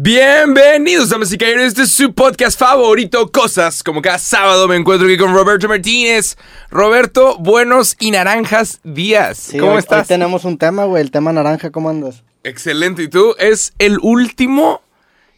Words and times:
Bienvenidos, 0.00 1.08
damas 1.08 1.32
y 1.32 1.38
caballeros. 1.38 1.66
Este 1.66 1.82
es 1.82 1.90
su 1.90 2.14
podcast 2.14 2.56
favorito, 2.56 3.32
Cosas. 3.32 3.82
Como 3.82 4.00
cada 4.00 4.18
sábado 4.18 4.68
me 4.68 4.76
encuentro 4.76 5.08
aquí 5.08 5.16
con 5.16 5.34
Roberto 5.34 5.66
Martínez. 5.66 6.36
Roberto, 6.70 7.36
buenos 7.38 7.96
y 7.98 8.12
naranjas 8.12 8.78
días. 8.84 9.38
Sí, 9.38 9.58
¿Cómo 9.58 9.72
hoy- 9.72 9.78
estás? 9.80 10.02
Hoy 10.02 10.06
tenemos 10.06 10.44
un 10.44 10.56
tema, 10.56 10.84
güey, 10.84 11.02
el 11.02 11.10
tema 11.10 11.32
naranja, 11.32 11.72
¿cómo 11.72 11.90
andas? 11.90 12.22
Excelente. 12.44 13.02
¿Y 13.02 13.08
tú? 13.08 13.34
Es 13.40 13.72
el 13.80 13.98
último 14.00 14.82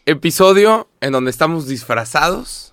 episodio 0.04 0.88
en 1.00 1.12
donde 1.12 1.30
estamos 1.30 1.66
disfrazados. 1.66 2.69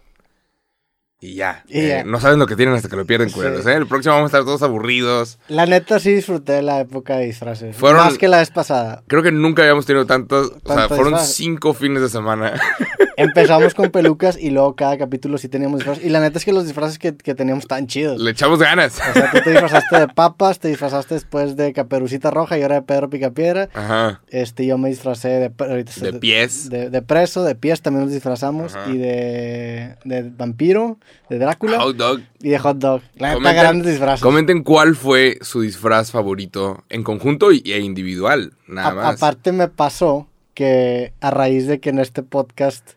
Y 1.20 1.34
ya. 1.36 1.64
Y 1.68 1.80
Eh, 1.80 1.88
ya. 1.90 2.04
No 2.04 2.20
saben 2.20 2.38
lo 2.38 2.46
que 2.46 2.56
tienen 2.56 2.76
hasta 2.76 2.90
que 2.90 2.96
lo 2.96 3.06
pierden, 3.06 3.30
Sí. 3.30 3.36
culeros. 3.36 3.66
¿eh? 3.66 3.74
El 3.74 3.88
próximo 3.88 4.14
vamos 4.14 4.28
a 4.28 4.38
estar 4.38 4.46
todos 4.46 4.62
aburridos. 4.62 5.40
La 5.48 5.66
neta 5.66 6.00
sí 6.00 6.14
disfruté 6.14 6.54
de 6.54 6.62
la 6.62 6.80
época 6.82 7.18
de 7.18 7.26
disfraces. 7.26 7.76
Fueron- 7.76 8.06
Más 8.06 8.18
que 8.20 8.28
la 8.28 8.38
vez 8.38 8.52
pasada. 8.52 9.02
Creo 9.08 9.24
que 9.24 9.32
nunca 9.32 9.64
habíamos 9.64 9.86
tenido 9.88 10.06
tantos. 10.06 10.52
O 10.64 10.74
sea, 10.74 10.88
fueron 10.88 11.20
cinco 11.20 11.74
fines 11.74 12.02
de 12.04 12.10
semana. 12.10 12.54
Empezamos 13.18 13.74
con 13.74 13.90
pelucas 13.90 14.38
y 14.40 14.52
luego 14.52 14.76
cada 14.76 14.98
capítulo 14.98 15.38
sí 15.40 15.50
teníamos 15.50 15.80
disfraces. 15.80 16.06
Y 16.06 16.10
la 16.10 16.20
neta 16.22 16.38
es 16.38 16.46
que 16.46 16.54
los 16.54 16.66
disfraces 16.66 17.00
que, 17.00 17.16
que 17.18 17.34
teníamos 17.36 17.66
tan 17.68 17.88
chidos. 17.88 18.22
Le 18.22 18.32
echamos 18.32 18.60
ganas. 18.60 19.00
O 19.10 19.14
sea, 19.14 19.32
tú 19.32 19.40
te 19.44 19.50
disfrazaste 19.50 20.00
de 20.00 20.08
papas, 20.08 20.60
te 20.60 20.68
disfrazaste 20.68 21.16
después 21.16 21.56
de 21.56 21.74
Caperucita 21.74 22.30
Roja 22.30 22.58
y 22.58 22.62
ahora 22.62 22.76
de 22.76 22.82
Pedro 22.84 23.10
Picapiedra. 23.10 23.70
Ajá. 23.74 24.22
Este, 24.30 24.66
yo 24.68 24.78
me 24.78 24.90
disfracé 24.90 25.30
de... 25.30 25.50
De 25.50 26.14
pies. 26.14 26.70
De, 26.70 26.90
de 26.92 27.02
preso, 27.02 27.44
de 27.44 27.56
pies 27.56 27.82
también 27.82 28.06
nos 28.06 28.14
disfrazamos. 28.14 28.76
Ajá. 28.76 28.90
Y 28.92 28.98
de, 28.98 29.96
de 30.06 30.30
vampiro, 30.38 31.00
de 31.30 31.40
Drácula 31.40 31.80
Hot 31.80 31.96
dog. 31.98 32.22
y 32.42 32.50
de 32.50 32.60
hot 32.60 32.78
dog. 32.78 33.02
La 33.16 33.30
neta, 33.30 33.40
Comenten- 33.42 33.56
grandes 33.56 33.88
disfraces. 33.88 34.22
Comenten 34.22 34.62
cuál 34.64 34.96
fue 34.96 35.40
su 35.42 35.62
disfraz 35.62 36.12
favorito 36.12 36.84
en 36.90 37.04
conjunto 37.04 37.50
e 37.52 37.80
individual, 37.80 38.54
nada 38.68 38.90
A- 38.90 38.94
más. 38.94 39.16
Aparte 39.16 39.52
me 39.52 39.68
pasó 39.70 40.28
que 40.54 41.14
a 41.22 41.30
raíz 41.32 41.68
de 41.68 41.80
que 41.80 41.90
en 41.90 42.00
este 42.00 42.24
podcast 42.24 42.92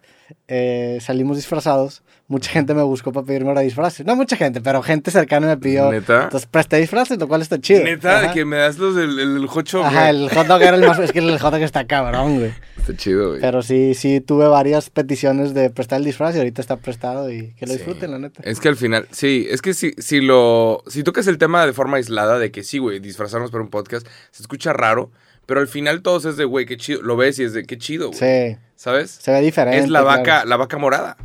eh, 0.49 0.99
salimos 1.01 1.37
disfrazados, 1.37 2.03
mucha 2.29 2.51
gente 2.51 2.75
me 2.75 2.83
buscó 2.83 3.13
para 3.13 3.27
pedirme 3.27 3.49
ahora 3.49 3.61
disfraces. 3.63 4.07
No 4.07 4.15
mucha 4.17 4.37
gente, 4.37 4.61
pero 4.61 4.83
gente 4.83 5.11
cercana 5.11 5.47
me 5.47 5.57
pidió. 5.57 5.91
¿Neta? 5.91 6.25
Entonces 6.25 6.49
presté 6.51 6.77
disfraces, 6.79 7.19
lo 7.19 7.27
cual 7.29 7.43
está 7.43 7.61
chido. 7.61 7.83
Neta, 7.85 8.19
Ajá. 8.21 8.33
que 8.33 8.45
me 8.45 8.57
das 8.57 8.79
los 8.79 8.95
del 8.95 9.19
el, 9.19 9.37
el 9.39 9.47
jocho. 9.47 9.85
Ajá, 9.85 10.11
güey. 10.13 10.25
el 10.25 10.31
hot 10.31 10.47
dog 10.47 10.63
era 10.63 10.77
el 10.77 10.87
más... 10.87 10.99
Es 10.99 11.13
que 11.13 11.19
el 11.19 11.39
hot 11.39 11.53
dog 11.53 11.63
está 11.63 11.87
cabrón, 11.87 12.39
güey. 12.39 12.53
Está 12.81 12.97
chido, 12.97 13.29
güey. 13.29 13.41
Pero 13.43 13.61
sí, 13.63 13.93
sí 13.95 14.23
tuve 14.23 14.49
varias 14.49 14.89
peticiones 14.89 15.53
de 15.53 15.69
prestar 15.69 15.99
el 15.99 16.05
disfraz 16.07 16.35
y 16.35 16.39
ahorita 16.39 16.63
está 16.63 16.77
prestado 16.77 17.31
y 17.31 17.53
que 17.53 17.67
lo 17.67 17.73
Sí. 17.73 17.79
disfruten, 17.79 18.11
la 18.11 18.19
neta. 18.19 18.43
Es 18.43 18.59
que 18.59 18.69
al 18.69 18.77
final, 18.77 19.07
sí, 19.11 19.47
es 19.51 19.61
que 19.61 19.75
si, 19.75 19.93
si 19.99 20.23
lo. 20.23 20.83
Si 20.87 21.03
tocas 21.03 21.27
el 21.27 21.37
tema 21.37 21.67
de 21.67 21.75
forma 21.75 21.99
aislada, 21.99 22.39
de 22.39 22.51
que 22.51 22.63
sí, 22.65 22.79
güey, 22.79 22.99
disfrazarnos 22.99 23.51
para 23.51 23.63
un 23.63 23.69
podcast, 23.69 24.07
se 24.31 24.43
escucha 24.43 24.73
raro, 24.73 25.11
pero 25.51 25.61
al 25.61 25.67
final 25.67 26.01
todos 26.01 26.27
es 26.27 26.37
de, 26.37 26.45
güey, 26.45 26.65
qué 26.65 26.77
chido. 26.77 27.03
Lo 27.03 27.17
ves 27.17 27.41
y 27.41 27.43
es 27.43 27.53
de, 27.55 27.65
qué 27.65 27.77
chido, 27.77 28.13
güey. 28.13 28.19
Sí, 28.53 28.57
¿Sabes? 28.77 29.11
se 29.11 29.33
ve 29.33 29.41
diferente. 29.41 29.81
Es 29.81 29.89
la 29.91 30.03
claro. 30.03 30.19
vaca, 30.19 30.45
la 30.45 30.57
vaca 30.57 30.79
morada. 30.79 31.17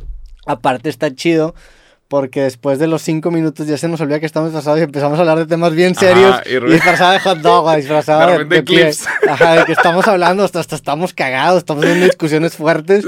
Aparte 0.46 0.88
está 0.88 1.14
chido 1.14 1.54
porque 2.08 2.42
después 2.42 2.80
de 2.80 2.88
los 2.88 3.02
cinco 3.02 3.30
minutos 3.30 3.68
ya 3.68 3.78
se 3.78 3.86
nos 3.86 4.00
olvida 4.00 4.18
que 4.18 4.26
estamos 4.26 4.48
disfrazados 4.50 4.80
y 4.80 4.82
empezamos 4.82 5.16
a 5.18 5.22
hablar 5.22 5.38
de 5.38 5.46
temas 5.46 5.72
bien 5.76 5.92
Ajá, 5.96 6.00
serios. 6.06 6.40
y 6.46 6.50
y 6.54 6.58
re- 6.58 6.72
disfrazado 6.72 7.12
de 7.12 7.20
hot 7.20 7.38
dog, 7.38 7.66
o 7.66 7.76
disfrazado 7.76 8.30
De 8.32 8.38
de, 8.38 8.44
de 8.44 8.64
clips. 8.64 9.06
Ajá, 9.28 9.54
de 9.58 9.64
que 9.64 9.72
estamos 9.72 10.08
hablando, 10.08 10.42
hasta, 10.44 10.58
hasta 10.58 10.74
estamos 10.74 11.14
cagados, 11.14 11.58
estamos 11.58 11.82
teniendo 11.82 12.06
discusiones 12.06 12.56
fuertes 12.56 13.04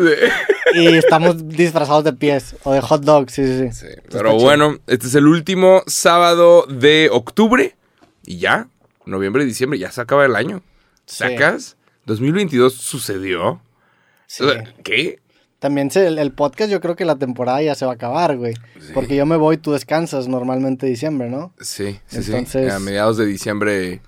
y 0.75 0.86
estamos 0.97 1.48
disfrazados 1.48 2.05
de 2.05 2.12
pies 2.12 2.55
o 2.62 2.72
de 2.72 2.80
hot 2.80 3.03
dog, 3.03 3.30
sí, 3.30 3.44
sí, 3.44 3.72
sí. 3.72 3.86
Pero 4.10 4.30
chido. 4.32 4.42
bueno, 4.44 4.78
este 4.86 5.08
es 5.08 5.14
el 5.16 5.27
último 5.27 5.82
sábado 5.88 6.64
de 6.69 7.08
octubre 7.12 7.75
y 8.25 8.38
ya, 8.38 8.69
noviembre 9.05 9.42
y 9.42 9.47
diciembre, 9.47 9.78
ya 9.80 9.91
se 9.91 10.00
acaba 10.00 10.25
el 10.25 10.34
año. 10.36 10.60
Sí. 11.09 11.17
¿Sacas? 11.25 11.77
2022 12.06 12.75
sucedió. 12.75 13.61
Sí. 14.27 14.45
¿Qué? 14.84 15.20
También 15.59 15.91
se- 15.91 16.06
el, 16.06 16.19
el 16.19 16.33
podcast 16.33 16.70
yo 16.70 16.81
creo 16.81 16.95
que 16.95 17.05
la 17.05 17.17
temporada 17.17 17.61
ya 17.62 17.75
se 17.75 17.84
va 17.84 17.92
a 17.92 17.95
acabar, 17.95 18.37
güey. 18.37 18.55
Sí. 18.78 18.92
Porque 18.95 19.17
yo 19.17 19.27
me 19.27 19.37
voy, 19.37 19.56
tú 19.56 19.73
descansas 19.73 20.28
normalmente 20.28 20.87
diciembre, 20.87 21.28
¿no? 21.31 21.53
Sí, 21.61 21.98
sí, 22.06 22.19
Entonces- 22.19 22.66
sí. 22.69 22.71
A 22.71 22.78
mediados 22.78 23.16
de 23.16 23.27
diciembre. 23.27 24.00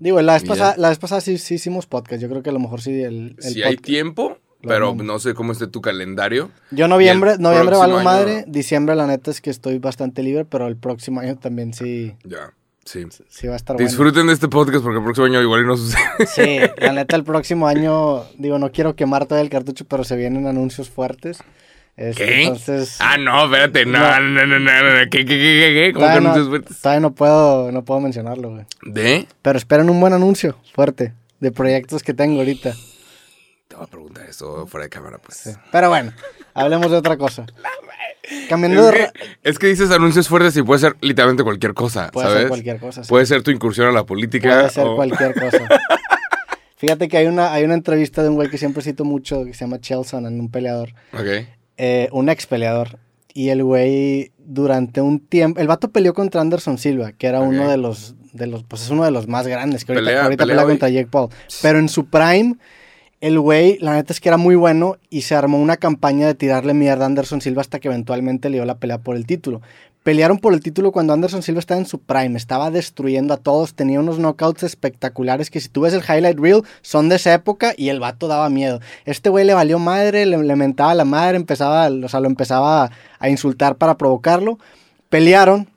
Digo, 0.00 0.20
la 0.22 0.32
vez 0.32 0.44
pasada, 0.44 0.74
la 0.78 0.88
vez 0.88 0.98
pasada 0.98 1.20
sí, 1.20 1.36
sí 1.36 1.56
hicimos 1.56 1.84
podcast, 1.86 2.22
yo 2.22 2.30
creo 2.30 2.42
que 2.42 2.48
a 2.48 2.54
lo 2.54 2.58
mejor 2.58 2.80
sí 2.80 3.02
el, 3.02 3.36
el 3.36 3.52
Si 3.52 3.62
hay 3.62 3.76
tiempo, 3.76 4.38
pero 4.62 4.94
no 4.94 5.18
sé 5.18 5.34
cómo 5.34 5.52
esté 5.52 5.66
tu 5.66 5.82
calendario. 5.82 6.50
Yo 6.70 6.88
noviembre, 6.88 7.36
noviembre 7.38 7.76
valgo 7.76 7.96
año- 7.98 8.04
madre, 8.04 8.44
diciembre 8.48 8.96
la 8.96 9.06
neta 9.06 9.30
es 9.30 9.42
que 9.42 9.50
estoy 9.50 9.78
bastante 9.78 10.22
libre, 10.22 10.46
pero 10.46 10.66
el 10.68 10.78
próximo 10.78 11.20
año 11.20 11.36
también 11.36 11.74
sí, 11.74 12.14
Ya, 12.24 12.54
sí. 12.90 13.24
sí 13.28 13.46
va 13.46 13.54
a 13.54 13.56
estar 13.56 13.76
bueno. 13.76 13.88
Disfruten 13.88 14.26
de 14.26 14.32
este 14.32 14.48
podcast 14.48 14.82
porque 14.82 14.98
el 14.98 15.04
próximo 15.04 15.26
año 15.26 15.40
igual 15.42 15.62
y 15.62 15.66
no 15.66 15.76
sucede. 15.76 16.00
Sí, 16.26 16.58
la 16.82 16.92
neta 16.92 17.16
el 17.16 17.24
próximo 17.24 17.66
año, 17.68 18.24
digo, 18.38 18.58
no 18.58 18.70
quiero 18.72 18.94
quemar 18.96 19.26
todo 19.26 19.38
el 19.38 19.50
cartucho, 19.50 19.84
pero 19.86 20.04
se 20.04 20.16
vienen 20.16 20.46
anuncios 20.46 20.90
fuertes. 20.90 21.38
Este, 21.96 22.24
¿Qué? 22.26 22.42
Entonces, 22.44 22.96
Ah, 23.00 23.16
no, 23.18 23.44
espérate. 23.46 23.84
No, 23.84 23.98
No. 23.98 24.20
no, 24.20 24.46
no, 24.46 24.58
no, 24.60 24.60
no. 24.60 25.10
¿Qué, 25.10 25.24
qué, 25.24 25.26
qué, 25.26 25.36
qué, 25.36 25.74
qué? 25.74 25.92
¿Cómo 25.92 26.06
que 26.06 26.12
anuncios 26.12 26.44
no, 26.44 26.50
fuertes? 26.50 26.80
todavía 26.80 27.00
no 27.00 27.14
puedo, 27.14 27.72
no 27.72 27.84
puedo 27.84 28.00
mencionarlo, 28.00 28.50
güey. 28.50 28.66
¿De? 28.82 29.26
Pero 29.42 29.58
esperen 29.58 29.90
un 29.90 30.00
buen 30.00 30.12
anuncio 30.12 30.56
fuerte 30.74 31.12
de 31.40 31.50
proyectos 31.50 32.02
que 32.04 32.14
tengo 32.14 32.38
ahorita. 32.38 32.72
Te 33.66 33.74
voy 33.76 33.84
a 33.84 33.88
preguntar 33.88 34.26
eso 34.28 34.66
fuera 34.68 34.84
de 34.84 34.90
cámara, 34.90 35.18
pues. 35.18 35.38
Sí. 35.38 35.50
Pero 35.72 35.88
bueno, 35.88 36.12
hablemos 36.54 36.90
de 36.90 36.96
otra 36.96 37.16
cosa. 37.16 37.46
Cambiando 38.48 38.88
Es 38.88 38.92
de... 38.92 38.98
que, 39.12 39.48
es 39.50 39.58
que 39.58 39.66
dices 39.68 39.90
anuncios 39.90 40.28
fuertes 40.28 40.56
y 40.56 40.62
puede 40.62 40.80
ser 40.80 40.96
literalmente 41.00 41.42
cualquier 41.44 41.74
cosa, 41.74 42.10
Puede 42.10 42.26
¿sabes? 42.26 42.40
ser 42.42 42.48
cualquier 42.48 42.78
cosa. 42.80 43.02
sí. 43.04 43.08
Puede 43.08 43.26
ser 43.26 43.42
tu 43.42 43.50
incursión 43.50 43.86
a 43.88 43.92
la 43.92 44.04
política. 44.04 44.48
Puede 44.50 44.70
ser 44.70 44.86
o- 44.86 44.96
cualquier 44.96 45.34
cosa. 45.40 45.58
Fíjate 46.76 47.08
que 47.08 47.16
hay 47.16 47.26
una, 47.26 47.52
hay 47.52 47.64
una 47.64 47.74
entrevista 47.74 48.22
de 48.22 48.28
un 48.28 48.36
güey 48.36 48.48
que 48.50 48.58
siempre 48.58 48.82
cito 48.82 49.04
mucho, 49.04 49.44
que 49.44 49.52
se 49.52 49.60
llama 49.64 49.80
Chelson, 49.80 50.26
un 50.26 50.48
peleador, 50.50 50.90
Ok. 51.12 51.46
eh, 51.76 52.08
un 52.12 52.28
ex 52.28 52.46
peleador. 52.46 52.98
Y 53.34 53.48
el 53.50 53.62
güey, 53.64 54.32
durante 54.38 55.00
un 55.00 55.20
tiempo, 55.20 55.60
el 55.60 55.66
vato 55.66 55.90
peleó 55.90 56.14
contra 56.14 56.40
Anderson 56.40 56.78
Silva, 56.78 57.12
que 57.12 57.26
era 57.26 57.40
uno 57.40 57.68
de 57.68 57.76
los, 57.76 58.14
de 58.32 58.46
los, 58.46 58.62
pues 58.64 58.82
es 58.82 58.90
uno 58.90 59.04
de 59.04 59.10
los 59.10 59.26
más 59.28 59.46
grandes, 59.46 59.84
que 59.84 59.92
ahorita 59.92 60.10
Pelea- 60.10 60.22
ahorita 60.24 60.46
pelea 60.46 60.64
contra 60.64 60.88
Jake 60.88 61.08
Paul. 61.10 61.30
Pero 61.62 61.78
en 61.78 61.88
su 61.88 62.06
prime, 62.06 62.56
el 63.20 63.38
güey, 63.40 63.78
la 63.80 63.94
neta 63.94 64.12
es 64.12 64.20
que 64.20 64.28
era 64.28 64.36
muy 64.36 64.54
bueno 64.54 64.96
y 65.10 65.22
se 65.22 65.34
armó 65.34 65.58
una 65.58 65.76
campaña 65.76 66.26
de 66.26 66.34
tirarle 66.34 66.72
mierda 66.72 67.04
a 67.04 67.06
Anderson 67.06 67.40
Silva 67.40 67.62
hasta 67.62 67.80
que 67.80 67.88
eventualmente 67.88 68.48
le 68.48 68.58
dio 68.58 68.64
la 68.64 68.78
pelea 68.78 68.98
por 68.98 69.16
el 69.16 69.26
título. 69.26 69.60
Pelearon 70.04 70.38
por 70.38 70.54
el 70.54 70.60
título 70.60 70.92
cuando 70.92 71.12
Anderson 71.12 71.42
Silva 71.42 71.58
estaba 71.58 71.80
en 71.80 71.86
su 71.86 71.98
prime, 71.98 72.36
estaba 72.36 72.70
destruyendo 72.70 73.34
a 73.34 73.36
todos, 73.36 73.74
tenía 73.74 73.98
unos 73.98 74.18
knockouts 74.18 74.62
espectaculares 74.62 75.50
que 75.50 75.60
si 75.60 75.68
tú 75.68 75.82
ves 75.82 75.92
el 75.92 76.02
highlight 76.02 76.38
reel 76.38 76.62
son 76.80 77.08
de 77.08 77.16
esa 77.16 77.34
época 77.34 77.74
y 77.76 77.88
el 77.88 77.98
vato 77.98 78.28
daba 78.28 78.48
miedo. 78.48 78.80
Este 79.04 79.28
güey 79.28 79.44
le 79.44 79.54
valió 79.54 79.78
madre, 79.80 80.24
le, 80.24 80.56
mentaba 80.56 80.92
a 80.92 80.94
la 80.94 81.04
madre, 81.04 81.36
empezaba, 81.36 81.88
o 81.88 82.08
sea, 82.08 82.20
lo 82.20 82.28
empezaba 82.28 82.84
a, 82.84 82.90
a 83.18 83.28
insultar 83.28 83.76
para 83.76 83.98
provocarlo. 83.98 84.58
Pelearon, 85.08 85.68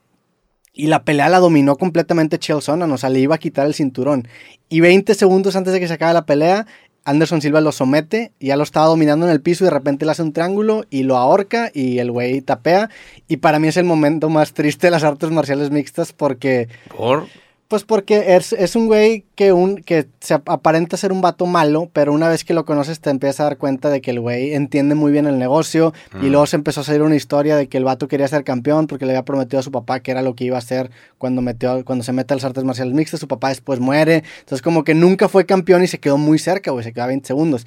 y 0.72 0.86
la 0.86 1.04
pelea 1.04 1.28
la 1.28 1.38
dominó 1.38 1.76
completamente 1.76 2.38
Chael 2.38 2.62
Sonnen, 2.62 2.90
o 2.90 2.96
sea, 2.96 3.10
le 3.10 3.20
iba 3.20 3.34
a 3.34 3.38
quitar 3.38 3.66
el 3.66 3.74
cinturón. 3.74 4.26
Y 4.70 4.80
20 4.80 5.14
segundos 5.14 5.54
antes 5.56 5.72
de 5.72 5.80
que 5.80 5.88
se 5.88 5.94
acabe 5.94 6.14
la 6.14 6.24
pelea, 6.24 6.66
Anderson 7.04 7.42
Silva 7.42 7.60
lo 7.60 7.72
somete, 7.72 8.32
ya 8.40 8.56
lo 8.56 8.62
estaba 8.62 8.86
dominando 8.86 9.26
en 9.26 9.32
el 9.32 9.40
piso 9.40 9.64
y 9.64 9.66
de 9.66 9.72
repente 9.72 10.04
le 10.04 10.12
hace 10.12 10.22
un 10.22 10.32
triángulo 10.32 10.84
y 10.90 11.02
lo 11.02 11.16
ahorca 11.16 11.70
y 11.74 11.98
el 11.98 12.10
güey 12.10 12.40
tapea. 12.40 12.90
Y 13.28 13.38
para 13.38 13.58
mí 13.58 13.68
es 13.68 13.76
el 13.76 13.84
momento 13.84 14.28
más 14.28 14.52
triste 14.52 14.86
de 14.86 14.92
las 14.92 15.04
artes 15.04 15.30
marciales 15.30 15.70
mixtas 15.70 16.12
porque 16.12 16.68
¿Por? 16.96 17.26
Pues 17.72 17.84
porque 17.84 18.36
es, 18.36 18.52
es 18.52 18.76
un 18.76 18.86
güey 18.86 19.24
que, 19.34 19.54
un, 19.54 19.76
que 19.76 20.06
se 20.20 20.34
ap- 20.34 20.46
aparenta 20.50 20.98
ser 20.98 21.10
un 21.10 21.22
vato 21.22 21.46
malo, 21.46 21.88
pero 21.94 22.12
una 22.12 22.28
vez 22.28 22.44
que 22.44 22.52
lo 22.52 22.66
conoces 22.66 23.00
te 23.00 23.08
empiezas 23.08 23.40
a 23.40 23.44
dar 23.44 23.56
cuenta 23.56 23.88
de 23.88 24.02
que 24.02 24.10
el 24.10 24.20
güey 24.20 24.52
entiende 24.52 24.94
muy 24.94 25.10
bien 25.10 25.24
el 25.26 25.38
negocio 25.38 25.94
y 26.22 26.28
luego 26.28 26.44
se 26.46 26.56
empezó 26.56 26.82
a 26.82 26.84
salir 26.84 27.00
una 27.00 27.16
historia 27.16 27.56
de 27.56 27.68
que 27.68 27.78
el 27.78 27.84
vato 27.84 28.08
quería 28.08 28.28
ser 28.28 28.44
campeón 28.44 28.86
porque 28.88 29.06
le 29.06 29.12
había 29.12 29.24
prometido 29.24 29.60
a 29.60 29.62
su 29.62 29.70
papá 29.72 30.00
que 30.00 30.10
era 30.10 30.20
lo 30.20 30.34
que 30.34 30.44
iba 30.44 30.56
a 30.56 30.58
hacer 30.58 30.90
cuando, 31.16 31.40
metió, 31.40 31.82
cuando 31.86 32.04
se 32.04 32.12
mete 32.12 32.34
a 32.34 32.36
las 32.36 32.44
artes 32.44 32.62
marciales 32.62 32.92
mixtas, 32.92 33.20
su 33.20 33.26
papá 33.26 33.48
después 33.48 33.80
muere, 33.80 34.22
entonces 34.40 34.60
como 34.60 34.84
que 34.84 34.94
nunca 34.94 35.30
fue 35.30 35.46
campeón 35.46 35.82
y 35.82 35.86
se 35.86 35.98
quedó 35.98 36.18
muy 36.18 36.38
cerca, 36.38 36.72
güey, 36.72 36.84
se 36.84 36.92
quedó 36.92 37.04
a 37.04 37.06
20 37.06 37.26
segundos. 37.26 37.66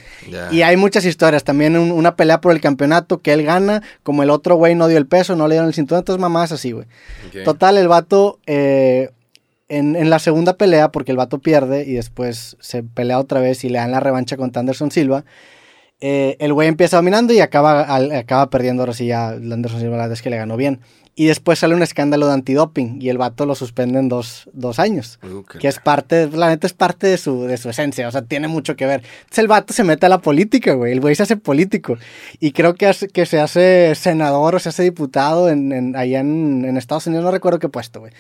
Y 0.54 0.62
hay 0.62 0.78
muchas 0.78 1.04
historias, 1.04 1.44
también 1.44 1.76
un- 1.78 1.92
una 1.92 2.16
pelea 2.16 2.42
por 2.42 2.52
el 2.52 2.62
campeonato 2.62 3.22
que 3.22 3.34
él 3.34 3.42
gana, 3.44 3.82
como 4.04 4.22
el 4.22 4.30
otro 4.30 4.56
güey 4.56 4.76
no 4.76 4.88
dio 4.88 5.00
el 5.00 5.08
peso, 5.08 5.36
no 5.36 5.48
le 5.48 5.56
dieron 5.56 5.68
el 5.70 5.74
cinturón, 5.74 6.02
entonces 6.02 6.22
mamás 6.22 6.52
así, 6.52 6.74
güey. 6.74 6.86
Total, 7.44 7.78
el 7.80 7.88
vato 7.88 8.38
eh, 8.46 9.10
en, 9.68 9.96
en 9.96 10.10
la 10.10 10.20
segunda 10.20 10.58
pelea, 10.58 10.92
porque 10.92 11.12
el 11.12 11.18
vato 11.18 11.40
pierde 11.40 11.84
y 11.86 11.94
después 11.94 12.58
se 12.60 12.84
pelea 12.84 13.20
otra 13.20 13.40
vez 13.40 13.64
y 13.64 13.70
le 13.70 13.80
dan 13.80 13.92
la 13.92 14.00
revancha 14.00 14.38
contra 14.38 14.60
Anderson 14.60 14.92
Silva, 14.92 15.26
eh, 16.02 16.36
el 16.40 16.54
güey 16.54 16.68
empieza 16.68 16.98
dominando 16.98 17.34
y 17.34 17.40
acaba, 17.40 17.96
acaba 17.96 18.50
perdiendo. 18.50 18.84
Ahora 18.84 18.94
sí, 18.94 19.08
ya 19.08 19.30
Anderson 19.30 19.80
Silva 19.80 19.98
la 19.98 20.14
es 20.14 20.22
que 20.22 20.30
le 20.30 20.38
ganó 20.38 20.58
bien. 20.58 20.82
Y 21.18 21.28
después 21.28 21.60
sale 21.60 21.74
un 21.76 21.82
escándalo 21.82 22.28
de 22.28 22.34
antidoping 22.34 23.02
y 23.02 23.08
el 23.08 23.18
vato 23.18 23.46
lo 23.46 23.56
suspenden 23.56 24.10
dos, 24.10 24.50
dos 24.52 24.80
años. 24.80 25.18
Qué 25.50 25.60
Que 25.60 25.68
es 25.70 25.80
parte, 25.80 26.30
la 26.30 26.50
neta 26.50 26.68
es 26.68 26.74
parte 26.74 27.08
de 27.08 27.18
su, 27.18 27.44
de 27.46 27.56
su 27.56 27.70
esencia, 27.70 28.06
o 28.10 28.12
sea, 28.12 28.22
tiene 28.24 28.50
mucho 28.50 28.76
que 28.76 28.86
ver. 28.86 29.02
Entonces 29.22 29.38
el 29.40 29.48
vato 29.48 29.72
se 29.74 29.86
mete 29.86 30.06
a 30.08 30.10
la 30.10 30.18
política, 30.18 30.74
güey, 30.74 30.92
el 30.92 31.00
güey 31.00 31.16
se 31.16 31.24
hace 31.24 31.38
político. 31.38 31.98
Y 32.42 32.52
creo 32.52 32.76
que, 32.76 32.88
hace- 32.88 33.08
que 33.08 33.26
se 33.26 33.40
hace 33.40 33.94
senador 33.96 34.56
o 34.56 34.60
se 34.60 34.68
hace 34.68 34.84
diputado 34.84 35.48
en, 35.50 35.72
en- 35.72 35.96
allá 35.96 36.20
en, 36.20 36.66
en 36.66 36.76
Estados 36.76 37.08
Unidos, 37.08 37.24
no 37.24 37.32
recuerdo 37.32 37.60
qué 37.60 37.70
puesto, 37.70 38.02
güey. 38.02 38.12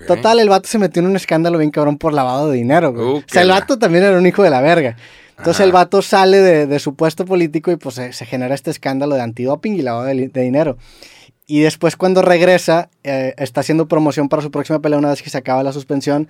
Ok. 0.00 0.06
Total, 0.08 0.40
el 0.40 0.48
vato 0.48 0.68
se 0.68 0.78
metió 0.80 0.98
en 1.02 1.06
un 1.06 1.14
escándalo 1.14 1.56
bien 1.56 1.70
cabrón 1.70 1.98
por 1.98 2.12
lavado 2.12 2.50
de 2.50 2.56
dinero, 2.56 2.92
güey. 2.92 3.04
Uh, 3.06 3.16
o 3.18 3.22
sea, 3.28 3.42
el 3.42 3.50
vato 3.50 3.78
también 3.78 4.02
era 4.02 4.18
un 4.18 4.26
hijo 4.26 4.42
de 4.42 4.50
la 4.50 4.60
verga. 4.60 4.96
Entonces 5.38 5.60
Ajá. 5.60 5.64
el 5.66 5.72
vato 5.72 6.02
sale 6.02 6.38
de, 6.42 6.66
de 6.66 6.78
su 6.80 6.96
puesto 6.96 7.24
político 7.24 7.70
y 7.70 7.76
pues 7.76 7.94
se, 7.94 8.12
se 8.12 8.26
genera 8.26 8.56
este 8.56 8.72
escándalo 8.72 9.14
de 9.14 9.22
antidoping 9.22 9.74
y 9.76 9.82
lavado 9.82 10.06
de, 10.06 10.26
de 10.28 10.42
dinero. 10.42 10.76
Y 11.50 11.62
después 11.62 11.96
cuando 11.96 12.22
regresa, 12.22 12.90
eh, 13.02 13.34
está 13.36 13.62
haciendo 13.62 13.88
promoción 13.88 14.28
para 14.28 14.40
su 14.40 14.52
próxima 14.52 14.78
pelea 14.78 15.00
una 15.00 15.08
vez 15.08 15.20
que 15.20 15.30
se 15.30 15.38
acaba 15.38 15.64
la 15.64 15.72
suspensión. 15.72 16.28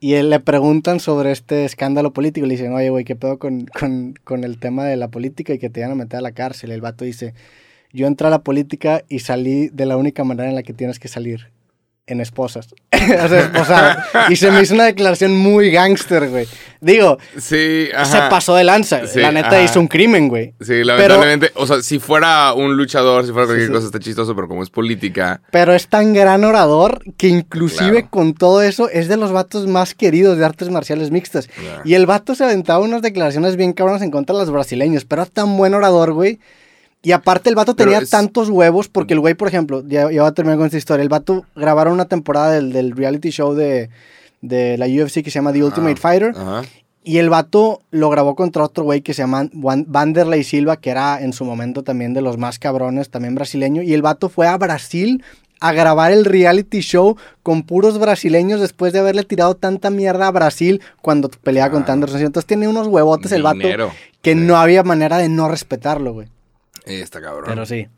Y 0.00 0.20
le 0.20 0.40
preguntan 0.40 0.98
sobre 0.98 1.30
este 1.30 1.64
escándalo 1.64 2.12
político. 2.12 2.48
Le 2.48 2.54
dicen, 2.54 2.72
oye, 2.72 2.90
güey, 2.90 3.04
¿qué 3.04 3.14
pedo 3.14 3.38
con, 3.38 3.66
con, 3.66 4.14
con 4.24 4.42
el 4.42 4.58
tema 4.58 4.84
de 4.84 4.96
la 4.96 5.06
política 5.06 5.54
y 5.54 5.60
que 5.60 5.70
te 5.70 5.78
iban 5.78 5.92
a 5.92 5.94
meter 5.94 6.18
a 6.18 6.20
la 6.20 6.32
cárcel? 6.32 6.72
El 6.72 6.80
vato 6.80 7.04
dice, 7.04 7.32
yo 7.92 8.08
entré 8.08 8.26
a 8.26 8.30
la 8.30 8.42
política 8.42 9.04
y 9.08 9.20
salí 9.20 9.68
de 9.68 9.86
la 9.86 9.96
única 9.96 10.24
manera 10.24 10.48
en 10.48 10.56
la 10.56 10.64
que 10.64 10.72
tienes 10.72 10.98
que 10.98 11.06
salir. 11.06 11.52
En 12.08 12.20
esposas. 12.20 12.68
o 12.92 13.28
sea, 13.28 13.40
esposado. 13.40 13.98
Y 14.28 14.36
se 14.36 14.50
me 14.52 14.62
hizo 14.62 14.74
una 14.74 14.84
declaración 14.84 15.36
muy 15.36 15.72
gángster, 15.72 16.28
güey. 16.28 16.46
Digo, 16.80 17.18
Sí, 17.36 17.88
se 18.04 18.18
pasó 18.30 18.54
de 18.54 18.62
lanza. 18.62 19.08
Sí, 19.08 19.18
la 19.18 19.32
neta 19.32 19.48
ajá. 19.48 19.62
hizo 19.62 19.80
un 19.80 19.88
crimen, 19.88 20.28
güey. 20.28 20.54
Sí, 20.60 20.84
lamentablemente. 20.84 21.50
O 21.56 21.66
sea, 21.66 21.82
si 21.82 21.98
fuera 21.98 22.52
un 22.52 22.76
luchador, 22.76 23.26
si 23.26 23.32
fuera 23.32 23.46
cualquier 23.46 23.68
sí. 23.68 23.74
cosa, 23.74 23.86
está 23.86 23.98
chistoso, 23.98 24.36
pero 24.36 24.46
como 24.46 24.62
es 24.62 24.70
política. 24.70 25.40
Pero 25.50 25.74
es 25.74 25.88
tan 25.88 26.14
gran 26.14 26.44
orador 26.44 27.02
que 27.16 27.26
inclusive 27.26 27.90
Claro. 27.90 28.08
con 28.10 28.34
todo 28.34 28.62
eso 28.62 28.88
es 28.88 29.08
de 29.08 29.16
los 29.16 29.32
vatos 29.32 29.66
más 29.66 29.94
queridos 29.94 30.38
de 30.38 30.44
artes 30.44 30.70
marciales 30.70 31.10
mixtas. 31.10 31.48
Ya. 31.48 31.82
Y 31.84 31.94
el 31.94 32.06
vato 32.06 32.36
se 32.36 32.44
aventaba 32.44 32.84
unas 32.84 33.02
declaraciones 33.02 33.56
bien 33.56 33.72
cabronas 33.72 34.02
en 34.02 34.12
contra 34.12 34.34
de 34.36 34.42
los 34.42 34.50
brasileños, 34.52 35.04
pero 35.04 35.22
era 35.22 35.30
tan 35.30 35.56
buen 35.56 35.74
orador, 35.74 36.12
güey. 36.12 36.38
Y 37.06 37.12
aparte 37.12 37.48
el 37.48 37.54
vato 37.54 37.74
tenía 37.76 37.98
es- 37.98 38.10
tantos 38.10 38.48
huevos, 38.50 38.88
porque 38.88 39.14
el 39.14 39.20
güey, 39.20 39.34
por 39.34 39.46
ejemplo, 39.46 39.84
ya, 39.86 40.10
ya 40.10 40.22
voy 40.22 40.28
a 40.28 40.32
terminar 40.32 40.58
con 40.58 40.66
esta 40.66 40.76
historia, 40.78 41.02
el 41.04 41.08
vato 41.08 41.44
grabaron 41.54 41.92
una 41.94 42.06
temporada 42.06 42.50
del, 42.52 42.72
del 42.72 42.96
reality 42.96 43.30
show 43.30 43.54
de, 43.54 43.90
de 44.42 44.76
la 44.76 44.86
UFC 44.86 45.22
que 45.22 45.30
se 45.30 45.38
llama 45.38 45.52
The 45.52 45.62
Ultimate 45.62 45.96
Fighter. 45.96 46.32
Ajá. 46.36 46.62
Y 47.04 47.18
el 47.18 47.30
vato 47.30 47.82
lo 47.92 48.10
grabó 48.10 48.34
contra 48.34 48.64
otro 48.64 48.82
güey 48.82 49.02
que 49.02 49.14
se 49.14 49.22
llama 49.22 49.48
Vanderlei 49.52 50.42
Silva, 50.42 50.78
que 50.78 50.90
era 50.90 51.20
en 51.22 51.32
su 51.32 51.44
momento 51.44 51.84
también 51.84 52.12
de 52.12 52.20
los 52.22 52.38
más 52.38 52.58
cabrones, 52.58 53.08
también 53.10 53.36
brasileño. 53.36 53.82
Y 53.82 53.94
el 53.94 54.02
vato 54.02 54.28
fue 54.28 54.48
a 54.48 54.56
Brasil 54.58 55.22
a 55.60 55.72
grabar 55.72 56.10
el 56.10 56.24
reality 56.24 56.80
show 56.80 57.16
con 57.44 57.62
puros 57.62 57.98
brasileños 58.00 58.60
después 58.60 58.92
de 58.92 58.98
haberle 58.98 59.22
tirado 59.22 59.54
tanta 59.54 59.90
mierda 59.90 60.26
a 60.26 60.32
Brasil 60.32 60.82
cuando 61.00 61.28
peleaba 61.28 61.78
Ah. 61.86 61.92
Anderson. 61.92 62.20
Entonces 62.20 62.46
tiene 62.48 62.66
unos 62.66 62.88
huevotes 62.88 63.30
el 63.30 63.44
vato 63.44 63.58
Dinero. 63.58 63.92
que 64.22 64.32
Sí. 64.32 64.40
no 64.40 64.56
había 64.56 64.82
manera 64.82 65.18
de 65.18 65.28
no 65.28 65.48
respetarlo, 65.48 66.12
güey. 66.12 66.26
Eh, 66.86 67.00
Está 67.02 67.20
cabrón. 67.20 67.44
Pero 67.46 67.66
sí. 67.66 67.88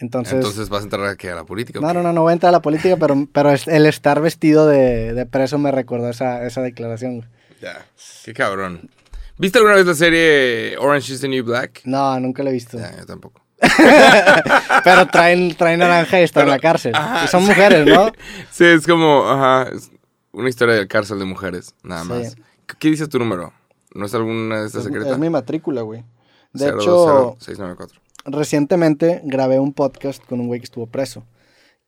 Entonces, 0.00 0.34
Entonces 0.34 0.68
vas 0.68 0.80
a 0.80 0.84
entrar 0.84 1.06
aquí 1.06 1.28
a 1.28 1.34
la 1.34 1.44
política. 1.44 1.78
¿o 1.78 1.82
no, 1.82 1.92
no, 1.94 2.02
no, 2.02 2.12
no 2.12 2.22
voy 2.22 2.30
a 2.30 2.34
entrar 2.34 2.48
a 2.50 2.52
la 2.52 2.62
política, 2.62 2.96
pero, 2.98 3.26
pero 3.32 3.50
el 3.52 3.86
estar 3.86 4.20
vestido 4.20 4.66
de, 4.66 5.12
de 5.14 5.26
preso 5.26 5.58
me 5.58 5.70
recordó 5.70 6.08
esa, 6.10 6.44
esa 6.46 6.62
declaración. 6.62 7.28
Ya. 7.60 7.86
Qué 8.24 8.32
cabrón. 8.34 8.90
¿Viste 9.38 9.58
alguna 9.58 9.74
vez 9.76 9.86
la 9.86 9.94
serie 9.94 10.76
Orange 10.78 11.12
is 11.14 11.20
the 11.20 11.28
New 11.28 11.44
Black? 11.44 11.80
No, 11.84 12.18
nunca 12.20 12.42
lo 12.42 12.50
he 12.50 12.52
visto. 12.52 12.78
Ya, 12.78 12.96
yo 12.96 13.06
tampoco. 13.06 13.40
Pero 14.84 15.06
traen, 15.06 15.54
traen 15.56 15.78
naranja 15.80 16.20
y 16.20 16.24
están 16.24 16.44
en 16.44 16.50
la 16.50 16.58
cárcel. 16.58 16.94
ajá, 16.94 17.24
y 17.24 17.28
son 17.28 17.44
mujeres, 17.44 17.86
¿no? 17.86 18.12
Sí, 18.50 18.64
es 18.64 18.86
como, 18.86 19.28
ajá, 19.28 19.70
es 19.74 19.90
una 20.32 20.48
historia 20.48 20.74
de 20.74 20.86
cárcel 20.86 21.18
de 21.18 21.24
mujeres, 21.24 21.74
nada 21.82 22.02
Sí. 22.02 22.08
más. 22.08 22.34
¿Qué- 22.66 22.74
¿Qué 22.78 22.88
dice 22.90 23.06
tu 23.08 23.18
número? 23.18 23.52
¿No 23.94 24.06
es 24.06 24.14
alguna 24.14 24.60
de 24.60 24.66
estas 24.66 24.80
Es, 24.82 24.86
secretas? 24.86 25.12
es 25.12 25.18
mi 25.18 25.30
matrícula, 25.30 25.82
güey. 25.82 26.04
De 26.52 26.72
020-694. 26.72 26.80
hecho, 26.80 27.36
recientemente 28.24 29.20
grabé 29.24 29.58
un 29.60 29.72
podcast 29.72 30.24
con 30.24 30.40
un 30.40 30.46
güey 30.46 30.60
que 30.60 30.64
estuvo 30.64 30.86
preso. 30.86 31.24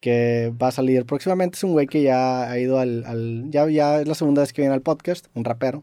Que 0.00 0.52
va 0.60 0.68
a 0.68 0.72
salir 0.72 1.06
próximamente. 1.06 1.56
Es 1.56 1.64
un 1.64 1.72
güey 1.72 1.86
que 1.86 2.02
ya 2.02 2.50
ha 2.50 2.58
ido 2.58 2.78
al. 2.78 3.04
al- 3.06 3.44
ya, 3.50 3.68
ya 3.68 4.00
es 4.00 4.06
la 4.08 4.14
segunda 4.14 4.42
vez 4.42 4.52
que 4.52 4.62
viene 4.62 4.74
al 4.74 4.82
podcast, 4.82 5.26
un 5.34 5.44
rapero. 5.44 5.82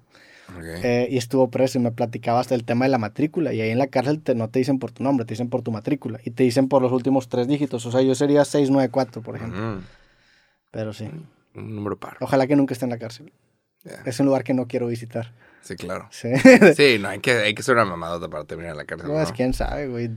Ok. 0.56 0.64
eh, 0.84 1.08
y 1.10 1.18
estuvo 1.18 1.50
preso 1.50 1.80
y 1.80 1.82
me 1.82 1.92
platicaba 1.92 2.40
hasta 2.40 2.54
el 2.54 2.64
tema 2.64 2.86
de 2.86 2.92
la 2.92 3.00
matrícula. 3.00 3.54
Y 3.54 3.62
ahí 3.62 3.72
en 3.72 3.80
la 3.80 3.88
cárcel 3.88 4.22
te, 4.22 4.36
no 4.36 4.50
te 4.50 4.60
dicen 4.60 4.78
por 4.78 4.92
tu 4.92 5.04
nombre, 5.04 5.26
te 5.26 5.34
dicen 5.34 5.50
por 5.50 5.64
tu 5.64 5.72
matrícula. 5.72 6.20
Y 6.24 6.32
te 6.32 6.44
dicen 6.44 6.68
por 6.68 6.82
los 6.84 6.92
últimos 6.92 7.28
tres 7.28 7.48
dígitos. 7.48 7.86
O 7.88 7.92
sea, 7.92 8.02
yo 8.02 8.14
sería 8.14 8.46
694, 8.46 9.22
por 9.24 9.36
ejemplo. 9.36 9.60
Mm, 9.60 9.84
Pero 10.72 10.94
sí. 10.94 11.10
un 11.56 11.76
número 11.76 11.98
par. 11.98 12.18
Ojalá 12.22 12.46
que 12.46 12.56
nunca 12.56 12.74
esté 12.74 12.86
en 12.86 12.92
la 12.92 13.00
cárcel. 13.00 13.32
Ya. 13.84 14.04
Es 14.06 14.20
un 14.20 14.28
lugar 14.28 14.44
que 14.44 14.54
no 14.54 14.68
quiero 14.68 14.86
visitar. 14.88 15.34
Sí, 15.64 15.76
claro. 15.76 16.08
Sí. 16.12 16.30
Sí, 16.76 17.00
no, 17.00 17.08
hay 17.10 17.20
que, 17.20 17.32
hay 17.32 17.56
que 17.56 17.64
ser 17.64 17.76
una 17.76 17.86
mamadota 17.86 18.28
para 18.28 18.44
terminar 18.44 18.76
la 18.76 18.86
cárcel. 18.86 19.08
No, 19.08 19.16
¿no? 19.16 19.22
es 19.22 19.32
quién 19.32 19.54
sabe, 19.54 19.88
güey. 19.88 20.12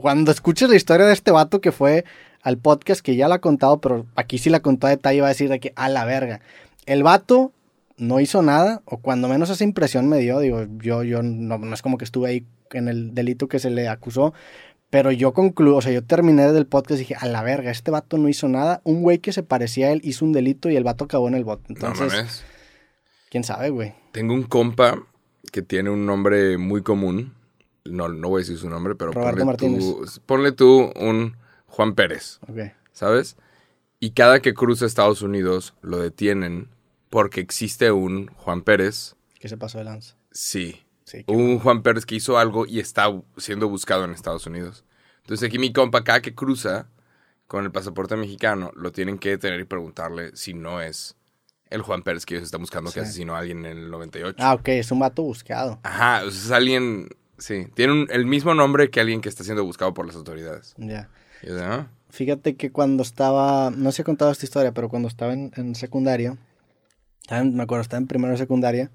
Cuando 0.00 0.32
escuches 0.32 0.68
la 0.68 0.76
historia 0.76 1.06
de 1.06 1.12
este 1.12 1.30
vato 1.30 1.60
que 1.60 1.70
fue 1.72 2.04
al 2.42 2.58
podcast, 2.58 3.00
que 3.00 3.14
ya 3.14 3.28
la 3.28 3.36
ha 3.36 3.40
contado, 3.40 3.80
pero 3.80 4.06
aquí 4.16 4.38
sí 4.38 4.50
la 4.50 4.60
contó 4.60 4.86
a 4.86 4.90
detalle, 4.90 5.20
va 5.20 5.28
a 5.28 5.30
decir 5.30 5.48
de 5.48 5.60
que 5.60 5.72
a 5.76 5.88
la 5.88 6.04
verga. 6.04 6.40
El 6.86 7.04
vato 7.04 7.52
no 7.96 8.20
hizo 8.20 8.42
nada, 8.42 8.82
o 8.84 8.98
cuando 8.98 9.28
menos 9.28 9.50
esa 9.50 9.64
impresión 9.64 10.08
me 10.08 10.18
dio, 10.18 10.40
digo, 10.40 10.66
yo, 10.78 11.02
yo 11.04 11.22
no, 11.22 11.58
no 11.58 11.74
es 11.74 11.82
como 11.82 11.98
que 11.98 12.04
estuve 12.04 12.28
ahí 12.28 12.46
en 12.72 12.88
el 12.88 13.14
delito 13.14 13.48
que 13.48 13.58
se 13.58 13.70
le 13.70 13.88
acusó, 13.88 14.34
pero 14.90 15.12
yo 15.12 15.32
concluyo, 15.32 15.76
o 15.76 15.82
sea, 15.82 15.92
yo 15.92 16.02
terminé 16.02 16.50
del 16.52 16.66
podcast 16.66 16.96
y 16.96 17.04
dije, 17.04 17.16
a 17.18 17.26
la 17.26 17.42
verga, 17.42 17.70
este 17.70 17.90
vato 17.90 18.16
no 18.18 18.28
hizo 18.28 18.48
nada, 18.48 18.80
un 18.84 19.02
güey 19.02 19.18
que 19.18 19.32
se 19.32 19.42
parecía 19.42 19.88
a 19.88 19.92
él 19.92 20.00
hizo 20.02 20.24
un 20.24 20.32
delito 20.32 20.70
y 20.70 20.76
el 20.76 20.84
vato 20.84 21.04
acabó 21.04 21.28
en 21.28 21.34
el 21.34 21.44
bot. 21.44 21.60
No 21.68 21.74
Entonces, 21.74 22.12
mames. 22.12 22.44
quién 23.30 23.44
sabe, 23.44 23.70
güey. 23.70 23.94
Tengo 24.12 24.34
un 24.34 24.44
compa 24.44 25.02
que 25.52 25.62
tiene 25.62 25.90
un 25.90 26.06
nombre 26.06 26.58
muy 26.58 26.82
común. 26.82 27.34
No, 27.84 28.08
no 28.08 28.28
voy 28.28 28.40
a 28.40 28.42
decir 28.44 28.58
su 28.58 28.68
nombre, 28.68 28.94
pero 28.94 29.12
Roberto 29.12 29.44
ponle 29.44 29.56
tú, 29.56 30.06
ponle 30.26 30.52
tú 30.52 30.92
un 30.96 31.36
Juan 31.66 31.94
Pérez, 31.94 32.38
Ok. 32.48 32.72
¿sabes? 32.92 33.36
Y 34.00 34.10
cada 34.10 34.40
que 34.40 34.54
cruza 34.54 34.86
Estados 34.86 35.22
Unidos 35.22 35.74
lo 35.80 35.98
detienen 35.98 36.68
porque 37.10 37.40
existe 37.40 37.90
un 37.90 38.26
Juan 38.28 38.62
Pérez, 38.62 39.16
Que 39.38 39.48
se 39.48 39.56
pasó 39.56 39.78
de 39.78 39.84
lanza. 39.84 40.16
sí, 40.30 40.82
Sí, 41.04 41.24
un 41.26 41.58
Juan 41.58 41.82
Pérez 41.82 42.04
que 42.04 42.16
hizo 42.16 42.36
algo 42.36 42.66
y 42.66 42.80
está 42.80 43.06
siendo 43.38 43.66
buscado 43.70 44.04
en 44.04 44.10
Estados 44.10 44.46
Unidos. 44.46 44.84
Entonces 45.22 45.48
aquí 45.48 45.58
mi 45.58 45.72
compa, 45.72 46.04
cada 46.04 46.20
que 46.20 46.34
cruza 46.34 46.90
con 47.46 47.64
el 47.64 47.70
pasaporte 47.72 48.14
mexicano, 48.16 48.72
lo 48.76 48.92
tienen 48.92 49.18
que 49.18 49.30
detener 49.30 49.58
y 49.60 49.64
preguntarle 49.64 50.36
si 50.36 50.52
no 50.52 50.82
es 50.82 51.16
el 51.70 51.82
Juan 51.82 52.02
Pérez 52.02 52.24
que 52.26 52.34
ellos 52.34 52.46
están 52.46 52.60
buscando 52.60 52.90
que 52.90 53.00
asesinó 53.00 53.34
a 53.36 53.40
alguien 53.40 53.64
en 53.66 53.78
el 53.78 53.90
98. 53.90 54.36
Ah, 54.40 54.54
ok, 54.54 54.68
es 54.68 54.90
un 54.90 54.98
vato 55.00 55.22
buscado. 55.22 55.78
Ajá, 55.82 56.24
es 56.24 56.50
alguien, 56.50 57.08
sí, 57.38 57.66
tiene 57.74 57.92
un- 57.92 58.08
el 58.10 58.26
mismo 58.26 58.54
nombre 58.54 58.90
que 58.90 59.00
alguien 59.00 59.20
que 59.20 59.28
está 59.28 59.44
siendo 59.44 59.64
buscado 59.64 59.94
por 59.94 60.06
las 60.06 60.16
autoridades. 60.16 60.74
Ya. 60.78 61.08
Y 61.42 61.48
yo 61.48 61.54
de, 61.56 61.62
ah, 61.64 61.90
Fíjate 62.10 62.56
que 62.56 62.72
cuando 62.72 63.02
estaba, 63.02 63.70
no 63.70 63.92
sé 63.92 64.00
he 64.00 64.04
contado 64.04 64.30
esta 64.30 64.46
historia, 64.46 64.72
pero 64.72 64.88
cuando 64.88 65.08
estaba 65.08 65.34
en, 65.34 65.52
en 65.56 65.74
secundaria, 65.74 66.38
estaba 67.20 67.42
en- 67.42 67.54
me 67.54 67.62
acuerdo, 67.64 67.82
estaba 67.82 68.00
en 68.00 68.06
primero 68.06 68.32
de 68.32 68.38
secundaria, 68.38 68.90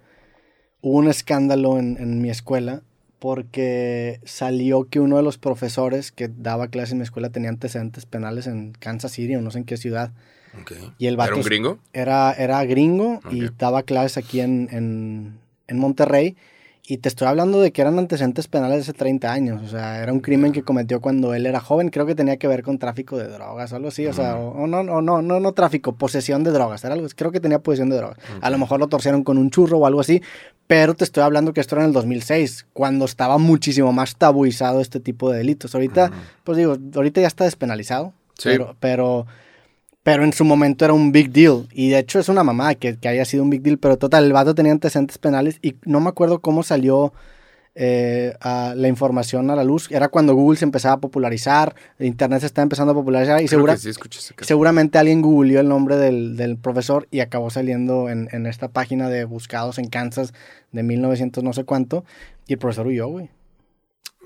hubo 0.81 0.97
un 0.97 1.07
escándalo 1.07 1.77
en, 1.77 1.97
en 1.99 2.21
mi 2.21 2.29
escuela 2.31 2.81
porque 3.19 4.19
salió 4.25 4.89
que 4.89 4.99
uno 4.99 5.15
de 5.17 5.23
los 5.23 5.37
profesores 5.37 6.11
que 6.11 6.27
daba 6.27 6.67
clases 6.67 6.91
en 6.93 6.97
mi 6.97 7.03
escuela 7.03 7.29
tenía 7.29 7.49
antecedentes 7.49 8.05
penales 8.05 8.47
en 8.47 8.73
Kansas 8.73 9.11
City 9.13 9.35
o 9.35 9.41
no 9.41 9.49
sé 9.51 9.59
en 9.59 9.63
qué 9.65 9.77
ciudad. 9.77 10.11
Ok. 10.61 10.71
Y 10.97 11.07
el 11.07 11.17
vato 11.17 11.31
¿Era 11.31 11.37
un 11.37 11.43
gringo? 11.43 11.79
Era, 11.93 12.33
era 12.33 12.63
gringo 12.65 13.19
y 13.31 13.45
Ok. 13.45 13.53
daba 13.57 13.83
clases 13.83 14.17
aquí 14.17 14.39
en, 14.41 14.67
en, 14.71 15.39
en 15.67 15.77
Monterrey. 15.79 16.35
Y 16.85 16.97
te 16.97 17.07
estoy 17.07 17.29
hablando 17.29 17.61
de 17.61 17.71
que 17.71 17.81
eran 17.81 17.97
antecedentes 17.97 18.49
penales 18.49 18.75
de 18.75 18.81
hace 18.81 18.91
30 18.91 19.31
años. 19.31 19.61
O 19.63 19.69
sea, 19.69 20.03
era 20.03 20.11
un 20.11 20.19
crimen 20.19 20.51
que 20.51 20.63
cometió 20.63 20.99
cuando 20.99 21.33
él 21.33 21.45
era 21.45 21.61
joven. 21.61 21.87
Creo 21.87 22.05
que 22.05 22.13
tenía 22.13 22.35
que 22.35 22.45
ver 22.45 22.61
con 22.61 22.77
tráfico 22.77 23.17
de 23.17 23.29
drogas 23.29 23.71
o 23.71 23.77
algo 23.77 23.87
así. 23.87 24.05
O 24.05 24.11
sea, 24.11 24.35
o, 24.35 24.49
o 24.63 24.67
no, 24.67 24.79
o 24.79 25.01
no, 25.01 25.21
no, 25.21 25.39
no 25.39 25.51
tráfico, 25.53 25.95
posesión 25.95 26.43
de 26.43 26.51
drogas. 26.51 26.83
Era 26.83 26.95
algo, 26.95 27.07
creo 27.15 27.31
que 27.31 27.39
tenía 27.39 27.59
posesión 27.59 27.89
de 27.89 27.95
drogas. 27.95 28.17
A 28.41 28.49
lo 28.49 28.57
mejor 28.57 28.81
lo 28.81 28.87
torcieron 28.89 29.23
con 29.23 29.37
un 29.37 29.49
churro 29.49 29.77
o 29.77 29.85
algo 29.87 30.01
así. 30.01 30.21
Pero 30.67 30.93
te 30.93 31.05
estoy 31.05 31.23
hablando 31.23 31.53
que 31.53 31.61
esto 31.61 31.75
era 31.75 31.83
en 31.85 31.87
el 31.89 31.93
2006, 31.93 32.65
cuando 32.73 33.05
estaba 33.05 33.37
muchísimo 33.37 33.93
más 33.93 34.17
tabuizado 34.17 34.81
este 34.81 34.99
tipo 34.99 35.31
de 35.31 35.37
delitos. 35.37 35.73
Ahorita, 35.75 36.11
pues 36.43 36.57
digo, 36.57 36.75
ahorita 36.95 37.21
ya 37.21 37.27
está 37.27 37.45
despenalizado. 37.45 38.11
Sí. 38.37 38.49
Pero, 38.49 38.75
pero, 38.81 39.25
pero 40.03 40.23
en 40.23 40.33
su 40.33 40.43
momento 40.45 40.85
era 40.85 40.93
un 40.93 41.11
big 41.11 41.31
deal. 41.31 41.67
Y 41.71 41.89
de 41.89 41.99
hecho 41.99 42.19
es 42.19 42.29
una 42.29 42.43
mamada 42.43 42.75
que, 42.75 42.97
que 42.97 43.07
haya 43.07 43.25
sido 43.25 43.43
un 43.43 43.49
big 43.49 43.61
deal. 43.61 43.77
Pero 43.77 43.97
total, 43.97 44.25
el 44.25 44.33
vato 44.33 44.53
tenía 44.53 44.71
antecedentes 44.73 45.17
penales 45.17 45.59
y 45.61 45.75
no 45.85 45.99
me 46.01 46.09
acuerdo 46.09 46.39
cómo 46.39 46.61
salió 46.63 47.13
eh, 47.75 48.35
a 48.41 48.73
la 48.75 48.87
información 48.87 49.49
a 49.49 49.55
la 49.55 49.63
luz. 49.63 49.89
Era 49.91 50.09
cuando 50.09 50.35
Google 50.35 50.57
se 50.59 50.65
empezaba 50.65 50.95
a 50.95 50.99
popularizar, 50.99 51.73
Internet 51.99 52.41
se 52.41 52.45
estaba 52.45 52.63
empezando 52.63 52.91
a 52.91 52.95
popularizar 52.95 53.41
y 53.41 53.47
segura- 53.47 53.73
sí 53.77 53.89
seguramente 54.45 54.97
alguien 54.99 55.21
googleó 55.21 55.59
el 55.59 55.67
nombre 55.69 55.95
del, 55.97 56.37
del 56.37 56.57
profesor 56.57 57.07
y 57.09 57.21
acabó 57.21 57.49
saliendo 57.49 58.09
en, 58.09 58.29
en 58.31 58.45
esta 58.45 58.67
página 58.67 59.09
de 59.09 59.25
buscados 59.25 59.79
en 59.79 59.87
Kansas 59.87 60.33
de 60.71 60.83
1900 60.83 61.43
no 61.43 61.53
sé 61.53 61.63
cuánto. 61.63 62.03
Y 62.45 62.53
el 62.53 62.59
profesor 62.59 62.85
huyó, 62.87 63.07
güey. 63.07 63.29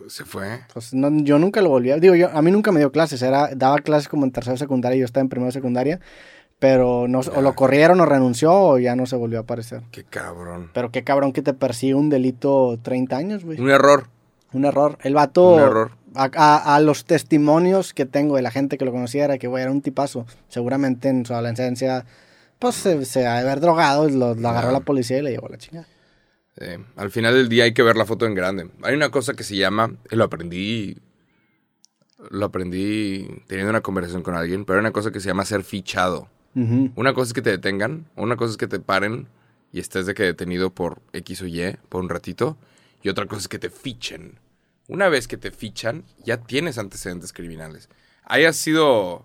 Se 0.07 0.23
fue. 0.25 0.59
Pues 0.73 0.93
no, 0.93 1.09
yo 1.23 1.37
nunca 1.39 1.61
lo 1.61 1.69
volví 1.69 1.91
a... 1.91 1.97
Digo, 1.97 2.15
yo, 2.15 2.29
a 2.31 2.41
mí 2.41 2.51
nunca 2.51 2.71
me 2.71 2.79
dio 2.79 2.91
clases. 2.91 3.21
Era, 3.21 3.49
daba 3.55 3.79
clases 3.79 4.07
como 4.07 4.25
en 4.25 4.31
tercero 4.31 4.55
secundaria 4.57 4.95
y 4.95 4.99
yo 4.99 5.05
estaba 5.05 5.21
en 5.21 5.29
primero 5.29 5.51
secundaria. 5.51 5.99
Pero 6.59 7.07
no, 7.07 7.19
o 7.35 7.41
lo 7.41 7.53
corrieron 7.55 7.99
o 8.01 8.05
renunció 8.05 8.53
o 8.53 8.77
ya 8.79 8.95
no 8.95 9.05
se 9.05 9.15
volvió 9.15 9.37
a 9.39 9.41
aparecer. 9.41 9.83
Qué 9.91 10.03
cabrón. 10.03 10.71
Pero 10.73 10.91
qué 10.91 11.03
cabrón 11.03 11.33
que 11.33 11.41
te 11.41 11.53
persigue 11.53 11.93
un 11.93 12.09
delito 12.09 12.79
30 12.81 13.15
años, 13.17 13.43
güey. 13.45 13.59
Un 13.59 13.69
error. 13.69 14.07
Un 14.53 14.65
error. 14.65 14.97
El 15.03 15.13
vato... 15.13 15.55
Un 15.55 15.61
error. 15.61 15.91
A, 16.15 16.29
a- 16.35 16.75
a 16.75 16.79
los 16.79 17.05
testimonios 17.05 17.93
que 17.93 18.05
tengo 18.05 18.37
de 18.37 18.41
la 18.41 18.49
gente 18.49 18.77
que 18.79 18.85
lo 18.85 18.91
conocía 18.91 19.25
era 19.25 19.37
que, 19.37 19.47
güey, 19.47 19.61
era 19.61 19.71
un 19.71 19.81
tipazo. 19.81 20.25
Seguramente 20.47 21.09
en 21.09 21.25
su 21.25 21.33
adolescencia, 21.33 22.05
pues 22.57 22.73
se, 22.75 23.05
se 23.05 23.27
haber 23.27 23.59
drogado, 23.59 24.09
y 24.09 24.13
lo, 24.13 24.33
lo 24.33 24.49
agarró 24.49 24.71
la 24.71 24.79
policía 24.79 25.19
y 25.19 25.21
le 25.21 25.31
llevó 25.31 25.47
la 25.49 25.57
chingada. 25.57 25.85
Eh, 26.59 26.79
al 26.95 27.11
final 27.11 27.35
del 27.35 27.49
día 27.49 27.65
hay 27.65 27.73
que 27.73 27.83
ver 27.83 27.95
la 27.95 28.05
foto 28.05 28.25
en 28.25 28.35
grande. 28.35 28.69
Hay 28.83 28.95
una 28.95 29.09
cosa 29.09 29.33
que 29.33 29.43
se 29.43 29.55
llama, 29.55 29.95
y 30.09 30.15
lo 30.15 30.23
aprendí, 30.23 30.97
lo 32.29 32.45
aprendí 32.45 33.27
teniendo 33.47 33.69
una 33.69 33.81
conversación 33.81 34.23
con 34.23 34.35
alguien, 34.35 34.65
pero 34.65 34.79
hay 34.79 34.81
una 34.81 34.91
cosa 34.91 35.11
que 35.11 35.19
se 35.19 35.27
llama 35.27 35.45
ser 35.45 35.63
fichado. 35.63 36.29
Una 36.95 37.13
cosa 37.13 37.27
es 37.27 37.33
que 37.33 37.43
te 37.43 37.51
detengan, 37.51 38.09
una 38.15 38.35
cosa 38.35 38.51
es 38.51 38.57
que 38.57 38.67
te 38.67 38.79
paren 38.79 39.27
y 39.71 39.79
estés 39.79 40.07
de 40.07 40.15
que 40.15 40.23
detenido 40.23 40.71
por 40.71 41.01
X 41.13 41.43
o 41.43 41.45
Y 41.45 41.77
por 41.87 42.01
un 42.01 42.09
ratito, 42.09 42.57
y 43.03 43.09
otra 43.09 43.27
cosa 43.27 43.41
es 43.41 43.47
que 43.47 43.59
te 43.59 43.69
fichen. 43.69 44.39
Una 44.87 45.07
vez 45.07 45.27
que 45.27 45.37
te 45.37 45.51
fichan, 45.51 46.03
ya 46.25 46.37
tienes 46.37 46.79
antecedentes 46.79 47.31
criminales. 47.31 47.89
Hayas 48.23 48.55
sido 48.55 49.23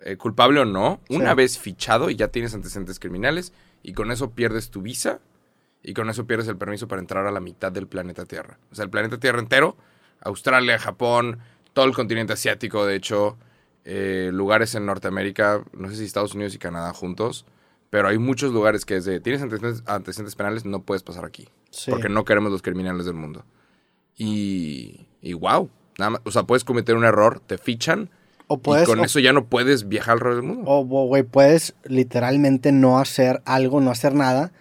eh, 0.00 0.18
culpable 0.18 0.60
o 0.60 0.64
no, 0.66 1.00
una 1.08 1.32
vez 1.32 1.58
fichado 1.58 2.10
y 2.10 2.16
ya 2.16 2.28
tienes 2.28 2.52
antecedentes 2.52 2.98
criminales, 2.98 3.54
y 3.82 3.94
con 3.94 4.12
eso 4.12 4.32
pierdes 4.32 4.68
tu 4.70 4.82
visa, 4.82 5.20
y 5.84 5.94
con 5.94 6.08
eso 6.10 6.26
pierdes 6.26 6.48
el 6.48 6.56
permiso 6.56 6.88
para 6.88 7.00
entrar 7.00 7.26
a 7.26 7.30
la 7.30 7.40
mitad 7.40 7.70
del 7.70 7.86
planeta 7.86 8.24
Tierra. 8.24 8.58
O 8.72 8.74
sea, 8.74 8.84
el 8.84 8.90
planeta 8.90 9.18
Tierra 9.18 9.38
entero, 9.38 9.76
Australia, 10.22 10.78
Japón, 10.78 11.38
todo 11.72 11.84
el 11.84 11.92
continente 11.94 12.32
asiático, 12.32 12.84
de 12.86 12.96
hecho, 12.96 13.36
eh, 13.84 14.30
lugares 14.32 14.74
en 14.74 14.86
Norteamérica, 14.86 15.62
no 15.74 15.88
sé 15.90 15.96
si 15.96 16.04
Estados 16.04 16.34
Unidos 16.34 16.54
y 16.54 16.58
Canadá 16.58 16.92
juntos, 16.94 17.44
pero 17.90 18.08
hay 18.08 18.18
muchos 18.18 18.52
lugares 18.52 18.84
que 18.84 18.96
es 18.96 19.04
de, 19.04 19.20
tienes 19.20 19.42
antecedentes, 19.42 19.82
antecedentes 19.86 20.34
penales, 20.36 20.64
no 20.64 20.82
puedes 20.82 21.02
pasar 21.02 21.24
aquí, 21.24 21.48
Sí. 21.70 21.90
porque 21.90 22.08
no 22.08 22.24
queremos 22.24 22.50
los 22.50 22.62
criminales 22.62 23.04
del 23.06 23.14
mundo. 23.14 23.44
Y, 24.16 25.06
y 25.20 25.32
wow, 25.34 25.68
nada 25.98 26.10
más, 26.12 26.20
o 26.24 26.30
sea, 26.30 26.44
puedes 26.44 26.64
cometer 26.64 26.94
un 26.96 27.04
error, 27.04 27.40
te 27.40 27.58
fichan, 27.58 28.10
O 28.46 28.58
puedes, 28.58 28.84
y 28.84 28.90
con 28.90 29.00
o- 29.00 29.04
eso 29.04 29.18
ya 29.20 29.32
no 29.32 29.46
puedes 29.46 29.88
viajar 29.88 30.14
alrededor 30.14 30.42
del 30.42 30.50
mundo. 30.54 30.70
O, 30.70 30.80
o, 30.80 31.06
güey, 31.06 31.22
puedes 31.24 31.74
literalmente 31.84 32.72
no 32.72 32.98
hacer 32.98 33.42
algo, 33.44 33.80
no 33.80 33.90
hacer 33.90 34.14
nada, 34.14 34.52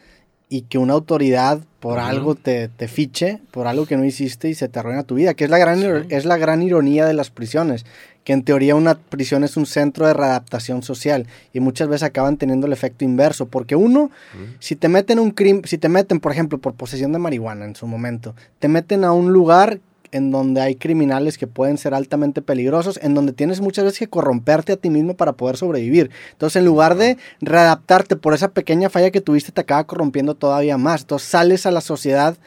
y 0.54 0.62
que 0.62 0.78
una 0.78 0.94
autoridad 0.94 1.62
por 1.80 1.98
algo 1.98 2.36
te, 2.36 2.68
te 2.68 2.88
fiche, 2.88 3.40
por 3.50 3.66
algo 3.66 3.88
que 3.88 3.98
no 3.98 4.06
hiciste 4.06 4.50
y 4.50 4.54
se 4.54 4.70
te 4.70 4.78
arruina 4.78 5.02
tu 5.02 5.16
vida, 5.16 5.34
que 5.34 5.46
es 5.46 5.50
la, 5.50 5.58
gran, 5.58 5.80
Sí. 5.82 5.88
es 6.10 6.26
la 6.26 6.38
gran 6.38 6.62
ironía 6.62 7.08
de 7.08 7.16
las 7.16 7.32
prisiones, 7.32 7.88
que 8.24 8.34
en 8.34 8.44
teoría 8.44 8.76
una 8.76 8.94
prisión 8.94 9.44
es 9.44 9.58
un 9.58 9.66
centro 9.66 10.06
de 10.06 10.14
readaptación 10.14 10.84
social, 10.84 11.26
y 11.54 11.60
muchas 11.60 11.88
veces 11.88 12.04
acaban 12.04 12.38
teniendo 12.38 12.68
el 12.68 12.74
efecto 12.74 13.04
inverso, 13.04 13.48
porque 13.48 13.76
uno, 13.76 14.12
si 14.60 14.76
te 14.76 14.90
meten 14.90 15.18
un 15.18 15.32
crimen, 15.32 15.64
si 15.66 15.80
te 15.80 15.90
meten, 15.90 16.20
por 16.20 16.32
ejemplo, 16.32 16.60
por 16.60 16.76
posesión 16.76 17.12
de 17.14 17.18
marihuana 17.18 17.66
en 17.66 17.76
su 17.76 17.88
momento, 17.88 18.36
te 18.60 18.68
meten 18.68 19.04
a 19.06 19.12
un 19.12 19.34
lugar 19.34 19.80
en 20.14 20.32
donde 20.32 20.62
hay 20.62 20.76
criminales 20.76 21.38
que 21.38 21.48
pueden 21.48 21.78
ser 21.78 21.94
altamente 21.94 22.42
peligrosos, 22.42 23.00
en 23.02 23.14
donde 23.14 23.34
tienes 23.34 23.60
muchas 23.60 23.84
veces 23.86 24.00
que 24.00 24.08
corromperte 24.08 24.74
a 24.74 24.78
ti 24.78 24.90
mismo 24.90 25.16
para 25.16 25.34
poder 25.34 25.58
sobrevivir. 25.58 26.10
Entonces, 26.32 26.58
en 26.58 26.66
lugar 26.66 26.96
de 26.96 27.18
readaptarte 27.42 28.16
por 28.16 28.34
esa 28.34 28.50
pequeña 28.52 28.90
falla 28.90 29.12
que 29.12 29.22
tuviste, 29.22 29.52
te 29.52 29.62
acaba 29.62 29.84
corrompiendo 29.86 30.36
todavía 30.36 30.78
más. 30.78 31.02
Entonces, 31.02 31.28
sales 31.28 31.66
a 31.66 31.72
la 31.72 31.82
sociedad, 31.82 32.38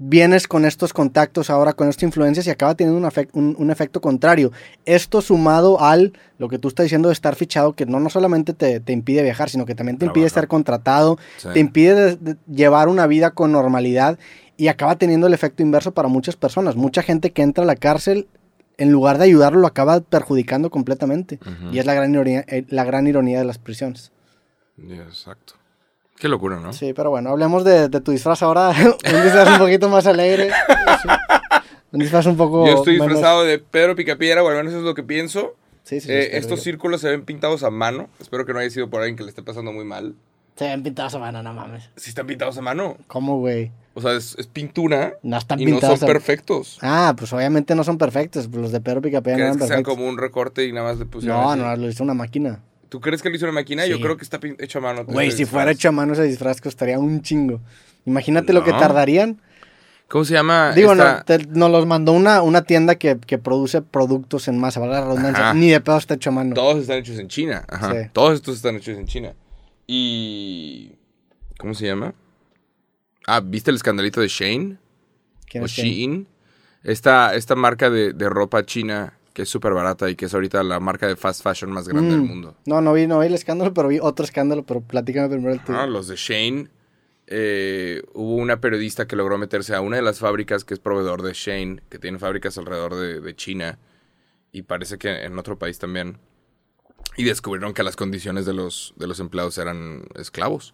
vienes 0.00 0.46
con 0.46 0.64
estos 0.64 0.92
contactos 0.92 1.50
ahora, 1.50 1.72
con 1.72 1.88
estas 1.88 2.04
influencias 2.04 2.46
y 2.46 2.50
acaba 2.50 2.76
teniendo 2.76 3.04
un, 3.04 3.12
un- 3.32 3.56
un 3.58 3.70
efecto 3.72 4.00
contrario. 4.00 4.52
Esto 4.84 5.20
sumado 5.20 5.80
al, 5.80 6.12
lo 6.38 6.48
que 6.48 6.58
tú 6.60 6.68
estás 6.68 6.84
diciendo 6.84 7.08
de 7.08 7.14
estar 7.14 7.34
fichado, 7.34 7.72
que 7.72 7.84
no, 7.84 7.98
no 7.98 8.08
solamente 8.08 8.52
te, 8.54 8.78
te 8.78 8.92
impide 8.92 9.22
viajar, 9.24 9.50
sino 9.50 9.66
que 9.66 9.74
también 9.74 9.98
te 9.98 10.06
impide 10.06 10.26
estar 10.26 10.46
contratado, 10.46 11.18
Sí. 11.38 11.48
te 11.52 11.58
impide 11.58 12.16
de- 12.16 12.16
de 12.16 12.36
llevar 12.48 12.86
una 12.88 13.08
vida 13.08 13.32
con 13.32 13.50
normalidad 13.50 14.18
y 14.58 14.68
acaba 14.68 14.96
teniendo 14.96 15.26
el 15.26 15.32
efecto 15.32 15.62
inverso 15.62 15.92
para 15.94 16.08
muchas 16.08 16.36
personas. 16.36 16.76
Mucha 16.76 17.02
gente 17.02 17.30
que 17.32 17.40
entra 17.40 17.64
a 17.64 17.66
la 17.66 17.76
cárcel, 17.76 18.28
en 18.76 18.90
lugar 18.92 19.16
de 19.16 19.24
ayudarlo, 19.24 19.60
lo 19.60 19.66
acaba 19.66 20.00
perjudicando 20.00 20.68
completamente. 20.68 21.38
Y 21.72 21.78
es 21.78 21.86
la 21.86 21.94
gran, 21.94 22.12
ironía, 22.12 22.44
eh, 22.48 22.64
la 22.68 22.84
gran 22.84 23.06
ironía 23.06 23.38
de 23.38 23.44
las 23.46 23.56
prisiones. 23.58 24.12
Exacto. 24.90 25.54
Qué 26.16 26.28
locura, 26.28 26.58
¿no? 26.60 26.72
Sí, 26.72 26.92
pero 26.94 27.10
bueno, 27.10 27.30
hablemos 27.30 27.64
de, 27.64 27.88
de 27.88 28.00
tu 28.00 28.10
disfraz 28.10 28.42
ahora. 28.42 28.70
un 28.76 29.22
disfraz 29.22 29.48
un 29.52 29.58
poquito 29.58 29.88
más 29.88 30.06
alegre. 30.06 30.50
Sí. 31.02 31.08
Un 31.92 32.00
disfraz 32.00 32.26
un 32.26 32.36
poco. 32.36 32.66
Yo 32.66 32.74
estoy 32.74 32.94
menos- 32.94 33.08
disfrazado 33.08 33.44
de 33.44 33.58
Pedro 33.58 33.94
Picapiedra, 33.96 34.42
o 34.42 34.48
al 34.48 34.56
menos 34.56 34.72
eso 34.72 34.80
es 34.80 34.84
lo 34.84 34.94
que 34.94 35.02
pienso. 35.04 35.54
Sí, 35.84 36.00
sí, 36.00 36.08
sí, 36.08 36.12
Eh, 36.12 36.36
estos 36.36 36.60
círculos 36.62 37.00
se 37.00 37.08
ven 37.08 37.24
pintados 37.24 37.62
a 37.62 37.70
mano. 37.70 38.08
Espero 38.20 38.44
que 38.44 38.52
no 38.52 38.58
haya 38.58 38.68
sido 38.70 38.90
por 38.90 39.00
alguien 39.00 39.16
que 39.16 39.22
le 39.22 39.30
esté 39.30 39.42
pasando 39.42 39.72
muy 39.72 39.84
mal. 39.84 40.14
Se 40.56 40.64
ven 40.66 40.82
pintados 40.82 41.14
a 41.14 41.18
mano, 41.20 41.42
no 41.42 41.54
mames. 41.54 41.88
Si 41.96 42.10
están 42.10 42.26
pintados 42.26 42.58
a 42.58 42.62
mano. 42.62 42.96
¿Cómo, 43.06 43.38
güey? 43.38 43.70
O 43.98 44.00
sea, 44.00 44.12
es, 44.12 44.36
es 44.38 44.46
pintura 44.46 45.14
No 45.22 45.36
están 45.36 45.60
y 45.60 45.66
no 45.66 45.80
son 45.80 45.92
a- 46.02 46.06
perfectos. 46.06 46.78
Ah, 46.82 47.14
pues 47.18 47.32
obviamente 47.32 47.74
no 47.74 47.82
son 47.82 47.98
perfectos. 47.98 48.48
Los 48.52 48.70
de 48.70 48.80
Pedro 48.80 49.02
Picapiedra 49.02 49.38
no 49.38 49.44
¿Crees 49.44 49.56
eran 49.56 49.58
que 49.58 49.66
sean 49.66 49.68
perfectos. 49.82 49.94
como 49.96 50.08
un 50.08 50.18
recorte 50.18 50.64
y 50.66 50.72
nada 50.72 50.90
más 50.90 50.98
le 50.98 51.06
pusieron 51.06 51.36
No, 51.40 51.50
así? 51.50 51.60
no, 51.60 51.76
lo 51.76 51.88
hizo 51.88 52.04
una 52.04 52.14
máquina. 52.14 52.60
¿Tú 52.88 53.00
crees 53.00 53.20
que 53.22 53.28
lo 53.28 53.36
hizo 53.36 53.44
una 53.44 53.52
máquina? 53.54 53.84
Yo 53.86 53.96
Sí. 53.96 54.02
creo 54.02 54.16
que 54.16 54.22
está 54.24 54.38
hecho 54.60 54.78
a 54.78 54.82
mano. 54.82 55.04
Güey, 55.04 55.30
si 55.32 55.44
fuera 55.44 55.70
hecho 55.72 55.88
a 55.88 55.92
mano 55.92 56.12
ese 56.12 56.22
disfraz 56.22 56.60
costaría 56.60 56.98
un 56.98 57.20
chingo. 57.22 57.60
Imagínate 58.06 58.52
lo 58.52 58.62
que 58.64 58.70
tardarían. 58.70 59.40
¿Cómo 60.08 60.24
se 60.24 60.32
llama? 60.32 60.72
Digo, 60.72 60.92
esta- 60.92 61.18
no, 61.18 61.24
te- 61.24 61.46
nos 61.48 61.70
los 61.70 61.84
mandó 61.84 62.12
una, 62.12 62.40
una 62.40 62.62
tienda 62.62 62.94
que, 62.94 63.18
que 63.18 63.36
produce 63.36 63.82
productos 63.82 64.48
en 64.48 64.58
masa, 64.58 64.80
¿verdad? 64.80 65.00
La 65.00 65.06
redundancia. 65.08 65.44
Ajá. 65.50 65.54
Ni 65.54 65.68
de 65.68 65.80
pedo 65.82 65.98
está 65.98 66.14
hecho 66.14 66.30
a 66.30 66.32
mano. 66.32 66.54
Todos 66.54 66.78
están 66.78 66.96
hechos 66.98 67.18
en 67.18 67.28
China. 67.28 67.64
Ajá. 67.68 67.92
Sí. 67.92 68.08
Todos 68.14 68.34
estos 68.36 68.56
están 68.56 68.76
hechos 68.76 68.96
en 68.96 69.04
China. 69.06 69.34
Y... 69.86 70.92
¿Cómo 71.58 71.74
se 71.74 71.86
llama? 71.86 72.14
Ah, 73.30 73.40
¿viste 73.44 73.70
el 73.70 73.76
escandalito 73.76 74.20
de 74.20 74.28
Shane? 74.28 74.78
¿Quién 75.46 75.62
o 75.62 75.66
es? 75.66 75.72
Shein. 75.72 76.26
Esta, 76.82 77.34
esta 77.34 77.54
marca 77.54 77.90
de, 77.90 78.12
de 78.12 78.28
ropa 78.28 78.64
china 78.64 79.14
que 79.34 79.42
es 79.42 79.48
súper 79.48 79.72
barata 79.72 80.08
y 80.10 80.16
que 80.16 80.24
es 80.24 80.34
ahorita 80.34 80.62
la 80.64 80.80
marca 80.80 81.06
de 81.06 81.14
fast 81.14 81.42
fashion 81.44 81.70
más 81.70 81.86
grande 81.88 82.10
del 82.10 82.22
Mm. 82.22 82.26
mundo. 82.26 82.56
No, 82.66 82.80
no 82.80 82.92
vi, 82.92 83.06
no 83.06 83.20
vi 83.20 83.26
el 83.26 83.34
escándalo, 83.34 83.72
pero 83.74 83.88
vi 83.88 83.98
otro 84.00 84.24
escándalo, 84.24 84.64
pero 84.64 84.80
platícame 84.80 85.28
primero 85.28 85.52
el 85.52 85.60
tuyo. 85.60 85.78
Ah, 85.78 85.86
los 85.86 86.08
de 86.08 86.16
Shane. 86.16 86.68
eh, 87.30 88.02
hubo 88.14 88.36
una 88.36 88.58
periodista 88.60 89.06
que 89.06 89.14
logró 89.14 89.36
meterse 89.36 89.74
a 89.74 89.82
una 89.82 89.96
de 89.96 90.02
las 90.02 90.18
fábricas 90.18 90.64
que 90.64 90.72
es 90.74 90.80
proveedor 90.80 91.20
de 91.22 91.34
Shane, 91.34 91.82
que 91.90 91.98
tiene 91.98 92.18
fábricas 92.18 92.56
alrededor 92.56 92.94
de, 92.96 93.20
de 93.20 93.36
China 93.36 93.78
y 94.50 94.62
parece 94.62 94.96
que 94.96 95.24
en 95.24 95.38
otro 95.38 95.58
país 95.58 95.78
también. 95.78 96.16
Y 97.18 97.24
descubrieron 97.24 97.74
que 97.74 97.82
las 97.82 97.96
condiciones 97.96 98.46
de 98.46 98.54
los, 98.54 98.94
de 98.96 99.06
los 99.06 99.20
empleados 99.20 99.58
eran 99.58 100.04
esclavos. 100.14 100.72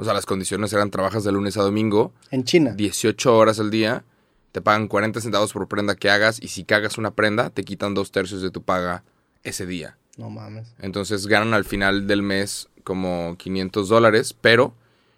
O 0.00 0.04
sea, 0.04 0.14
las 0.14 0.24
condiciones 0.24 0.72
eran 0.72 0.90
trabajas 0.90 1.24
de 1.24 1.32
lunes 1.32 1.58
a 1.58 1.62
domingo, 1.62 2.14
En 2.30 2.44
China. 2.44 2.72
18 2.72 3.36
horas 3.36 3.60
al 3.60 3.70
día, 3.70 4.02
te 4.50 4.62
pagan 4.62 4.88
40 4.88 5.20
centavos 5.20 5.52
por 5.52 5.68
prenda 5.68 5.94
que 5.94 6.08
hagas 6.08 6.42
y 6.42 6.48
si 6.48 6.64
cagas 6.64 6.96
una 6.96 7.10
prenda, 7.10 7.50
te 7.50 7.64
quitan 7.64 7.92
dos 7.92 8.10
tercios 8.10 8.40
de 8.40 8.50
tu 8.50 8.62
paga 8.62 9.04
ese 9.42 9.66
día. 9.66 9.98
No 10.16 10.30
mames. 10.30 10.74
Entonces 10.78 11.26
ganan 11.26 11.52
al 11.52 11.66
final 11.66 12.06
del 12.06 12.22
mes 12.22 12.70
como 12.82 13.36
500 13.36 13.90
dólares, 13.90 14.34
pero, 14.40 14.72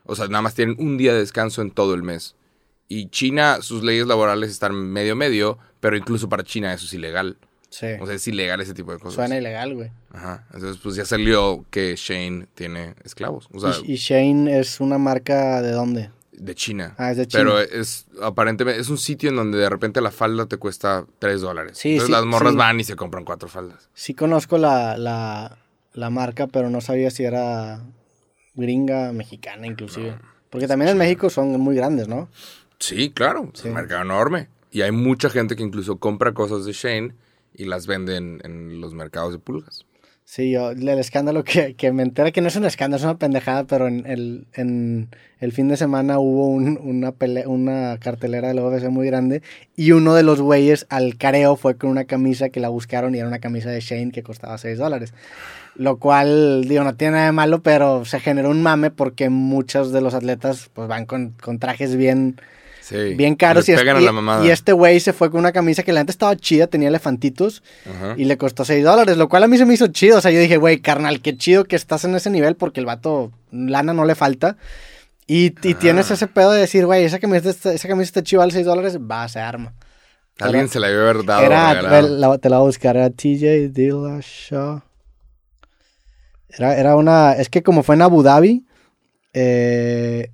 o 0.04 0.16
sea, 0.16 0.26
nada 0.26 0.42
más 0.42 0.56
tienen 0.56 0.74
un 0.80 0.98
día 0.98 1.12
de 1.12 1.20
descanso 1.20 1.62
en 1.62 1.70
todo 1.70 1.94
el 1.94 2.02
mes. 2.02 2.34
Y 2.88 3.08
China, 3.08 3.58
sus 3.62 3.84
leyes 3.84 4.08
laborales 4.08 4.50
están 4.50 4.74
medio 4.74 5.14
medio, 5.14 5.58
pero 5.78 5.96
incluso 5.96 6.28
para 6.28 6.42
China 6.42 6.74
eso 6.74 6.86
es 6.86 6.92
ilegal. 6.92 7.38
Sí. 7.72 7.86
O 8.00 8.06
sea, 8.06 8.14
es 8.14 8.28
ilegal 8.28 8.60
ese 8.60 8.74
tipo 8.74 8.92
de 8.92 8.98
cosas. 8.98 9.14
Suena 9.14 9.38
ilegal, 9.38 9.74
güey. 9.74 9.90
Ajá. 10.12 10.44
Entonces, 10.52 10.78
pues 10.82 10.94
ya 10.94 11.06
salió 11.06 11.64
que 11.70 11.94
Shane 11.96 12.46
tiene 12.54 12.94
esclavos. 13.02 13.48
O 13.50 13.60
sea, 13.60 13.72
¿Y, 13.84 13.94
y 13.94 13.96
Shane 13.96 14.60
es 14.60 14.78
una 14.78 14.98
marca 14.98 15.62
de 15.62 15.72
dónde? 15.72 16.10
de 16.32 16.54
China. 16.54 16.94
Ah, 16.98 17.12
es 17.12 17.16
de 17.16 17.26
China. 17.26 17.42
Pero 17.44 17.60
es, 17.60 18.06
aparentemente, 18.20 18.80
es 18.80 18.88
un 18.88 18.98
sitio 18.98 19.30
en 19.30 19.36
donde 19.36 19.58
de 19.58 19.68
repente 19.70 20.00
la 20.00 20.10
falda 20.10 20.46
te 20.46 20.56
cuesta 20.56 21.06
3 21.18 21.40
dólares. 21.40 21.78
Sí, 21.78 21.92
Entonces 21.92 22.06
sí, 22.06 22.12
las 22.12 22.24
morras 22.24 22.52
sí. 22.52 22.58
van 22.58 22.80
y 22.80 22.84
se 22.84 22.96
compran 22.96 23.24
cuatro 23.24 23.48
faldas. 23.48 23.88
Sí 23.94 24.14
conozco 24.14 24.58
la, 24.58 24.96
la, 24.96 25.58
la 25.94 26.10
marca, 26.10 26.48
pero 26.48 26.68
no 26.68 26.80
sabía 26.80 27.10
si 27.10 27.24
era 27.24 27.82
gringa, 28.54 29.12
mexicana 29.12 29.66
inclusive. 29.66 30.16
Porque 30.50 30.66
también 30.66 30.90
en 30.90 30.98
México 30.98 31.30
son 31.30 31.58
muy 31.60 31.76
grandes, 31.76 32.08
¿no? 32.08 32.28
Sí, 32.78 33.10
claro, 33.10 33.50
es 33.54 33.64
un 33.64 33.74
mercado 33.74 34.02
enorme. 34.02 34.48
Y 34.70 34.82
hay 34.82 34.90
mucha 34.90 35.30
gente 35.30 35.54
que 35.54 35.62
incluso 35.62 35.98
compra 35.98 36.32
cosas 36.34 36.64
de 36.64 36.72
Shane 36.72 37.14
y 37.54 37.64
las 37.66 37.86
vende 37.86 38.16
en, 38.16 38.80
los 38.80 38.94
mercados 38.94 39.32
de 39.32 39.38
pulgas. 39.38 39.84
Sí, 40.24 40.52
yo, 40.52 40.70
el 40.70 40.88
escándalo 40.88 41.44
que, 41.44 41.74
que 41.74 41.92
me 41.92 42.02
enteré 42.04 42.32
que 42.32 42.40
no 42.40 42.48
es 42.48 42.56
un 42.56 42.64
escándalo, 42.64 42.98
es 42.98 43.04
una 43.04 43.18
pendejada, 43.18 43.64
pero 43.64 43.88
en 43.88 44.06
el, 44.06 44.46
en 44.54 45.08
el 45.40 45.52
fin 45.52 45.68
de 45.68 45.76
semana 45.76 46.18
hubo 46.20 46.46
un- 46.46 46.78
una, 46.82 47.12
una 47.46 47.98
cartelera 47.98 48.48
de 48.48 48.54
la 48.54 48.64
UFC 48.64 48.88
muy 48.88 49.06
grande 49.06 49.42
y 49.76 49.92
uno 49.92 50.14
de 50.14 50.22
los 50.22 50.40
güeyes 50.40 50.86
al 50.88 51.16
careo 51.18 51.56
fue 51.56 51.76
con 51.76 51.90
una 51.90 52.04
camisa 52.04 52.48
que 52.50 52.60
la 52.60 52.68
buscaron 52.68 53.14
y 53.14 53.18
era 53.18 53.28
una 53.28 53.40
camisa 53.40 53.68
de 53.70 53.80
Shane 53.80 54.12
que 54.12 54.22
costaba 54.22 54.56
6 54.58 54.78
dólares. 54.78 55.12
Lo 55.74 55.98
cual, 55.98 56.64
digo, 56.68 56.84
no 56.84 56.94
tiene 56.96 57.12
nada 57.14 57.26
de 57.26 57.32
malo, 57.32 57.62
pero 57.62 58.04
se 58.04 58.20
generó 58.20 58.50
un 58.50 58.62
mame 58.62 58.90
porque 58.90 59.30
muchos 59.30 59.90
de 59.92 60.02
los 60.02 60.14
atletas 60.14 60.70
pues 60.72 60.86
van 60.86 61.06
con, 61.06 61.30
con 61.42 61.58
trajes 61.58 61.96
bien, 61.96 62.36
Sí. 62.82 63.14
bien 63.14 63.36
caros 63.36 63.68
y, 63.68 63.72
es- 63.72 63.78
pegan 63.78 63.96
a 63.96 64.00
y- 64.00 64.04
la 64.04 64.10
mamada. 64.12 64.44
y 64.44 64.50
este 64.50 64.72
güey 64.72 64.98
se 65.00 65.12
fue 65.12 65.30
con 65.30 65.38
una 65.40 65.52
camisa 65.52 65.84
que 65.84 65.92
la 65.92 66.00
neta 66.00 66.10
estaba 66.10 66.36
chida, 66.36 66.66
tenía 66.66 66.88
elefantitos 66.88 67.62
Ajá. 67.88 68.14
y 68.18 68.24
le 68.24 68.36
costó 68.36 68.64
6 68.64 68.82
dólares, 68.84 69.16
lo 69.16 69.28
cual 69.28 69.44
a 69.44 69.48
mí 69.48 69.56
se 69.56 69.64
me 69.64 69.74
hizo 69.74 69.86
chido. 69.86 70.18
O 70.18 70.20
sea, 70.20 70.32
yo 70.32 70.40
dije, 70.40 70.56
güey, 70.56 70.80
carnal, 70.80 71.20
qué 71.22 71.36
chido 71.36 71.64
que 71.64 71.76
estás 71.76 72.04
en 72.04 72.14
ese 72.16 72.28
nivel 72.28 72.56
porque 72.56 72.80
el 72.80 72.86
vato, 72.86 73.30
lana 73.52 73.92
no 73.94 74.04
le 74.04 74.14
falta. 74.16 74.56
Y, 75.28 75.54
y 75.66 75.74
tienes 75.74 76.10
ese 76.10 76.26
pedo 76.26 76.50
de 76.50 76.60
decir, 76.60 76.84
güey, 76.84 77.04
esa 77.04 77.20
camisa, 77.20 77.48
está- 77.50 77.72
esa 77.72 77.86
camisa 77.88 78.08
está 78.08 78.22
chida, 78.24 78.40
vale 78.40 78.52
6 78.52 78.66
dólares, 78.66 78.98
va, 78.98 79.28
se 79.28 79.38
arma. 79.38 79.72
Alguien 80.40 80.64
era- 80.64 80.72
se 80.72 80.80
la 80.80 80.88
debe 80.88 81.02
haber 81.02 81.24
dado. 81.24 81.42
Era, 81.42 81.82
la- 82.02 82.38
te 82.38 82.48
la 82.50 82.56
voy 82.58 82.64
a 82.64 82.66
buscar, 82.66 82.96
era 82.96 83.10
TJ 83.10 83.68
Dillashaw. 83.68 84.82
Era, 86.48 86.76
era 86.76 86.96
una, 86.96 87.32
es 87.34 87.48
que 87.48 87.62
como 87.62 87.82
fue 87.82 87.94
en 87.94 88.02
Abu 88.02 88.22
Dhabi, 88.22 88.66
eh, 89.32 90.30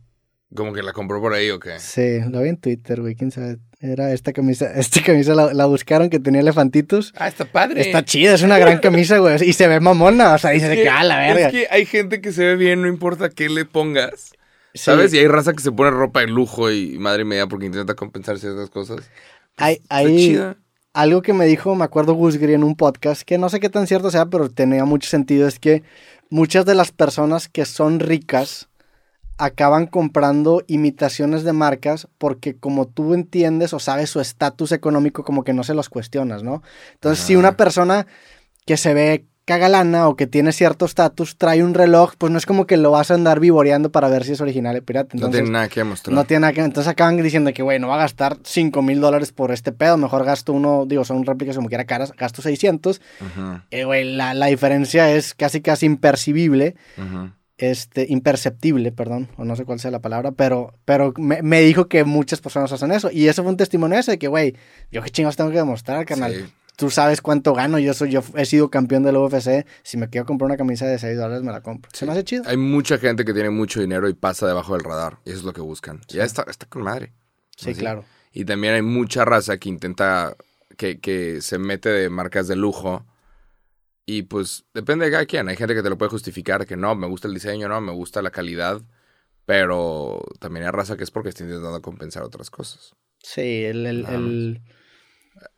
Como 0.55 0.73
que 0.73 0.83
la 0.83 0.93
compró 0.93 1.21
por 1.21 1.35
ahí 1.35 1.51
o 1.51 1.59
qué. 1.61 1.79
Sí, 1.79 2.21
lo 2.31 2.41
vi 2.41 2.49
en 2.49 2.57
Twitter, 2.57 3.01
güey, 3.01 3.15
quién 3.15 3.31
sabe. 3.31 3.59
Era 3.81 4.13
esta 4.13 4.33
camisa, 4.33 4.73
esta 4.75 5.03
camisa 5.03 5.35
la, 5.35 5.53
la 5.53 5.67
buscaron 5.67 6.09
que 6.11 6.19
tenía 6.19 6.41
elefantitos. 6.41 7.13
Ah, 7.17 7.29
está 7.29 7.45
padre. 7.45 7.83
Está 7.83 8.05
chida, 8.05 8.35
es 8.35 8.43
una 8.43 8.59
gran 8.59 8.79
camisa, 8.79 9.19
güey. 9.19 9.37
Y 9.49 9.53
se 9.53 9.69
ve 9.69 9.79
mamona, 9.81 10.35
o 10.35 10.39
sea, 10.39 10.51
dice 10.51 10.75
que- 10.75 10.89
ah, 10.89 11.05
la 11.05 11.19
verga. 11.19 11.47
Es 11.49 11.53
que 11.53 11.67
hay 11.71 11.85
gente 11.87 12.21
que 12.21 12.33
se 12.33 12.45
ve 12.45 12.57
bien, 12.57 12.81
no 12.83 12.89
importa 12.89 13.29
qué 13.29 13.49
le 13.49 13.65
pongas. 13.67 14.33
Sí. 14.75 14.85
¿Sabes? 14.85 15.13
Y 15.15 15.19
hay 15.19 15.29
raza 15.29 15.53
que 15.55 15.63
se 15.63 15.73
pone 15.73 15.91
ropa 15.91 16.21
de 16.21 16.29
lujo 16.29 16.71
y 16.71 16.99
madre 16.99 17.25
mía 17.25 17.47
porque 17.47 17.67
intenta 17.67 17.95
compensar 17.95 18.39
ciertas 18.39 18.71
cosas. 18.71 19.11
Hay, 19.57 19.75
Está 19.75 19.97
hay 19.97 20.17
chida. 20.17 20.57
algo 20.93 21.21
que 21.23 21.33
me 21.33 21.47
dijo, 21.47 21.75
me 21.75 21.85
acuerdo 21.85 22.15
Gus 22.15 22.37
Gris 22.37 22.55
en 22.55 22.65
un 22.65 22.77
podcast, 22.77 23.23
que 23.23 23.39
no 23.39 23.49
sé 23.49 23.61
qué 23.61 23.69
tan 23.71 23.87
cierto 23.87 24.11
sea, 24.11 24.27
pero 24.27 24.49
tenía 24.51 24.85
mucho 24.85 25.09
sentido, 25.09 25.49
es 25.49 25.59
que 25.59 25.83
muchas 26.31 26.65
de 26.65 26.75
las 26.75 26.93
personas 26.93 27.49
que 27.49 27.65
son 27.65 27.99
ricas 27.99 28.68
acaban 29.39 29.87
comprando 29.87 30.63
imitaciones 30.67 31.45
de 31.45 31.53
marcas 31.53 32.09
porque 32.19 32.57
como 32.57 32.87
tú 32.87 33.15
entiendes 33.15 33.73
o 33.73 33.79
sabes 33.79 34.11
su 34.11 34.21
estatus 34.21 34.73
económico, 34.73 35.25
como 35.25 35.45
que 35.45 35.53
no 35.53 35.63
se 35.65 35.75
los 35.75 35.89
cuestionas, 35.89 36.43
¿no? 36.43 36.63
Entonces, 36.95 37.25
si 37.25 37.37
una 37.37 37.57
persona 37.57 38.07
que 38.67 38.77
se 38.77 38.95
ve 38.95 39.25
cagalana 39.45 40.09
o 40.09 40.15
que 40.17 40.27
tiene 40.27 40.53
cierto 40.53 40.85
estatus 40.85 41.39
trae 41.39 41.63
un 41.65 41.73
reloj, 41.73 42.13
pues 42.19 42.31
no 42.31 42.37
es 42.37 42.45
como 42.45 42.67
que 42.67 42.77
lo 42.77 42.91
vas 42.91 43.11
a 43.11 43.15
andar 43.15 43.41
vivoreando 43.41 43.91
para 43.91 44.09
ver 44.09 44.25
si 44.25 44.33
es 44.33 44.43
original 44.43 44.77
o 44.77 44.83
pirata. 44.83 45.09
no 45.15 45.19
Entonces, 45.21 45.41
tiene 45.41 45.51
nada 45.53 45.69
que 45.69 45.81
demostrar. 45.81 46.15
no 46.15 46.25
tiene 46.27 46.41
nada 46.43 46.53
que 46.53 46.61
Entonces 46.61 46.91
acaban 46.91 47.17
diciendo 47.23 47.51
que, 47.55 47.63
güey, 47.63 47.79
no 47.79 47.89
va 47.89 47.95
a 47.95 47.99
gastar 47.99 48.37
5 48.45 48.83
mil 48.83 49.01
dólares 49.01 49.33
por 49.33 49.51
este 49.51 49.73
pedo. 49.73 49.97
Mejor 49.97 50.25
gasto 50.25 50.53
uno, 50.53 50.85
digo, 50.87 51.03
son 51.05 51.25
réplicas 51.25 51.57
como 51.57 51.69
quiera 51.69 51.87
caras, 51.87 52.13
gasto 52.13 52.43
600. 52.43 53.01
Ujú, 53.21 53.61
Eh, 53.71 53.85
güey, 53.85 54.05
la, 54.17 54.35
la 54.35 54.47
diferencia 54.47 55.11
es 55.15 55.33
casi, 55.33 55.63
casi 55.63 55.87
impercibible, 55.87 56.75
ujú. 56.99 57.31
Este, 57.59 58.07
imperceptible, 58.09 58.93
perdón, 58.93 59.29
o 59.37 59.45
no 59.45 59.57
sé 59.57 59.65
cuál 59.65 59.81
sea 59.81 59.91
la 59.91 60.01
palabra, 60.01 60.33
pero, 60.33 60.73
pero 60.85 61.13
me, 61.19 61.43
me 61.43 61.61
dijo 61.61 61.89
que 61.89 62.05
muchas 62.05 62.41
personas 62.41 62.73
hacen 62.73 62.93
eso. 62.93 63.11
Y 63.11 63.27
eso 63.27 63.43
fue 63.43 63.51
un 63.51 63.57
testimonio 63.57 63.99
ese 63.99 64.13
de 64.13 64.19
que, 64.19 64.29
güey, 64.29 64.55
yo 64.91 65.03
qué 65.03 65.11
chingados 65.11 65.37
tengo 65.37 65.51
que 65.51 65.57
demostrar, 65.57 66.07
carnal. 66.07 66.35
Sí. 66.35 66.55
Tú 66.77 66.91
sabes 66.91 67.21
cuánto 67.21 67.55
gano, 67.55 67.81
yo 67.81 67.93
soy, 67.93 68.13
yo 68.13 68.23
he 68.37 68.47
sido 68.47 68.71
campeón 68.71 69.03
del 69.03 69.17
UFC. 69.17 69.67
Si 69.83 69.97
me 69.97 70.09
quiero 70.09 70.25
comprar 70.25 70.47
una 70.47 70.57
camisa 70.57 70.87
de 70.87 70.97
6 70.97 71.17
dólares, 71.17 71.43
me 71.43 71.51
la 71.51 71.61
compro. 71.61 71.91
Se 71.93 72.07
me 72.07 72.13
hace 72.13 72.23
chido. 72.23 72.45
Hay 72.47 72.57
mucha 72.57 72.99
gente 72.99 73.25
que 73.25 73.35
tiene 73.35 73.51
mucho 73.51 73.81
dinero 73.81 74.09
y 74.09 74.15
pasa 74.15 74.47
debajo 74.47 74.75
del 74.75 74.85
radar. 74.85 75.19
Y 75.25 75.31
eso 75.31 75.41
es 75.41 75.45
lo 75.45 75.53
que 75.53 75.61
buscan. 75.61 76.01
Ya 76.07 76.23
está, 76.23 76.45
está 76.49 76.67
con 76.67 76.83
madre. 76.83 77.13
Sí, 77.57 77.71
Así. 77.71 77.81
claro. 77.81 78.05
Y 78.33 78.45
también 78.45 78.75
hay 78.75 78.83
mucha 78.83 79.25
raza 79.25 79.59
que 79.59 79.69
intenta, 79.69 80.37
que, 80.77 81.01
que 81.01 81.41
se 81.41 81.59
mete 81.59 81.89
de 81.89 82.09
marcas 82.11 82.47
de 82.47 82.55
lujo. 82.55 83.05
Y 84.11 84.23
pues 84.23 84.65
depende 84.73 85.05
de 85.05 85.11
cada 85.11 85.27
quien. 85.27 85.51
Hay 85.51 85.57
gente 85.57 85.75
que 85.75 85.83
te 85.83 85.91
lo 85.91 85.99
puede 85.99 86.09
justificar, 86.09 86.65
que 86.65 86.79
no, 86.79 86.95
me 86.95 87.07
gusta 87.07 87.29
el 87.29 87.35
diseño, 87.35 87.69
no, 87.69 87.79
me 87.83 87.93
gusta 87.93 88.23
la 88.23 88.31
calidad. 88.31 88.81
Pero 89.45 90.25
también 90.39 90.65
hay 90.65 90.73
raza 90.73 90.97
que 90.97 91.05
es 91.05 91.11
porque 91.11 91.29
está 91.29 91.45
intentando 91.45 91.83
compensar 91.83 92.23
otras 92.23 92.49
cosas. 92.49 92.95
Sí, 93.19 93.65
el, 93.65 93.85
el, 93.85 94.63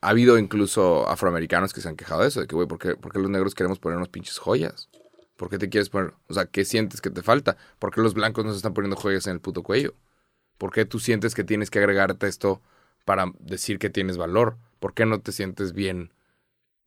Ha 0.01 0.09
habido 0.09 0.37
incluso 0.37 1.09
afroamericanos 1.09 1.73
que 1.73 1.81
se 1.81 1.89
han 1.89 1.95
quejado 1.95 2.23
de 2.23 2.29
eso, 2.29 2.41
de 2.41 2.49
que, 2.49 2.57
güey, 2.57 2.67
¿por 2.67 2.81
qué, 2.81 2.97
por 2.97 3.13
qué 3.13 3.21
los 3.21 3.31
negros 3.31 3.55
queremos 3.55 3.79
ponernos 3.79 4.09
pinches 4.09 4.39
joyas? 4.39 4.89
¿Por 5.37 5.49
qué 5.49 5.57
te 5.57 5.69
quieres 5.69 5.89
poner? 5.89 6.15
O 6.27 6.35
sea, 6.35 6.47
¿qué 6.47 6.65
sientes 6.65 7.01
que 7.01 7.11
te 7.11 7.23
falta? 7.23 7.57
¿Por 7.79 7.95
qué 7.95 8.01
los 8.01 8.15
blancos 8.15 8.45
no 8.45 8.51
se 8.51 8.57
están 8.57 8.75
poniendo 8.75 8.97
joyas 8.97 9.29
en 9.29 9.35
el 9.35 9.41
puto 9.41 9.63
cuello? 9.63 9.95
¿Por 10.59 10.73
qué 10.73 10.85
tú 10.85 10.99
sientes 10.99 11.37
que 11.37 11.45
tienes 11.45 11.71
que 11.71 11.79
agregarte 11.79 12.27
esto 12.27 12.61
para 13.05 13.33
decir 13.39 13.79
que 13.79 13.91
tienes 13.91 14.17
valor? 14.17 14.59
¿Por 14.81 14.93
qué 14.93 15.07
no 15.07 15.21
te 15.21 15.31
sientes 15.31 15.73
bien 15.73 16.13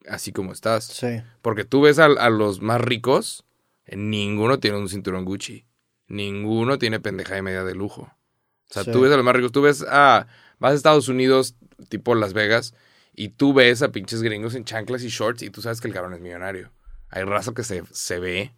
así 0.08 0.32
como 0.32 0.52
estás? 0.52 0.84
sí. 0.84 1.22
Porque 1.42 1.64
tú 1.64 1.82
ves 1.82 1.98
a, 1.98 2.06
a 2.06 2.30
los 2.30 2.60
más 2.60 2.80
ricos, 2.80 3.44
eh, 3.86 3.96
ninguno 3.96 4.58
tiene 4.60 4.78
un 4.78 4.88
cinturón 4.88 5.24
Gucci. 5.24 5.66
Ninguno 6.08 6.78
tiene 6.78 7.00
pendeja 7.00 7.34
de 7.34 7.42
media 7.42 7.64
de 7.64 7.74
lujo. 7.74 8.02
O 8.02 8.72
sea, 8.72 8.84
Sí. 8.84 8.92
tú 8.92 9.00
ves 9.00 9.12
a 9.12 9.16
los 9.16 9.24
más 9.24 9.34
ricos, 9.36 9.52
tú 9.52 9.62
ves 9.62 9.84
a... 9.88 10.26
Vas 10.58 10.72
a 10.72 10.74
Estados 10.74 11.08
Unidos, 11.08 11.56
tipo 11.88 12.14
Las 12.14 12.32
Vegas, 12.32 12.74
y 13.14 13.30
tú 13.30 13.52
ves 13.52 13.82
a 13.82 13.90
pinches 13.92 14.22
gringos 14.22 14.54
en 14.54 14.64
chanclas 14.64 15.02
y 15.02 15.08
shorts 15.08 15.42
y 15.42 15.50
tú 15.50 15.60
sabes 15.62 15.80
que 15.80 15.88
el 15.88 15.94
cabrón 15.94 16.14
es 16.14 16.20
millonario. 16.20 16.70
Hay 17.10 17.24
raza 17.24 17.52
que 17.52 17.64
se, 17.64 17.82
se 17.90 18.18
ve 18.18 18.54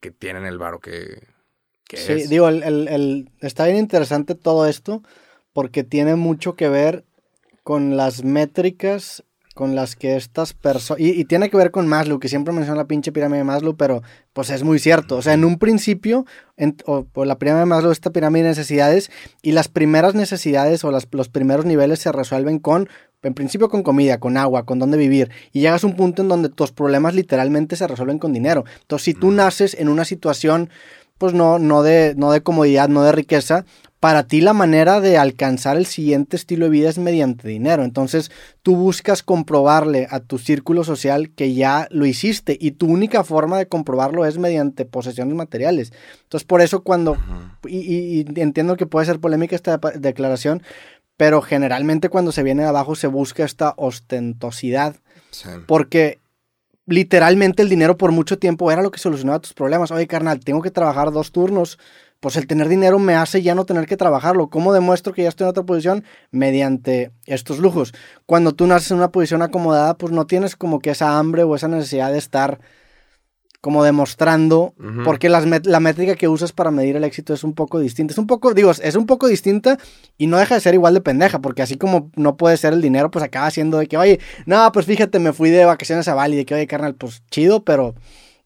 que 0.00 0.10
tienen 0.10 0.44
el 0.46 0.58
varo 0.58 0.80
que, 0.80 1.26
que 1.84 1.96
Sí, 1.96 2.12
es. 2.12 2.30
digo, 2.30 2.48
el, 2.48 2.62
el- 2.62 2.88
el- 2.88 3.30
está 3.40 3.64
bien 3.66 3.76
interesante 3.78 4.34
todo 4.34 4.66
esto 4.66 5.02
porque 5.52 5.84
tiene 5.84 6.16
mucho 6.16 6.54
que 6.54 6.68
ver 6.68 7.04
con 7.62 7.96
las 7.96 8.24
métricas 8.24 9.22
con 9.54 9.74
las 9.74 9.96
que 9.96 10.16
estas 10.16 10.54
personas... 10.54 11.00
Y, 11.00 11.10
y 11.10 11.24
tiene 11.24 11.50
que 11.50 11.56
ver 11.56 11.70
con 11.70 11.86
Maslow, 11.86 12.18
que 12.18 12.28
siempre 12.28 12.52
menciona 12.54 12.78
la 12.78 12.86
pinche 12.86 13.12
pirámide 13.12 13.38
de 13.38 13.44
Maslow, 13.44 13.76
pero 13.76 14.02
pues 14.32 14.50
es 14.50 14.62
muy 14.62 14.78
cierto. 14.78 15.16
O 15.16 15.22
sea, 15.22 15.34
en 15.34 15.44
un 15.44 15.58
principio, 15.58 16.24
en, 16.56 16.76
o, 16.86 17.06
o 17.12 17.24
la 17.24 17.38
pirámide 17.38 17.60
de 17.60 17.66
Maslow, 17.66 17.92
esta 17.92 18.10
pirámide 18.10 18.44
de 18.44 18.48
necesidades, 18.50 19.10
y 19.42 19.52
las 19.52 19.68
primeras 19.68 20.14
necesidades 20.14 20.84
o 20.84 20.90
las- 20.90 21.08
los 21.10 21.28
primeros 21.28 21.64
niveles 21.64 21.98
se 21.98 22.12
resuelven 22.12 22.58
con, 22.58 22.88
en 23.22 23.34
principio 23.34 23.68
con 23.68 23.82
comida, 23.82 24.18
con 24.18 24.36
agua, 24.36 24.64
con 24.64 24.78
dónde 24.78 24.96
vivir. 24.96 25.30
Y 25.52 25.60
llegas 25.60 25.84
a 25.84 25.86
un 25.86 25.96
punto 25.96 26.22
en 26.22 26.28
donde 26.28 26.48
tus 26.48 26.72
problemas 26.72 27.14
literalmente 27.14 27.76
se 27.76 27.86
resuelven 27.86 28.18
con 28.18 28.32
dinero. 28.32 28.64
Entonces, 28.80 29.04
si 29.04 29.14
tú 29.14 29.30
naces 29.30 29.74
en 29.74 29.88
una 29.88 30.04
situación 30.04 30.70
pues 31.18 31.34
no, 31.34 31.60
no, 31.60 31.84
de, 31.84 32.14
no 32.16 32.32
de 32.32 32.40
comodidad, 32.42 32.88
no 32.88 33.04
de 33.04 33.12
riqueza, 33.12 33.64
para 34.02 34.24
ti 34.26 34.40
la 34.40 34.52
manera 34.52 35.00
de 35.00 35.16
alcanzar 35.16 35.76
el 35.76 35.86
siguiente 35.86 36.34
estilo 36.34 36.64
de 36.64 36.72
vida 36.72 36.88
es 36.90 36.98
mediante 36.98 37.46
dinero. 37.46 37.84
Entonces 37.84 38.32
tú 38.62 38.74
buscas 38.74 39.22
comprobarle 39.22 40.08
a 40.10 40.18
tu 40.18 40.38
círculo 40.38 40.82
social 40.82 41.30
que 41.30 41.54
ya 41.54 41.86
lo 41.92 42.04
hiciste 42.04 42.58
y 42.60 42.72
tu 42.72 42.88
única 42.88 43.22
forma 43.22 43.58
de 43.58 43.68
comprobarlo 43.68 44.26
es 44.26 44.38
mediante 44.38 44.84
posesiones 44.86 45.36
materiales. 45.36 45.92
Entonces 46.24 46.44
por 46.44 46.62
eso 46.62 46.82
cuando, 46.82 47.16
y, 47.64 47.78
y- 47.78 48.24
y 48.36 48.40
entiendo 48.40 48.76
que 48.76 48.86
puede 48.86 49.06
ser 49.06 49.20
polémica 49.20 49.54
esta 49.54 49.78
declaración, 49.94 50.64
pero 51.16 51.40
generalmente 51.40 52.08
cuando 52.08 52.32
se 52.32 52.42
viene 52.42 52.62
de 52.64 52.70
abajo 52.70 52.96
se 52.96 53.06
busca 53.06 53.44
esta 53.44 53.72
ostentosidad 53.76 54.96
Sí. 55.30 55.48
porque 55.68 56.18
literalmente 56.86 57.62
el 57.62 57.68
dinero 57.68 57.96
por 57.96 58.10
mucho 58.10 58.36
tiempo 58.36 58.72
era 58.72 58.82
lo 58.82 58.90
que 58.90 58.98
solucionaba 58.98 59.38
tus 59.38 59.54
problemas. 59.54 59.92
Oye, 59.92 60.08
carnal, 60.08 60.40
tengo 60.40 60.60
que 60.60 60.72
trabajar 60.72 61.12
dos 61.12 61.30
turnos. 61.30 61.78
Pues 62.22 62.36
el 62.36 62.46
tener 62.46 62.68
dinero 62.68 63.00
me 63.00 63.16
hace 63.16 63.42
ya 63.42 63.56
no 63.56 63.66
tener 63.66 63.86
que 63.86 63.96
trabajarlo. 63.96 64.48
¿Cómo 64.48 64.72
demuestro 64.72 65.12
que 65.12 65.24
ya 65.24 65.28
estoy 65.28 65.46
en 65.46 65.50
otra 65.50 65.64
posición? 65.64 66.04
Mediante 66.30 67.10
estos 67.26 67.58
lujos. 67.58 67.92
Cuando 68.26 68.52
tú 68.52 68.68
naces 68.68 68.92
en 68.92 68.98
una 68.98 69.10
posición 69.10 69.42
acomodada, 69.42 69.98
pues 69.98 70.12
no 70.12 70.24
tienes 70.24 70.54
como 70.54 70.78
que 70.78 70.90
esa 70.90 71.18
hambre 71.18 71.42
o 71.42 71.56
esa 71.56 71.66
necesidad 71.66 72.12
de 72.12 72.18
estar 72.18 72.60
como 73.60 73.82
demostrando, 73.82 74.72
porque 75.04 75.28
las 75.28 75.46
la 75.66 75.80
métrica 75.80 76.14
que 76.14 76.28
usas 76.28 76.52
para 76.52 76.70
medir 76.70 76.94
el 76.94 77.02
éxito 77.02 77.34
es 77.34 77.42
un 77.42 77.54
poco 77.54 77.80
distinta. 77.80 78.12
Es 78.12 78.18
un 78.18 78.28
poco, 78.28 78.54
digo, 78.54 78.70
es 78.70 78.94
un 78.94 79.06
poco 79.06 79.26
distinta 79.26 79.76
y 80.16 80.28
no 80.28 80.38
deja 80.38 80.54
de 80.54 80.60
ser 80.60 80.74
igual 80.74 80.94
de 80.94 81.00
pendeja, 81.00 81.40
porque 81.40 81.62
así 81.62 81.76
como 81.76 82.12
no 82.14 82.36
puede 82.36 82.56
ser 82.56 82.72
el 82.72 82.82
dinero, 82.82 83.10
pues 83.10 83.24
acaba 83.24 83.50
siendo 83.50 83.78
de 83.78 83.88
que, 83.88 83.96
oye, 83.96 84.20
no, 84.46 84.70
pues 84.70 84.86
fíjate, 84.86 85.18
me 85.18 85.32
fui 85.32 85.50
de 85.50 85.64
vacaciones 85.64 86.06
a 86.06 86.14
Bali, 86.14 86.36
de 86.36 86.44
que, 86.44 86.54
oye, 86.54 86.68
carnal, 86.68 86.94
pues 86.94 87.24
chido, 87.32 87.64
pero 87.64 87.96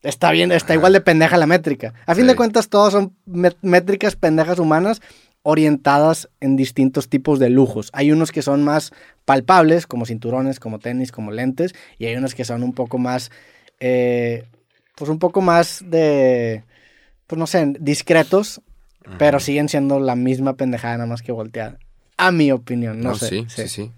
está 0.09 0.31
bien, 0.31 0.53
está 0.53 0.75
igual 0.75 0.93
de 0.93 1.01
pendeja 1.01 1.37
la 1.37 1.47
métrica. 1.47 1.95
A 2.07 2.15
fin 2.15 2.25
Sí. 2.25 2.29
de 2.29 2.37
cuentas, 2.37 2.69
todos 2.69 2.93
son 2.93 3.15
métricas 3.63 4.17
pendejas 4.17 4.59
humanas 4.59 5.01
orientadas 5.43 6.29
en 6.41 6.57
distintos 6.57 7.09
tipos 7.09 7.39
de 7.39 7.51
lujos. 7.51 7.91
Hay 7.93 8.11
unos 8.11 8.33
que 8.33 8.43
son 8.43 8.65
más 8.65 8.93
palpables, 9.25 9.87
como 9.87 10.05
cinturones, 10.05 10.59
como 10.59 10.81
tenis, 10.81 11.13
como 11.13 11.31
lentes, 11.31 11.73
y 11.99 12.07
hay 12.07 12.17
unos 12.17 12.35
que 12.35 12.45
son 12.45 12.63
un 12.65 12.73
poco 12.73 12.99
más, 12.99 13.31
eh, 13.79 14.45
pues 14.97 15.09
un 15.09 15.19
poco 15.21 15.41
más 15.41 15.85
de, 15.87 16.65
pues 17.29 17.39
no 17.39 17.47
sé, 17.47 17.75
discretos, 17.79 18.61
pero 19.19 19.39
siguen 19.39 19.69
siendo 19.69 20.01
la 20.01 20.17
misma 20.17 20.55
pendejada, 20.57 20.95
nada 20.97 21.07
más 21.07 21.23
que 21.23 21.31
volteada. 21.31 21.79
A 22.17 22.33
mi 22.33 22.51
opinión, 22.51 23.01
no, 23.01 23.11
No, 23.11 23.15
sé. 23.15 23.29
sí, 23.29 23.47
sí, 23.49 23.69
sí. 23.69 23.93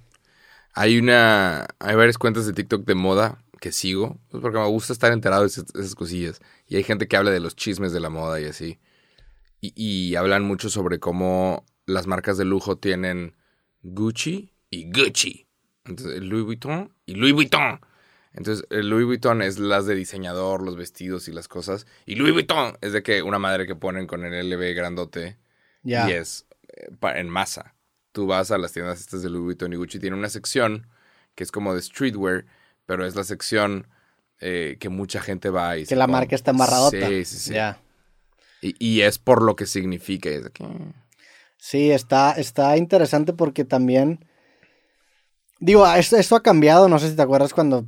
Hay 0.74 0.98
una. 0.98 1.66
Hay 1.80 1.96
varias 1.96 2.18
cuentas 2.18 2.44
de 2.46 2.52
TikTok 2.52 2.84
de 2.84 2.94
moda 2.94 3.38
que 3.60 3.72
sigo. 3.72 4.18
Pues 4.30 4.40
porque 4.42 4.58
me 4.58 4.66
gusta 4.66 4.92
estar 4.92 5.12
enterado 5.12 5.42
de 5.42 5.48
esas, 5.48 5.66
esas 5.74 5.94
cosillas. 5.94 6.40
Y 6.66 6.76
hay 6.76 6.82
gente 6.84 7.08
que 7.08 7.16
habla 7.16 7.30
de 7.30 7.40
los 7.40 7.56
chismes 7.56 7.92
de 7.92 8.00
la 8.00 8.10
moda 8.10 8.40
y 8.40 8.44
así. 8.46 8.78
Y, 9.60 9.72
y 9.76 10.14
hablan 10.16 10.44
mucho 10.44 10.70
sobre 10.70 10.98
cómo 11.00 11.64
las 11.86 12.06
marcas 12.06 12.38
de 12.38 12.44
lujo 12.44 12.76
tienen 12.78 13.36
Gucci 13.82 14.52
y 14.70 14.90
Gucci. 14.92 15.46
Entonces, 15.84 16.22
Louis 16.22 16.44
Vuitton 16.44 16.94
y 17.06 17.14
Louis 17.14 17.32
Vuitton. 17.32 17.80
Entonces, 18.34 18.66
el 18.70 18.88
Louis 18.90 19.06
Vuitton 19.06 19.42
es 19.42 19.58
las 19.58 19.86
de 19.86 19.94
diseñador, 19.94 20.62
los 20.62 20.76
vestidos 20.76 21.28
y 21.28 21.32
las 21.32 21.48
cosas. 21.48 21.86
Y 22.06 22.14
Louis 22.16 22.32
Vuitton 22.34 22.76
es 22.82 22.92
de 22.92 23.02
que 23.02 23.22
una 23.22 23.38
madre 23.38 23.66
que 23.66 23.74
ponen 23.74 24.06
con 24.06 24.24
el 24.24 24.50
LV 24.50 24.74
grandote 24.76 25.38
Ya. 25.82 26.08
y 26.08 26.12
es 26.12 26.46
eh, 26.68 26.88
en 27.16 27.28
masa. 27.30 27.74
Tú 28.12 28.26
vas 28.26 28.50
a 28.50 28.58
las 28.58 28.72
tiendas 28.72 29.00
estas 29.00 29.22
de 29.22 29.30
Louis 29.30 29.44
Vuitton 29.44 29.72
y 29.72 29.76
Gucci, 29.76 29.98
tiene 29.98 30.16
una 30.16 30.28
sección 30.28 30.86
que 31.34 31.42
es 31.44 31.50
como 31.50 31.74
de 31.74 31.80
streetwear, 31.82 32.44
pero 32.88 33.04
es 33.06 33.14
la 33.14 33.22
sección 33.22 33.86
eh, 34.40 34.78
que 34.80 34.88
mucha 34.88 35.20
gente 35.20 35.50
va 35.50 35.76
y 35.76 35.80
Que 35.80 35.86
se 35.88 35.96
la 35.96 36.06
compra. 36.06 36.20
marca 36.20 36.34
está 36.34 36.52
embarradota. 36.52 37.06
Sí, 37.06 37.24
sí, 37.26 37.36
sí. 37.36 37.52
Ya. 37.52 37.78
Y, 38.62 38.74
y 38.78 39.02
es 39.02 39.18
por 39.18 39.42
lo 39.42 39.56
que 39.56 39.66
significa. 39.66 40.30
es 40.30 40.48
que, 40.48 40.64
Sí, 41.58 41.90
está, 41.90 42.32
está 42.32 42.76
interesante 42.78 43.34
porque 43.34 43.66
también. 43.66 44.24
Digo, 45.60 45.86
esto, 45.86 46.16
esto 46.16 46.34
ha 46.34 46.42
cambiado. 46.42 46.88
No 46.88 46.98
sé 46.98 47.10
si 47.10 47.16
te 47.16 47.20
acuerdas 47.22 47.52
cuando, 47.52 47.84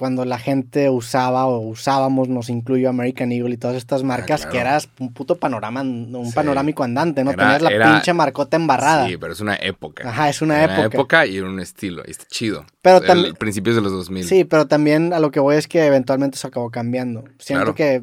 cuando 0.00 0.24
la 0.24 0.38
gente 0.38 0.88
usaba 0.88 1.44
o 1.44 1.58
usábamos, 1.58 2.30
nos 2.30 2.48
incluyo 2.48 2.88
American 2.88 3.32
Eagle 3.32 3.52
y 3.52 3.56
todas 3.58 3.76
estas 3.76 4.02
marcas, 4.02 4.40
claro. 4.40 4.52
que 4.52 4.58
eras 4.58 4.88
un 4.98 5.12
puto 5.12 5.36
panorama, 5.36 5.82
un 5.82 6.24
Sí. 6.24 6.32
panorámico 6.32 6.82
andante, 6.84 7.22
¿no? 7.22 7.32
Era- 7.32 7.42
Tenías 7.44 7.60
la 7.62 7.70
era- 7.70 7.92
pinche 7.92 8.14
marcota 8.14 8.56
embarrada. 8.56 9.06
Sí, 9.06 9.18
pero 9.18 9.34
es 9.34 9.40
una 9.40 9.56
época. 9.56 10.08
Ajá, 10.08 10.30
es 10.30 10.40
una 10.40 10.62
Era 10.64 10.86
época. 10.86 11.26
y 11.26 11.36
era 11.36 11.46
un 11.50 11.60
estilo. 11.60 12.02
Y 12.06 12.12
está 12.12 12.24
chido. 12.30 12.64
Pero 12.80 13.02
también- 13.02 13.34
Principios 13.34 13.76
de 13.76 13.82
los 13.82 13.92
2000. 13.92 14.24
Sí, 14.24 14.44
pero 14.44 14.66
también 14.66 15.12
a 15.12 15.20
lo 15.20 15.30
que 15.30 15.38
voy 15.40 15.56
es 15.56 15.68
que 15.68 15.84
eventualmente 15.84 16.36
eso 16.36 16.48
acabó 16.48 16.70
cambiando. 16.70 17.24
Siento 17.38 17.64
Claro. 17.64 17.74
que 17.74 18.02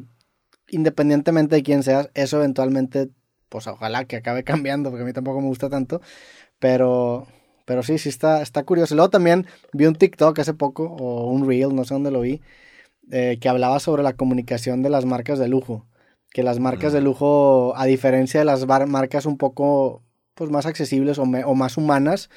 independientemente 0.68 1.56
de 1.56 1.62
quién 1.64 1.82
seas, 1.82 2.10
eso 2.14 2.36
eventualmente, 2.36 3.08
pues 3.48 3.66
ojalá 3.66 4.04
que 4.04 4.14
acabe 4.16 4.44
cambiando, 4.76 4.90
porque 4.90 5.02
a 5.02 5.06
mí 5.06 5.12
tampoco 5.12 5.40
me 5.40 5.48
gusta 5.48 5.68
tanto. 5.68 6.00
Pero, 6.60 7.26
pero 7.68 7.82
sí, 7.82 7.98
sí 7.98 8.08
está, 8.08 8.40
está 8.40 8.62
curioso. 8.64 8.94
Luego 8.94 9.10
también 9.10 9.46
vi 9.74 9.84
un 9.84 9.94
TikTok 9.94 10.38
hace 10.38 10.54
poco, 10.54 10.84
o 10.98 11.26
un 11.30 11.46
reel, 11.46 11.74
no 11.74 11.84
sé 11.84 11.92
dónde 11.92 12.10
lo 12.10 12.22
vi, 12.22 12.40
eh, 13.12 13.36
que 13.40 13.48
hablaba 13.50 13.78
sobre 13.78 14.02
la 14.02 14.14
comunicación 14.14 14.82
de 14.82 14.88
las 14.88 15.04
marcas 15.04 15.38
de 15.38 15.48
lujo. 15.48 15.84
Que 16.32 16.42
las 16.42 16.58
marcas 16.60 16.92
Mm. 16.92 16.96
de 16.96 17.00
lujo, 17.02 17.74
a 17.76 17.84
diferencia 17.84 18.40
de 18.40 18.46
las 18.46 18.64
bar- 18.66 18.86
marcas 18.86 19.26
un 19.26 19.36
poco 19.36 20.02
pues, 20.34 20.50
más 20.50 20.64
accesibles 20.66 21.18
o 21.18 21.26
más 21.26 21.76
humanas, 21.76 22.30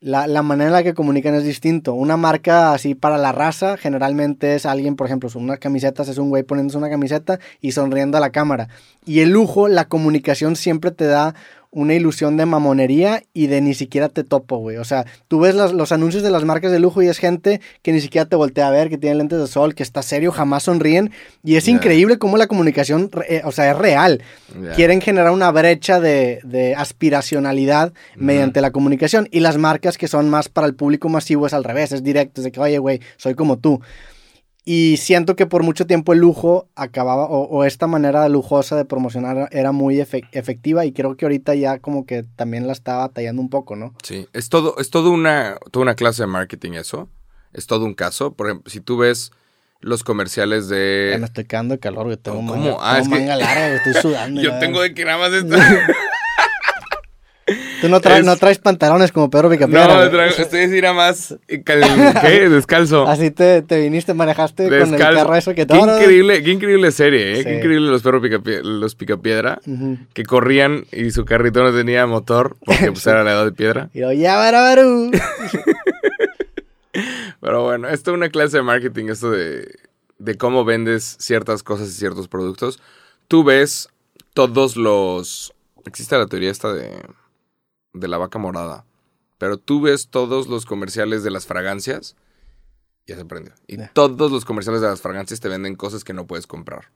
la, 0.00 0.26
la 0.26 0.42
manera 0.42 0.66
en 0.68 0.72
la 0.74 0.82
que 0.82 0.92
comunican 0.94 1.34
es 1.34 1.44
distinto. 1.44 1.94
Una 1.94 2.16
marca 2.18 2.72
así 2.74 2.94
para 2.94 3.16
la 3.16 3.32
raza 3.32 3.76
generalmente 3.78 4.54
es 4.56 4.66
alguien, 4.66 4.94
por 4.96 5.06
ejemplo, 5.06 5.30
son 5.30 5.44
unas 5.44 5.58
camisetas, 5.58 6.08
es 6.08 6.18
un 6.18 6.28
güey 6.28 6.42
poniéndose 6.42 6.76
una 6.76 6.90
camiseta 6.90 7.38
y 7.62 7.72
sonriendo 7.72 8.18
a 8.18 8.20
la 8.20 8.30
cámara. 8.30 8.68
Y 9.06 9.20
el 9.20 9.30
lujo, 9.30 9.68
la 9.68 9.86
comunicación 9.88 10.54
siempre 10.56 10.90
te 10.90 11.06
da 11.06 11.34
una 11.76 11.92
ilusión 11.92 12.38
de 12.38 12.46
mamonería 12.46 13.22
y 13.34 13.48
de 13.48 13.60
ni 13.60 13.74
siquiera 13.74 14.08
te 14.08 14.24
topo, 14.24 14.56
güey. 14.56 14.78
O 14.78 14.84
sea, 14.84 15.04
tú 15.28 15.40
ves 15.40 15.54
los 15.54 15.92
anuncios 15.92 16.22
de 16.22 16.30
las 16.30 16.42
marcas 16.44 16.72
de 16.72 16.80
lujo 16.80 17.02
y 17.02 17.08
es 17.08 17.18
gente 17.18 17.60
que 17.82 17.92
ni 17.92 18.00
siquiera 18.00 18.26
te 18.26 18.34
voltea 18.34 18.68
a 18.68 18.70
ver, 18.70 18.88
que 18.88 18.96
tiene 18.96 19.16
lentes 19.16 19.38
de 19.38 19.46
sol, 19.46 19.74
que 19.74 19.82
está 19.82 20.02
serio, 20.02 20.32
jamás 20.32 20.62
sonríen. 20.62 21.10
Y 21.44 21.56
es 21.56 21.68
increíble 21.68 22.18
cómo 22.18 22.38
la 22.38 22.46
comunicación, 22.46 23.10
eh, 23.28 23.42
o 23.44 23.52
sea, 23.52 23.70
es 23.70 23.76
real 23.76 24.22
quieren 24.74 25.02
generar 25.02 25.32
una 25.32 25.50
brecha 25.50 26.00
de, 26.00 26.40
de 26.44 26.74
aspiracionalidad 26.74 27.92
mediante 28.16 28.62
la 28.62 28.70
comunicación 28.70 29.28
y 29.30 29.40
las 29.40 29.58
marcas 29.58 29.98
que 29.98 30.08
son 30.08 30.30
más 30.30 30.48
para 30.48 30.66
el 30.66 30.74
público 30.74 31.10
masivo 31.10 31.46
es 31.46 31.52
al 31.52 31.64
revés, 31.64 31.92
es 31.92 32.02
directo, 32.02 32.40
es 32.40 32.46
de 32.46 32.52
que, 32.52 32.60
oye, 32.60 32.78
güey, 32.78 33.00
soy 33.18 33.34
como 33.34 33.58
tú. 33.58 33.82
Y 34.68 34.96
siento 34.96 35.36
que 35.36 35.46
por 35.46 35.62
mucho 35.62 35.86
tiempo 35.86 36.12
el 36.12 36.18
lujo 36.18 36.68
acababa, 36.74 37.26
o, 37.26 37.44
o 37.44 37.62
esta 37.64 37.86
manera 37.86 38.28
lujosa 38.28 38.74
de 38.76 38.84
promocionar 38.84 39.48
era 39.52 39.70
muy 39.70 39.98
efe- 39.98 40.28
efectiva 40.32 40.84
y 40.84 40.90
creo 40.92 41.16
que 41.16 41.24
ahorita 41.24 41.54
ya 41.54 41.78
como 41.78 42.04
que 42.04 42.24
también 42.34 42.66
la 42.66 42.72
está 42.72 42.96
batallando 42.96 43.40
un 43.40 43.48
poco, 43.48 43.76
¿no? 43.76 43.94
Sí, 44.02 44.26
es 44.32 44.48
todo, 44.48 44.74
es 44.78 44.90
todo 44.90 45.12
una, 45.12 45.56
toda 45.70 45.84
una 45.84 45.94
clase 45.94 46.24
de 46.24 46.26
marketing 46.26 46.72
eso. 46.72 47.08
Es 47.52 47.68
todo 47.68 47.84
un 47.84 47.94
caso. 47.94 48.32
Por 48.34 48.48
ejemplo, 48.48 48.68
si 48.68 48.80
tú 48.80 48.96
ves 48.98 49.30
los 49.80 50.02
comerciales 50.02 50.68
Ya 50.68 50.74
de... 50.74 51.16
me 51.20 51.26
estoy 51.26 51.44
cagando 51.44 51.74
de 51.74 51.78
calor, 51.78 52.06
güey. 52.06 52.16
Tengo, 52.16 52.38
¿Cómo? 52.38 52.56
manga, 52.56 52.76
Ah, 52.80 52.94
tengo 53.00 53.02
es 53.02 53.08
que- 53.08 53.14
manga 53.20 53.36
larga, 53.36 53.66
güey, 53.68 53.76
estoy 53.76 53.94
sudando. 54.02 54.42
Yo 54.42 54.58
tengo 54.58 54.82
de 54.82 54.94
que 54.94 55.04
nada 55.04 55.18
más 55.18 55.32
esto... 55.32 55.54
Tú 57.80 57.88
no, 57.88 58.00
traes 58.00 58.20
es- 58.20 58.26
no 58.26 58.36
traes 58.36 58.58
pantalones 58.58 59.12
como 59.12 59.30
Pedro 59.30 59.48
Picapiedra. 59.48 59.86
no, 60.04 60.10
traigo- 60.10 60.36
estoy 60.36 60.58
a 60.58 60.62
decir 60.62 60.84
a 60.86 60.92
más... 60.92 61.36
cal- 61.64 61.80
¿Qué? 62.20 62.48
Descalzo. 62.48 63.06
Así 63.06 63.30
te, 63.30 63.62
te 63.62 63.80
viniste, 63.80 64.14
manejaste 64.14 64.68
con 64.68 64.94
el 64.94 64.98
carro 65.00 65.34
eso 65.36 65.50
que 65.52 65.64
Qué 65.64 65.66
todo. 65.66 66.00
increíble, 66.00 66.42
qué 66.42 66.50
increíble 66.50 66.90
serie, 66.90 67.32
¿eh? 67.34 67.36
Sí. 67.36 67.44
Qué 67.44 67.56
increíble 67.58 67.88
los 67.88 68.02
perros 68.02 68.20
picapie- 68.22 68.62
los 68.62 68.96
picapiedra. 68.96 69.60
Ujú. 69.64 69.96
Que 70.12 70.24
corrían 70.24 70.86
y 70.90 71.12
su 71.12 71.24
carrito 71.24 71.62
no 71.62 71.72
tenía 71.72 72.04
motor 72.06 72.56
porque 72.64 72.90
pues, 72.90 73.06
era 73.06 73.22
la 73.22 73.30
edad 73.32 73.44
de 73.44 73.52
piedra. 73.52 73.90
Y 73.94 74.00
yo, 74.00 74.10
ya, 74.12 74.36
barabaru. 74.36 75.12
Pero 77.40 77.62
bueno, 77.62 77.88
esto 77.88 78.10
es 78.10 78.16
una 78.16 78.30
clase 78.30 78.56
de 78.56 78.62
marketing, 78.62 79.06
esto 79.10 79.30
de, 79.30 79.68
de 80.18 80.34
cómo 80.36 80.64
vendes 80.64 81.16
ciertas 81.20 81.62
cosas 81.62 81.88
y 81.88 81.92
ciertos 81.92 82.26
productos. 82.28 82.80
Tú 83.28 83.44
ves 83.44 83.88
todos 84.34 84.76
los... 84.76 85.52
Existe 85.84 86.16
la 86.18 86.26
teoría 86.26 86.50
esta 86.50 86.72
de, 86.72 86.90
de 87.98 88.08
la 88.08 88.18
vaca 88.18 88.38
morada. 88.38 88.84
Pero 89.38 89.58
tú 89.58 89.80
ves 89.82 90.08
todos 90.08 90.48
los 90.48 90.64
comerciales 90.66 91.22
de 91.22 91.30
las 91.30 91.46
fragancias. 91.46 92.16
Ya 93.06 93.16
se 93.16 93.24
prendió. 93.24 93.52
Y 93.66 93.76
Ya. 93.76 93.90
todos 93.92 94.32
los 94.32 94.44
comerciales 94.44 94.80
de 94.80 94.88
las 94.88 95.00
fragancias 95.02 95.40
te 95.40 95.48
venden 95.48 95.76
cosas 95.76 96.04
que 96.04 96.12
no 96.12 96.26
puedes 96.26 96.46
comprar. 96.46 96.90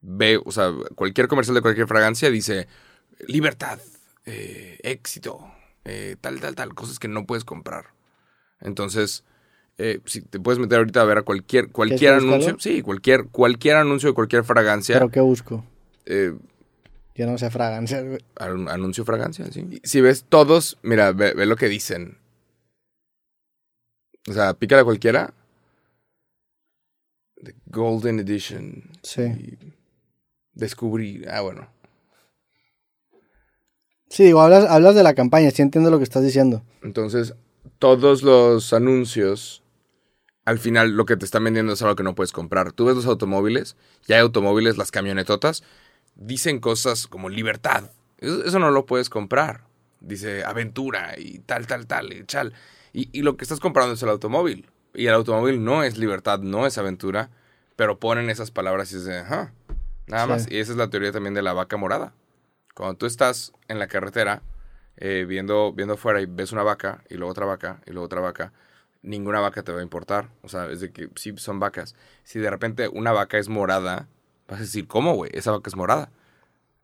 Ve, 0.00 0.40
o 0.44 0.52
sea, 0.52 0.72
cualquier 0.94 1.28
comercial 1.28 1.54
de 1.54 1.62
cualquier 1.62 1.86
fragancia 1.86 2.30
dice 2.30 2.68
libertad, 3.26 3.78
eh, 4.26 4.78
éxito, 4.82 5.40
eh, 5.84 6.16
tal, 6.20 6.40
tal, 6.40 6.54
tal, 6.54 6.74
cosas 6.74 6.98
que 6.98 7.08
no 7.08 7.24
puedes 7.26 7.44
comprar. 7.44 7.86
Entonces, 8.60 9.24
eh, 9.78 10.00
si 10.04 10.20
te 10.22 10.38
puedes 10.40 10.58
meter 10.58 10.78
ahorita 10.78 11.00
a 11.00 11.04
ver 11.04 11.18
a 11.18 11.22
cualquier, 11.22 11.70
cualquier 11.70 12.14
anuncio, 12.14 12.56
sí, 12.58 12.82
cualquier, 12.82 13.28
cualquier 13.28 13.76
anuncio 13.76 14.08
de 14.10 14.14
cualquier 14.14 14.44
fragancia, 14.44 14.96
¿Pero 14.96 15.10
qué 15.10 15.20
busco? 15.20 15.64
Yo 17.16 17.26
no 17.26 17.38
sé 17.38 17.50
fragancias, 17.50 18.04
güey. 18.04 18.18
An- 18.36 18.68
anuncio 18.68 19.04
fragancia, 19.04 19.46
sí. 19.50 19.80
Si 19.82 20.00
ves 20.00 20.24
todos, 20.28 20.78
mira, 20.82 21.12
ve, 21.12 21.32
ve 21.34 21.46
lo 21.46 21.56
que 21.56 21.68
dicen. 21.68 22.18
O 24.28 24.32
sea, 24.32 24.54
pícale 24.54 24.82
a 24.82 24.84
cualquiera. 24.84 25.32
The 27.42 27.54
Golden 27.66 28.18
Edition. 28.20 28.90
Sí. 29.02 29.22
Y 29.22 29.58
descubrir. 30.52 31.28
Ah, 31.30 31.40
bueno. 31.40 31.68
Sí, 34.08 34.24
digo, 34.24 34.40
hablas, 34.40 34.64
hablas 34.68 34.94
de 34.94 35.02
la 35.02 35.14
campaña, 35.14 35.50
sí 35.50 35.62
entiendo 35.62 35.90
lo 35.90 35.98
que 35.98 36.04
estás 36.04 36.22
diciendo. 36.22 36.62
Entonces, 36.82 37.34
todos 37.78 38.22
los 38.22 38.72
anuncios, 38.72 39.62
al 40.44 40.58
final 40.58 40.90
lo 40.92 41.06
que 41.06 41.16
te 41.16 41.24
están 41.24 41.44
vendiendo 41.44 41.72
es 41.72 41.82
algo 41.82 41.96
que 41.96 42.02
no 42.04 42.14
puedes 42.14 42.32
comprar. 42.32 42.72
Tú 42.72 42.84
ves 42.84 42.94
los 42.96 43.06
automóviles, 43.06 43.76
ya 44.06 44.16
hay 44.16 44.22
automóviles, 44.22 44.76
las 44.78 44.90
camionetotas, 44.92 45.64
dicen 46.16 46.58
cosas 46.60 47.06
como 47.06 47.28
libertad. 47.28 47.90
Eso, 48.18 48.58
no 48.58 48.70
lo 48.70 48.86
puedes 48.86 49.08
comprar. 49.10 49.64
Dice 50.00 50.44
aventura 50.44 51.14
y 51.18 51.38
tal, 51.40 51.66
tal, 51.66 51.86
tal, 51.86 52.12
y 52.12 52.24
tal. 52.24 52.52
Y, 52.92 53.08
y 53.12 53.22
lo 53.22 53.36
que 53.36 53.44
estás 53.44 53.60
comprando 53.60 53.94
es 53.94 54.02
el 54.02 54.08
automóvil. 54.08 54.68
Y 54.94 55.06
el 55.06 55.14
automóvil 55.14 55.62
no 55.62 55.82
es 55.82 55.98
libertad, 55.98 56.38
no 56.40 56.66
es 56.66 56.78
aventura, 56.78 57.30
pero 57.76 57.98
ponen 57.98 58.30
esas 58.30 58.50
palabras 58.50 58.92
y 58.92 58.98
de, 59.00 59.18
ajá, 59.18 59.52
nada 60.06 60.24
Sí. 60.24 60.30
más. 60.30 60.50
Y 60.50 60.58
esa 60.58 60.72
es 60.72 60.78
la 60.78 60.88
teoría 60.88 61.12
también 61.12 61.34
de 61.34 61.42
la 61.42 61.52
vaca 61.52 61.76
morada. 61.76 62.14
Cuando 62.74 62.96
tú 62.96 63.06
estás 63.06 63.52
en 63.68 63.78
la 63.78 63.86
carretera, 63.88 64.42
eh, 64.96 65.26
viendo, 65.28 65.72
viendo 65.74 65.94
afuera 65.94 66.20
y 66.22 66.26
ves 66.26 66.52
una 66.52 66.62
vaca, 66.62 67.02
y 67.10 67.14
luego 67.16 67.30
otra 67.32 67.44
vaca, 67.46 67.80
y 67.86 67.90
luego 67.90 68.06
otra 68.06 68.20
vaca, 68.20 68.52
ninguna 69.02 69.40
vaca 69.40 69.62
te 69.62 69.72
va 69.72 69.80
a 69.80 69.82
importar. 69.82 70.30
O 70.42 70.48
sea, 70.48 70.66
es 70.70 70.80
de 70.80 70.90
que 70.92 71.10
sí 71.16 71.34
son 71.36 71.60
vacas. 71.60 71.94
Si 72.24 72.38
de 72.38 72.48
repente 72.50 72.88
una 72.88 73.12
vaca 73.12 73.36
es 73.38 73.48
morada, 73.50 74.08
vas 74.48 74.58
a 74.58 74.62
decir, 74.62 74.86
¿cómo, 74.86 75.14
güey? 75.14 75.30
Esa 75.34 75.50
vaca 75.52 75.68
es 75.68 75.76
morada. 75.76 76.10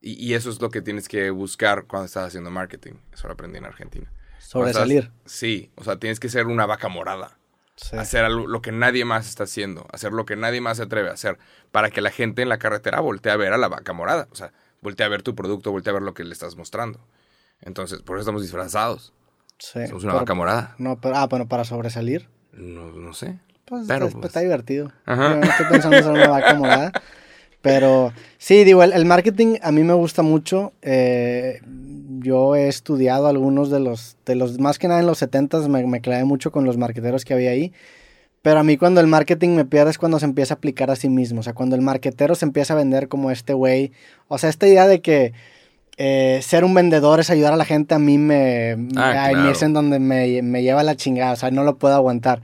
Y, 0.00 0.12
y 0.14 0.34
eso 0.34 0.50
es 0.50 0.60
lo 0.60 0.70
que 0.70 0.82
tienes 0.82 1.08
que 1.08 1.30
buscar 1.30 1.84
cuando 1.86 2.06
estás 2.06 2.26
haciendo 2.28 2.50
marketing. 2.50 2.94
Eso 3.12 3.28
lo 3.28 3.34
aprendí 3.34 3.58
en 3.58 3.64
Argentina. 3.66 4.10
Estás- 4.36 4.48
Sobresalir. 4.50 5.12
Sí, 5.24 5.70
o 5.76 5.84
sea, 5.84 5.96
tienes 5.98 6.18
que 6.20 6.28
ser 6.28 6.46
una 6.46 6.66
vaca 6.66 6.88
morada. 6.88 7.38
Sí. 7.76 7.96
Hacer 7.96 8.24
algo, 8.24 8.46
lo 8.46 8.60
que 8.62 8.70
nadie 8.72 9.04
más 9.04 9.28
está 9.28 9.44
haciendo. 9.44 9.86
Hacer 9.92 10.12
lo 10.12 10.26
que 10.26 10.36
nadie 10.36 10.60
más 10.60 10.76
se 10.76 10.82
atreve 10.84 11.08
a 11.08 11.12
hacer. 11.14 11.38
Para 11.70 11.90
que 11.90 12.00
la 12.00 12.10
gente 12.10 12.42
en 12.42 12.48
la 12.48 12.58
carretera 12.58 13.00
voltee 13.00 13.32
a 13.32 13.36
ver 13.36 13.52
a 13.52 13.58
la 13.58 13.68
vaca 13.68 13.92
morada. 13.92 14.28
O 14.30 14.34
sea, 14.34 14.52
voltee 14.82 15.06
a 15.06 15.08
ver 15.08 15.22
tu 15.22 15.34
producto, 15.34 15.70
voltee 15.72 15.90
a 15.90 15.94
ver 15.94 16.02
lo 16.02 16.14
que 16.14 16.24
le 16.24 16.32
estás 16.32 16.56
mostrando. 16.56 17.00
Entonces, 17.60 18.02
por 18.02 18.16
eso 18.16 18.22
estamos 18.22 18.42
disfrazados. 18.42 19.12
Sí, 19.58 19.86
Somos 19.86 20.02
una 20.04 20.12
pero- 20.14 20.20
vaca 20.22 20.34
morada. 20.34 20.74
No, 20.78 21.00
pero, 21.00 21.16
ah, 21.16 21.26
bueno, 21.28 21.48
para 21.48 21.64
sobresalir. 21.64 22.28
No, 22.52 22.90
no 22.92 23.14
sé. 23.14 23.38
Pues, 23.64 23.84
Pero, 23.86 24.06
está, 24.06 24.18
pues. 24.18 24.26
está 24.30 24.40
divertido. 24.40 24.92
Ajá. 25.06 25.30
Yo 25.34 25.36
no 25.36 25.44
estoy 25.46 25.66
pensando 25.70 25.96
en 25.96 26.02
ser 26.02 26.12
una 26.12 26.28
vaca 26.28 26.54
morada. 26.54 26.92
Pero 27.62 28.12
sí, 28.38 28.64
digo, 28.64 28.82
el, 28.82 28.92
el 28.92 29.04
marketing 29.04 29.56
a 29.62 29.70
mí 29.70 29.82
me 29.84 29.94
gusta 29.94 30.22
mucho. 30.22 30.72
Eh, 30.82 31.60
yo 32.18 32.56
he 32.56 32.68
estudiado 32.68 33.28
algunos 33.28 33.70
de 33.70 33.80
los, 33.80 34.16
de 34.26 34.34
los, 34.34 34.58
más 34.58 34.78
que 34.78 34.88
nada 34.88 35.00
en 35.00 35.06
los 35.06 35.22
70s 35.22 35.68
me, 35.68 35.86
me 35.86 36.00
clavé 36.00 36.24
mucho 36.24 36.50
con 36.50 36.64
los 36.64 36.76
marqueteros 36.76 37.24
que 37.24 37.34
había 37.34 37.50
ahí. 37.50 37.72
Pero 38.42 38.58
a 38.58 38.64
mí 38.64 38.76
cuando 38.76 39.00
el 39.00 39.06
marketing 39.06 39.50
me 39.50 39.64
pierde 39.64 39.92
es 39.92 39.98
cuando 39.98 40.18
se 40.18 40.26
empieza 40.26 40.54
a 40.54 40.56
aplicar 40.56 40.90
a 40.90 40.96
sí 40.96 41.08
mismo. 41.08 41.40
O 41.40 41.42
sea, 41.44 41.54
cuando 41.54 41.76
el 41.76 41.82
marquetero 41.82 42.34
se 42.34 42.44
empieza 42.44 42.74
a 42.74 42.76
vender 42.76 43.08
como 43.08 43.30
este 43.30 43.52
güey. 43.52 43.92
O 44.26 44.36
sea, 44.38 44.50
esta 44.50 44.66
idea 44.66 44.88
de 44.88 45.00
que 45.00 45.32
eh, 45.96 46.40
ser 46.42 46.64
un 46.64 46.74
vendedor 46.74 47.20
es 47.20 47.30
ayudar 47.30 47.52
a 47.52 47.56
la 47.56 47.64
gente 47.64 47.94
a 47.94 48.00
mí 48.00 48.18
me... 48.18 48.72
Ah, 48.96 49.26
a 49.26 49.28
mí 49.28 49.34
claro. 49.34 49.50
es 49.50 49.62
en 49.62 49.72
donde 49.72 50.00
me, 50.00 50.42
me 50.42 50.62
lleva 50.62 50.82
la 50.82 50.96
chingada. 50.96 51.32
O 51.32 51.36
sea, 51.36 51.52
no 51.52 51.62
lo 51.62 51.76
puedo 51.78 51.94
aguantar. 51.94 52.42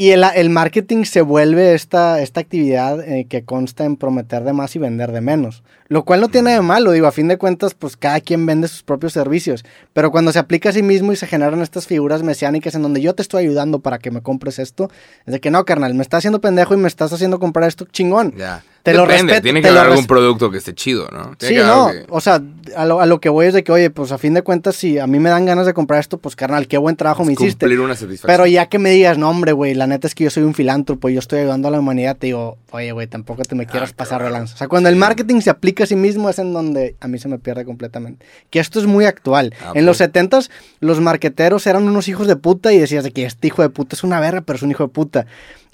Y 0.00 0.10
el, 0.10 0.22
el 0.36 0.48
marketing 0.48 1.02
se 1.02 1.22
vuelve 1.22 1.74
esta, 1.74 2.22
esta 2.22 2.38
actividad 2.38 3.00
eh, 3.00 3.26
que 3.28 3.42
consta 3.42 3.84
en 3.84 3.96
prometer 3.96 4.44
de 4.44 4.52
más 4.52 4.76
y 4.76 4.78
vender 4.78 5.10
de 5.10 5.20
menos. 5.20 5.64
Lo 5.88 6.04
cual 6.04 6.20
no 6.20 6.28
tiene 6.28 6.52
de 6.52 6.60
malo, 6.60 6.92
digo, 6.92 7.08
a 7.08 7.12
fin 7.12 7.26
de 7.26 7.36
cuentas, 7.36 7.74
pues 7.74 7.96
cada 7.96 8.20
quien 8.20 8.46
vende 8.46 8.68
sus 8.68 8.84
propios 8.84 9.12
servicios. 9.12 9.64
Pero 9.94 10.12
cuando 10.12 10.30
se 10.30 10.38
aplica 10.38 10.68
a 10.68 10.72
sí 10.72 10.84
mismo 10.84 11.12
y 11.12 11.16
se 11.16 11.26
generan 11.26 11.60
estas 11.62 11.88
figuras 11.88 12.22
mesiánicas 12.22 12.76
en 12.76 12.82
donde 12.82 13.00
yo 13.00 13.16
te 13.16 13.22
estoy 13.22 13.42
ayudando 13.42 13.80
para 13.80 13.98
que 13.98 14.12
me 14.12 14.22
compres 14.22 14.60
esto, 14.60 14.88
es 15.26 15.32
de 15.32 15.40
que 15.40 15.50
no, 15.50 15.64
carnal, 15.64 15.94
me 15.94 16.02
estás 16.02 16.18
haciendo 16.18 16.40
pendejo 16.40 16.74
y 16.74 16.76
me 16.76 16.86
estás 16.86 17.12
haciendo 17.12 17.40
comprar 17.40 17.66
esto 17.66 17.84
chingón. 17.90 18.34
Te 18.82 18.94
lo 18.94 19.02
Depende, 19.02 19.32
respeto. 19.34 19.42
tiene 19.42 19.60
que 19.60 19.70
lo 19.70 19.80
haber 19.80 19.90
algún 19.92 20.06
producto 20.06 20.50
que 20.50 20.58
esté 20.58 20.74
chido, 20.74 21.08
¿no? 21.12 21.34
Tiene 21.36 21.56
Sí, 21.56 21.60
que 21.60 21.66
no, 21.66 21.88
que- 21.90 22.06
o 22.08 22.20
sea, 22.20 22.40
a 22.76 22.86
lo, 22.86 23.00
a 23.00 23.06
lo 23.06 23.20
que 23.20 23.28
voy 23.28 23.46
es 23.46 23.52
de 23.54 23.62
que, 23.64 23.70
oye, 23.72 23.90
pues 23.90 24.12
a 24.12 24.18
fin 24.18 24.32
de 24.34 24.42
cuentas, 24.42 24.76
si 24.76 24.98
a 24.98 25.06
mí 25.06 25.18
me 25.18 25.28
dan 25.28 25.44
ganas 25.44 25.66
de 25.66 25.74
comprar 25.74 26.00
esto, 26.00 26.16
pues 26.18 26.36
carnal, 26.36 26.66
qué 26.68 26.78
buen 26.78 26.96
trabajo 26.96 27.24
me 27.24 27.32
hiciste. 27.34 27.66
cumplir 27.66 27.80
una 27.80 27.94
satisfacción. 27.96 28.28
Pero 28.32 28.46
ya 28.46 28.66
que 28.66 28.78
me 28.78 28.90
digas, 28.90 29.18
no, 29.18 29.28
hombre, 29.28 29.52
güey, 29.52 29.74
la 29.74 29.86
neta 29.86 30.06
es 30.06 30.14
que 30.14 30.24
yo 30.24 30.30
soy 30.30 30.44
un 30.44 30.54
filántropo 30.54 31.08
y 31.08 31.14
yo 31.14 31.18
estoy 31.18 31.40
ayudando 31.40 31.68
a 31.68 31.70
la 31.70 31.80
humanidad, 31.80 32.16
te 32.16 32.28
digo, 32.28 32.56
oye, 32.70 32.92
güey, 32.92 33.06
tampoco 33.08 33.42
te 33.42 33.54
me 33.54 33.66
quieras 33.66 33.90
qué 33.90 33.96
pasar 33.96 34.22
de 34.22 34.30
lanza. 34.30 34.54
O 34.54 34.58
sea, 34.58 34.68
cuando 34.68 34.88
el 34.88 34.96
marketing 34.96 35.40
se 35.40 35.50
aplica 35.50 35.84
a 35.84 35.86
sí 35.86 35.96
mismo 35.96 36.30
es 36.30 36.38
en 36.38 36.52
donde 36.54 36.96
a 37.00 37.08
mí 37.08 37.18
se 37.18 37.28
me 37.28 37.38
pierde 37.38 37.64
completamente. 37.66 38.24
Que 38.48 38.60
esto 38.60 38.78
es 38.80 38.86
muy 38.86 39.04
actual. 39.04 39.54
Ah, 39.62 39.72
en 39.74 39.84
los 39.86 39.98
pues. 39.98 40.10
70s, 40.12 40.50
los 40.80 41.00
marqueteros 41.00 41.66
eran 41.66 41.82
unos 41.86 42.08
hijos 42.08 42.26
de 42.26 42.36
puta 42.36 42.72
y 42.72 42.78
decías 42.78 43.04
de 43.04 43.10
que 43.10 43.24
este 43.26 43.48
hijo 43.48 43.60
de 43.62 43.68
puta 43.68 43.96
es 43.96 44.04
una 44.04 44.20
verga, 44.20 44.40
pero 44.40 44.56
es 44.56 44.62
un 44.62 44.70
hijo 44.70 44.84
de 44.84 44.88
puta. 44.90 45.26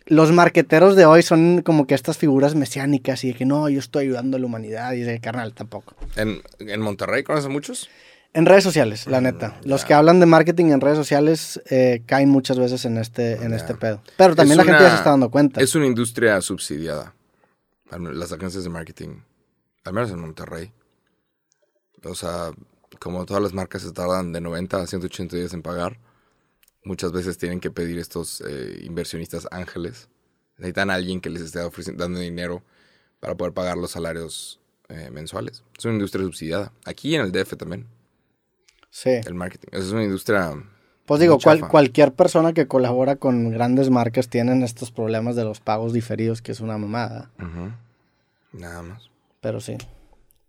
Los 0.06 0.32
marqueteros 0.32 0.96
de 0.96 1.06
hoy 1.06 1.22
son 1.22 1.62
como 1.62 1.86
que 1.86 1.94
estas 1.94 2.18
figuras 2.18 2.54
mesiánicas 2.54 3.24
y 3.24 3.28
de 3.28 3.34
que 3.34 3.46
no, 3.46 3.68
yo 3.68 3.78
estoy 3.78 4.04
ayudando 4.04 4.36
a 4.36 4.40
la 4.40 4.46
humanidad 4.46 4.92
y 4.92 5.00
de 5.00 5.20
carnal 5.20 5.54
tampoco. 5.54 5.94
¿En, 6.16 6.42
en 6.58 6.80
Monterrey 6.80 7.22
conoces 7.22 7.48
muchos? 7.48 7.88
En 8.34 8.46
redes 8.46 8.64
sociales, 8.64 9.06
la 9.06 9.20
neta. 9.20 9.60
Los 9.62 9.84
que 9.84 9.94
hablan 9.94 10.18
de 10.18 10.26
marketing 10.26 10.66
en 10.66 10.80
redes 10.80 10.98
sociales 10.98 11.62
eh, 11.70 12.02
caen 12.04 12.28
muchas 12.28 12.58
veces 12.58 12.84
en 12.84 12.98
este, 12.98 13.34
en 13.34 13.54
este 13.54 13.74
pedo. 13.76 14.02
Pero 14.16 14.34
también 14.34 14.58
Es 14.58 14.66
la 14.66 14.72
gente 14.72 14.84
ya 14.84 14.90
se 14.90 14.96
está 14.96 15.10
dando 15.10 15.30
cuenta. 15.30 15.60
Es 15.60 15.76
una 15.76 15.86
industria 15.86 16.40
subsidiada. 16.40 17.14
Las 17.96 18.32
agencias 18.32 18.64
de 18.64 18.70
marketing. 18.70 19.20
Al 19.84 19.92
menos 19.92 20.10
en 20.10 20.18
Monterrey. 20.18 20.72
O 22.02 22.16
sea, 22.16 22.50
como 22.98 23.24
todas 23.24 23.40
las 23.40 23.52
marcas 23.52 23.82
se 23.82 23.92
tardan 23.92 24.32
de 24.32 24.40
90 24.40 24.82
a 24.82 24.86
180 24.88 25.36
días 25.36 25.54
en 25.54 25.62
pagar, 25.62 25.98
muchas 26.84 27.12
veces 27.12 27.38
tienen 27.38 27.60
que 27.60 27.70
pedir 27.70 27.98
estos 27.98 28.42
eh, 28.46 28.80
inversionistas 28.84 29.48
ángeles. 29.50 30.08
Necesitan 30.58 30.90
a 30.90 30.94
alguien 30.94 31.20
que 31.20 31.30
les 31.30 31.42
esté 31.42 31.60
ofreciendo, 31.60 32.04
dando 32.04 32.20
dinero 32.20 32.62
para 33.20 33.34
poder 33.34 33.52
pagar 33.52 33.76
los 33.76 33.90
salarios 33.92 34.60
eh, 34.88 35.10
mensuales. 35.10 35.64
Es 35.76 35.84
una 35.84 35.94
industria 35.94 36.24
subsidiada. 36.24 36.72
Aquí 36.84 37.14
en 37.14 37.22
el 37.22 37.32
DF 37.32 37.56
también, 37.56 37.86
Sí. 38.90 39.10
el 39.10 39.34
marketing. 39.34 39.68
Es 39.72 39.90
una 39.90 40.04
industria... 40.04 40.52
Pues 41.06 41.20
digo, 41.20 41.38
cual- 41.38 41.68
cualquier 41.68 42.12
persona 42.14 42.52
que 42.54 42.66
colabora 42.68 43.16
con 43.16 43.50
grandes 43.50 43.90
marcas 43.90 44.28
tienen 44.28 44.62
estos 44.62 44.90
problemas 44.90 45.36
de 45.36 45.44
los 45.44 45.60
pagos 45.60 45.92
diferidos, 45.92 46.40
que 46.40 46.52
es 46.52 46.60
una 46.60 46.78
mamada. 46.78 47.30
Nada 48.52 48.82
más. 48.82 49.10
Pero 49.40 49.60
sí. 49.60 49.76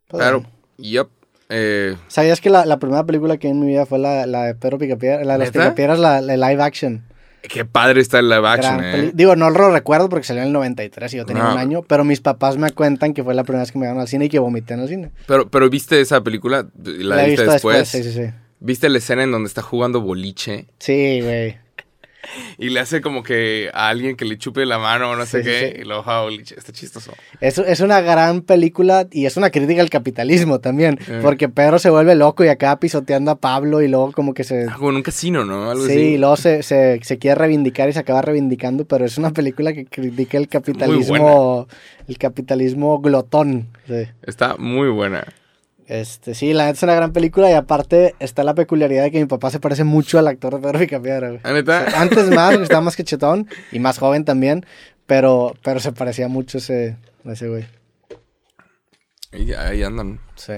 Pues 0.07 0.23
Pero, 0.23 0.41
bueno. 0.41 0.53
yup. 0.77 1.09
Eh, 1.49 1.95
¿Sabías 2.07 2.41
que 2.41 2.49
la, 2.49 2.65
la 2.65 2.77
primera 2.79 3.03
película 3.05 3.37
que 3.37 3.47
vi 3.47 3.51
en 3.51 3.59
mi 3.59 3.67
vida 3.67 3.85
fue 3.85 3.99
la, 3.99 4.25
la 4.25 4.43
de 4.45 4.55
Pedro 4.55 4.77
Picapiedra? 4.77 5.23
La 5.23 5.33
de 5.33 5.39
las 5.39 5.47
¿Neta? 5.49 5.59
Picapiedras, 5.65 5.99
la, 5.99 6.21
la 6.21 6.35
live 6.49 6.61
action. 6.63 7.03
Qué 7.47 7.63
padre 7.63 8.01
está 8.01 8.17
el 8.19 8.27
live 8.29 8.47
action, 8.47 8.79
eh. 8.83 9.11
Digo, 9.13 9.35
no 9.35 9.51
lo 9.51 9.69
recuerdo 9.71 10.09
porque 10.09 10.25
salió 10.25 10.41
en 10.41 10.47
el 10.47 10.53
93 10.53 11.13
y 11.13 11.17
yo 11.17 11.25
tenía 11.27 11.43
No. 11.43 11.51
un 11.53 11.59
año, 11.59 11.83
pero 11.83 12.03
mis 12.03 12.19
papás 12.19 12.57
me 12.57 12.71
cuentan 12.71 13.13
que 13.13 13.23
fue 13.23 13.35
la 13.35 13.43
primera 13.43 13.61
vez 13.61 13.71
que 13.71 13.77
me 13.77 13.83
llevaron 13.85 14.01
al 14.01 14.07
cine 14.07 14.25
y 14.25 14.29
que 14.29 14.39
vomité 14.39 14.73
en 14.73 14.79
el 14.79 14.87
cine. 14.87 15.11
Pero, 15.27 15.47
pero 15.47 15.69
viste 15.69 16.01
esa 16.01 16.21
película, 16.21 16.67
la, 16.83 17.23
he 17.23 17.29
viste 17.29 17.43
visto 17.43 17.51
después. 17.51 17.87
Sí, 17.87 18.01
sí, 18.03 18.11
sí. 18.13 18.21
¿Viste 18.59 18.89
la 18.89 18.97
escena 18.97 19.21
en 19.23 19.31
donde 19.31 19.47
está 19.47 19.61
jugando 19.61 20.01
boliche 20.01 20.65
Sí, 20.79 21.21
güey. 21.21 21.57
Y 22.57 22.69
le 22.69 22.79
hace 22.79 23.01
como 23.01 23.23
que 23.23 23.69
a 23.73 23.89
alguien 23.89 24.15
que 24.15 24.25
le 24.25 24.37
chupe 24.37 24.65
la 24.65 24.77
mano 24.79 25.11
o 25.11 25.15
no 25.15 25.25
sé 25.25 25.39
Sí, 25.39 25.43
qué 25.49 25.73
sí. 25.75 25.81
y 25.81 25.85
lo 25.85 26.03
boliche? 26.03 26.55
Está 26.57 26.71
chistoso. 26.71 27.11
Es, 27.41 27.57
es 27.57 27.79
una 27.79 28.01
gran 28.01 28.41
película 28.41 29.07
y 29.11 29.25
es 29.25 29.37
una 29.37 29.49
crítica 29.49 29.81
al 29.81 29.89
capitalismo 29.89 30.59
también, 30.59 30.97
Eh. 31.07 31.19
porque 31.21 31.49
Pedro 31.49 31.79
se 31.79 31.89
vuelve 31.89 32.15
loco 32.15 32.43
y 32.43 32.47
acaba 32.47 32.79
pisoteando 32.79 33.31
a 33.31 33.35
Pablo 33.39 33.81
y 33.81 33.87
luego 33.87 34.11
como 34.11 34.33
que 34.33 34.43
se... 34.43 34.65
Ah, 34.69 34.75
Como 34.77 34.89
en 34.91 34.97
un 34.97 35.03
casino, 35.03 35.45
¿no? 35.45 35.69
Algo 35.71 35.85
Sí, 35.85 35.91
así. 35.91 35.99
y 36.01 36.17
luego 36.17 36.37
se, 36.37 36.63
se, 36.63 36.99
se 37.03 37.17
quiere 37.17 37.35
reivindicar 37.35 37.89
y 37.89 37.93
se 37.93 37.99
acaba 37.99 38.21
reivindicando, 38.21 38.85
pero 38.85 39.05
es 39.05 39.17
una 39.17 39.31
película 39.31 39.73
que 39.73 39.85
critica 39.85 40.37
el 40.37 40.47
capitalismo, 40.47 41.67
el 42.07 42.17
capitalismo 42.17 42.99
glotón. 42.99 43.67
Sí. 43.87 44.03
Está 44.23 44.55
muy 44.57 44.89
buena. 44.89 45.25
Este, 45.87 46.33
sí, 46.33 46.51
la 46.53 46.65
neta 46.65 46.77
es 46.77 46.83
una 46.83 46.95
gran 46.95 47.13
película 47.13 47.49
y 47.49 47.53
aparte 47.53 48.15
está 48.19 48.43
la 48.43 48.55
peculiaridad 48.55 49.03
de 49.03 49.11
que 49.11 49.19
mi 49.19 49.25
papá 49.27 49.51
se 49.51 49.59
parece 49.59 49.83
mucho 49.83 50.17
al 50.17 50.27
actor 50.27 50.55
de 50.55 50.59
Pedro 50.61 50.79
Picapiedra. 50.79 51.27
güey. 51.29 51.41
¿La 51.43 51.53
neta? 51.53 51.85
Antes 52.01 52.29
más, 52.31 52.51
porque 52.51 52.63
estaba 52.63 52.81
más 52.81 52.95
que 52.95 53.03
chetón 53.03 53.47
y 53.71 53.77
más 53.79 53.99
joven 53.99 54.25
también, 54.25 54.65
pero, 55.05 55.53
pero 55.63 55.79
se 55.79 55.91
parecía 55.91 56.27
mucho 56.27 56.57
ese, 56.57 56.97
ese 57.23 57.47
güey. 57.49 57.65
Y 59.31 59.53
ahí 59.53 59.83
andan. 59.83 60.19
Sí. 60.35 60.53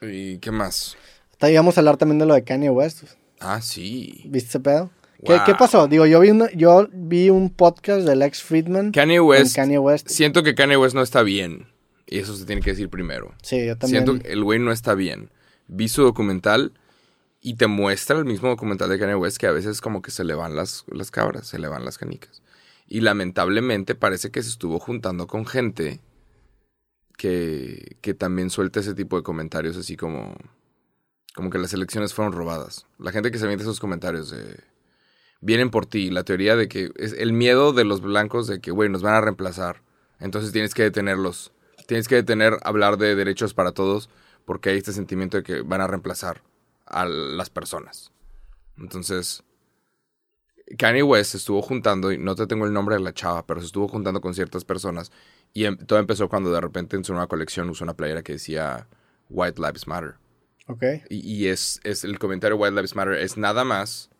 ¿Y 0.00 0.38
qué 0.38 0.50
más? 0.50 0.96
Hasta 1.32 1.50
íbamos 1.50 1.76
a 1.76 1.80
hablar 1.80 1.96
también 1.96 2.18
de 2.18 2.26
lo 2.26 2.34
de 2.34 2.44
Kanye 2.44 2.70
West. 2.70 3.04
Ah, 3.40 3.60
sí. 3.60 4.22
¿Viste 4.26 4.48
ese 4.50 4.60
pedo? 4.60 4.90
¿Qué, 5.24 5.32
Wow. 5.34 5.42
qué 5.46 5.54
pasó? 5.56 5.88
Digo, 5.88 6.06
yo 6.06 6.20
vi, 6.20 6.30
una- 6.30 6.50
yo 6.52 6.88
vi 6.92 7.28
un 7.28 7.50
podcast 7.50 8.06
del 8.06 8.22
ex 8.22 8.40
Friedman 8.42 8.92
Kanye 8.92 9.18
West. 9.20 9.56
Kanye 9.56 9.78
West. 9.78 10.08
Siento 10.08 10.42
que 10.44 10.54
Kanye 10.54 10.76
West 10.76 10.94
no 10.94 11.02
está 11.02 11.22
bien. 11.22 11.66
Y 12.10 12.18
eso 12.18 12.34
se 12.34 12.46
tiene 12.46 12.62
que 12.62 12.70
decir 12.70 12.88
primero. 12.88 13.34
Sí, 13.42 13.66
yo 13.66 13.76
también. 13.76 14.04
Siento 14.04 14.22
que 14.22 14.32
el 14.32 14.42
güey 14.42 14.58
no 14.58 14.72
está 14.72 14.94
bien. 14.94 15.30
Vi 15.66 15.88
su 15.88 16.02
documental 16.02 16.72
y 17.40 17.54
te 17.54 17.66
muestra 17.66 18.18
el 18.18 18.24
mismo 18.24 18.48
documental 18.48 18.88
de 18.88 18.98
Kanye 18.98 19.14
West 19.14 19.36
que 19.36 19.46
a 19.46 19.52
veces 19.52 19.80
como 19.80 20.00
que 20.00 20.10
se 20.10 20.24
le 20.24 20.34
van 20.34 20.56
las, 20.56 20.84
las 20.88 21.10
cabras, 21.10 21.46
se 21.46 21.58
le 21.58 21.68
van 21.68 21.84
las 21.84 21.98
canicas. 21.98 22.42
Y 22.86 23.00
lamentablemente 23.00 23.94
parece 23.94 24.30
que 24.30 24.42
se 24.42 24.48
estuvo 24.48 24.78
juntando 24.78 25.26
con 25.26 25.44
gente 25.44 26.00
que, 27.18 27.98
que 28.00 28.14
también 28.14 28.48
suelta 28.48 28.80
ese 28.80 28.94
tipo 28.94 29.16
de 29.16 29.22
comentarios 29.22 29.76
así 29.76 29.96
como, 29.96 30.34
como 31.34 31.50
que 31.50 31.58
las 31.58 31.74
elecciones 31.74 32.14
fueron 32.14 32.32
robadas. 32.32 32.86
La 32.98 33.12
gente 33.12 33.30
que 33.30 33.38
se 33.38 33.44
avienta 33.44 33.64
esos 33.64 33.80
comentarios 33.80 34.30
de... 34.30 34.60
Vienen 35.40 35.70
por 35.70 35.86
ti, 35.86 36.10
la 36.10 36.24
teoría 36.24 36.56
de 36.56 36.68
que 36.68 36.90
es 36.96 37.12
el 37.12 37.32
miedo 37.32 37.72
de 37.72 37.84
los 37.84 38.00
blancos 38.00 38.48
de 38.48 38.60
que, 38.60 38.72
güey, 38.72 38.88
nos 38.88 39.02
van 39.02 39.14
a 39.14 39.20
reemplazar. 39.20 39.82
Entonces 40.18 40.50
tienes 40.50 40.74
que 40.74 40.82
detenerlos. 40.82 41.52
Tienes 41.88 42.06
que 42.06 42.16
detener 42.16 42.58
hablar 42.64 42.98
de 42.98 43.14
derechos 43.14 43.54
para 43.54 43.72
todos 43.72 44.10
porque 44.44 44.68
hay 44.68 44.76
este 44.76 44.92
sentimiento 44.92 45.38
de 45.38 45.42
que 45.42 45.62
van 45.62 45.80
a 45.80 45.86
reemplazar 45.86 46.42
a 46.84 47.06
las 47.06 47.48
personas. 47.48 48.12
Entonces, 48.76 49.42
Kanye 50.76 51.02
West 51.02 51.30
se 51.30 51.36
estuvo 51.38 51.62
juntando, 51.62 52.12
y 52.12 52.18
no 52.18 52.34
te 52.34 52.46
tengo 52.46 52.66
el 52.66 52.74
nombre 52.74 52.96
de 52.96 53.00
la 53.00 53.14
chava, 53.14 53.46
pero 53.46 53.60
se 53.60 53.66
estuvo 53.68 53.88
juntando 53.88 54.20
con 54.20 54.34
ciertas 54.34 54.66
personas. 54.66 55.10
Y 55.54 55.64
em- 55.64 55.78
todo 55.78 55.98
empezó 55.98 56.28
cuando 56.28 56.52
de 56.52 56.60
repente 56.60 56.94
en 56.94 57.04
su 57.04 57.14
nueva 57.14 57.26
colección 57.26 57.70
usó 57.70 57.84
una 57.84 57.96
playera 57.96 58.22
que 58.22 58.32
decía 58.34 58.86
White 59.30 59.58
Lives 59.58 59.86
Matter. 59.86 60.16
Ok. 60.66 60.82
Y, 61.08 61.20
y 61.20 61.48
es, 61.48 61.80
es 61.84 62.04
el 62.04 62.18
comentario 62.18 62.58
White 62.58 62.74
Lives 62.74 62.96
Matter 62.96 63.14
es 63.14 63.38
nada 63.38 63.64
más, 63.64 64.10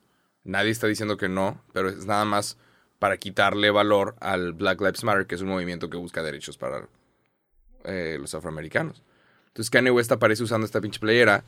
nadie 0.42 0.70
está 0.70 0.86
diciendo 0.86 1.18
que 1.18 1.28
no, 1.28 1.62
pero 1.74 1.90
es 1.90 2.06
nada 2.06 2.24
más 2.24 2.56
para 2.98 3.18
quitarle 3.18 3.70
valor 3.70 4.16
al 4.20 4.54
Black 4.54 4.80
Lives 4.80 5.04
Matter, 5.04 5.26
que 5.26 5.34
es 5.34 5.42
un 5.42 5.48
movimiento 5.48 5.90
que 5.90 5.98
busca 5.98 6.22
derechos 6.22 6.56
para 6.56 6.88
eh, 7.88 8.18
los 8.20 8.34
afroamericanos. 8.34 9.02
Entonces 9.48 9.70
Kanye 9.70 9.90
West 9.90 10.12
aparece 10.12 10.42
usando 10.42 10.64
esta 10.64 10.80
pinche 10.80 11.00
playera 11.00 11.44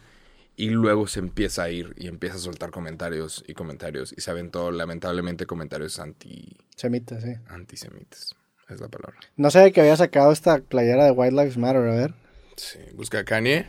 y 0.57 0.71
luego 0.71 1.07
se 1.07 1.21
empieza 1.21 1.63
a 1.65 1.71
ir 1.71 1.95
y 1.97 2.09
empieza 2.09 2.37
a 2.37 2.39
soltar 2.39 2.71
comentarios 2.71 3.45
y 3.47 3.55
comentarios 3.55 4.13
y 4.17 4.21
se 4.21 4.31
aventó 4.31 4.71
lamentablemente 4.71 5.47
comentarios 5.47 5.99
anti, 5.99 6.57
Semita, 6.77 7.21
sí. 7.21 7.35
antisemitas. 7.49 8.35
Es 8.69 8.81
la 8.81 8.89
palabra. 8.89 9.19
No 9.37 9.51
sé 9.51 9.73
que 9.73 9.81
había 9.81 9.97
sacado 9.97 10.33
esta 10.33 10.59
playera 10.59 11.05
de 11.05 11.11
White 11.11 11.33
Lives 11.35 11.57
Matter, 11.57 11.83
a 11.83 11.95
ver. 11.95 12.15
Sí, 12.57 12.79
busca 12.95 13.21
a 13.21 13.25
Kanye. 13.25 13.67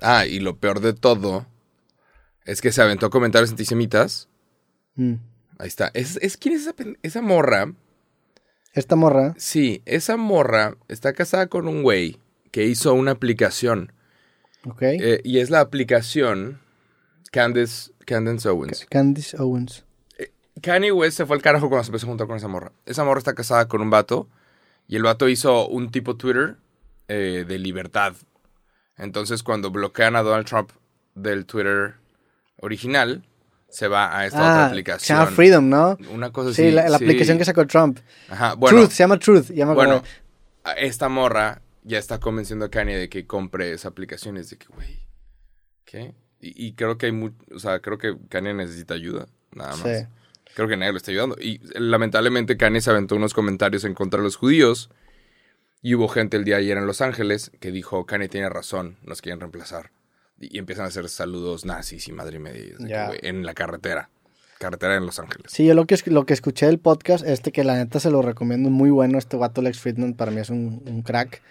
Ah, 0.00 0.26
y 0.26 0.38
lo 0.38 0.58
peor 0.58 0.80
de 0.80 0.92
todo 0.92 1.46
es 2.44 2.60
que 2.60 2.70
se 2.70 2.80
aventó 2.82 3.10
comentarios 3.10 3.50
antisemitas. 3.50 4.28
Mm. 4.94 5.14
Ahí 5.58 5.66
está. 5.66 5.90
Es, 5.94 6.18
es 6.22 6.36
quién 6.36 6.54
es 6.54 6.62
esa, 6.62 6.74
esa 7.02 7.20
morra. 7.20 7.72
Esta 8.72 8.96
morra. 8.96 9.34
Sí, 9.38 9.82
esa 9.86 10.16
morra 10.16 10.76
está 10.88 11.12
casada 11.12 11.46
con 11.48 11.68
un 11.68 11.82
güey 11.82 12.18
que 12.50 12.64
hizo 12.64 12.94
una 12.94 13.12
aplicación. 13.12 13.92
Ok. 14.66 14.82
Eh, 14.82 15.20
y 15.24 15.38
es 15.38 15.50
la 15.50 15.60
aplicación 15.60 16.60
Candace, 17.30 17.92
Candace 18.04 18.48
Owens. 18.48 18.86
Candice 18.90 19.36
Owens. 19.38 19.84
Kanye 20.60 20.92
West 20.92 21.16
se 21.16 21.26
fue 21.26 21.36
al 21.36 21.42
carajo 21.42 21.68
cuando 21.68 21.84
se 21.84 21.90
empezó 21.90 22.06
a 22.06 22.08
juntar 22.08 22.26
con 22.26 22.36
esa 22.36 22.48
morra. 22.48 22.72
Esa 22.86 23.04
morra 23.04 23.18
está 23.18 23.34
casada 23.34 23.68
con 23.68 23.80
un 23.80 23.90
vato 23.90 24.28
y 24.86 24.96
el 24.96 25.02
vato 25.02 25.28
hizo 25.28 25.68
un 25.68 25.90
tipo 25.90 26.16
Twitter 26.16 26.56
eh, 27.08 27.44
de 27.46 27.58
libertad. 27.58 28.14
Entonces 28.96 29.42
cuando 29.42 29.70
bloquean 29.70 30.16
a 30.16 30.22
Donald 30.22 30.46
Trump 30.46 30.70
del 31.14 31.46
Twitter 31.46 31.94
original, 32.60 33.24
se 33.68 33.88
va 33.88 34.16
a 34.18 34.26
esta 34.26 34.38
otra 34.38 34.50
Ah, 34.64 34.66
se 34.66 34.70
aplicación. 34.70 35.18
llama 35.18 35.30
Freedom, 35.30 35.68
¿no? 35.68 35.98
Una 36.12 36.30
cosa 36.32 36.50
así. 36.50 36.62
Sí, 36.64 36.70
la, 36.70 36.88
la 36.88 36.98
sí. 36.98 37.04
aplicación 37.04 37.38
que 37.38 37.44
sacó 37.44 37.66
Trump. 37.66 37.98
Ajá, 38.28 38.54
bueno, 38.54 38.78
Truth, 38.78 38.90
se 38.90 38.98
llama 38.98 39.18
Truth. 39.18 39.50
Bueno, 39.74 40.02
esta 40.76 41.08
morra 41.08 41.60
ya 41.82 41.98
está 41.98 42.18
convenciendo 42.20 42.64
a 42.66 42.70
Kanye 42.70 42.96
de 42.96 43.08
que 43.08 43.26
compre 43.26 43.72
esa 43.72 43.88
aplicación. 43.88 44.36
Es 44.36 44.50
de 44.50 44.56
que, 44.58 44.66
güey, 44.68 45.06
¿qué? 45.84 46.14
Y, 46.40 46.66
y 46.68 46.72
creo 46.74 46.98
que 46.98 47.06
hay 47.06 47.12
mucho, 47.12 47.36
o 47.54 47.58
sea, 47.58 47.80
creo 47.80 47.98
que 47.98 48.16
Kanye 48.28 48.54
necesita 48.54 48.94
ayuda, 48.94 49.26
nada 49.52 49.70
más. 49.76 49.80
Sí. 49.82 50.06
Creo 50.54 50.66
que 50.68 50.76
nadie 50.76 50.92
lo 50.92 50.98
está 50.98 51.10
ayudando. 51.10 51.36
Y 51.40 51.60
lamentablemente 51.78 52.56
Kanye 52.56 52.80
se 52.80 52.90
aventó 52.90 53.16
unos 53.16 53.34
comentarios 53.34 53.84
en 53.84 53.94
contra 53.94 54.18
de 54.18 54.24
los 54.24 54.36
judíos. 54.36 54.90
Y 55.80 55.94
hubo 55.94 56.08
gente 56.08 56.36
el 56.36 56.44
día 56.44 56.56
de 56.56 56.62
ayer 56.62 56.76
en 56.78 56.86
Los 56.86 57.00
Ángeles 57.00 57.52
que 57.60 57.70
dijo, 57.70 58.04
Kanye 58.06 58.28
tiene 58.28 58.48
razón, 58.48 58.98
nos 59.04 59.22
quieren 59.22 59.38
reemplazar. 59.38 59.92
Y, 60.40 60.58
empiezan 60.58 60.84
a 60.84 60.88
hacer 60.88 61.08
saludos 61.08 61.64
nazis 61.64 62.06
y 62.08 62.12
madre 62.12 62.38
media 62.38 62.74
en 63.22 63.44
la 63.44 63.54
carretera. 63.54 64.10
carretera 64.58 64.96
en 64.96 65.06
Los 65.06 65.18
Ángeles. 65.18 65.52
Sí, 65.52 65.64
yo 65.66 65.74
lo 65.74 65.86
que, 65.86 65.96
lo 66.06 66.26
que 66.26 66.34
escuché 66.34 66.66
del 66.66 66.78
podcast, 66.78 67.24
este 67.26 67.52
que 67.52 67.64
la 67.64 67.76
neta 67.76 68.00
se 68.00 68.10
lo 68.10 68.22
recomiendo, 68.22 68.70
muy 68.70 68.90
bueno, 68.90 69.18
este 69.18 69.36
vato 69.36 69.62
Lex 69.62 69.78
Friedman 69.80 70.14
para 70.14 70.30
mí 70.30 70.40
es 70.40 70.50
un, 70.50 70.82
un 70.86 71.02
crack. 71.02 71.42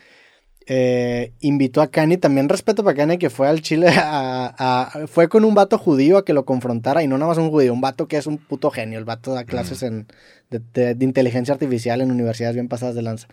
Eh, 0.69 1.31
invitó 1.39 1.81
a 1.81 1.87
Kanye, 1.87 2.17
también 2.17 2.49
respeto 2.49 2.83
para 2.83 2.97
Kanye 2.97 3.17
que 3.17 3.29
fue 3.29 3.47
al 3.47 3.61
Chile, 3.61 3.87
a, 3.89 4.53
a- 4.57 5.07
fue 5.07 5.29
con 5.29 5.45
un 5.45 5.55
vato 5.55 5.77
judío 5.77 6.17
a 6.17 6.25
que 6.25 6.33
lo 6.33 6.43
confrontara, 6.43 7.03
y 7.03 7.07
no 7.07 7.17
nada 7.17 7.29
más 7.29 7.37
un 7.37 7.49
judío, 7.49 7.73
un 7.73 7.79
vato 7.79 8.09
que 8.09 8.17
es 8.17 8.27
un 8.27 8.37
puto 8.37 8.69
genio, 8.69 8.99
el 8.99 9.05
vato 9.05 9.33
da 9.33 9.45
clases 9.45 9.81
en, 9.83 10.07
de, 10.49 10.59
de- 10.73 10.93
de 10.95 11.05
inteligencia 11.05 11.53
artificial 11.53 12.01
en 12.01 12.11
universidades 12.11 12.55
bien 12.55 12.67
pasadas 12.67 12.95
de 12.95 13.01
lanza. 13.01 13.27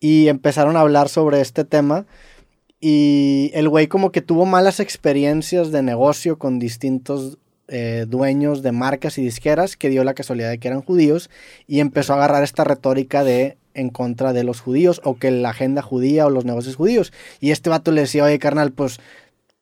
Y 0.00 0.26
empezaron 0.26 0.76
a 0.76 0.80
hablar 0.80 1.08
sobre 1.08 1.40
este 1.40 1.64
tema. 1.64 2.04
Y 2.80 3.50
el 3.54 3.68
güey 3.68 3.86
como 3.86 4.12
que 4.12 4.20
tuvo 4.20 4.44
malas 4.44 4.80
experiencias 4.80 5.72
de 5.72 5.82
negocio 5.82 6.38
con 6.38 6.58
distintos 6.58 7.38
eh, 7.68 8.04
dueños 8.06 8.62
de 8.62 8.72
marcas 8.72 9.18
y 9.18 9.22
disqueras 9.22 9.76
que 9.76 9.88
dio 9.88 10.04
la 10.04 10.14
casualidad 10.14 10.50
de 10.50 10.58
que 10.58 10.68
eran 10.68 10.82
judíos 10.82 11.30
y 11.66 11.80
empezó 11.80 12.12
a 12.12 12.16
agarrar 12.16 12.44
esta 12.44 12.62
retórica 12.62 13.24
de 13.24 13.56
en 13.74 13.90
contra 13.90 14.32
de 14.32 14.44
los 14.44 14.60
judíos 14.60 15.00
o 15.04 15.16
que 15.16 15.30
la 15.30 15.50
agenda 15.50 15.82
judía 15.82 16.26
o 16.26 16.30
los 16.30 16.44
negocios 16.44 16.76
judíos. 16.76 17.12
Y 17.40 17.50
este 17.50 17.70
vato 17.70 17.90
le 17.92 18.02
decía, 18.02 18.24
oye 18.24 18.38
carnal, 18.38 18.72
pues 18.72 19.00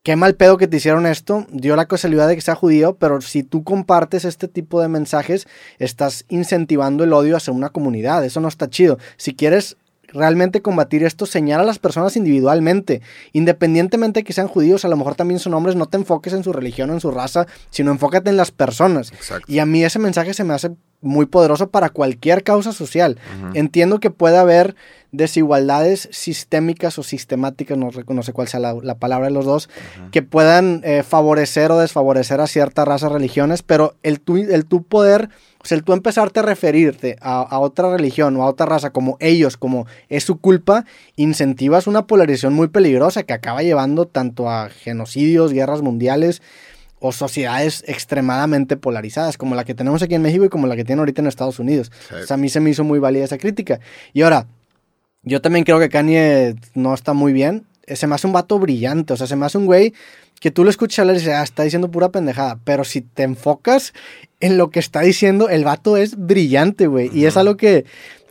qué 0.02 0.16
mal 0.16 0.34
pedo 0.34 0.58
que 0.58 0.68
te 0.68 0.76
hicieron 0.76 1.06
esto, 1.06 1.46
dio 1.50 1.76
la 1.76 1.86
casualidad 1.86 2.28
de 2.28 2.34
que 2.34 2.42
sea 2.42 2.54
judío, 2.54 2.96
pero 2.96 3.20
si 3.22 3.42
tú 3.42 3.64
compartes 3.64 4.24
este 4.24 4.48
tipo 4.48 4.80
de 4.80 4.88
mensajes, 4.88 5.46
estás 5.78 6.26
incentivando 6.28 7.04
el 7.04 7.12
odio 7.12 7.36
hacia 7.36 7.54
una 7.54 7.70
comunidad, 7.70 8.24
eso 8.24 8.40
no 8.40 8.48
está 8.48 8.68
chido. 8.68 8.98
Si 9.16 9.34
quieres 9.34 9.78
realmente 10.14 10.62
combatir 10.62 11.04
esto, 11.04 11.26
señala 11.26 11.62
a 11.62 11.66
las 11.66 11.78
personas 11.78 12.16
individualmente, 12.16 13.02
independientemente 13.32 14.20
de 14.20 14.24
que 14.24 14.32
sean 14.32 14.48
judíos, 14.48 14.84
a 14.84 14.88
lo 14.88 14.96
mejor 14.96 15.14
también 15.14 15.40
son 15.40 15.54
hombres, 15.54 15.76
no 15.76 15.86
te 15.86 15.96
enfoques 15.96 16.32
en 16.32 16.44
su 16.44 16.52
religión 16.52 16.90
o 16.90 16.94
en 16.94 17.00
su 17.00 17.10
raza, 17.10 17.46
sino 17.70 17.90
enfócate 17.90 18.30
en 18.30 18.36
las 18.36 18.50
personas. 18.50 19.12
Exacto. 19.12 19.50
Y 19.52 19.58
a 19.58 19.66
mí 19.66 19.84
ese 19.84 19.98
mensaje 19.98 20.32
se 20.32 20.44
me 20.44 20.54
hace 20.54 20.70
muy 21.04 21.26
poderoso 21.26 21.68
para 21.68 21.90
cualquier 21.90 22.42
causa 22.42 22.72
social. 22.72 23.18
Entiendo 23.52 24.00
que 24.00 24.10
puede 24.10 24.38
haber 24.38 24.74
desigualdades 25.12 26.08
sistémicas 26.10 26.98
o 26.98 27.02
sistemáticas, 27.02 27.78
no, 27.78 27.90
no 28.08 28.22
sé 28.22 28.32
cuál 28.32 28.48
sea 28.48 28.58
la, 28.58 28.74
la 28.82 28.96
palabra 28.96 29.26
de 29.26 29.32
los 29.32 29.44
dos, 29.44 29.68
que 30.10 30.22
puedan 30.22 30.80
eh, 30.82 31.02
favorecer 31.02 31.70
o 31.70 31.78
desfavorecer 31.78 32.40
a 32.40 32.46
ciertas 32.46 32.88
razas, 32.88 33.12
religiones, 33.12 33.62
pero 33.62 33.94
el 34.02 34.20
tú, 34.20 34.38
el 34.38 34.64
tú 34.64 34.82
poder, 34.82 35.28
sea, 35.66 35.76
el 35.76 35.84
tú 35.84 35.92
empezarte 35.92 36.40
a 36.40 36.42
referirte 36.42 37.16
a, 37.20 37.42
a 37.42 37.58
otra 37.58 37.90
religión 37.90 38.36
o 38.36 38.42
a 38.42 38.46
otra 38.46 38.66
raza 38.66 38.90
como 38.90 39.16
ellos, 39.20 39.56
como 39.56 39.86
es 40.08 40.24
su 40.24 40.38
culpa, 40.38 40.84
incentivas 41.16 41.86
una 41.86 42.06
polarización 42.06 42.54
muy 42.54 42.68
peligrosa 42.68 43.22
que 43.22 43.32
acaba 43.32 43.62
llevando 43.62 44.06
tanto 44.06 44.50
a 44.50 44.68
genocidios, 44.68 45.52
guerras 45.52 45.82
mundiales 45.82 46.42
o 47.06 47.12
sociedades 47.12 47.84
extremadamente 47.86 48.78
polarizadas, 48.78 49.36
como 49.36 49.54
la 49.54 49.64
que 49.64 49.74
tenemos 49.74 50.02
aquí 50.02 50.14
en 50.14 50.22
México 50.22 50.46
y 50.46 50.48
como 50.48 50.66
la 50.66 50.74
que 50.74 50.84
tienen 50.84 51.00
ahorita 51.00 51.20
en 51.20 51.26
Estados 51.26 51.58
Unidos. 51.58 51.92
O 52.10 52.26
sea, 52.26 52.34
a 52.34 52.38
mí 52.38 52.48
se 52.48 52.60
me 52.60 52.70
hizo 52.70 52.82
muy 52.82 52.98
válida 52.98 53.24
esa 53.24 53.36
crítica. 53.36 53.78
Y 54.14 54.22
ahora, 54.22 54.46
yo 55.22 55.42
también 55.42 55.66
creo 55.66 55.78
que 55.78 55.90
Kanye 55.90 56.54
no 56.72 56.94
está 56.94 57.12
muy 57.12 57.34
bien. 57.34 57.66
Se 57.86 58.06
me 58.06 58.14
hace 58.14 58.26
un 58.26 58.32
vato 58.32 58.58
brillante, 58.58 59.12
o 59.12 59.16
sea, 59.16 59.26
se 59.26 59.36
me 59.36 59.46
hace 59.46 59.58
un 59.58 59.66
güey 59.66 59.92
que 60.40 60.50
tú 60.50 60.64
lo 60.64 60.70
escuchas 60.70 60.98
hablar 61.00 61.16
y 61.16 61.18
dices, 61.20 61.34
ah, 61.34 61.42
está 61.42 61.62
diciendo 61.62 61.90
pura 61.90 62.10
pendejada. 62.10 62.58
Pero 62.64 62.84
si 62.84 63.00
te 63.00 63.22
enfocas 63.22 63.92
en 64.40 64.58
lo 64.58 64.70
que 64.70 64.78
está 64.80 65.00
diciendo, 65.00 65.48
el 65.48 65.64
vato 65.64 65.96
es 65.96 66.16
brillante, 66.16 66.86
güey. 66.86 67.10
Y 67.14 67.24
es 67.26 67.36
algo 67.36 67.56
que, 67.56 67.84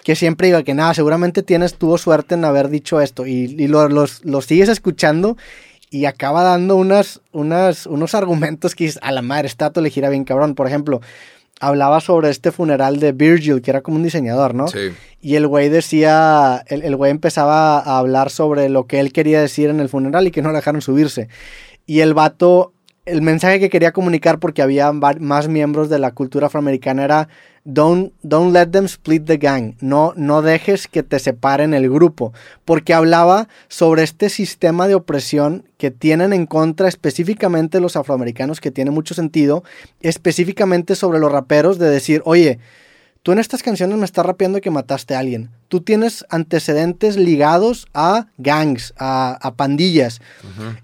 que 0.04 0.16
siempre 0.16 0.48
digo, 0.48 0.64
que 0.64 0.74
nada, 0.74 0.94
seguramente 0.94 1.42
tienes, 1.44 1.76
tuvo 1.76 1.98
suerte 1.98 2.36
en 2.36 2.46
haber 2.46 2.70
dicho 2.70 3.02
esto. 3.02 3.26
Y, 3.26 3.56
y 3.58 3.68
lo, 3.68 3.88
los- 3.90 4.22
sigues 4.46 4.70
escuchando 4.70 5.38
y 5.90 6.06
acaba 6.06 6.44
dando 6.44 6.76
unas, 6.76 7.22
unas, 7.32 7.86
unos 7.88 8.14
argumentos 8.16 8.76
que 8.76 8.84
dices, 8.86 9.00
a 9.02 9.12
la 9.12 9.22
madre, 9.22 9.48
este 9.48 9.64
dato 9.64 9.80
le 9.82 9.90
gira 9.90 10.10
bien 10.10 10.24
cabrón. 10.24 10.56
Por 10.56 10.68
ejemplo, 10.68 11.02
hablaba 11.68 12.02
sobre 12.02 12.30
este 12.30 12.52
funeral 12.52 13.00
de 13.00 13.12
Virgil, 13.12 13.62
que 13.62 13.72
era 13.72 13.82
como 13.82 13.98
un 13.98 14.04
diseñador, 14.04 14.54
¿no? 14.54 14.68
Sí. 14.68 14.92
Y 15.22 15.36
el 15.36 15.48
güey 15.48 15.70
decía, 15.70 16.64
el, 16.68 16.84
el 16.84 16.96
güey 16.96 17.12
empezaba 17.12 17.80
a 17.80 17.98
hablar 17.98 18.30
sobre 18.30 18.68
lo 18.70 18.86
que 18.88 19.00
él 19.00 19.14
quería 19.14 19.40
decir 19.40 19.70
en 19.70 19.80
el 19.80 19.90
funeral 19.90 20.28
y 20.28 20.32
que 20.32 20.42
no 20.42 20.50
le 20.50 20.58
dejaron 20.58 20.82
subirse. 20.82 21.30
Y 21.86 22.02
el 22.02 22.14
vato, 22.14 22.73
el 23.06 23.22
mensaje 23.22 23.60
que 23.60 23.70
quería 23.70 23.92
comunicar 23.92 24.40
porque 24.40 24.62
había 24.62 24.92
más 24.94 25.48
miembros 25.50 25.90
de 25.90 26.00
la 26.00 26.12
cultura 26.12 26.48
afroamericana 26.48 27.04
era, 27.04 27.28
don't, 27.66 28.14
don't 28.22 28.54
let 28.54 28.68
them 28.68 28.86
split 28.86 29.26
the 29.26 29.38
gang, 29.38 29.76
no, 29.82 30.14
no 30.16 30.42
dejes 30.42 30.88
que 30.88 31.04
te 31.04 31.20
separen 31.20 31.74
el 31.74 31.90
grupo, 31.90 32.32
porque 32.64 32.94
hablaba 32.94 33.50
sobre 33.68 34.04
este 34.04 34.30
sistema 34.30 34.88
de 34.88 34.96
opresión 34.96 35.66
que 35.78 35.92
tienen 35.92 36.32
en 36.32 36.46
contra 36.46 36.88
específicamente 36.88 37.82
los 37.82 37.98
afroamericanos, 37.98 38.62
que 38.62 38.72
tiene 38.72 38.92
mucho 38.92 39.14
sentido, 39.14 39.66
específicamente 40.00 40.96
sobre 40.96 41.20
los 41.20 41.32
raperos, 41.32 41.80
de 41.80 41.90
decir, 41.90 42.22
oye, 42.24 42.60
tú 43.24 43.32
en 43.32 43.40
estas 43.40 43.64
canciones 43.64 43.98
me 43.98 44.06
estás 44.06 44.26
rapeando 44.26 44.62
que 44.62 44.70
mataste 44.70 45.16
a 45.16 45.20
alguien. 45.20 45.50
Tú 45.70 45.82
tienes 45.82 46.26
antecedentes 46.30 47.16
ligados 47.16 47.88
a 47.94 48.28
gangs, 48.38 48.94
a, 49.00 49.40
a 49.42 49.56
pandillas. 49.56 50.22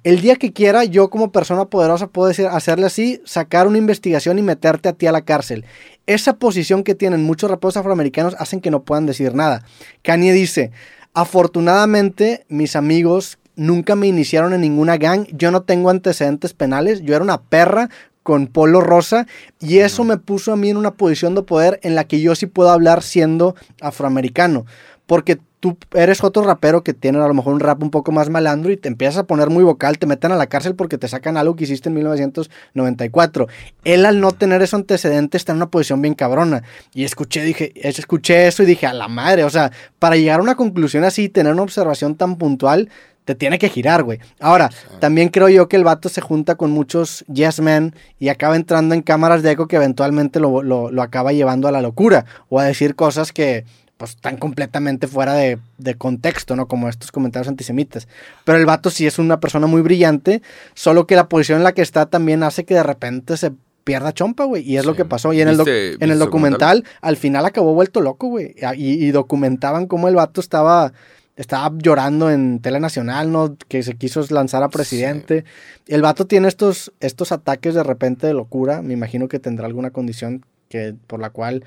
El 0.03 0.21
día 0.21 0.37
que 0.37 0.53
quiera, 0.53 0.85
yo 0.85 1.09
como 1.09 1.31
persona 1.31 1.65
poderosa 1.65 2.07
puedo 2.07 2.29
decir, 2.29 2.47
hacerle 2.47 2.87
así, 2.87 3.21
sacar 3.25 3.67
una 3.67 3.77
investigación 3.77 4.39
y 4.39 4.41
meterte 4.41 4.89
a 4.89 4.93
ti 4.93 5.05
a 5.05 5.11
la 5.11 5.21
cárcel. 5.21 5.65
Esa 6.07 6.37
posición 6.37 6.83
que 6.83 6.95
tienen 6.95 7.23
muchos 7.23 7.51
raperos 7.51 7.77
afroamericanos 7.77 8.35
hacen 8.39 8.61
que 8.61 8.71
no 8.71 8.83
puedan 8.83 9.05
decir 9.05 9.35
nada. 9.35 9.63
Kanye 10.01 10.31
dice, 10.31 10.71
afortunadamente 11.13 12.45
mis 12.47 12.75
amigos 12.75 13.37
nunca 13.59 13.95
me 13.95 14.07
iniciaron 14.07 14.53
en 14.53 14.61
ninguna 14.61 14.97
gang, 14.97 15.27
yo 15.33 15.51
no 15.51 15.63
tengo 15.63 15.89
antecedentes 15.89 16.53
penales, 16.53 17.01
yo 17.01 17.13
era 17.13 17.23
una 17.23 17.41
perra 17.41 17.89
con 18.23 18.47
polo 18.47 18.81
rosa 18.81 19.27
y 19.59 19.79
eso 19.79 20.03
me 20.03 20.17
puso 20.17 20.53
a 20.53 20.55
mí 20.55 20.69
en 20.69 20.77
una 20.77 20.91
posición 20.91 21.35
de 21.35 21.43
poder 21.43 21.79
en 21.83 21.95
la 21.95 22.03
que 22.03 22.21
yo 22.21 22.35
sí 22.35 22.45
puedo 22.45 22.69
hablar 22.69 23.01
siendo 23.01 23.55
afroamericano. 23.81 24.65
Porque 25.05 25.39
tú 25.59 25.77
eres 25.93 26.23
otro 26.23 26.43
rapero 26.43 26.83
que 26.83 26.93
tiene 26.93 27.17
a 27.19 27.27
lo 27.27 27.33
mejor 27.33 27.53
un 27.53 27.59
rap 27.59 27.81
un 27.83 27.91
poco 27.91 28.11
más 28.11 28.29
malandro 28.29 28.71
y 28.71 28.77
te 28.77 28.87
empiezas 28.87 29.17
a 29.17 29.23
poner 29.23 29.49
muy 29.49 29.63
vocal, 29.63 29.97
te 29.97 30.05
meten 30.05 30.31
a 30.31 30.35
la 30.35 30.47
cárcel 30.47 30.75
porque 30.75 30.97
te 30.97 31.07
sacan 31.07 31.37
algo 31.37 31.55
que 31.55 31.65
hiciste 31.65 31.89
en 31.89 31.95
1994. 31.95 33.47
Él 33.83 34.05
al 34.05 34.21
no 34.21 34.31
tener 34.31 34.61
esos 34.61 34.75
antecedentes 34.75 35.41
está 35.41 35.51
en 35.51 35.57
una 35.57 35.69
posición 35.69 36.01
bien 36.01 36.15
cabrona. 36.15 36.63
Y 36.93 37.03
escuché, 37.03 37.43
dije, 37.43 37.71
escuché 37.75 38.47
eso 38.47 38.63
y 38.63 38.67
dije, 38.67 38.85
a 38.85 38.93
la 38.93 39.07
madre, 39.07 39.43
o 39.43 39.49
sea, 39.49 39.71
para 39.99 40.15
llegar 40.15 40.39
a 40.39 40.43
una 40.43 40.55
conclusión 40.55 41.03
así 41.03 41.23
y 41.23 41.29
tener 41.29 41.53
una 41.53 41.63
observación 41.63 42.15
tan 42.15 42.37
puntual, 42.37 42.89
te 43.29 43.35
tiene 43.35 43.59
que 43.59 43.69
girar, 43.69 44.01
güey. 44.01 44.17
Ahora, 44.39 44.71
también 44.99 45.29
creo 45.29 45.49
yo 45.49 45.69
que 45.69 45.75
el 45.75 45.83
vato 45.83 46.09
se 46.09 46.19
junta 46.19 46.55
con 46.55 46.71
muchos 46.71 47.23
yes 47.31 47.59
men 47.61 47.93
y 48.17 48.29
acaba 48.29 48.55
entrando 48.55 48.95
en 48.95 49.03
cámaras 49.03 49.43
de 49.43 49.51
eco 49.51 49.67
que 49.67 49.75
eventualmente 49.75 50.39
lo, 50.39 50.63
lo- 50.63 50.89
lo 50.89 51.01
acaba 51.03 51.31
llevando 51.31 51.67
a 51.67 51.71
la 51.71 51.81
locura 51.83 52.25
o 52.49 52.59
a 52.59 52.63
decir 52.63 52.95
cosas 52.95 53.31
que 53.31 53.65
pues 53.97 54.11
están 54.11 54.37
completamente 54.37 55.05
fuera 55.07 55.33
de, 55.33 55.59
de 55.77 55.93
contexto, 55.93 56.55
¿no? 56.55 56.67
Como 56.67 56.89
estos 56.89 57.11
comentarios 57.11 57.47
antisemitas. 57.49 58.07
Pero 58.45 58.57
el 58.57 58.65
vato 58.65 58.89
sí 58.89 59.05
es 59.05 59.19
una 59.19 59.39
persona 59.39 59.67
muy 59.67 59.81
brillante, 59.83 60.41
solo 60.73 61.05
que 61.05 61.15
la 61.15 61.29
posición 61.29 61.59
en 61.59 61.63
la 61.65 61.73
que 61.73 61.83
está 61.83 62.07
también 62.07 62.41
hace 62.41 62.63
que 62.65 62.73
de 62.73 62.81
repente 62.83 63.37
se 63.37 63.51
pierda 63.83 64.11
chompa, 64.11 64.45
güey. 64.45 64.63
Y 64.67 64.77
es 64.77 64.85
lo 64.85 64.95
que 64.95 65.03
pasó. 65.05 65.33
Y 65.33 65.41
en 65.41 65.49
el, 65.49 65.57
doc- 65.57 65.65
¿Viste- 65.91 66.03
en 66.05 66.11
el 66.11 66.17
documental, 66.25 66.83
al 67.01 67.17
final 67.17 67.45
acabó 67.45 67.75
vuelto 67.75 68.01
loco, 68.01 68.27
güey. 68.27 68.55
Y, 68.75 69.05
y 69.05 69.11
documentaban 69.11 69.85
cómo 69.85 70.07
el 70.07 70.15
vato 70.15 70.41
estaba 70.41 70.93
estaba 71.39 71.73
llorando 71.77 72.29
en 72.29 72.59
tele 72.59 72.79
nacional, 72.79 73.31
¿no? 73.31 73.55
Que 73.67 73.81
se 73.81 73.95
quiso 73.95 74.23
lanzar 74.29 74.61
a 74.61 74.69
presidente. 74.69 75.45
El 75.87 76.01
vato 76.01 76.27
tiene 76.27 76.47
estos, 76.47 76.91
estos 76.99 77.31
ataques 77.31 77.73
de 77.73 77.83
repente 77.83 78.27
de 78.27 78.33
locura. 78.33 78.81
Me 78.81 78.93
imagino 78.93 79.27
que 79.27 79.39
tendrá 79.39 79.65
alguna 79.65 79.91
condición 79.91 80.45
que, 80.67 80.93
por 81.07 81.19
la 81.19 81.29
cual 81.29 81.63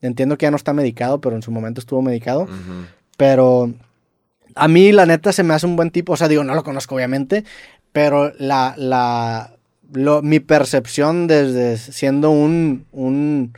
entiendo 0.00 0.36
que 0.36 0.44
ya 0.46 0.50
no 0.50 0.56
está 0.56 0.72
medicado, 0.72 1.20
pero 1.20 1.36
en 1.36 1.42
su 1.42 1.50
momento 1.52 1.80
estuvo 1.80 2.02
medicado. 2.02 2.46
Pero 3.16 3.72
a 4.54 4.68
mí, 4.68 4.90
la 4.92 5.06
neta, 5.06 5.32
se 5.32 5.42
me 5.44 5.54
hace 5.54 5.66
un 5.66 5.76
buen 5.76 5.90
tipo. 5.90 6.12
O 6.12 6.16
sea, 6.16 6.28
digo, 6.28 6.42
no 6.44 6.54
lo 6.54 6.64
conozco, 6.64 6.94
obviamente. 6.96 7.44
Pero 7.92 8.32
la. 8.38 8.74
la 8.76 9.52
lo- 9.92 10.22
mi 10.22 10.40
percepción 10.40 11.26
desde 11.28 11.76
siendo 11.76 12.30
un. 12.30 12.86
un 12.92 13.52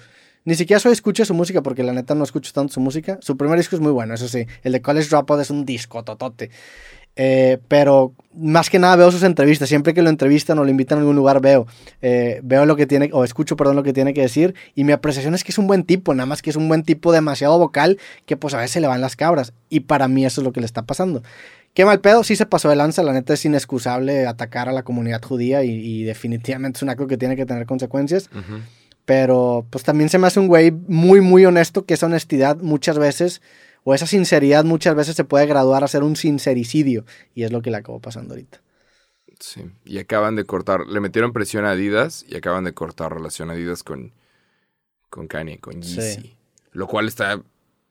ni 0.44 0.54
siquiera 0.54 0.80
soy 0.80 0.92
escucho 0.92 1.24
su 1.24 1.34
música 1.34 1.62
porque 1.62 1.82
la 1.82 1.92
neta 1.92 2.14
no 2.14 2.24
escucho 2.24 2.52
tanto 2.52 2.74
su 2.74 2.80
música. 2.80 3.18
Su 3.20 3.36
primer 3.36 3.58
disco 3.58 3.76
es 3.76 3.80
muy 3.80 3.92
bueno, 3.92 4.14
eso 4.14 4.28
sí. 4.28 4.46
El 4.62 4.72
de 4.72 4.82
College 4.82 5.08
Dropout 5.08 5.40
es 5.40 5.50
un 5.50 5.64
disco 5.64 6.04
totote. 6.04 6.50
Eh, 7.16 7.58
pero 7.68 8.12
más 8.34 8.68
que 8.68 8.78
nada 8.78 8.96
veo 8.96 9.10
sus 9.10 9.22
entrevistas. 9.22 9.68
Siempre 9.68 9.94
que 9.94 10.02
lo 10.02 10.10
entrevistan 10.10 10.58
o 10.58 10.64
lo 10.64 10.70
invitan 10.70 10.98
a 10.98 11.00
algún 11.00 11.16
lugar 11.16 11.40
veo. 11.40 11.66
eh, 12.02 12.40
veo 12.42 12.66
lo 12.66 12.76
que 12.76 12.86
tiene, 12.86 13.10
o 13.12 13.24
escucho, 13.24 13.56
perdón, 13.56 13.76
lo 13.76 13.82
que 13.82 13.92
tiene 13.92 14.12
que 14.12 14.20
decir. 14.20 14.54
Y 14.74 14.84
mi 14.84 14.92
apreciación 14.92 15.34
es 15.34 15.44
que 15.44 15.52
es 15.52 15.58
un 15.58 15.66
buen 15.66 15.84
tipo, 15.84 16.14
nada 16.14 16.26
más 16.26 16.42
que 16.42 16.50
es 16.50 16.56
un 16.56 16.68
buen 16.68 16.82
tipo 16.82 17.12
demasiado 17.12 17.58
vocal 17.58 17.98
que 18.26 18.36
pues 18.36 18.52
a 18.54 18.58
veces 18.58 18.82
le 18.82 18.88
van 18.88 19.00
las 19.00 19.16
cabras. 19.16 19.52
Y 19.70 19.80
para 19.80 20.08
mí 20.08 20.26
eso 20.26 20.40
es 20.40 20.44
lo 20.44 20.52
que 20.52 20.60
le 20.60 20.66
está 20.66 20.82
pasando. 20.82 21.22
Qué 21.72 21.84
mal 21.84 22.00
pedo, 22.00 22.22
sí 22.22 22.36
se 22.36 22.46
pasó 22.46 22.68
de 22.68 22.76
lanza, 22.76 23.02
la 23.02 23.12
neta 23.12 23.34
es 23.34 23.44
inexcusable 23.44 24.28
atacar 24.28 24.68
a 24.68 24.72
la 24.72 24.84
comunidad 24.84 25.20
judía 25.22 25.64
y, 25.64 26.04
definitivamente 26.04 26.78
es 26.78 26.82
un 26.82 26.90
acto 26.90 27.08
que 27.08 27.16
tiene 27.16 27.34
que 27.34 27.46
tener 27.46 27.66
consecuencias. 27.66 28.30
Ujú. 28.32 28.60
Pero 29.04 29.66
pues 29.70 29.84
también 29.84 30.08
se 30.08 30.18
me 30.18 30.26
hace 30.26 30.40
un 30.40 30.48
güey 30.48 30.70
muy, 30.70 31.20
muy 31.20 31.44
honesto, 31.44 31.84
que 31.84 31.94
esa 31.94 32.06
honestidad 32.06 32.56
muchas 32.56 32.98
veces, 32.98 33.42
o 33.82 33.94
esa 33.94 34.06
sinceridad 34.06 34.64
muchas 34.64 34.94
veces 34.94 35.14
se 35.14 35.24
puede 35.24 35.46
graduar 35.46 35.84
a 35.84 35.88
ser 35.88 36.02
un 36.02 36.16
sincericidio. 36.16 37.04
Y 37.34 37.44
es 37.44 37.52
lo 37.52 37.62
que 37.62 37.70
le 37.70 37.76
acabó 37.76 38.00
pasando 38.00 38.34
ahorita. 38.34 38.60
Sí. 39.38 39.70
Y 39.84 39.98
acaban 39.98 40.36
de 40.36 40.44
cortar, 40.44 40.86
le 40.86 41.00
metieron 41.00 41.32
presión 41.32 41.64
a 41.66 41.72
Adidas 41.72 42.24
y 42.26 42.36
acaban 42.36 42.64
de 42.64 42.72
cortar 42.72 43.12
relación 43.12 43.50
Adidas 43.50 43.82
con, 43.82 44.12
con 45.10 45.28
Kanye, 45.28 45.58
con 45.58 45.82
Yeezy. 45.82 46.36
Lo 46.72 46.86
cual 46.86 47.08
está, 47.08 47.42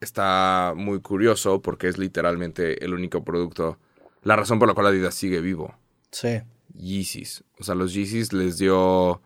está 0.02 0.74
muy 0.76 1.00
curioso 1.02 1.62
porque 1.62 1.88
es 1.88 1.98
literalmente 1.98 2.84
el 2.84 2.94
único 2.94 3.24
producto, 3.24 3.78
la 4.24 4.36
razón 4.36 4.60
por 4.60 4.68
la 4.68 4.74
cual 4.74 4.88
Adidas 4.88 5.16
sigue 5.16 5.42
vivo. 5.42 5.76
Sí. 6.12 6.42
Yeezys. 6.76 7.44
O 7.60 7.64
sea, 7.64 7.76
los 7.76 7.94
Yeezys 7.94 8.34
les 8.34 8.58
dio, 8.58 9.22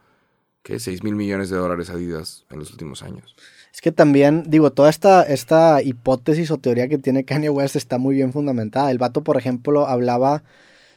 ¿qué? 0.68 0.80
6 0.80 1.01
mil 1.01 1.15
millones 1.15 1.49
de 1.49 1.55
dólares 1.55 1.89
Adidas 1.89 2.43
en 2.51 2.59
los 2.59 2.72
últimos 2.72 3.01
años. 3.01 3.36
Es 3.74 3.80
que 3.80 3.93
también, 3.93 4.43
digo, 4.47 4.72
toda 4.72 4.89
esta, 4.89 5.24
esta 5.24 5.82
hipótesis 5.82 6.51
o 6.51 6.57
teoría 6.57 6.89
que 6.89 6.97
tiene 6.97 7.24
Kanye 7.24 7.49
West 7.49 7.78
está 7.78 7.97
muy 7.97 8.15
bien 8.15 8.34
fundamentada. 8.34 8.91
El 8.91 8.97
vato, 8.97 9.24
por 9.24 9.38
ejemplo, 9.38 9.88
hablaba 9.88 10.43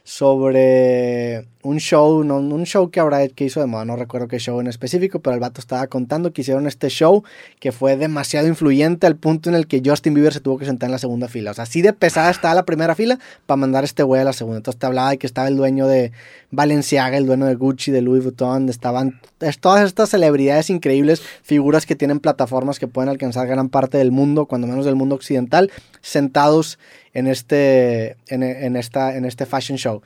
sobre 0.02 1.46
un 1.62 1.78
show, 1.78 2.24
no, 2.24 2.38
un 2.38 2.64
show 2.64 2.90
que 2.90 3.00
habrá 3.00 3.26
que 3.28 3.44
hizo 3.44 3.60
de 3.60 3.66
moda, 3.66 3.84
no 3.84 3.96
recuerdo 3.96 4.28
qué 4.28 4.38
show 4.38 4.60
en 4.60 4.66
específico, 4.66 5.20
pero 5.20 5.34
el 5.34 5.40
vato 5.40 5.60
estaba 5.60 5.86
contando 5.88 6.32
que 6.32 6.40
hicieron 6.40 6.66
este 6.66 6.88
show 6.88 7.22
que 7.58 7.70
fue 7.70 7.96
demasiado 7.96 8.48
influyente 8.48 9.06
al 9.06 9.16
punto 9.16 9.50
en 9.50 9.56
el 9.56 9.66
que 9.66 9.82
Justin 9.84 10.14
Bieber 10.14 10.32
se 10.32 10.40
tuvo 10.40 10.58
que 10.58 10.64
sentar 10.64 10.88
en 10.88 10.92
la 10.92 10.98
segunda 10.98 11.28
fila. 11.28 11.50
O 11.50 11.54
sea, 11.54 11.64
así 11.64 11.82
de 11.82 11.92
pesada 11.92 12.30
estaba 12.30 12.54
la 12.54 12.64
primera 12.64 12.94
fila 12.94 13.18
para 13.46 13.56
mandar 13.56 13.84
a 13.84 13.86
este 13.86 14.02
güey 14.02 14.22
a 14.22 14.24
la 14.24 14.32
segunda. 14.32 14.58
Entonces 14.58 14.78
te 14.78 14.86
hablaba 14.86 15.10
de 15.10 15.18
que 15.18 15.26
estaba 15.26 15.48
el 15.48 15.56
dueño 15.56 15.86
de 15.86 16.12
Balenciaga, 16.50 17.16
el 17.16 17.26
dueño 17.26 17.46
de 17.46 17.54
Gucci, 17.54 17.90
de 17.90 18.00
Louis 18.00 18.22
Vuitton, 18.22 18.68
estaban 18.68 19.20
todas 19.60 19.84
estas 19.84 20.10
celebridades 20.10 20.70
increíbles, 20.70 21.22
figuras 21.42 21.86
que 21.86 21.94
tienen 21.94 22.20
plataformas 22.20 22.78
que 22.78 22.88
pueden 22.88 23.08
alcanzar 23.08 23.46
gran 23.46 23.68
parte 23.68 23.98
del 23.98 24.10
mundo, 24.10 24.46
cuando 24.46 24.66
menos 24.66 24.84
del 24.84 24.96
mundo 24.96 25.14
occidental, 25.14 25.70
sentados 26.00 26.78
en 27.12 27.26
este, 27.26 28.16
en, 28.28 28.76
esta, 28.76 29.16
en 29.16 29.24
este 29.24 29.46
fashion 29.46 29.78
show. 29.78 30.02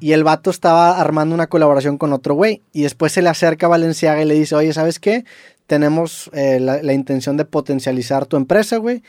Y 0.00 0.12
el 0.12 0.24
vato 0.24 0.50
estaba 0.50 0.97
armando 1.00 1.34
una 1.34 1.46
colaboración 1.46 1.98
con 1.98 2.12
otro 2.12 2.34
güey. 2.34 2.62
Y 2.72 2.82
después 2.82 3.12
se 3.12 3.22
le 3.22 3.28
acerca 3.28 3.66
a 3.66 3.68
Valenciaga 3.68 4.22
y 4.22 4.24
le 4.24 4.34
dice, 4.34 4.54
oye, 4.54 4.72
¿sabes 4.72 4.98
qué? 4.98 5.24
Tenemos 5.66 6.30
eh, 6.32 6.60
la, 6.60 6.92
intención 6.92 7.36
de 7.36 7.44
potencializar 7.44 8.26
tu 8.26 8.36
empresa, 8.36 8.78
güey. 8.78 9.02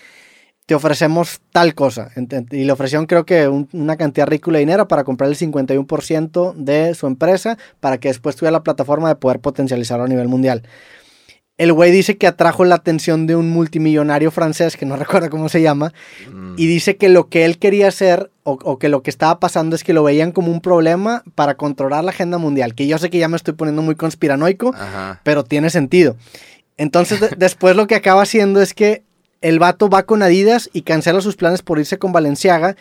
Te 0.65 0.75
ofrecemos 0.75 1.41
tal 1.51 1.73
cosa. 1.73 2.11
Y 2.51 2.63
le 2.63 2.71
ofrecieron 2.71 3.07
creo 3.07 3.25
que 3.25 3.47
una 3.47 3.97
cantidad 3.97 4.27
ridícula 4.27 4.57
de 4.57 4.65
dinero 4.65 4.87
para 4.87 5.03
comprar 5.03 5.29
el 5.29 5.37
51% 5.37 6.53
de 6.53 6.93
su 6.93 7.07
empresa 7.07 7.57
para 7.79 7.97
que 7.99 8.09
después 8.09 8.35
tuviera 8.35 8.51
la 8.51 8.63
plataforma 8.63 9.09
de 9.09 9.15
poder 9.15 9.39
potencializarlo 9.39 10.05
a 10.05 10.07
nivel 10.07 10.27
mundial. 10.27 10.63
El 11.59 11.73
güey 11.73 11.91
dice 11.91 12.17
que 12.17 12.25
atrajo 12.25 12.63
la 12.63 12.75
atención 12.75 13.27
de 13.27 13.35
un 13.35 13.49
multimillonario 13.49 14.31
francés, 14.31 14.77
que 14.77 14.85
no 14.85 14.95
recuerdo 14.95 15.29
cómo 15.29 15.49
se 15.49 15.61
llama, 15.61 15.93
mm. 16.31 16.53
y 16.57 16.65
dice 16.65 16.95
que 16.95 17.09
lo 17.09 17.27
que 17.27 17.45
él 17.45 17.59
quería 17.59 17.89
hacer 17.89 18.31
o, 18.43 18.79
que 18.79 18.89
lo 18.89 19.03
que 19.03 19.11
estaba 19.11 19.39
pasando 19.39 19.75
es 19.75 19.83
que 19.83 19.93
lo 19.93 20.01
veían 20.01 20.31
como 20.31 20.51
un 20.51 20.61
problema 20.61 21.23
para 21.35 21.53
controlar 21.53 22.03
la 22.03 22.09
agenda 22.09 22.39
mundial, 22.39 22.73
que 22.73 22.87
yo 22.87 22.97
sé 22.97 23.11
que 23.11 23.19
ya 23.19 23.27
me 23.27 23.35
estoy 23.35 23.53
poniendo 23.53 23.83
muy 23.83 23.93
conspiranoico, 23.93 24.73
pero 25.21 25.43
tiene 25.43 25.69
sentido. 25.69 26.15
Entonces 26.77 27.19
después 27.37 27.75
lo 27.75 27.85
que 27.85 27.93
acaba 27.93 28.23
haciendo 28.23 28.59
es 28.59 28.73
que 28.73 29.03
el 29.41 29.59
vato 29.59 29.87
va 29.87 30.03
con 30.03 30.23
Adidas 30.23 30.69
y 30.73 30.81
cancela 30.81 31.21
sus 31.21 31.35
planes 31.35 31.61
por 31.61 31.77
irse 31.77 31.99
con 31.99 32.11
Valenciaga 32.11 32.75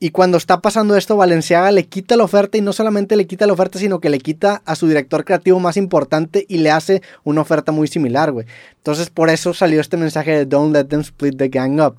y 0.00 0.10
cuando 0.10 0.38
está 0.38 0.60
pasando 0.60 0.96
esto, 0.96 1.16
Valenciaga 1.16 1.72
le 1.72 1.86
quita 1.86 2.16
la 2.16 2.22
oferta 2.22 2.56
y 2.56 2.60
no 2.60 2.72
solamente 2.72 3.16
le 3.16 3.26
quita 3.26 3.48
la 3.48 3.52
oferta, 3.52 3.80
sino 3.80 4.00
que 4.00 4.10
le 4.10 4.20
quita 4.20 4.62
a 4.64 4.76
su 4.76 4.86
director 4.86 5.24
creativo 5.24 5.58
más 5.58 5.76
importante 5.76 6.46
y 6.48 6.58
le 6.58 6.70
hace 6.70 7.02
una 7.24 7.40
oferta 7.40 7.72
muy 7.72 7.88
similar, 7.88 8.30
güey. 8.30 8.46
Entonces, 8.76 9.10
por 9.10 9.28
eso 9.28 9.54
salió 9.54 9.80
este 9.80 9.96
mensaje 9.96 10.30
de 10.30 10.46
Don't 10.46 10.72
let 10.72 10.84
them 10.84 11.00
split 11.00 11.36
the 11.36 11.48
gang 11.48 11.80
up. 11.80 11.96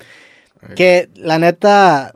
Que 0.76 1.10
la 1.14 1.38
neta, 1.38 2.14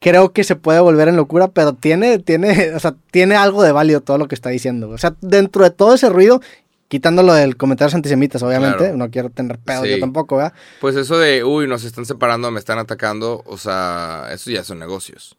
creo 0.00 0.32
que 0.32 0.44
se 0.44 0.56
puede 0.56 0.80
volver 0.80 1.08
en 1.08 1.16
locura, 1.16 1.48
pero 1.48 1.74
tiene, 1.74 2.18
tiene, 2.18 2.72
o 2.74 2.80
sea, 2.80 2.94
tiene 3.10 3.34
algo 3.34 3.62
de 3.62 3.72
válido 3.72 4.00
todo 4.00 4.16
lo 4.16 4.28
que 4.28 4.34
está 4.34 4.48
diciendo. 4.48 4.88
O 4.88 4.98
sea, 4.98 5.14
dentro 5.20 5.62
de 5.64 5.70
todo 5.70 5.94
ese 5.94 6.08
ruido, 6.08 6.40
Quitándolo 6.92 7.32
del 7.32 7.56
comentarios 7.56 7.94
antisemitas, 7.94 8.42
obviamente. 8.42 8.92
No 8.92 9.10
quiero 9.10 9.30
tener 9.30 9.58
pedo 9.58 9.86
yo 9.86 9.98
tampoco, 9.98 10.36
¿verdad? 10.36 10.52
Pues 10.78 10.94
eso 10.94 11.16
de, 11.16 11.42
uy, 11.42 11.66
nos 11.66 11.84
están 11.84 12.04
separando, 12.04 12.50
me 12.50 12.58
están 12.58 12.78
atacando. 12.78 13.42
O 13.46 13.56
sea, 13.56 14.26
eso 14.30 14.50
ya 14.50 14.62
son 14.62 14.78
negocios. 14.78 15.38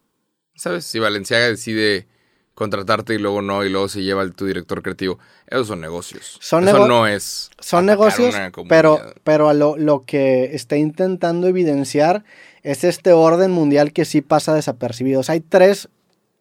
¿Sabes? 0.55 0.83
Si 0.83 0.97
Valenciaga 0.97 1.45
decide 1.45 2.07
contratarte 2.55 3.13
y 3.13 3.19
luego 3.19 3.43
no, 3.43 3.63
y 3.63 3.69
luego 3.69 3.87
se 3.87 4.01
lleva 4.01 4.27
tu 4.31 4.47
director 4.47 4.81
creativo. 4.81 5.19
Esos 5.45 5.67
son 5.67 5.79
negocios. 5.79 6.39
Son 6.41 6.67
eso 6.67 6.87
no 6.87 7.05
es. 7.05 7.51
Son 7.59 7.85
negocios, 7.85 8.33
pero, 8.67 9.13
pero 9.23 9.53
lo, 9.53 9.77
lo 9.77 10.05
que 10.05 10.55
está 10.55 10.75
intentando 10.75 11.47
evidenciar 11.47 12.23
es 12.63 12.83
este 12.83 13.13
orden 13.13 13.51
mundial 13.51 13.93
que 13.93 14.05
sí 14.05 14.21
pasa 14.21 14.55
desapercibido. 14.55 15.21
hay 15.27 15.41
tres 15.41 15.87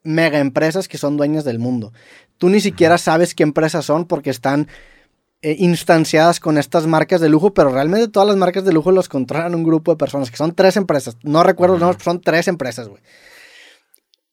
mega 0.05 0.39
empresas 0.39 0.89
que 0.89 0.97
son 0.97 1.19
dueñas 1.19 1.45
del 1.45 1.59
mundo. 1.59 1.93
Tú 2.39 2.49
ni 2.49 2.61
siquiera 2.61 2.97
sabes 2.97 3.35
qué 3.35 3.43
empresas 3.43 3.85
son 3.85 4.07
porque 4.07 4.31
están 4.31 4.69
eh, 5.43 5.57
instanciadas 5.59 6.39
con 6.39 6.57
estas 6.57 6.87
marcas 6.87 7.21
de 7.21 7.29
lujo, 7.29 7.53
pero 7.53 7.71
realmente 7.71 8.09
todas 8.09 8.29
las 8.29 8.37
marcas 8.37 8.65
de 8.65 8.73
lujo 8.73 8.93
los 8.93 9.09
controlan 9.09 9.55
un 9.55 9.65
grupo 9.65 9.91
de 9.91 9.99
personas, 9.99 10.31
que 10.31 10.37
son 10.37 10.55
tres 10.55 10.77
empresas. 10.77 11.17
No 11.23 11.43
recuerdo 11.43 11.75
los 11.75 11.81
nombres, 11.81 12.05
son 12.05 12.21
tres 12.21 12.47
empresas, 12.47 12.89
güey. 12.89 13.03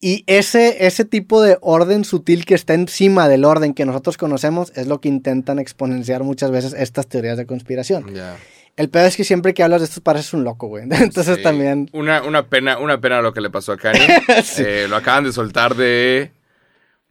Y 0.02 0.24
ese, 0.28 0.86
ese 0.86 1.04
tipo 1.04 1.42
de 1.42 1.58
orden 1.62 2.06
sutil 2.06 2.46
que 2.46 2.54
está 2.54 2.74
encima 2.74 3.28
del 3.28 3.44
orden 3.44 3.74
que 3.74 3.86
nosotros 3.86 4.18
conocemos 4.18 4.72
es 4.76 4.88
lo 4.88 5.02
que 5.02 5.10
intentan 5.10 5.60
exponenciar 5.60 6.24
muchas 6.24 6.52
veces 6.52 6.74
estas 6.74 7.08
teorías 7.08 7.38
de 7.38 7.46
conspiración. 7.46 8.06
El 8.78 8.90
peor 8.90 9.08
es 9.08 9.18
que 9.18 9.26
siempre 9.26 9.54
que 9.54 9.62
hablas 9.62 9.82
de 9.82 9.86
esto 9.86 10.00
pareces 10.02 10.34
un 10.34 10.46
loco, 10.46 10.68
güey. 10.68 10.84
Entonces 10.92 11.42
también... 11.42 11.90
Una, 11.92 12.22
una, 12.22 12.48
pena, 12.48 12.78
una 12.78 13.02
pena 13.02 13.22
lo 13.22 13.34
que 13.34 13.42
le 13.42 13.50
pasó 13.50 13.74
a 13.74 13.78
Kanye. 13.78 14.08
Eh, 14.60 14.86
lo 14.88 14.96
acaban 14.96 15.26
de 15.26 15.34
soltar 15.34 15.76
de 15.76 16.32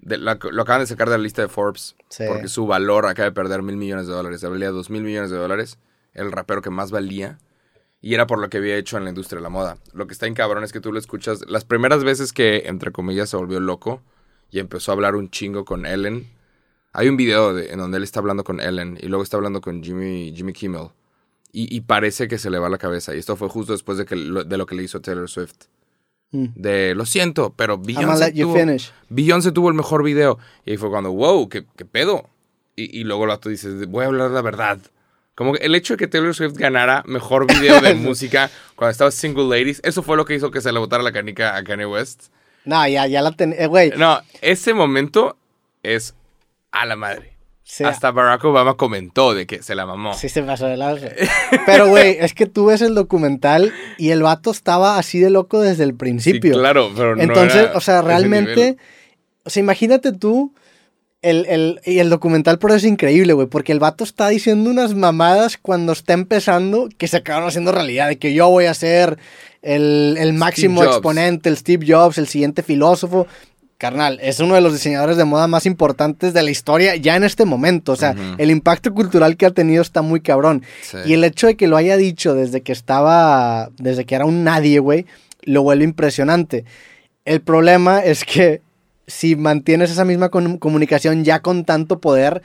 lo 0.01 0.63
acaban 0.63 0.81
de 0.81 0.87
sacar 0.87 1.11
de 1.11 1.19
la 1.19 1.23
lista 1.23 1.43
de 1.43 1.49
Forbes. 1.49 1.97
Porque 2.27 2.49
su 2.49 2.67
valor 2.67 3.07
acaba 3.07 3.29
de 3.29 3.33
perder 3.33 3.63
mil 3.63 3.77
millones 3.77 4.07
de 4.07 4.13
dólares. 4.13 4.43
Valía 4.43 4.71
dos 4.71 4.91
mil 4.91 5.03
millones 5.03 5.31
de 5.31 5.37
dólares. 5.37 5.79
El 6.15 6.33
rapero 6.33 6.63
que 6.63 6.71
más 6.71 6.91
valía. 6.91 7.39
Y 8.01 8.15
era 8.15 8.27
por 8.27 8.39
lo 8.39 8.49
que 8.49 8.59
había 8.59 8.77
hecho 8.77 8.97
en 8.97 9.05
la 9.05 9.11
industria 9.11 9.39
de 9.39 9.43
la 9.43 9.49
moda. 9.49 9.79
Lo 9.93 10.07
que 10.07 10.13
está 10.13 10.27
en 10.27 10.35
cabrón 10.35 10.63
es 10.63 10.73
que 10.73 10.81
tú 10.81 10.93
lo 10.93 10.99
escuchas. 10.99 11.45
Las 11.49 11.65
primeras 11.65 12.05
veces 12.05 12.33
que, 12.33 12.65
entre 12.67 12.93
comillas, 12.93 13.31
se 13.31 13.37
volvió 13.37 13.59
loco 13.59 14.03
y 14.51 14.61
empezó 14.61 14.93
a 14.93 14.95
hablar 14.95 15.17
un 15.17 15.31
chingo 15.31 15.65
con 15.65 15.85
Ellen. 15.85 16.31
Hay 16.93 17.09
un 17.09 17.17
video 17.17 17.59
en 17.59 17.79
donde 17.79 17.99
él 17.99 18.05
está 18.05 18.21
hablando 18.21 18.45
con 18.45 18.61
Ellen 18.61 18.99
y 19.01 19.09
luego 19.09 19.23
está 19.23 19.37
hablando 19.37 19.61
con 19.61 19.83
Jimmy, 19.83 20.33
Jimmy 20.35 20.53
Kimmel. 20.53 20.91
Y, 21.51 21.81
parece 21.81 22.29
que 22.29 22.39
se 22.39 22.51
le 22.51 22.59
va 22.59 22.69
la 22.69 22.79
cabeza. 22.79 23.17
Y 23.17 23.19
esto 23.19 23.35
fue 23.35 23.49
justo 23.49 23.73
después 23.73 23.99
de, 23.99 24.05
que, 24.05 24.15
de 24.15 24.59
lo 24.59 24.67
que 24.67 24.77
le 24.77 24.85
hizo 24.85 25.01
Taylor 25.01 25.29
Swift. 25.29 25.65
Mm. 26.31 26.47
De 26.55 26.95
lo 26.95 27.07
siento, 27.07 27.55
pero 27.57 27.79
Beyoncé 27.79 28.33
tuvo, 28.33 29.53
tuvo 29.53 29.69
el 29.69 29.75
mejor 29.75 30.03
video. 30.03 30.39
Y 30.65 30.73
ahí 30.73 30.77
fue 30.77 30.91
cuando, 30.91 31.13
wow, 31.13 31.49
¿qué, 31.49 31.65
qué 31.77 31.85
pedo? 31.85 32.29
Y, 32.77 33.01
y 33.01 33.05
luego 33.05 33.25
el 33.25 33.31
otro 33.31 33.51
dice, 33.51 33.87
voy 33.87 34.05
a 34.05 34.09
hablar 34.09 34.31
la 34.31 34.43
verdad. 34.43 34.79
Como 35.35 35.53
que 35.53 35.65
el 35.65 35.75
hecho 35.77 35.95
de 35.95 35.99
que 35.99 36.09
Taylor 36.09 36.35
Swift 36.35 36.55
ganara 36.55 37.05
mejor 37.07 37.47
video 37.47 37.81
de 37.81 37.95
música 37.95 38.51
cuando 38.75 38.91
estaba 38.91 39.11
Single 39.13 39.45
Ladies, 39.45 39.81
eso 39.85 40.03
fue 40.03 40.17
lo 40.17 40.25
que 40.25 40.35
hizo 40.35 40.51
que 40.51 40.61
se 40.61 40.73
le 40.73 40.81
botara 40.81 41.03
la 41.03 41.13
canica 41.13 41.57
a 41.57 41.63
Kanye 41.63 41.87
West. 41.87 42.25
No, 42.65 42.87
ya, 42.89 43.07
ya 43.07 43.23
la 43.23 43.31
tenía, 43.31 43.57
eh, 43.57 43.67
güey. 43.69 43.91
No, 43.97 44.21
ese 44.41 44.75
momento 44.75 45.39
es 45.85 46.15
a 46.73 46.85
la 46.87 46.97
madre. 46.97 47.38
Hasta 47.85 48.11
Barack 48.13 48.45
Obama 48.45 48.75
comentó 48.75 49.35
de 49.35 49.47
que 49.47 49.63
se 49.63 49.75
la 49.75 49.85
mamó. 49.85 50.15
Sí, 50.15 50.29
se 50.29 50.43
pasó 50.43 50.67
de 50.67 50.77
lado. 50.77 50.99
Pero, 51.67 51.89
güey, 51.89 52.17
es 52.19 52.33
que 52.33 52.47
tú 52.47 52.67
ves 52.67 52.81
el 52.81 52.95
documental 52.95 53.73
y 53.99 54.11
el 54.11 54.23
vato 54.23 54.51
estaba 54.51 54.99
así 54.99 55.19
de 55.19 55.31
loco 55.31 55.61
desde 55.61 55.85
el 55.85 55.95
principio. 55.95 56.55
Sí, 56.55 56.59
claro, 56.59 56.91
pero 56.97 57.15
no 57.15 57.23
Entonces, 57.23 57.69
o 57.75 57.81
sea, 57.81 58.01
realmente. 58.03 58.79
O 59.45 59.51
sea, 59.51 59.61
imagínate 59.61 60.13
tú. 60.13 60.55
El, 61.21 61.47
el, 61.47 61.81
y 61.85 61.99
el 61.99 62.11
documental 62.11 62.61
por 62.61 62.71
eso 62.71 62.77
es 62.77 62.85
increíble, 62.85 63.33
güey, 63.33 63.49
porque 63.49 63.73
el 63.73 63.81
vato 63.81 64.05
está 64.05 64.29
diciendo 64.29 64.71
unas 64.71 64.95
mamadas 64.95 65.59
cuando 65.61 65.91
está 65.91 66.13
empezando 66.13 66.89
que 66.97 67.09
se 67.09 67.17
acabaron 67.17 67.49
haciendo 67.49 67.73
realidad, 67.73 68.07
de 68.07 68.19
que 68.19 68.35
yo 68.35 68.49
voy 68.49 68.67
a 68.67 68.75
ser 68.75 69.19
el, 69.63 70.17
el 70.17 70.33
máximo 70.35 70.85
exponente, 70.85 71.49
el 71.49 71.57
Steve 71.57 71.85
Jobs, 71.89 72.19
el 72.19 72.29
siguiente 72.29 72.63
filósofo 72.63 73.27
carnal, 73.79 74.19
es 74.21 74.41
uno 74.41 74.57
de 74.57 74.61
los 74.61 74.73
diseñadores 74.73 75.17
de 75.17 75.25
moda 75.25 75.47
más 75.47 75.65
importantes 75.65 76.35
de 76.35 76.43
la 76.43 76.51
historia 76.51 76.97
ya 76.97 77.15
en 77.15 77.23
este 77.23 77.45
momento. 77.45 77.93
O 77.93 77.97
sea, 77.97 78.15
el 78.37 78.51
impacto 78.51 78.93
cultural 78.93 79.37
que 79.37 79.47
ha 79.47 79.51
tenido 79.53 79.81
está 79.81 80.03
muy 80.03 80.21
cabrón. 80.21 80.65
Y 81.07 81.15
el 81.15 81.25
hecho 81.25 81.47
de 81.47 81.57
que 81.57 81.69
lo 81.69 81.77
haya 81.77 81.97
dicho 81.97 82.35
desde 82.35 82.61
que 82.61 82.73
estaba, 82.73 83.71
desde 83.79 84.05
que 84.05 84.17
era 84.17 84.27
un 84.27 84.43
nadie, 84.45 84.81
güey, 84.81 85.07
lo 85.43 85.63
vuelve 85.63 85.85
impresionante. 85.85 86.65
El 87.25 87.41
problema 87.41 88.01
es 88.01 88.25
que 88.25 88.61
si 89.07 89.37
mantienes 89.37 89.91
esa 89.91 90.05
misma 90.05 90.29
comunicación 90.29 91.25
ya 91.25 91.41
con 91.41 91.65
tanto 91.65 92.01
poder, 92.01 92.43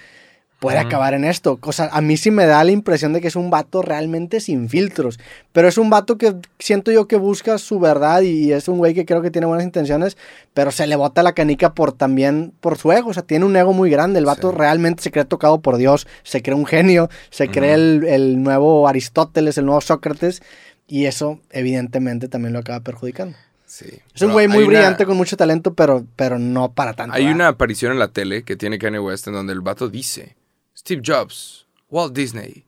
puede 0.64 0.80
acabar 0.80 1.14
en 1.14 1.26
esto. 1.26 1.58
Cosa, 1.58 1.90
a 1.92 2.00
mí 2.00 2.16
sí 2.16 2.32
me 2.32 2.46
da 2.46 2.64
la 2.64 2.72
impresión 2.72 3.12
de 3.12 3.20
que 3.20 3.28
es 3.28 3.36
un 3.36 3.50
vato 3.50 3.82
realmente 3.82 4.40
sin 4.40 4.70
filtros. 4.70 5.20
Pero 5.52 5.68
es 5.68 5.78
un 5.78 5.90
vato 5.90 6.18
que 6.18 6.38
siento 6.58 6.90
yo 6.90 7.06
que 7.06 7.18
busca 7.18 7.58
su 7.58 7.82
verdad 7.82 8.22
y 8.22 8.54
es 8.54 8.70
un 8.70 8.78
güey 8.78 8.94
que 8.94 9.06
creo 9.06 9.22
que 9.22 9.30
tiene 9.30 9.46
buenas 9.46 9.66
intenciones, 9.66 10.16
pero 10.54 10.72
se 10.72 10.88
le 10.88 10.96
bota 10.96 11.22
la 11.22 11.34
canica 11.34 11.74
por 11.74 11.92
también 11.92 12.54
por 12.62 12.78
su 12.78 12.94
ego. 12.94 13.10
O 13.10 13.14
sea, 13.14 13.24
tiene 13.24 13.44
un 13.44 13.58
ego 13.58 13.74
muy 13.74 13.90
grande. 13.90 14.20
El 14.20 14.26
vato 14.26 14.54
realmente 14.54 15.04
se 15.04 15.12
cree 15.12 15.26
tocado 15.26 15.60
por 15.60 15.76
Dios, 15.76 16.08
se 16.24 16.42
cree 16.42 16.56
un 16.56 16.66
genio, 16.66 17.10
se 17.30 17.50
cree 17.50 17.74
el, 17.74 18.42
nuevo 18.42 18.88
Aristóteles, 18.88 19.58
el 19.58 19.66
nuevo 19.66 19.82
Sócrates. 19.82 20.42
Y 20.88 21.08
eso, 21.08 21.42
evidentemente, 21.52 22.30
también 22.30 22.54
lo 22.54 22.60
acaba 22.60 22.80
perjudicando. 22.80 23.36
Sí. 23.66 24.00
Es 24.16 24.22
un 24.22 24.32
güey 24.32 24.48
muy 24.48 24.64
brillante 24.64 25.06
con 25.06 25.18
mucho 25.18 25.36
talento, 25.36 25.74
pero, 25.74 26.06
pero 26.16 26.40
no 26.40 26.72
para 26.72 26.94
tanto. 26.94 27.18
Hay 27.18 27.26
una 27.26 27.50
aparición 27.50 27.92
en 27.92 28.00
la 28.00 28.08
tele 28.08 28.44
que 28.44 28.56
tiene 28.56 28.80
Kanye 28.80 29.00
West 29.00 29.28
en 29.28 29.34
donde 29.34 29.52
el 29.52 29.60
vato 29.60 29.90
dice 29.90 30.38
Steve 30.84 31.02
Jobs, 31.06 31.66
Walt 31.90 32.14
Disney, 32.14 32.66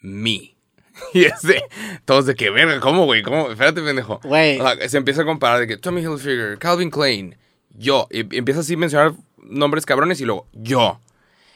me. 0.00 0.54
Y 1.12 1.24
es 1.24 1.42
de, 1.42 1.62
todos 2.06 2.24
de 2.24 2.34
que 2.34 2.48
verga, 2.50 2.80
¿cómo, 2.80 3.04
güey? 3.04 3.22
¿Cómo? 3.22 3.50
Espérate, 3.50 3.82
pendejo. 3.82 4.20
Güey. 4.22 4.58
O 4.60 4.64
sea, 4.64 4.88
se 4.88 4.96
empieza 4.96 5.22
a 5.22 5.24
comparar 5.26 5.60
de 5.60 5.66
que 5.66 5.76
Tommy 5.76 6.00
Hilfiger, 6.00 6.58
Calvin 6.58 6.90
Klein, 6.90 7.36
yo. 7.76 8.06
Y 8.10 8.20
empieza 8.36 8.60
así 8.60 8.74
a 8.74 8.78
mencionar 8.78 9.12
nombres 9.42 9.84
cabrones 9.84 10.20
y 10.20 10.24
luego 10.24 10.46
yo. 10.52 11.00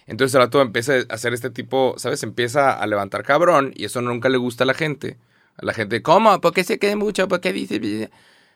Entonces 0.06 0.34
el 0.34 0.42
rato 0.42 0.60
empieza 0.60 0.94
a 1.08 1.14
hacer 1.14 1.32
este 1.32 1.50
tipo, 1.50 1.94
¿sabes? 1.96 2.22
Empieza 2.22 2.72
a 2.72 2.86
levantar 2.86 3.22
cabrón 3.22 3.72
y 3.74 3.84
eso 3.84 4.02
nunca 4.02 4.28
le 4.28 4.38
gusta 4.38 4.64
a 4.64 4.66
la 4.66 4.74
gente. 4.74 5.16
A 5.56 5.64
la 5.64 5.72
gente, 5.72 6.02
¿cómo? 6.02 6.40
¿Por 6.40 6.52
qué 6.52 6.64
se 6.64 6.78
quede 6.78 6.96
mucho? 6.96 7.28
¿Por 7.28 7.40
qué 7.40 7.52
dice? 7.52 8.10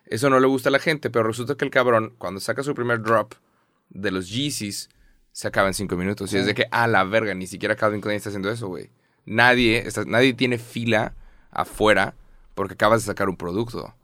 Eso 0.07 0.31
no 0.31 0.41
le 0.41 0.47
gusta 0.47 0.69
a 0.69 0.73
la 0.73 0.79
gente, 0.79 1.11
pero 1.11 1.25
resulta 1.25 1.55
que 1.55 1.65
el 1.65 1.71
cabrón, 1.71 2.13
cuando 2.19 2.41
saca 2.41 2.63
su 2.63 2.75
primer 2.75 3.03
drop 3.03 3.35
de 3.91 4.11
los 4.11 4.29
Yeezys, 4.29 4.89
se 5.33 5.49
acaba 5.49 5.69
en 5.69 5.75
cinco 5.75 5.97
minutos. 5.97 6.33
Y 6.33 6.37
es 6.39 6.47
de 6.47 6.55
que, 6.55 6.67
a 6.71 6.87
la 6.87 7.05
verga, 7.05 7.35
ni 7.35 7.47
siquiera 7.47 7.75
Calvin 7.77 8.01
Klein 8.01 8.17
está 8.17 8.29
haciendo 8.29 8.51
eso, 8.51 8.69
güey. 8.69 8.91
Nadie, 9.25 9.79
está- 9.87 10.05
nadie 10.05 10.35
tiene 10.35 10.59
fila 10.59 11.15
afuera 11.51 12.15
porque 12.55 12.75
acabas 12.75 13.03
de 13.03 13.07
sacar 13.07 13.29
un 13.29 13.37
producto. 13.37 13.95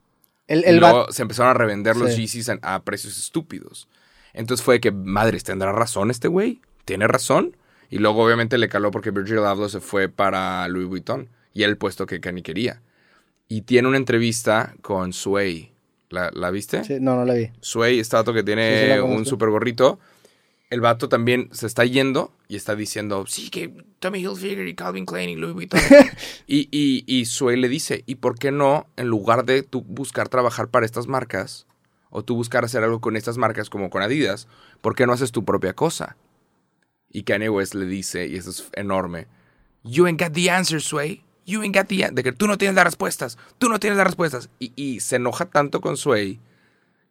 El, 0.46 0.60
Y 0.60 0.64
el 0.64 0.76
luego 0.78 1.12
se 1.12 1.22
empezaron 1.22 1.50
a 1.50 1.54
revender 1.54 1.96
los 1.96 2.10
Sí. 2.14 2.22
Yeezys 2.22 2.48
a, 2.48 2.58
a 2.62 2.82
precios 2.82 3.18
estúpidos. 3.18 3.88
Entonces 4.32 4.64
fue 4.64 4.76
de 4.76 4.80
que, 4.80 4.90
madres, 4.92 5.44
¿tendrá 5.44 5.72
razón 5.72 6.10
este 6.10 6.28
güey? 6.28 6.60
¿Tiene 6.84 7.06
razón? 7.06 7.56
Y 7.90 7.98
luego 7.98 8.24
obviamente 8.24 8.56
le 8.58 8.68
caló 8.68 8.90
porque 8.90 9.10
Virgil 9.10 9.38
Abloh 9.38 9.68
se 9.68 9.80
fue 9.80 10.08
para 10.08 10.66
Louis 10.68 10.86
Vuitton. 10.88 11.28
Y 11.52 11.64
el 11.64 11.76
puesto 11.76 12.06
que 12.06 12.20
Kanye 12.20 12.42
quería. 12.42 12.80
Y 13.48 13.62
tiene 13.62 13.88
una 13.88 13.96
entrevista 13.96 14.74
con 14.82 15.12
Sway. 15.12 15.72
¿La, 16.10 16.30
la 16.32 16.50
viste? 16.50 16.84
Sí, 16.84 16.98
no, 17.00 17.16
no 17.16 17.24
la 17.24 17.34
vi. 17.34 17.50
Sway, 17.60 17.98
este 17.98 18.16
vato 18.16 18.32
que 18.32 18.42
tiene 18.42 18.94
sí 18.94 18.98
un 19.00 19.26
super 19.26 19.50
gorrito. 19.50 19.98
El 20.70 20.80
vato 20.82 21.08
también 21.08 21.48
se 21.52 21.66
está 21.66 21.84
yendo 21.86 22.34
y 22.46 22.56
está 22.56 22.76
diciendo, 22.76 23.24
sí, 23.26 23.48
que 23.48 23.72
Tommy 24.00 24.20
Hilfiger 24.20 24.68
y 24.68 24.74
Calvin 24.74 25.06
Klein 25.06 25.30
y 25.30 25.36
Louis 25.36 25.54
Vuitton. 25.54 25.80
y, 26.46 26.68
y, 26.70 27.04
y 27.06 27.24
Sway 27.24 27.56
le 27.56 27.68
dice, 27.68 28.04
¿y 28.06 28.16
por 28.16 28.38
qué 28.38 28.50
no, 28.52 28.86
en 28.96 29.06
lugar 29.08 29.46
de 29.46 29.62
tú 29.62 29.82
buscar 29.82 30.28
trabajar 30.28 30.68
para 30.68 30.84
estas 30.84 31.06
marcas, 31.06 31.66
o 32.10 32.22
tú 32.22 32.34
buscar 32.36 32.64
hacer 32.64 32.84
algo 32.84 33.00
con 33.00 33.16
estas 33.16 33.38
marcas 33.38 33.70
como 33.70 33.88
con 33.88 34.02
Adidas, 34.02 34.46
¿por 34.82 34.94
qué 34.94 35.06
no 35.06 35.12
haces 35.14 35.32
tu 35.32 35.44
propia 35.44 35.72
cosa? 35.72 36.16
Y 37.10 37.22
Kanye 37.22 37.48
West 37.48 37.74
le 37.74 37.86
dice, 37.86 38.26
y 38.26 38.36
eso 38.36 38.50
es 38.50 38.68
enorme, 38.74 39.26
You 39.84 40.06
ain't 40.06 40.20
got 40.20 40.32
the 40.32 40.50
answers, 40.50 40.84
Sway. 40.84 41.22
You 41.46 41.62
ain't 41.62 41.74
got 41.74 41.86
the 41.86 42.04
an-" 42.04 42.14
De 42.14 42.22
que 42.22 42.32
tú 42.32 42.46
no 42.46 42.58
tienes 42.58 42.74
las 42.74 42.84
respuestas. 42.84 43.38
Tú 43.58 43.68
no 43.70 43.78
tienes 43.78 43.96
las 43.96 44.06
respuestas. 44.06 44.50
Y, 44.58 44.72
y 44.76 45.00
se 45.00 45.16
enoja 45.16 45.46
tanto 45.46 45.80
con 45.80 45.96
Sway 45.96 46.40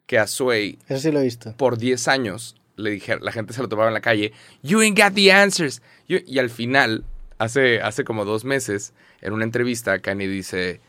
que 0.06 0.20
a 0.20 0.28
Sway 0.28 0.78
Eso 0.88 1.00
sí 1.02 1.12
lo 1.12 1.22
he 1.22 1.24
visto. 1.24 1.56
por 1.58 1.78
10 1.78 2.08
años 2.08 2.56
le 2.78 2.92
dije, 2.92 3.18
la 3.20 3.32
gente 3.32 3.54
se 3.54 3.62
lo 3.62 3.68
tomaba 3.68 3.90
en 3.90 3.94
la 3.94 4.02
calle, 4.02 4.32
You 4.64 4.80
ain't 4.80 4.98
got 4.98 5.14
the 5.14 5.32
answers. 5.32 5.82
You- 6.08 6.22
y 6.26 6.40
al 6.40 6.50
final, 6.50 7.04
hace, 7.38 7.82
hace 7.82 8.04
como 8.04 8.24
dos 8.24 8.46
meses, 8.46 8.94
en 9.22 9.34
una 9.34 9.44
entrevista, 9.44 10.00
Kanye 10.00 10.28
dice, 10.28 10.80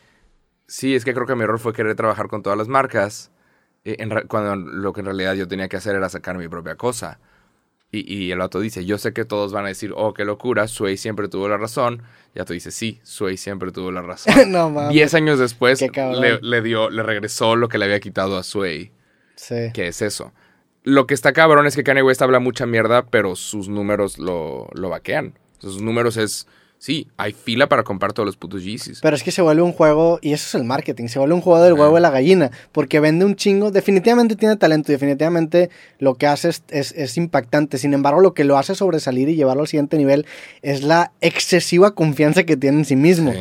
sí, 0.67 0.95
es 0.95 1.03
que 1.03 1.13
creo 1.13 1.25
que 1.25 1.35
mi 1.35 1.43
error 1.43 1.59
fue 1.59 1.73
querer 1.73 1.95
trabajar 1.95 2.27
con 2.27 2.41
todas 2.43 2.57
las 2.57 2.67
marcas, 2.67 3.31
eh, 3.85 3.95
en 3.99 4.09
cuando 4.27 4.55
lo 4.55 4.93
que 4.93 4.99
en 5.01 5.05
realidad 5.07 5.33
yo 5.33 5.47
tenía 5.47 5.67
que 5.67 5.77
hacer 5.77 5.95
era 5.95 6.09
sacar 6.09 6.37
mi 6.37 6.47
propia 6.47 6.75
cosa. 6.75 7.19
Y, 7.91 8.13
y 8.13 8.31
el 8.31 8.37
vato 8.37 8.59
dice, 8.59 8.85
yo 8.85 8.99
sé 8.99 9.13
que 9.13 9.25
todos 9.25 9.51
van 9.51 9.65
a 9.65 9.69
decir, 9.69 9.93
oh, 9.95 10.13
qué 10.13 10.23
locura, 10.23 10.67
Sway 10.67 10.95
siempre 10.95 11.27
tuvo 11.27 11.47
la 11.49 11.57
razón. 11.57 12.03
Y 12.35 12.39
vato 12.39 12.53
dice, 12.53 12.69
sí, 12.69 12.99
Sway 13.01 13.35
siempre 13.35 13.71
tuvo 13.71 13.91
la 13.91 14.03
razón. 14.03 14.31
no 14.51 14.69
mames. 14.69 14.91
Diez 14.93 15.15
años 15.15 15.39
después 15.39 15.81
le, 15.81 16.39
le 16.39 16.61
dio, 16.61 16.91
le 16.91 17.01
regresó 17.01 17.55
lo 17.55 17.67
que 17.67 17.79
le 17.79 17.85
había 17.85 17.99
quitado 17.99 18.37
a 18.37 18.43
Sway. 18.43 18.91
Sí. 19.35 19.71
¿Qué 19.73 19.87
es 19.87 20.03
eso? 20.03 20.31
Lo 20.83 21.07
que 21.07 21.13
está 21.13 21.33
cabrón 21.33 21.67
es 21.67 21.75
que 21.75 21.83
Kanye 21.83 22.01
West 22.03 22.21
habla 22.21 22.39
mucha 22.39 22.65
mierda, 22.65 23.05
pero 23.05 23.35
sus 23.35 23.67
números 23.69 24.17
lo, 24.17 24.67
lo 24.73 24.89
vaquean. 24.89 25.33
Sus 25.59 25.81
números 25.81 26.15
es, 26.15 26.47
sí, 26.77 27.07
hay 27.17 27.33
fila 27.33 27.67
para 27.67 27.83
comprar 27.83 28.13
todos 28.13 28.25
los 28.25 28.37
putos 28.37 28.63
Yeezys. 28.63 29.01
Pero 29.01 29.13
es 29.15 29.21
que 29.23 29.31
se 29.31 29.41
vuelve 29.41 29.61
un 29.61 29.73
juego, 29.73 30.19
y 30.21 30.31
eso 30.31 30.45
es 30.47 30.55
el 30.55 30.63
marketing, 30.63 31.07
se 31.09 31.19
vuelve 31.19 31.35
un 31.35 31.41
juego 31.41 31.61
del 31.61 31.73
huevo 31.73 31.97
y 31.97 32.01
la 32.01 32.09
gallina, 32.11 32.49
porque 32.71 33.01
vende 33.01 33.25
un 33.25 33.35
chingo, 33.35 33.71
definitivamente 33.71 34.37
tiene 34.37 34.55
talento, 34.55 34.91
y 34.91 34.95
definitivamente 34.95 35.69
lo 35.99 36.15
que 36.15 36.27
hace 36.27 36.47
es, 36.49 36.63
es- 36.69 36.93
es 36.93 37.17
impactante. 37.17 37.77
Sin 37.77 37.93
embargo, 37.93 38.21
lo 38.21 38.33
que 38.33 38.45
lo 38.45 38.57
hace 38.57 38.73
sobresalir 38.73 39.27
y 39.27 39.35
llevarlo 39.35 39.63
al 39.63 39.67
siguiente 39.67 39.97
nivel 39.97 40.25
es 40.61 40.81
la 40.83 41.11
excesiva 41.19 41.93
confianza 41.93 42.45
que 42.45 42.55
tiene 42.55 42.77
en 42.79 42.85
sí 42.85 42.95
mismo. 42.95 43.33
Sí. 43.33 43.39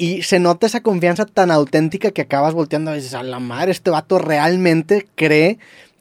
Y 0.00 0.22
se 0.22 0.38
nota 0.38 0.68
esa 0.68 0.80
confianza 0.80 1.26
tan 1.26 1.50
auténtica 1.50 2.12
que 2.12 2.22
acabas 2.22 2.54
volteando 2.54 2.92
y 2.92 2.98
dices, 2.98 3.14
a 3.14 3.24
la 3.24 3.40
madre, 3.40 3.72
este 3.72 3.90
vato 3.90 4.20
realmente 4.20 5.08
cree 5.16 5.58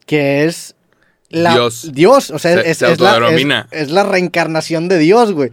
que 0.07 0.45
es 0.45 0.73
la, 1.29 1.53
Dios. 1.53 1.91
Dios. 1.93 2.31
O 2.31 2.39
sea, 2.39 2.53
Se- 2.63 2.71
es, 2.71 2.77
se 2.79 2.91
es 2.91 2.99
la, 2.99 3.09
es, 3.09 3.15
autodenomina. 3.15 3.67
es 3.69 3.91
la 3.91 4.03
reencarnación 4.03 4.87
de 4.87 4.97
Dios, 4.97 5.33
güey. 5.33 5.51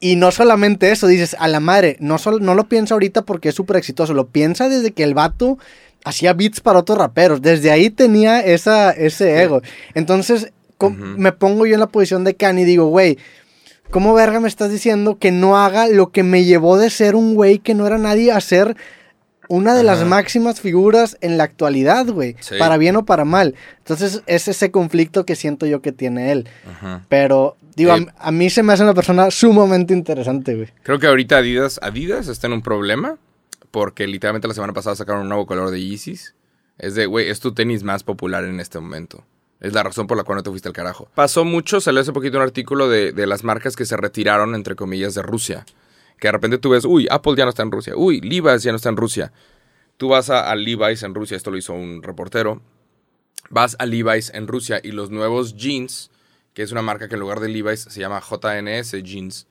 Y 0.00 0.16
no 0.16 0.30
solamente 0.32 0.90
eso, 0.92 1.06
dices, 1.06 1.34
a 1.38 1.48
la 1.48 1.60
madre, 1.60 1.96
no, 2.00 2.18
sol- 2.18 2.42
no 2.44 2.54
lo 2.54 2.68
piensa 2.68 2.94
ahorita 2.94 3.22
porque 3.22 3.48
es 3.48 3.54
súper 3.54 3.76
exitoso, 3.78 4.12
lo 4.12 4.26
piensa 4.26 4.68
desde 4.68 4.90
que 4.90 5.02
el 5.04 5.14
vato 5.14 5.56
hacía 6.04 6.34
beats 6.34 6.60
para 6.60 6.80
otros 6.80 6.98
raperos. 6.98 7.40
Desde 7.40 7.70
ahí 7.70 7.88
tenía 7.88 8.40
esa, 8.40 8.90
ese 8.90 9.42
ego. 9.42 9.62
Entonces, 9.94 10.52
me 11.16 11.32
pongo 11.32 11.64
yo 11.64 11.72
en 11.74 11.80
la 11.80 11.86
posición 11.86 12.24
de 12.24 12.34
Kanye 12.34 12.62
y 12.62 12.66
digo, 12.66 12.86
güey, 12.88 13.16
¿Cómo 13.90 14.12
verga 14.14 14.40
me 14.40 14.48
estás 14.48 14.72
diciendo 14.72 15.18
que 15.18 15.30
no 15.30 15.56
haga 15.58 15.86
lo 15.86 16.10
que 16.10 16.22
me 16.24 16.44
llevó 16.44 16.78
de 16.78 16.90
ser 16.90 17.14
un 17.14 17.34
güey 17.34 17.58
que 17.60 17.74
no 17.74 17.86
era 17.86 17.96
nadie 17.98 18.32
a 18.32 18.40
ser 18.40 18.76
una 19.48 19.74
de 19.74 19.82
las 19.82 20.04
máximas 20.06 20.60
figuras 20.60 21.16
en 21.20 21.36
la 21.38 21.44
actualidad, 21.44 22.06
güey? 22.06 22.36
Sí. 22.40 22.56
Para 22.58 22.76
bien 22.76 22.96
o 22.96 23.04
para 23.04 23.24
mal. 23.24 23.54
Entonces 23.78 24.22
es 24.26 24.48
ese 24.48 24.70
conflicto 24.70 25.24
que 25.26 25.36
siento 25.36 25.66
yo 25.66 25.80
que 25.82 25.92
tiene 25.92 26.32
él. 26.32 26.48
Ajá. 26.68 27.04
Pero, 27.08 27.56
digo, 27.76 27.94
Eh. 27.94 28.06
a, 28.18 28.28
a 28.28 28.32
mí 28.32 28.50
se 28.50 28.62
me 28.62 28.72
hace 28.72 28.82
una 28.82 28.94
persona 28.94 29.30
sumamente 29.30 29.92
interesante, 29.94 30.54
güey. 30.54 30.68
Creo 30.82 30.98
que 30.98 31.06
ahorita 31.06 31.38
Adidas, 31.38 31.78
Adidas 31.82 32.28
está 32.28 32.46
en 32.46 32.54
un 32.54 32.62
problema 32.62 33.16
porque 33.70 34.06
literalmente 34.06 34.48
la 34.48 34.54
semana 34.54 34.72
pasada 34.72 34.96
sacaron 34.96 35.22
un 35.22 35.28
nuevo 35.28 35.46
color 35.46 35.70
de 35.70 35.80
Yeezys. 35.80 36.34
Es 36.78 36.94
de, 36.94 37.06
güey, 37.06 37.28
es 37.30 37.40
tu 37.40 37.52
tenis 37.54 37.82
más 37.84 38.02
popular 38.02 38.44
en 38.44 38.58
este 38.60 38.78
momento. 38.80 39.24
Es 39.60 39.72
la 39.72 39.82
razón 39.82 40.06
por 40.06 40.16
la 40.16 40.24
cual 40.24 40.36
no 40.36 40.42
te 40.42 40.50
fuiste 40.50 40.68
al 40.68 40.74
carajo. 40.74 41.08
Pasó 41.14 41.44
mucho, 41.44 41.80
salió 41.80 42.00
hace 42.00 42.12
poquito 42.12 42.36
un 42.36 42.42
artículo 42.42 42.88
de, 42.88 43.12
de 43.12 43.26
las 43.26 43.44
marcas 43.44 43.76
que 43.76 43.86
se 43.86 43.96
retiraron, 43.96 44.54
entre 44.54 44.74
comillas, 44.74 45.14
de 45.14 45.22
Rusia. 45.22 45.64
Que 46.18 46.28
de 46.28 46.32
repente 46.32 46.58
tú 46.58 46.70
ves, 46.70 46.84
uy, 46.84 47.06
Apple 47.10 47.34
ya 47.36 47.44
no 47.44 47.50
está 47.50 47.62
en 47.62 47.70
Rusia. 47.70 47.94
Uy, 47.96 48.20
Levi's 48.20 48.62
ya 48.62 48.72
no 48.72 48.76
está 48.76 48.88
en 48.88 48.96
Rusia. 48.96 49.32
Tú 49.96 50.08
vas 50.08 50.30
a, 50.30 50.50
a 50.50 50.54
Levi's 50.56 51.02
en 51.02 51.14
Rusia, 51.14 51.36
esto 51.36 51.50
lo 51.50 51.56
hizo 51.56 51.72
un 51.72 52.02
reportero. 52.02 52.60
Vas 53.50 53.76
a 53.78 53.86
Levi's 53.86 54.30
en 54.34 54.46
Rusia 54.48 54.80
y 54.82 54.92
los 54.92 55.10
nuevos 55.10 55.54
jeans, 55.56 56.10
que 56.54 56.62
es 56.62 56.72
una 56.72 56.82
marca 56.82 57.08
que 57.08 57.14
en 57.14 57.20
lugar 57.20 57.40
de 57.40 57.48
Levi's 57.48 57.80
se 57.82 58.00
llama 58.00 58.20
JNS 58.20 59.02
Jeans. 59.02 59.46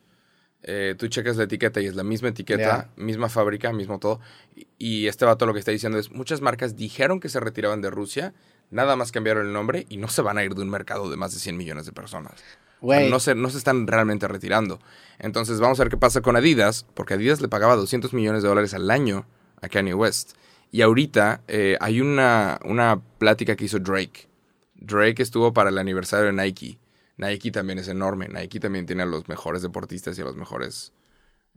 eh, 0.64 0.96
tú 0.98 1.08
checas 1.10 1.36
la 1.38 1.44
etiqueta 1.44 1.82
y 1.82 1.86
es 1.88 1.96
la 1.96 2.04
misma 2.04 2.30
etiqueta, 2.30 2.90
misma 2.96 3.28
fábrica, 3.30 3.72
mismo 3.74 4.00
todo. 4.00 4.20
Y, 4.56 4.68
y 4.78 5.08
este 5.08 5.26
vato 5.26 5.46
lo 5.46 5.54
que 5.54 5.60
está 5.60 5.72
diciendo 5.72 6.00
es, 6.00 6.12
muchas 6.12 6.40
marcas 6.42 6.76
dijeron 6.78 7.20
que 7.20 7.28
se 7.30 7.40
retiraban 7.42 7.82
de 7.82 7.90
Rusia, 7.90 8.34
nada 8.72 8.96
más 8.96 9.12
cambiaron 9.12 9.46
el 9.48 9.54
nombre 9.54 9.86
y 9.90 9.98
no 9.98 10.08
se 10.08 10.22
van 10.22 10.38
a 10.38 10.44
ir 10.44 10.56
de 10.56 10.62
un 10.62 10.70
mercado 10.70 11.10
de 11.10 11.18
más 11.18 11.34
de 11.34 11.40
100 11.40 11.58
millones 11.58 11.86
de 11.86 11.92
personas. 11.92 12.48
No, 12.84 13.20
se, 13.20 13.34
no 13.34 13.50
se 13.50 13.58
están 13.58 13.88
realmente 13.88 14.28
retirando. 14.28 14.80
Entonces 15.18 15.60
vamos 15.60 15.80
a 15.80 15.84
ver 15.84 15.90
qué 15.90 15.98
pasa 15.98 16.22
con 16.22 16.36
Adidas, 16.36 16.86
porque 16.94 17.14
Adidas 17.14 17.40
le 17.40 17.48
pagaba 17.48 17.76
200 17.78 18.14
millones 18.14 18.44
de 18.44 18.50
dólares 18.50 18.74
al 18.74 18.92
año 18.92 19.26
a 19.62 19.70
Kanye 19.70 19.94
West. 19.94 20.34
Y 20.70 20.82
ahorita 20.82 21.42
eh, 21.48 21.78
hay 21.80 22.02
una, 22.02 22.60
una 22.66 23.02
plática 23.20 23.56
que 23.56 23.66
hizo 23.66 23.80
Drake. 23.80 24.28
Drake 24.76 25.24
estuvo 25.24 25.54
para 25.54 25.70
el 25.70 25.78
aniversario 25.78 26.26
de 26.26 26.34
Nike. 26.34 26.78
Nike 27.16 27.52
también 27.52 27.80
es 27.80 27.88
enorme. 27.88 28.28
Nike 28.28 28.60
también 28.60 28.86
tiene 28.86 29.04
a 29.04 29.06
los 29.06 29.30
mejores 29.30 29.62
deportistas 29.62 30.18
y 30.18 30.22
a 30.22 30.26
los 30.26 30.36
mejores 30.36 30.92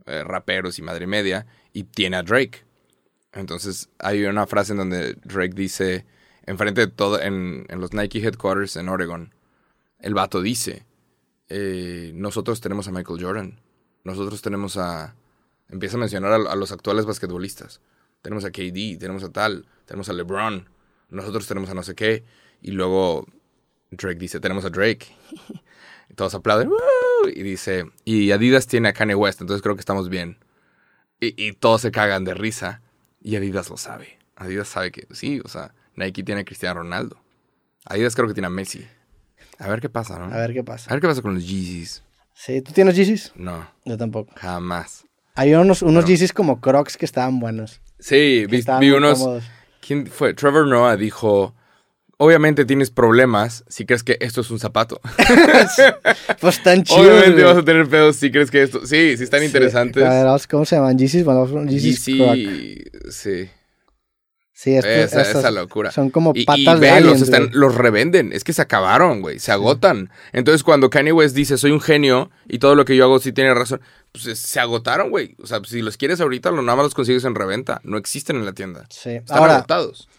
eh, 0.05 0.23
raperos 0.23 0.79
y 0.79 0.81
madre 0.81 1.07
media. 1.07 1.45
Y 1.73 1.83
tiene 1.83 2.15
a 2.15 2.23
Drake. 2.23 2.63
Entonces 3.33 3.89
hay 3.99 4.23
una 4.23 4.47
frase 4.47 4.71
en 4.71 4.77
donde 4.77 5.15
Drake 5.25 5.53
dice, 5.53 6.05
enfrente 6.45 6.81
de 6.81 6.87
todo, 6.87 7.21
en, 7.21 7.65
en 7.67 7.81
los 7.81 7.93
Nike 7.93 8.19
Headquarters 8.19 8.77
en 8.77 8.87
Oregon, 8.87 9.33
el 9.99 10.13
vato 10.13 10.41
dice, 10.41 10.86
eh, 11.49 12.11
nosotros 12.13 12.61
tenemos 12.61 12.87
a 12.87 12.91
Michael 12.91 13.23
Jordan, 13.23 13.59
nosotros 14.03 14.41
tenemos 14.41 14.77
a... 14.77 15.15
Empieza 15.69 15.97
a 15.97 15.99
mencionar 15.99 16.31
a, 16.31 16.55
los 16.55 16.71
actuales 16.71 17.05
basquetbolistas. 17.05 17.81
Tenemos 18.21 18.45
a 18.45 18.51
KD, 18.51 18.97
tenemos 18.97 19.23
a 19.23 19.29
tal, 19.29 19.67
tenemos 19.85 20.07
a 20.07 20.13
LeBron, 20.13 20.69
nosotros 21.09 21.45
tenemos 21.45 21.69
a 21.69 21.73
no 21.73 21.83
sé 21.83 21.93
qué. 21.93 22.23
Y 22.61 22.71
luego 22.71 23.27
Drake 23.91 24.17
dice, 24.17 24.39
tenemos 24.39 24.65
a 24.65 24.69
Drake. 24.69 25.07
Y 26.09 26.13
todos 26.13 26.33
aplauden. 26.35 26.71
Y 27.35 27.43
dice, 27.43 27.91
y 28.05 28.31
Adidas 28.31 28.65
tiene 28.65 28.87
a 28.87 28.93
Kanye 28.93 29.13
West, 29.13 29.41
entonces 29.41 29.61
creo 29.61 29.75
que 29.75 29.81
estamos 29.81 30.07
bien. 30.07 30.37
Y, 31.19 31.33
y 31.35 31.51
todos 31.51 31.81
se 31.81 31.91
cagan 31.91 32.23
de 32.23 32.33
risa. 32.33 32.81
Y 33.21 33.35
Adidas 33.35 33.69
lo 33.69 33.75
sabe. 33.75 34.17
Adidas 34.37 34.69
sabe 34.69 34.93
que 34.93 35.05
sí, 35.13 35.41
o 35.43 35.49
sea, 35.49 35.73
Nike 35.95 36.23
tiene 36.23 36.41
a 36.41 36.45
Cristiano 36.45 36.79
Ronaldo. 36.79 37.19
Adidas 37.83 38.15
creo 38.15 38.29
que 38.29 38.33
tiene 38.33 38.47
a 38.47 38.51
Messi. 38.51 38.87
A 39.59 39.67
ver 39.67 39.81
qué 39.81 39.89
pasa, 39.89 40.19
¿no? 40.19 40.25
a 40.25 40.37
ver 40.37 40.53
qué 40.53 40.59
A 40.59 40.65
pasa. 40.65 40.91
ver 40.91 41.01
qué 41.01 41.07
pasa 41.07 41.21
con 41.21 41.33
los 41.33 41.47
Yeezys. 41.47 42.03
Sí, 42.33 42.61
¿tú 42.61 42.71
tienes 42.71 42.95
Yeezys? 42.95 43.31
No, 43.35 43.67
Yo 43.85 43.97
tampoco. 43.97 44.31
jamás. 44.35 45.05
Hay 45.35 45.53
unos, 45.53 45.81
unos 45.81 46.03
No. 46.03 46.07
Yeezys 46.07 46.33
como 46.33 46.61
Crocs 46.61 46.97
que 46.97 47.05
estaban 47.05 47.39
buenos. 47.39 47.81
Sí, 47.99 48.45
vi, 48.47 48.57
estaban 48.57 48.81
vi 48.81 48.91
unos... 48.91 49.19
cómodos. 49.19 49.43
¿Quién 49.85 50.07
fue? 50.07 50.33
Trevor 50.33 50.67
Noah 50.67 50.95
dijo... 50.97 51.53
Obviamente 52.19 52.65
tienes 52.65 52.89
problemas 52.89 53.63
si 53.67 53.85
crees 53.85 54.03
que 54.03 54.17
esto 54.19 54.41
es 54.41 54.49
un 54.49 54.57
zapato. 54.57 54.99
pues 56.41 56.63
tan 56.63 56.83
chido. 56.83 56.99
Obviamente 57.01 57.43
vas 57.43 57.57
a 57.57 57.63
tener 57.63 57.87
pedos 57.87 58.15
si 58.15 58.31
crees 58.31 58.49
que 58.49 58.63
esto. 58.63 58.85
Sí, 58.87 59.15
sí 59.17 59.23
están 59.23 59.43
interesantes. 59.43 60.03
A 60.03 60.23
ver, 60.23 60.41
¿cómo 60.49 60.65
se 60.65 60.75
llaman? 60.77 60.97
Yeezys, 60.97 61.23
bueno, 61.23 61.45
Yeezys 61.65 62.03
sí. 62.03 62.83
Sí. 63.11 63.49
Sí, 64.59 64.75
es 64.75 64.83
que 64.83 65.03
esa, 65.03 65.21
esa 65.21 65.51
locura. 65.51 65.91
Son 65.91 66.09
como 66.09 66.31
Y- 66.33 66.43
patas 66.43 66.59
y, 66.59 66.65
de 66.65 66.79
ve, 66.79 66.87
los, 66.87 66.97
aliens, 66.97 67.21
están, 67.21 67.43
güey. 67.45 67.53
los 67.53 67.75
revenden. 67.75 68.33
Es 68.33 68.43
que 68.43 68.53
se 68.53 68.61
acabaron, 68.63 69.21
güey. 69.21 69.37
Se 69.37 69.51
agotan. 69.51 70.09
Entonces, 70.33 70.63
cuando 70.63 70.89
Kanye 70.89 71.11
West 71.11 71.35
dice, 71.35 71.59
soy 71.59 71.69
un 71.69 71.79
genio 71.79 72.31
y 72.47 72.57
todo 72.57 72.73
lo 72.73 72.83
que 72.83 72.95
yo 72.95 73.03
hago 73.03 73.19
sí 73.19 73.31
tiene 73.31 73.53
razón, 73.53 73.81
pues 74.11 74.25
es- 74.25 74.39
se 74.39 74.59
agotaron, 74.59 75.11
güey. 75.11 75.35
O 75.43 75.45
sea, 75.45 75.61
si 75.63 75.83
los 75.83 75.95
quieres 75.95 76.19
ahorita, 76.21 76.49
lo, 76.49 76.63
nada 76.63 76.75
más 76.75 76.85
los 76.85 76.95
consigues 76.95 77.23
en 77.25 77.35
reventa. 77.35 77.81
No 77.83 77.97
existen 77.97 78.37
en 78.37 78.45
la 78.45 78.53
tienda. 78.53 78.85
Sí. 78.89 79.11
Están 79.11 79.37
Ahora, 79.37 79.57
agotados. 79.57 80.09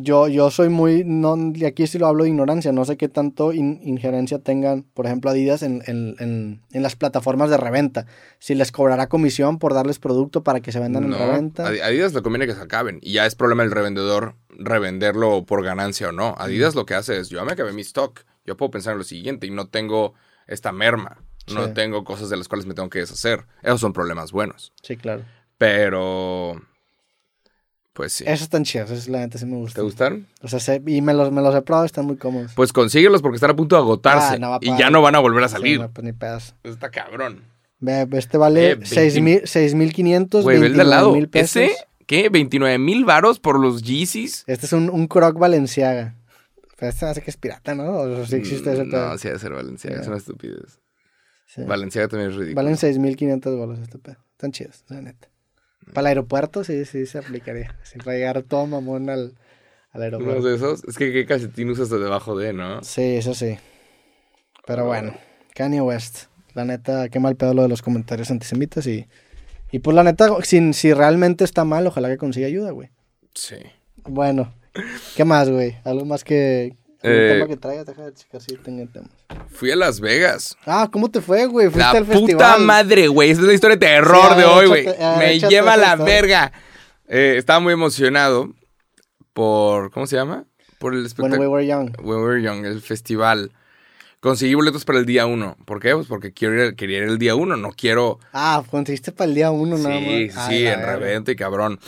Yo, 0.00 0.28
yo 0.28 0.50
soy 0.50 0.68
muy, 0.68 1.02
no, 1.04 1.36
y 1.54 1.64
aquí 1.64 1.86
sí 1.86 1.98
lo 1.98 2.06
hablo 2.06 2.24
de 2.24 2.30
ignorancia, 2.30 2.72
no 2.72 2.84
sé 2.84 2.96
qué 2.96 3.08
tanto 3.08 3.52
in- 3.52 3.80
injerencia 3.82 4.38
tengan, 4.38 4.82
por 4.94 5.06
ejemplo, 5.06 5.30
Adidas 5.30 5.62
en, 5.62 5.82
en, 5.86 6.14
en, 6.18 6.62
en 6.72 6.82
las 6.82 6.96
plataformas 6.96 7.50
de 7.50 7.56
reventa. 7.56 8.06
Si 8.38 8.54
les 8.54 8.72
cobrará 8.72 9.08
comisión 9.08 9.58
por 9.58 9.74
darles 9.74 9.98
producto 9.98 10.42
para 10.42 10.60
que 10.60 10.72
se 10.72 10.80
vendan 10.80 11.08
No, 11.08 11.16
en 11.16 11.22
reventa. 11.22 11.64
a 11.66 11.68
Adidas 11.68 12.14
le 12.14 12.22
conviene 12.22 12.46
que 12.46 12.54
se 12.54 12.60
acaben. 12.62 12.98
Y 13.02 13.12
ya 13.14 13.26
es 13.26 13.34
problema 13.34 13.62
del 13.62 13.72
revendedor 13.72 14.34
revenderlo 14.50 15.44
por 15.44 15.62
ganancia 15.64 16.08
o 16.08 16.12
no. 16.12 16.34
Adidas 16.38 16.74
lo 16.74 16.86
que 16.86 16.94
hace 16.94 17.18
es, 17.18 17.28
yo 17.28 17.38
ya 17.38 17.44
me 17.44 17.52
acabé 17.52 17.72
mi 17.72 17.82
stock. 17.82 18.20
Yo 18.44 18.56
puedo 18.56 18.70
pensar 18.70 18.92
en 18.92 18.98
lo 18.98 19.04
siguiente 19.04 19.46
y 19.46 19.50
no 19.50 19.68
tengo 19.68 20.14
esta 20.46 20.72
merma. 20.72 21.22
No 21.54 21.72
tengo 21.72 22.04
cosas 22.04 22.28
de 22.28 22.36
las 22.36 22.46
cuales 22.48 22.66
me 22.66 22.74
tengo 22.74 22.90
que 22.90 22.98
deshacer. 22.98 23.46
Esos 23.62 23.80
son 23.80 23.92
problemas 23.94 24.32
buenos. 24.32 24.72
Sí, 24.82 24.96
claro. 24.96 25.22
Pero... 25.56 26.60
Pues 27.98 28.12
sí. 28.12 28.22
Esos 28.28 28.42
están 28.42 28.62
chidos, 28.62 28.92
esos 28.92 29.08
la 29.08 29.18
neta 29.18 29.38
sí 29.38 29.44
me 29.44 29.54
¿Te 29.54 29.58
gustan. 29.58 29.84
gustaron? 29.84 30.26
O 30.42 30.46
sea, 30.46 30.60
sé- 30.60 30.80
y 30.86 31.02
me 31.02 31.12
los, 31.14 31.32
me 31.32 31.42
los 31.42 31.52
he 31.52 31.62
probado, 31.62 31.84
están 31.84 32.06
muy 32.06 32.16
cómodos. 32.16 32.52
Pues 32.54 32.72
consíguelos 32.72 33.22
porque 33.22 33.34
están 33.34 33.50
a 33.50 33.56
punto 33.56 33.74
de 33.74 33.82
agotarse. 33.82 34.36
Ah, 34.36 34.38
no 34.38 34.58
y 34.62 34.78
ya 34.78 34.88
no 34.90 35.02
van 35.02 35.16
a 35.16 35.18
volver 35.18 35.42
a 35.42 35.48
Sí, 35.48 35.52
salir. 35.54 35.80
no, 35.80 35.90
pues 35.90 36.04
ni 36.04 36.12
pedas. 36.12 36.54
Está 36.62 36.90
cabrón. 36.92 37.42
Este 38.12 38.38
vale 38.38 38.70
Eh, 38.70 38.78
6,000 38.84 39.42
6,500, 39.46 40.44
Güey, 40.44 40.62
el 40.62 40.74
de 40.76 40.80
al 40.82 40.90
lado. 40.90 41.12
pesos. 41.28 41.56
¿Ese? 41.56 41.72
¿Qué? 42.06 42.30
¿29 42.30 42.78
mil 42.78 43.04
varos 43.04 43.40
por 43.40 43.58
los 43.58 43.82
Yeezys? 43.82 44.44
Este 44.46 44.66
es 44.66 44.72
un, 44.72 44.90
un 44.90 45.08
Croc 45.08 45.36
Valenciaga. 45.36 46.14
Pero 46.78 46.90
este 46.90 47.04
me 47.04 47.10
hace 47.10 47.22
que 47.22 47.30
es 47.30 47.36
pirata, 47.36 47.74
¿no? 47.74 47.90
O 47.98 48.24
si 48.26 48.36
existe 48.36 48.72
ese 48.72 48.84
Mm, 48.84 48.90
pedo. 48.92 49.08
No, 49.10 49.18
sí 49.18 49.26
debe 49.26 49.40
ser 49.40 49.52
Valenciaga. 49.52 50.00
Es 50.00 50.06
una 50.06 50.16
estupidez. 50.18 50.78
Sí. 51.46 51.62
Valenciaga 51.64 52.06
también 52.06 52.30
es 52.30 52.36
ridículo. 52.36 52.54
Valen 52.62 52.76
6.500 52.76 53.56
bolas 53.56 53.80
este 53.80 53.98
pedo. 53.98 54.18
Están 54.32 54.52
chidos, 54.52 54.84
la 54.88 55.02
neta. 55.02 55.28
Para 55.92 56.00
el 56.00 56.06
aeropuerto 56.08 56.64
sí, 56.64 56.84
sí 56.84 57.06
se 57.06 57.18
aplicaría. 57.18 57.76
Para 58.04 58.16
llegar 58.16 58.42
todo 58.42 58.66
mamón 58.66 59.10
al, 59.10 59.34
al 59.92 60.02
aeropuerto. 60.02 60.42
de 60.42 60.56
esos. 60.56 60.84
Es 60.84 60.96
que 60.96 61.12
qué 61.12 61.26
calcetín 61.26 61.70
usas 61.70 61.90
de 61.90 61.98
debajo 61.98 62.36
de, 62.36 62.52
¿no? 62.52 62.82
Sí, 62.82 63.16
eso 63.16 63.34
sí. 63.34 63.58
Pero 64.66 64.86
bueno, 64.86 65.14
Kanye 65.54 65.80
West. 65.80 66.26
La 66.54 66.64
neta, 66.64 67.08
qué 67.08 67.20
mal 67.20 67.36
pedo 67.36 67.54
lo 67.54 67.62
de 67.62 67.68
los 67.68 67.82
comentarios 67.82 68.30
antisemitas 68.30 68.86
y... 68.86 69.06
Y 69.70 69.80
pues 69.80 69.94
la 69.94 70.02
neta, 70.02 70.28
si, 70.42 70.72
si 70.72 70.94
realmente 70.94 71.44
está 71.44 71.64
mal, 71.64 71.86
ojalá 71.86 72.08
que 72.08 72.16
consiga 72.16 72.46
ayuda, 72.46 72.70
güey. 72.70 72.88
Sí. 73.34 73.56
Bueno, 74.04 74.54
¿qué 75.14 75.24
más, 75.26 75.50
güey? 75.50 75.76
¿Algo 75.84 76.06
más 76.06 76.24
que... 76.24 76.74
algún 77.02 77.20
Eh, 77.20 77.32
tema 77.34 77.46
que 77.46 77.56
traigas? 77.56 77.86
Deja 77.86 78.02
de 78.04 78.14
checar 78.14 78.40
si 78.40 78.56
tengo 78.56 78.86
temas. 78.92 79.10
Fui 79.50 79.70
a 79.70 79.76
Las 79.76 80.00
Vegas. 80.00 80.56
Ah, 80.66 80.88
¿cómo 80.90 81.10
te 81.10 81.20
fue, 81.20 81.46
güey? 81.46 81.66
Fuiste 81.70 81.78
La 81.80 81.90
al 81.90 82.04
puta 82.04 82.18
festival. 82.18 82.60
madre, 82.62 83.08
güey. 83.08 83.30
Esa 83.30 83.40
es 83.42 83.46
la 83.46 83.52
historia 83.54 83.76
de 83.76 83.86
terror 83.86 84.26
Sí, 84.26 84.32
a 84.32 84.36
de 84.36 84.44
hoy, 84.44 84.66
güey. 84.68 84.86
a 85.02 85.16
Me 85.18 85.38
lleva 85.38 85.72
esa 85.74 85.76
la 85.76 85.86
historia. 85.92 86.04
verga. 86.04 86.52
Eh, 87.08 87.34
estaba 87.38 87.60
muy 87.60 87.72
emocionado 87.72 88.52
por. 89.32 89.90
¿Cómo 89.90 90.06
se 90.06 90.16
llama? 90.16 90.44
Por 90.78 90.92
el 90.92 90.98
When 91.00 91.06
espectáculo. 91.06 91.40
we 91.40 91.48
were 91.48 91.66
young. 91.66 91.90
When 92.02 92.18
We 92.20 92.24
Were 92.26 92.42
Young, 92.42 92.64
el 92.64 92.80
festival. 92.80 93.52
Conseguí 94.20 94.54
boletos 94.54 94.84
para 94.84 94.98
el 94.98 95.06
día 95.06 95.26
uno. 95.26 95.56
¿Por 95.64 95.78
qué? 95.80 95.94
Pues 95.94 96.08
porque 96.08 96.32
quiero 96.32 96.64
ir, 96.66 96.74
quería 96.74 96.98
ir 96.98 97.04
el 97.04 97.18
día 97.18 97.34
uno. 97.36 97.56
No 97.56 97.70
quiero. 97.70 98.18
Ah, 98.32 98.62
conseguiste 98.68 99.12
para 99.12 99.28
el 99.28 99.34
día 99.36 99.50
uno 99.52 99.76
Sí, 99.76 99.82
nada 99.84 99.94
más. 100.00 100.02
sí, 100.02 100.30
sí, 100.58 100.66
en 100.66 100.82
reventa 100.82 101.30
y 101.32 101.36
cabrón. 101.36 101.78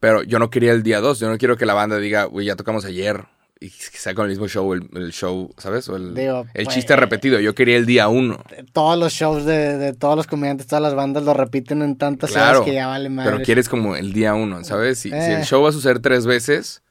Pero 0.00 0.22
yo 0.22 0.38
no 0.38 0.48
quería 0.50 0.72
el 0.72 0.82
día 0.82 1.00
dos. 1.00 1.18
Yo 1.20 1.28
no 1.28 1.36
quiero 1.38 1.56
que 1.56 1.66
la 1.66 1.74
banda 1.74 1.98
diga, 1.98 2.24
güey, 2.24 2.46
ya 2.46 2.56
tocamos 2.56 2.84
ayer. 2.86 3.24
Y 3.58 3.70
que 3.70 3.96
sea 3.98 4.14
con 4.14 4.24
el 4.26 4.30
mismo 4.32 4.48
show, 4.48 4.70
el, 4.74 4.86
el 4.94 5.12
show, 5.12 5.50
¿sabes? 5.56 5.88
O 5.88 5.96
el, 5.96 6.14
Digo, 6.14 6.46
el 6.52 6.64
pues- 6.66 6.74
chiste 6.74 6.94
repetido. 6.94 7.40
Yo 7.40 7.54
quería 7.54 7.76
el 7.78 7.86
día 7.86 8.06
uno. 8.08 8.42
Todos 8.72 8.98
los 8.98 9.12
shows 9.14 9.46
de, 9.46 9.78
de 9.78 9.94
todos 9.94 10.14
los 10.14 10.26
comediantes, 10.26 10.66
todas 10.66 10.82
las 10.82 10.94
bandas 10.94 11.22
lo 11.24 11.32
repiten 11.32 11.80
en 11.80 11.96
tantas 11.96 12.30
Claro, 12.32 12.58
horas 12.58 12.68
que 12.68 12.74
ya 12.74 12.86
vale 12.86 13.08
madre. 13.08 13.30
Pero 13.32 13.42
quieres 13.44 13.68
como 13.70 13.96
el 13.96 14.12
día 14.12 14.34
uno, 14.34 14.62
¿sabes? 14.62 14.98
Si, 14.98 15.08
si 15.08 15.14
Eh. 15.16 15.36
el 15.38 15.44
show 15.44 15.62
va 15.62 15.70
a 15.70 15.72
suceder 15.72 16.00
tres 16.00 16.26
veces, 16.26 16.82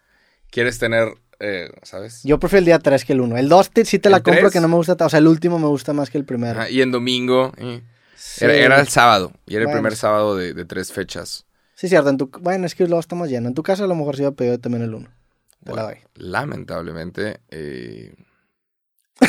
quieres 0.50 0.80
tener, 0.80 1.10
eh, 1.40 1.70
¿sabes? 1.84 2.22
Yo 2.24 2.40
prefiero 2.40 2.60
el 2.60 2.66
día 2.66 2.80
3 2.80 3.06
que 3.06 3.14
el 3.14 3.22
1. 3.22 3.38
El 3.38 3.48
2 3.48 3.70
sí 3.84 4.00
te 4.00 4.10
la 4.10 4.18
¿El 4.18 4.24
compro 4.24 4.42
tres? 4.44 4.54
que 4.54 4.60
no 4.60 4.68
me 4.68 4.76
gusta. 4.76 4.96
ta- 4.98 5.06
O 5.06 5.10
sea, 5.10 5.20
el 5.20 5.28
último 5.28 5.60
me 5.60 5.68
gusta 5.68 5.94
más 5.94 6.10
que 6.10 6.18
el 6.18 6.26
primero. 6.26 6.60
Ajá, 6.62 6.70
y 6.72 6.82
en 6.82 6.92
domingo, 6.92 7.52
eh, 7.58 7.82
Sí. 8.16 8.44
era, 8.44 8.54
era 8.56 8.80
el 8.80 8.88
sábado. 8.88 9.32
Y 9.46 9.56
era 9.56 9.66
el 9.66 9.72
primer 9.72 9.96
sábado 9.96 10.36
de, 10.36 10.54
de 10.56 10.66
tres 10.66 10.92
fechas. 10.92 11.46
Sí, 11.76 11.90
cierto. 11.90 12.10
En 12.10 12.18
tu... 12.18 12.32
Bueno, 12.42 12.66
es 12.66 12.74
que 12.74 12.86
luego 12.88 13.02
estamos 13.02 13.30
llenos. 13.30 13.50
En 13.50 13.54
tu 13.54 13.62
caso, 13.62 13.84
a 13.84 13.88
lo 13.88 13.94
mejor 13.96 14.16
sí 14.16 14.24
iba 14.24 14.30
a 14.32 14.34
pedir 14.34 14.58
también 14.60 14.82
el 14.84 14.96
1. 14.96 15.10
Te 15.64 15.74
la 15.74 15.84
doy. 15.84 15.96
lamentablemente, 16.16 17.40
eh, 17.50 18.16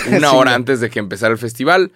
una 0.08 0.30
Sí, 0.30 0.36
hora 0.36 0.54
antes 0.54 0.80
de 0.80 0.90
que 0.90 0.98
empezara 0.98 1.32
el 1.32 1.38
festival, 1.38 1.92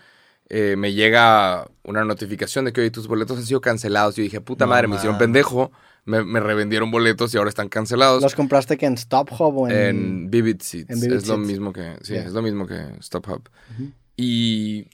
eh, 0.49 0.76
me 0.76 0.93
llega 0.93 1.68
una 1.85 2.05
notificación 2.05 2.64
de 2.64 2.72
que 2.72 2.81
oye, 2.81 2.91
tus 2.91 3.07
boletos 3.07 3.39
han 3.39 3.45
sido 3.47 3.61
cancelados. 3.61 4.16
Yo 4.16 4.22
dije, 4.22 4.41
puta 4.41 4.64
No 4.64 4.70
madre, 4.70 4.89
me 4.89 4.97
hicieron 4.97 5.18
pendejo. 5.18 5.70
Me, 6.07 6.24
me 6.24 6.41
revendieron 6.41 6.91
boletos 6.91 7.35
y 7.35 7.37
ahora 7.39 7.51
están 7.51 7.68
cancelados. 7.68 8.22
¿Los 8.22 8.35
compraste 8.35 8.78
que 8.78 8.87
en 8.87 8.95
Stop 8.95 9.31
Hub 9.39 9.59
o 9.59 9.68
en...? 9.68 9.74
En 9.76 10.31
Vivid 10.31 10.61
Seats. 10.62 10.91
en 10.91 11.01
Vivid 11.01 11.16
es 11.16 11.28
lo 11.28 11.37
mismo 11.37 11.72
que. 11.72 11.97
Sí, 12.03 12.14
es 12.16 12.33
lo 12.33 12.41
mismo 12.43 12.66
que 12.66 12.74
Stop 13.01 13.28
Hub. 13.28 13.49
Ujú. 13.74 13.93
Y. 14.16 14.89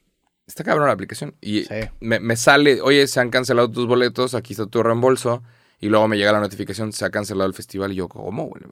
Está 0.47 0.63
cabrón 0.65 0.87
la 0.89 0.93
aplicación. 0.93 1.35
Y 1.41 1.63
Sí. 1.65 1.75
me, 2.01 2.19
me 2.21 2.37
sale, 2.37 2.81
oye, 2.81 3.07
se 3.07 3.19
han 3.21 3.31
cancelado 3.31 3.71
tus 3.71 3.87
boletos, 3.87 4.35
aquí 4.35 4.53
está 4.53 4.67
tu 4.67 4.83
reembolso. 4.83 5.43
Y 5.81 5.89
luego 5.89 6.07
me 6.09 6.17
llega 6.19 6.33
la 6.33 6.41
notificación, 6.41 6.93
se 6.93 7.05
ha 7.05 7.11
cancelado 7.11 7.47
el 7.49 7.55
festival. 7.55 7.93
Y 7.93 7.97
yo, 7.97 8.09
¿cómo? 8.09 8.47
güey? 8.47 8.63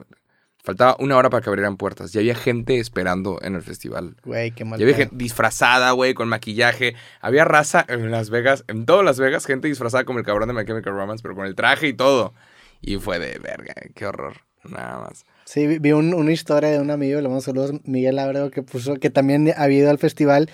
Faltaba 0.65 0.95
una 0.99 1.15
hora 1.15 1.29
para 1.29 1.43
que 1.43 1.49
abrieran 1.49 1.77
puertas. 1.77 2.11
Ya 2.11 2.21
había 2.21 2.33
gente 2.35 2.79
esperando 2.79 3.39
en 3.43 3.53
el 3.55 3.61
festival. 3.61 4.15
Güey, 4.25 4.49
qué 4.51 4.65
mal 4.65 4.79
Ya 4.79 4.83
había 4.85 4.97
gente 4.97 5.15
disfrazada, 5.15 5.91
güey, 5.91 6.13
con 6.15 6.27
maquillaje. 6.27 6.95
Había 7.21 7.45
raza 7.45 7.85
en 7.87 8.09
Las 8.09 8.31
Vegas, 8.31 8.63
en 8.67 8.85
todas 8.87 9.05
Las 9.05 9.19
Vegas, 9.19 9.45
gente 9.45 9.67
disfrazada 9.67 10.05
como 10.05 10.17
el 10.19 10.25
cabrón 10.25 10.47
de 10.49 10.55
My 10.55 10.65
Chemical 10.65 10.93
Romance, 10.93 11.21
pero 11.21 11.35
con 11.35 11.45
el 11.45 11.53
traje 11.55 11.87
y 11.87 11.93
todo. 11.93 12.33
Y 12.81 12.97
fue 12.97 13.19
de 13.19 13.37
verga, 13.39 13.73
qué 13.93 14.07
horror. 14.07 14.33
Nada 14.63 14.99
más. 15.01 15.23
Sí, 15.45 15.67
vi, 15.79 15.91
un- 15.91 16.15
una 16.15 16.31
historia 16.31 16.69
de 16.71 16.79
un 16.79 16.89
amigo, 16.89 17.21
le 17.21 17.27
mando 17.27 17.41
saludos, 17.41 17.71
Miguel 17.83 18.17
Abreu, 18.17 18.49
que 18.49 18.63
puso 18.63 18.95
que 18.95 19.11
también 19.11 19.53
había 19.55 19.77
ido 19.77 19.91
al 19.91 19.99
festival 19.99 20.49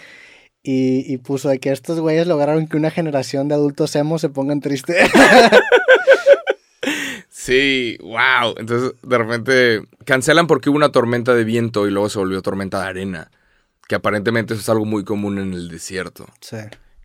y, 0.62 1.06
y 1.12 1.18
puso 1.20 1.48
de 1.48 1.60
que 1.60 1.72
estos 1.72 2.02
güeyes 2.02 2.28
lograron 2.28 2.68
que 2.68 2.76
una 2.76 2.92
generación 2.92 3.48
de 3.48 3.56
adultos 3.56 3.96
emo 3.96 4.20
se 4.20 4.28
pongan 4.28 4.60
tristes. 4.60 5.10
Sí, 7.44 7.98
wow. 8.02 8.54
Entonces, 8.56 8.94
de 9.02 9.18
repente 9.18 9.82
cancelan 10.06 10.46
porque 10.46 10.70
hubo 10.70 10.78
una 10.78 10.92
tormenta 10.92 11.34
de 11.34 11.44
viento 11.44 11.88
y 11.88 11.90
luego 11.90 12.08
se 12.08 12.20
volvió 12.20 12.40
tormenta 12.44 12.80
de 12.80 12.88
arena. 12.88 13.32
Que 13.88 13.96
aparentemente 13.96 14.54
eso 14.54 14.62
es 14.62 14.70
algo 14.70 14.86
muy 14.86 15.04
común 15.04 15.40
en 15.40 15.54
el 15.54 15.68
desierto. 15.68 16.28
sí. 16.40 16.58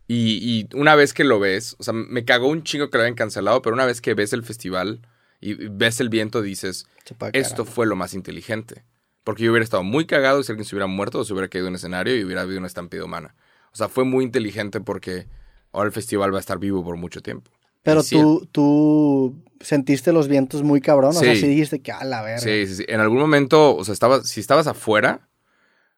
Y, 0.08 0.38
y 0.38 0.68
una 0.76 0.94
vez 0.94 1.14
que 1.14 1.24
lo 1.24 1.40
ves, 1.40 1.74
o 1.78 1.82
sea, 1.82 1.92
me 1.92 2.24
cagó 2.24 2.48
un 2.48 2.62
chingo 2.62 2.90
que 2.90 2.98
lo 2.98 3.02
habían 3.02 3.16
cancelado, 3.16 3.60
pero 3.60 3.74
una 3.74 3.86
vez 3.86 4.00
que 4.00 4.14
ves 4.14 4.32
el 4.34 4.44
festival 4.44 5.00
y 5.40 5.54
ves 5.54 6.00
el 6.00 6.10
viento, 6.10 6.42
dices, 6.42 6.86
esto 7.32 7.64
fue 7.64 7.86
lo 7.86 7.96
más 7.96 8.12
inteligente. 8.12 8.84
Porque 9.24 9.42
yo 9.42 9.50
hubiera 9.50 9.64
estado 9.64 9.82
muy 9.82 10.04
cagado 10.04 10.42
si 10.42 10.52
alguien 10.52 10.66
se 10.66 10.76
hubiera 10.76 10.86
muerto 10.86 11.20
o 11.20 11.24
se 11.24 11.32
hubiera 11.32 11.48
caído 11.48 11.66
en 11.68 11.74
escenario 11.76 12.14
y 12.14 12.22
hubiera 12.22 12.42
habido 12.42 12.58
una 12.58 12.68
estampida 12.68 13.04
humana. 13.04 13.34
O 13.72 13.76
sea, 13.76 13.88
fue 13.88 14.04
muy 14.04 14.24
inteligente 14.24 14.80
porque 14.82 15.26
ahora 15.72 15.86
el 15.86 15.92
festival 15.92 16.32
va 16.32 16.36
a 16.36 16.40
estar 16.40 16.58
vivo 16.58 16.84
por 16.84 16.96
mucho 16.98 17.22
tiempo. 17.22 17.50
Pero 17.82 18.04
tú, 18.04 18.48
tú 18.52 19.34
sentiste 19.60 20.12
los 20.12 20.28
vientos 20.28 20.62
muy 20.62 20.80
cabrón, 20.80 21.10
o 21.10 21.12
sea, 21.20 21.34
Sí. 21.34 21.40
sí 21.42 21.46
dijiste 21.48 21.80
que 21.80 21.92
a 21.92 22.04
la 22.04 22.22
verga. 22.22 22.38
Sí, 22.40 22.66
sí, 22.66 22.76
sí. 22.76 22.84
En 22.88 23.00
algún 23.00 23.18
momento, 23.18 23.74
o 23.76 23.84
sea, 23.84 23.92
estaba, 23.92 24.22
si 24.24 24.40
estabas 24.40 24.66
afuera, 24.66 25.28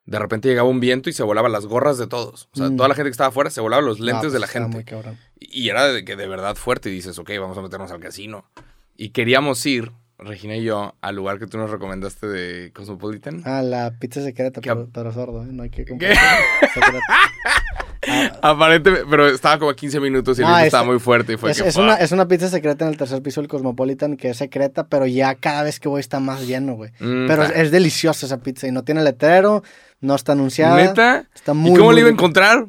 de 0.06 0.18
repente 0.18 0.48
llegaba 0.48 0.68
un 0.68 0.80
viento 0.80 1.11
y 1.11 1.12
se 1.12 1.22
volaban 1.22 1.52
las 1.52 1.66
gorras 1.66 1.98
de 1.98 2.06
todos. 2.06 2.48
O 2.54 2.56
sea, 2.56 2.70
Mm. 2.70 2.76
toda 2.76 2.88
la 2.88 2.94
gente 2.94 3.09
que 3.11 3.12
estaba 3.12 3.28
afuera 3.28 3.50
se 3.50 3.61
volaban 3.61 3.84
los 3.84 4.00
lentes 4.00 4.22
pues 4.22 4.32
de 4.32 4.38
la 4.38 4.46
estaba 4.46 4.64
gente. 4.64 4.76
muy 4.76 4.84
cabrón. 4.84 5.18
Y 5.38 5.68
era 5.68 5.86
de 5.92 6.04
que 6.04 6.16
de 6.16 6.26
verdad 6.26 6.54
fuerte 6.56 6.88
y 6.88 6.92
dices, 6.92 7.18
ok, 7.18 7.30
vamos 7.38 7.59
a 7.59 7.62
meternos 7.62 7.90
al 7.92 8.00
casino. 8.00 8.44
Y 8.96 9.11
queríamos 9.11 9.64
ir, 9.66 9.92
Regina 10.20 10.56
y 10.56 10.64
yo, 10.64 10.96
al 11.00 11.14
lugar 11.14 11.38
que 11.38 11.46
tú 11.46 11.59
nos 11.59 11.70
recomendaste 11.70 12.26
de 12.26 12.72
Cosmopolitan. 12.72 13.42
Ah, 13.44 13.62
la 13.62 13.92
pizza 14.00 14.20
secreta, 14.20 14.61
pero, 14.61 14.88
pero 14.92 15.12
sordo, 15.12 15.44
¿eh? 15.44 15.48
No 15.52 15.62
hay 15.62 15.70
que 15.70 15.84
comprar. 15.86 16.16
Aparentemente, 18.42 19.06
pero 19.10 19.26
estaba 19.28 19.58
como 19.58 19.70
a 19.70 19.76
15 19.76 20.00
minutos 20.00 20.38
y 20.38 20.42
el 20.42 20.48
es- 20.60 20.66
estaba 20.66 20.84
muy 20.84 20.98
fuerte 20.98 21.34
y 21.34 21.36
fue 21.36 21.50
es, 21.50 21.62
que, 21.62 21.68
es 21.68 21.76
una, 21.76 21.94
es 21.94 22.12
una 22.12 22.26
pizza 22.28 22.48
secreta 22.48 22.84
en 22.84 22.92
el 22.92 22.96
tercer 22.96 23.22
piso 23.22 23.40
del 23.40 23.48
Cosmopolitan 23.48 24.16
que 24.16 24.30
es 24.30 24.36
secreta, 24.36 24.86
pero 24.86 25.06
ya 25.06 25.34
cada 25.34 25.62
vez 25.62 25.80
que 25.80 25.88
voy 25.88 26.00
está 26.00 26.20
más 26.20 26.46
lleno, 26.46 26.74
güey. 26.74 26.90
Mm, 27.00 27.26
Pero 27.26 27.42
es, 27.44 27.70
deliciosa 27.70 28.26
esa 28.26 28.38
pizza 28.38 28.66
y 28.66 28.72
no 28.72 28.82
tiene 28.84 29.02
letrero, 29.02 29.62
no 30.00 30.14
está 30.14 30.32
anunciada. 30.32 30.76
¿Neta? 30.76 31.26
Está 31.34 31.52
¿Y 31.52 31.54
muy 31.56 31.72
cómo 31.72 31.86
muy 31.86 31.94
le 31.96 32.00
iba 32.02 32.08
a 32.10 32.12
encontrar? 32.12 32.66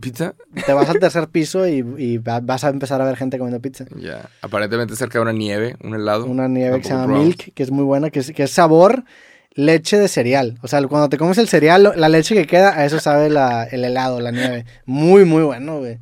¿Pizza? 0.00 0.34
Te 0.66 0.72
vas 0.72 0.88
al 0.88 0.98
tercer 0.98 1.28
piso 1.28 1.66
y, 1.68 1.84
y 1.98 2.18
va- 2.18 2.40
vas 2.40 2.64
a 2.64 2.68
empezar 2.70 3.00
a 3.00 3.04
ver 3.04 3.16
gente 3.16 3.38
comiendo 3.38 3.60
pizza. 3.62 3.84
Ya. 3.94 4.28
Aparentemente 4.42 4.96
cerca 4.96 5.18
de 5.18 5.22
una 5.22 5.32
nieve, 5.32 5.76
un 5.84 5.94
helado. 5.94 6.26
Una 6.26 6.48
nieve 6.48 6.78
que 6.78 6.88
se 6.88 6.94
llama. 6.94 7.16
Milk, 7.18 7.54
que 7.54 7.62
es 7.62 7.70
muy 7.70 7.84
buena, 7.84 8.10
que 8.10 8.18
es, 8.18 8.32
que 8.32 8.42
es 8.42 8.50
sabor 8.50 9.04
leche 9.60 9.98
de 9.98 10.06
cereal. 10.06 10.56
O 10.62 10.68
sea, 10.68 10.80
cuando 10.86 11.08
te 11.08 11.18
comes 11.18 11.36
el 11.38 11.48
cereal, 11.48 11.92
la 11.96 12.08
leche 12.08 12.32
que 12.36 12.46
queda, 12.46 12.78
a 12.78 12.84
eso 12.84 13.00
sabe 13.00 13.28
la, 13.28 13.64
el 13.64 13.84
helado, 13.84 14.20
la 14.20 14.30
nieve. 14.30 14.64
Muy, 14.86 15.24
muy 15.24 15.42
bueno, 15.42 15.78
güey. 15.80 15.98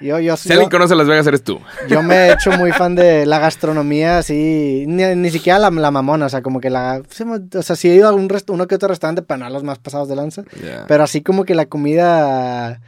Yo, 0.00 0.20
yo, 0.20 0.36
Si 0.36 0.48
yo, 0.48 0.52
alguien 0.54 0.70
conoce 0.70 0.94
Las 0.94 1.08
Vegas, 1.08 1.26
eres 1.26 1.42
tú. 1.42 1.60
yo 1.88 2.04
me 2.04 2.14
he 2.28 2.32
hecho 2.34 2.52
muy 2.52 2.70
fan 2.70 2.94
de 2.94 3.26
la 3.26 3.40
gastronomía, 3.40 4.18
así, 4.18 4.84
ni, 4.86 5.02
ni 5.16 5.30
siquiera 5.30 5.58
la, 5.58 5.70
la 5.70 5.90
mamona, 5.90 6.26
o 6.26 6.28
sea, 6.28 6.40
como 6.40 6.60
que 6.60 6.70
la... 6.70 7.02
O 7.54 7.62
sea, 7.62 7.74
sí 7.74 7.90
he 7.90 7.96
ido 7.96 8.08
a 8.08 8.12
un 8.12 8.28
rest- 8.28 8.48
uno 8.52 8.68
que 8.68 8.76
otro 8.76 8.88
restaurante, 8.88 9.22
pero 9.22 9.38
no 9.38 9.46
a 9.46 9.50
los 9.50 9.64
más 9.64 9.80
pasados 9.80 10.08
de 10.08 10.14
lanza. 10.14 10.44
Pero 10.86 11.02
así 11.02 11.20
como 11.20 11.44
que 11.44 11.56
la 11.56 11.66
comida, 11.66 12.80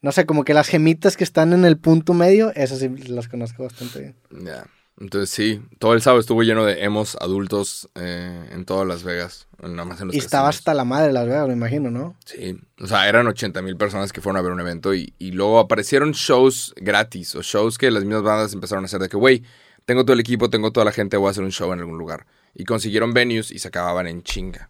no 0.00 0.12
sé, 0.12 0.24
como 0.24 0.44
que 0.44 0.54
las 0.54 0.68
gemitas 0.68 1.16
que 1.18 1.24
están 1.24 1.52
en 1.52 1.66
el 1.66 1.76
punto 1.76 2.14
medio, 2.14 2.52
eso 2.54 2.74
sí 2.76 2.88
las 3.08 3.28
conozco 3.28 3.64
bastante 3.64 3.98
bien. 4.00 4.16
Ya. 4.46 4.64
Entonces 5.00 5.30
sí, 5.30 5.62
todo 5.78 5.94
el 5.94 6.02
sábado 6.02 6.20
estuvo 6.20 6.42
lleno 6.42 6.64
de 6.64 6.82
emos 6.82 7.16
adultos 7.20 7.88
eh, 7.94 8.48
en 8.50 8.64
todas 8.64 8.86
Las 8.86 9.04
Vegas, 9.04 9.46
nada 9.62 9.84
más 9.84 10.00
en 10.00 10.08
los 10.08 10.16
Y 10.16 10.18
estaba 10.18 10.48
hasta 10.48 10.74
la 10.74 10.84
madre 10.84 11.08
de 11.08 11.12
Las 11.12 11.26
Vegas, 11.26 11.46
me 11.46 11.52
imagino, 11.52 11.90
¿no? 11.90 12.16
Sí, 12.24 12.58
o 12.80 12.86
sea, 12.86 13.08
eran 13.08 13.26
80 13.28 13.62
mil 13.62 13.76
personas 13.76 14.12
que 14.12 14.20
fueron 14.20 14.38
a 14.38 14.42
ver 14.42 14.50
un 14.50 14.60
evento 14.60 14.94
y, 14.94 15.14
y 15.18 15.30
luego 15.30 15.60
aparecieron 15.60 16.12
shows 16.12 16.74
gratis 16.76 17.36
o 17.36 17.42
shows 17.42 17.78
que 17.78 17.90
las 17.92 18.04
mismas 18.04 18.24
bandas 18.24 18.52
empezaron 18.52 18.84
a 18.84 18.86
hacer 18.86 19.00
de 19.00 19.08
que, 19.08 19.16
güey, 19.16 19.44
tengo 19.88 20.04
todo 20.04 20.14
el 20.14 20.20
equipo, 20.20 20.50
tengo 20.50 20.72
toda 20.72 20.84
la 20.84 20.92
gente, 20.92 21.16
voy 21.16 21.28
a 21.28 21.30
hacer 21.30 21.44
un 21.44 21.52
show 21.52 21.72
en 21.72 21.78
algún 21.78 21.96
lugar. 21.96 22.26
Y 22.54 22.64
consiguieron 22.64 23.14
venues 23.14 23.50
y 23.50 23.58
se 23.58 23.68
acababan 23.68 24.06
en 24.06 24.22
chinga. 24.22 24.68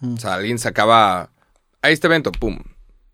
Mm. 0.00 0.14
O 0.14 0.16
sea, 0.18 0.34
alguien 0.34 0.58
sacaba 0.58 1.30
a 1.80 1.90
este 1.90 2.08
evento, 2.08 2.30
pum. 2.32 2.58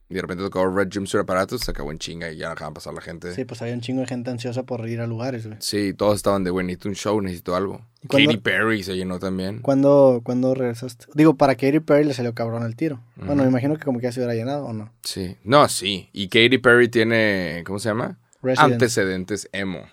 Y 0.08 0.14
de 0.14 0.20
repente 0.22 0.44
tocaba 0.44 0.70
Red 0.72 0.88
Gym 0.90 1.04
Suit 1.06 1.22
Apparatus, 1.22 1.62
se 1.62 1.70
acabó 1.72 1.90
en 1.90 1.98
chinga 1.98 2.30
y 2.30 2.36
ya 2.36 2.50
dejaban 2.50 2.74
pasar 2.74 2.94
la 2.94 3.00
gente. 3.00 3.34
Sí, 3.34 3.44
pues 3.44 3.60
había 3.60 3.74
un 3.74 3.80
chingo 3.80 4.02
de 4.02 4.06
gente 4.06 4.30
ansiosa 4.30 4.62
por 4.62 4.88
ir 4.88 5.00
a 5.00 5.06
lugares, 5.08 5.46
güey. 5.48 5.58
Sí, 5.60 5.94
todos 5.94 6.14
estaban 6.14 6.44
de, 6.44 6.50
güey, 6.50 6.64
necesito 6.64 6.88
un 6.90 6.94
show, 6.94 7.20
necesito 7.20 7.56
algo. 7.56 7.84
¿Y 8.02 8.06
cuándo- 8.06 8.30
Katy 8.30 8.40
Perry 8.40 8.84
se 8.84 8.96
llenó 8.96 9.18
también. 9.18 9.58
¿Cuándo, 9.62 10.20
¿Cuándo 10.22 10.54
regresaste? 10.54 11.06
Digo, 11.14 11.34
para 11.36 11.56
Katy 11.56 11.80
Perry 11.80 12.04
le 12.04 12.14
salió 12.14 12.34
cabrón 12.34 12.62
el 12.62 12.76
tiro. 12.76 13.02
Bueno, 13.16 13.32
Ujú. 13.34 13.42
me 13.42 13.48
imagino 13.48 13.76
que 13.76 13.84
como 13.84 13.98
que 13.98 14.04
ya 14.04 14.12
se 14.12 14.20
hubiera 14.20 14.34
llenado 14.34 14.66
o 14.66 14.72
no. 14.72 14.92
Sí. 15.02 15.36
No, 15.42 15.68
sí. 15.68 16.08
Y 16.12 16.28
Katy 16.28 16.58
Perry 16.58 16.88
tiene, 16.88 17.64
¿cómo 17.66 17.80
se 17.80 17.88
llama? 17.88 18.18
Resident. 18.42 18.74
Antecedentes 18.74 19.48
emo. 19.52 19.86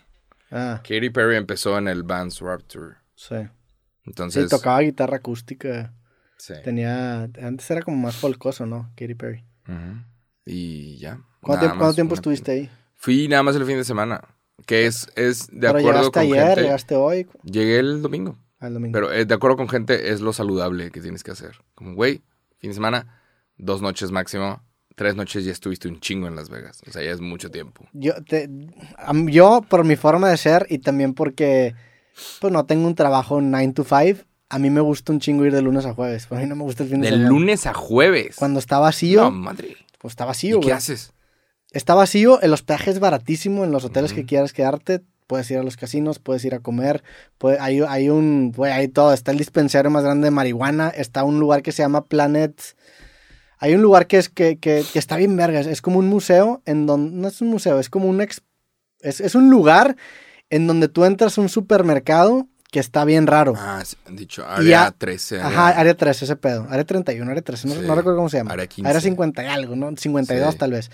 Ah, 0.52 0.82
Katy 0.84 1.10
Perry 1.10 1.38
empezó 1.38 1.76
en 1.80 1.88
el 1.88 2.04
Vans 2.04 2.40
Rapture. 2.40 2.98
sí. 3.16 3.36
Entonces, 4.06 4.44
Sí, 4.44 4.50
tocaba 4.50 4.82
guitarra 4.82 5.18
acústica. 5.18 5.94
sí. 6.38 6.54
Tenía... 6.64 7.24
Antes 7.42 7.72
era 7.72 7.82
como 7.82 7.96
más 7.98 8.16
folcoso, 8.18 8.66
¿no? 8.66 8.92
Katy 8.98 9.16
Perry. 9.16 9.46
Y 10.46 10.98
ya. 10.98 11.20
¿Cuánto, 11.42 11.62
tiempo, 11.66 11.80
cuánto 11.80 11.96
tiempo 11.96 12.16
estuviste 12.16 12.52
ahí? 12.52 12.70
Fui 12.96 13.28
nada 13.28 13.44
más 13.44 13.56
el 13.56 13.66
fin 13.66 13.78
de 13.78 13.84
semana. 13.84 14.22
Que 14.66 14.86
es, 14.86 15.08
es 15.16 15.48
de 15.48 15.68
Pero 15.68 15.80
acuerdo 15.80 16.12
con 16.12 16.22
ayer, 16.22 16.48
gente. 16.48 16.62
llegaste 16.62 16.96
hoy, 16.96 17.28
Llegué 17.44 17.80
el 17.80 18.02
domingo. 18.02 18.38
al 18.60 18.74
domingo. 18.76 18.94
Pero 18.94 19.12
eh, 19.12 19.26
de 19.26 19.34
acuerdo 19.34 19.58
con 19.58 19.68
gente 19.68 20.12
es 20.12 20.22
lo 20.22 20.32
saludable 20.32 20.92
que 20.92 21.02
tienes 21.02 21.24
que 21.24 21.32
hacer. 21.32 21.58
Como, 21.76 21.96
güey, 21.96 22.22
fin 22.60 22.70
de 22.70 22.76
semana, 22.76 23.22
dos 23.58 23.82
noches 23.82 24.12
máximo. 24.12 24.62
Tres 24.96 25.16
noches 25.16 25.44
ya 25.44 25.52
estuviste 25.52 25.88
un 25.88 26.00
chingo 26.00 26.28
en 26.28 26.36
Las 26.36 26.50
Vegas. 26.50 26.82
O 26.88 26.92
sea, 26.92 27.02
ya 27.04 27.12
es 27.12 27.20
mucho 27.20 27.50
tiempo. 27.50 27.88
Yo, 27.94 28.14
te, 28.24 28.48
yo, 29.26 29.66
por 29.68 29.84
mi 29.86 29.96
forma 29.96 30.30
de 30.30 30.38
ser 30.38 30.68
y 30.70 30.78
también 30.78 31.16
porque 31.16 31.74
pues 32.40 32.54
no 32.54 32.66
tengo 32.68 32.86
un 32.86 32.94
trabajo 32.94 33.42
9 33.42 33.74
to 33.74 33.84
5, 33.84 34.22
a 34.54 34.60
mí 34.60 34.70
me 34.70 34.82
gusta 34.82 35.12
un 35.14 35.20
chingo 35.20 35.46
ir 35.46 35.54
de 35.54 35.62
lunes 35.62 35.86
a 35.86 35.94
jueves. 35.94 36.28
Por 36.28 36.38
mí 36.40 36.46
no 36.46 36.56
me 36.56 36.64
gusta 36.64 36.84
el 36.84 36.90
fin 36.90 37.02
de, 37.02 37.12
De 37.12 37.18
lunes 37.18 37.66
a 37.66 37.74
jueves. 37.74 38.36
Cuando 38.36 38.60
está 38.60 38.80
vacío, 38.80 39.22
No, 39.24 39.32
madre. 39.32 39.78
pues 40.00 40.12
está 40.14 40.24
¿Y 40.24 40.28
vacío, 40.28 40.60
qué 40.60 40.66
güey. 40.68 40.78
haces? 40.78 41.14
Está 41.72 41.96
vacío, 41.96 42.40
el 42.42 42.54
hospedaje 42.54 42.92
es 42.92 43.00
baratísimo 43.00 43.64
en 43.64 43.72
los 43.72 43.84
hoteles 43.84 44.14
que 44.14 44.26
quieras 44.26 44.54
quedarte. 44.54 45.02
Puedes 45.26 45.50
ir 45.50 45.58
a 45.58 45.64
los 45.64 45.78
casinos, 45.78 46.20
puedes 46.20 46.44
ir 46.46 46.54
a 46.54 46.60
comer. 46.60 47.02
puede- 47.38 47.58
hay, 47.60 47.82
hay 47.82 48.10
un, 48.10 48.52
güey, 48.52 48.72
hay 48.72 48.88
todo. 48.90 49.14
Está 49.14 49.32
el 49.32 49.38
dispensario 49.38 49.90
más 49.90 50.04
grande 50.04 50.26
de 50.26 50.32
marihuana. 50.32 50.90
Está 50.90 51.24
un 51.24 51.40
lugar 51.40 51.64
que 51.64 51.72
se 51.72 51.82
llama 51.82 52.06
Planet. 52.06 52.62
Hay 53.58 53.74
un 53.74 53.82
lugar 53.82 54.06
que 54.08 54.18
es 54.18 54.30
que, 54.30 54.58
que, 54.58 54.84
que 54.92 55.00
está 55.00 55.16
bien 55.18 55.36
verga. 55.38 55.62
Es, 55.62 55.68
es 55.68 55.82
como 55.82 55.98
un 56.00 56.08
museo 56.10 56.62
en 56.66 56.86
donde 56.86 57.12
no 57.16 57.28
es 57.28 57.42
un 57.42 57.48
museo, 57.48 57.80
es 57.80 57.90
como 57.90 58.08
un 58.10 58.20
ex- 58.22 58.42
es, 59.00 59.22
es 59.22 59.34
un 59.36 59.50
lugar 59.50 59.96
en 60.50 60.68
donde 60.68 60.90
tú 60.90 61.06
entras 61.06 61.38
a 61.38 61.42
un 61.42 61.50
supermercado 61.50 62.48
que 62.74 62.80
está 62.80 63.06
bien 63.06 63.28
raro. 63.28 63.54
Ah, 63.56 63.84
han 64.08 64.16
dicho 64.16 64.44
área 64.46 64.86
ya- 64.88 64.92
13. 64.92 65.40
Ajá, 65.40 65.70
área 65.70 65.94
13, 65.96 66.26
ese 66.26 66.36
pedo. 66.36 66.66
Área 66.70 66.84
31, 66.84 67.30
área 67.30 67.44
13, 67.44 67.68
no, 67.68 67.76
Sí. 67.76 67.82
no 67.86 67.94
recuerdo 67.96 68.18
cómo 68.18 68.30
se 68.30 68.38
llama. 68.38 68.52
Área 68.52 68.66
15. 68.68 68.90
Área 68.90 69.00
50 69.00 69.44
y 69.44 69.48
algo, 69.48 69.76
¿no? 69.76 69.96
52 69.96 70.54
Sí. 70.54 70.58
tal 70.58 70.72
vez. 70.72 70.90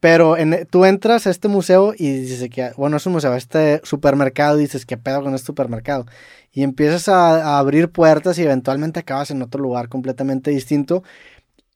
Pero 0.00 0.36
en, 0.36 0.66
tú 0.70 0.84
entras 0.84 1.26
a 1.26 1.30
este 1.30 1.48
museo 1.48 1.94
y 1.96 2.10
dices 2.10 2.48
que, 2.50 2.72
bueno, 2.76 2.96
es 2.96 3.06
un 3.06 3.12
museo, 3.14 3.34
este 3.34 3.80
supermercado, 3.84 4.58
y 4.58 4.62
dices, 4.62 4.86
¿qué 4.86 4.96
pedo 4.96 5.22
con 5.22 5.34
este 5.34 5.46
supermercado? 5.46 6.04
Y 6.52 6.62
empiezas 6.62 7.08
a, 7.08 7.54
a 7.54 7.58
abrir 7.58 7.90
puertas 7.90 8.38
y 8.38 8.42
eventualmente 8.42 9.00
acabas 9.00 9.30
en 9.30 9.40
otro 9.42 9.60
lugar 9.62 9.88
completamente 9.88 10.50
distinto. 10.50 11.02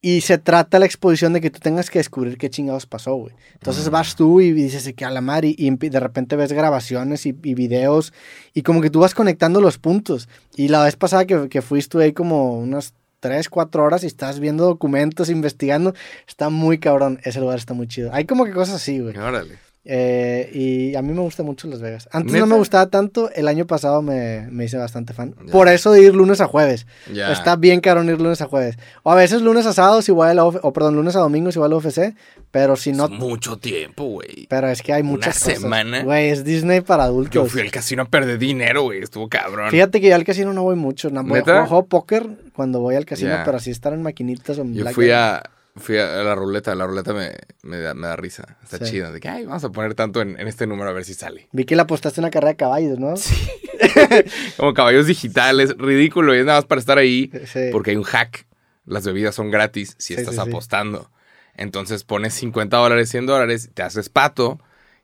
Y 0.04 0.22
se 0.22 0.36
trata 0.36 0.80
la 0.80 0.86
exposición 0.86 1.32
de 1.32 1.40
que 1.40 1.50
tú 1.50 1.60
tengas 1.60 1.88
que 1.88 2.00
descubrir 2.00 2.36
qué 2.36 2.50
chingados 2.50 2.86
pasó, 2.86 3.14
güey. 3.14 3.34
Entonces 3.54 3.88
vas 3.88 4.16
tú 4.16 4.40
y 4.40 4.50
dices 4.50 4.92
que 4.94 5.04
a 5.04 5.10
la 5.10 5.20
mar 5.20 5.44
y, 5.44 5.54
y 5.56 5.70
de 5.70 6.00
repente 6.00 6.34
ves 6.34 6.52
grabaciones 6.52 7.24
y, 7.24 7.28
y 7.44 7.54
videos 7.54 8.12
y 8.52 8.62
como 8.62 8.80
que 8.80 8.90
tú 8.90 8.98
vas 8.98 9.14
conectando 9.14 9.60
los 9.60 9.78
puntos. 9.78 10.28
Y 10.56 10.68
la 10.68 10.82
vez 10.82 10.96
pasada 10.96 11.24
que, 11.24 11.48
que 11.48 11.62
fuiste 11.62 12.02
ahí 12.02 12.12
como 12.12 12.58
unas 12.58 12.94
3, 13.20 13.48
4 13.48 13.84
horas 13.84 14.02
y 14.02 14.08
estás 14.08 14.40
viendo 14.40 14.64
documentos, 14.64 15.30
investigando, 15.30 15.94
está 16.26 16.50
muy 16.50 16.78
cabrón. 16.78 17.20
Ese 17.22 17.38
lugar 17.38 17.58
está 17.58 17.72
muy 17.72 17.86
chido. 17.86 18.10
Hay 18.12 18.24
como 18.24 18.44
que 18.44 18.52
cosas 18.52 18.74
así, 18.74 18.98
güey. 18.98 19.16
Órale. 19.16 19.71
Eh, 19.84 20.48
y 20.54 20.94
a 20.94 21.02
mí 21.02 21.12
me 21.12 21.22
gusta 21.22 21.42
mucho 21.42 21.66
Las 21.66 21.80
Vegas. 21.80 22.08
Antes 22.12 22.34
no 22.34 22.46
me 22.46 22.54
gustaba 22.54 22.86
tanto, 22.86 23.30
el 23.34 23.48
año 23.48 23.66
pasado 23.66 24.00
me, 24.00 24.46
me 24.50 24.64
hice 24.64 24.76
bastante 24.76 25.12
fan. 25.12 25.34
Por 25.50 25.68
eso 25.68 25.90
de 25.90 26.02
ir 26.02 26.14
lunes 26.14 26.40
a 26.40 26.46
jueves. 26.46 26.86
Está 27.10 27.56
bien 27.56 27.80
cabrón 27.80 28.08
ir 28.08 28.20
lunes 28.20 28.40
a 28.42 28.46
jueves. 28.46 28.78
O 29.02 29.10
a 29.10 29.16
veces 29.16 29.42
lunes 29.42 29.66
a 29.66 29.72
sábados 29.72 30.08
igual 30.08 30.30
a 30.30 30.34
la 30.34 30.44
OF 30.44 30.58
o 30.62 30.72
perdón, 30.72 30.94
lunes 30.94 31.16
a 31.16 31.20
domingos 31.20 31.56
igual 31.56 31.72
a 31.72 31.74
la 31.74 31.78
UFC, 31.78 32.14
pero 32.52 32.76
si 32.76 32.92
no... 32.92 33.06
Es 33.06 33.10
mucho 33.10 33.56
tiempo, 33.56 34.04
güey. 34.04 34.46
Pero 34.48 34.68
es 34.68 34.82
que 34.82 34.92
hay 34.92 35.02
muchas 35.02 35.38
cosas. 35.38 35.60
semana. 35.60 36.04
Güey, 36.04 36.28
es 36.28 36.44
Disney 36.44 36.80
para 36.80 37.04
Yo 37.04 37.10
adultos. 37.10 37.50
fui 37.50 37.60
al 37.60 37.70
casino 37.72 38.02
a 38.02 38.06
perder 38.06 38.38
dinero, 38.38 38.82
güey. 38.84 39.02
Estuvo 39.02 39.28
cabrón. 39.28 39.70
Fíjate 39.70 40.00
que 40.00 40.08
yo 40.08 40.14
al 40.14 40.24
casino 40.24 40.52
no 40.52 40.62
voy 40.62 40.76
mucho. 40.76 41.10
No, 41.10 41.24
voy, 41.24 41.40
juego, 41.40 41.66
juego 41.66 41.86
póker 41.86 42.28
cuando 42.54 42.80
voy 42.80 42.94
al 42.94 43.04
casino, 43.04 43.34
pero 43.44 43.56
así 43.56 43.70
estar 43.70 43.92
en 43.92 44.02
maquinitas 44.02 44.58
o 44.58 44.62
en 44.62 44.74
Yo 44.74 44.86
fui 44.90 45.10
a, 45.10 45.42
fui 45.76 45.98
a 45.98 46.06
la 46.22 46.34
ruleta. 46.34 46.74
La 46.74 46.86
ruleta 46.86 47.12
me, 47.12 47.32
me, 47.62 47.78
da, 47.78 47.94
me 47.94 48.06
da 48.08 48.16
risa. 48.16 48.56
Está 48.62 48.78
Sí. 48.78 48.92
chido. 48.92 49.12
De 49.12 49.20
que, 49.20 49.28
ay, 49.28 49.44
vamos 49.46 49.64
a 49.64 49.70
poner 49.70 49.94
tanto 49.94 50.20
en, 50.20 50.38
en 50.38 50.48
este 50.48 50.66
número 50.66 50.90
a 50.90 50.92
ver 50.92 51.04
si 51.04 51.14
sale. 51.14 51.48
Vi 51.52 51.64
que 51.64 51.76
le 51.76 51.82
apostaste 51.82 52.20
una 52.20 52.30
carrera 52.30 52.50
de 52.52 52.56
caballos, 52.56 52.98
¿no? 52.98 53.16
Sí. 53.16 53.34
Como 54.56 54.74
caballos 54.74 55.06
digitales. 55.06 55.76
Ridículo. 55.78 56.34
Y 56.34 56.38
es 56.38 56.44
nada 56.46 56.58
más 56.58 56.66
para 56.66 56.80
estar 56.80 56.98
ahí. 56.98 57.30
Sí. 57.46 57.68
Porque 57.72 57.90
hay 57.90 57.96
un 57.96 58.04
hack. 58.04 58.46
Las 58.84 59.04
bebidas 59.06 59.34
son 59.34 59.50
gratis 59.50 59.94
si 59.98 60.14
Sí, 60.14 60.20
estás 60.20 60.38
apostando. 60.38 61.10
Entonces 61.54 62.02
pones 62.04 62.34
50 62.34 62.76
dólares, 62.76 63.10
100 63.10 63.26
dólares, 63.26 63.70
te 63.74 63.82
haces 63.82 64.08
pato 64.08 64.58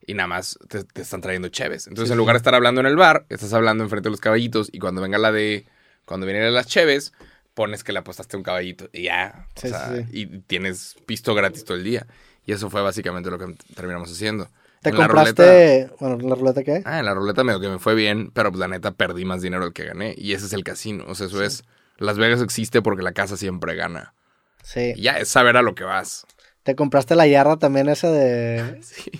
y 0.06 0.14
nada 0.14 0.26
más 0.28 0.58
te, 0.68 0.82
te 0.82 1.02
están 1.02 1.20
trayendo 1.20 1.48
cheves. 1.48 1.86
Entonces 1.86 2.10
en 2.10 2.16
lugar 2.18 2.34
de 2.34 2.38
estar 2.38 2.54
hablando 2.54 2.80
en 2.80 2.86
el 2.86 2.96
bar, 2.96 3.26
estás 3.28 3.52
hablando 3.52 3.84
enfrente 3.84 4.06
de 4.08 4.10
los 4.12 4.20
caballitos 4.20 4.68
y 4.72 4.78
cuando 4.78 5.00
venga 5.02 5.18
la 5.18 5.30
de... 5.30 5.66
Cuando 6.06 6.24
vienen 6.26 6.54
las 6.54 6.66
cheves, 6.66 7.12
pones 7.58 7.82
que 7.82 7.92
le 7.92 7.98
apostaste 7.98 8.36
un 8.36 8.44
caballito 8.44 8.88
y 8.92 9.02
ya. 9.02 9.48
o 9.56 9.60
Sí, 9.60 9.68
sea, 9.68 9.92
sí, 9.92 10.04
Y 10.12 10.26
tienes 10.42 10.94
pisto 11.06 11.34
gratis 11.34 11.64
todo 11.64 11.76
el 11.76 11.82
día. 11.82 12.06
Y 12.46 12.52
eso 12.52 12.70
fue 12.70 12.82
básicamente 12.82 13.30
lo 13.30 13.38
que 13.38 13.52
terminamos 13.74 14.12
haciendo. 14.12 14.48
¿Te 14.80 14.90
En 14.90 14.96
la 14.96 15.08
compraste... 15.08 15.90
Bueno, 15.98 16.18
¿la 16.18 16.36
ruleta 16.36 16.62
qué? 16.62 16.82
Ah, 16.84 17.00
en 17.00 17.04
la 17.06 17.14
ruleta 17.14 17.42
medio 17.42 17.58
que 17.58 17.68
me 17.68 17.80
fue 17.80 17.96
bien, 17.96 18.30
pero 18.32 18.52
pues 18.52 18.60
la 18.60 18.68
neta 18.68 18.92
perdí 18.92 19.24
más 19.24 19.42
dinero 19.42 19.64
del 19.64 19.72
que 19.72 19.86
gané. 19.86 20.14
Y 20.16 20.34
ese 20.34 20.46
es 20.46 20.52
el 20.52 20.62
casino. 20.62 21.02
O 21.08 21.16
sea, 21.16 21.26
eso 21.26 21.42
es... 21.42 21.64
Las 21.96 22.16
Vegas 22.16 22.40
existe 22.42 22.80
porque 22.80 23.02
la 23.02 23.10
casa 23.10 23.36
siempre 23.36 23.74
gana. 23.74 24.14
Sí. 24.62 24.92
Y 24.94 25.02
ya 25.02 25.18
es 25.18 25.28
saber 25.28 25.56
a 25.56 25.62
lo 25.62 25.74
que 25.74 25.82
vas. 25.82 26.28
¿Te 26.62 26.76
compraste 26.76 27.16
la 27.16 27.26
yarda 27.26 27.56
también 27.56 27.88
esa 27.88 28.12
de... 28.12 28.78
Sí. 28.82 29.10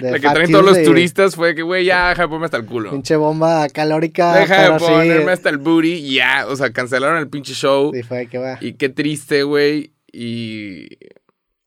De 0.00 0.10
La 0.12 0.18
que 0.18 0.28
traen 0.28 0.50
todos 0.50 0.64
los 0.64 0.82
turistas 0.82 1.36
fue 1.36 1.54
que, 1.54 1.62
güey, 1.62 1.84
ya, 1.84 2.08
deja 2.08 2.22
de 2.22 2.28
ponerme 2.28 2.46
hasta 2.46 2.56
el 2.56 2.66
culo. 2.66 2.90
Pinche 2.90 3.16
bomba 3.16 3.68
calórica. 3.68 4.34
Deja 4.34 4.72
de 4.72 4.78
sí, 4.78 4.84
ponerme 4.84 5.32
hasta 5.32 5.50
el 5.50 5.58
booty 5.58 6.14
ya. 6.14 6.46
O 6.48 6.56
sea, 6.56 6.72
cancelaron 6.72 7.18
el 7.18 7.28
pinche 7.28 7.54
show. 7.54 7.92
Sí, 7.94 8.02
fue 8.02 8.26
que 8.26 8.38
va. 8.38 8.58
Y 8.60 8.74
qué 8.74 8.88
triste, 8.88 9.42
güey. 9.42 9.92
Y 10.12 10.88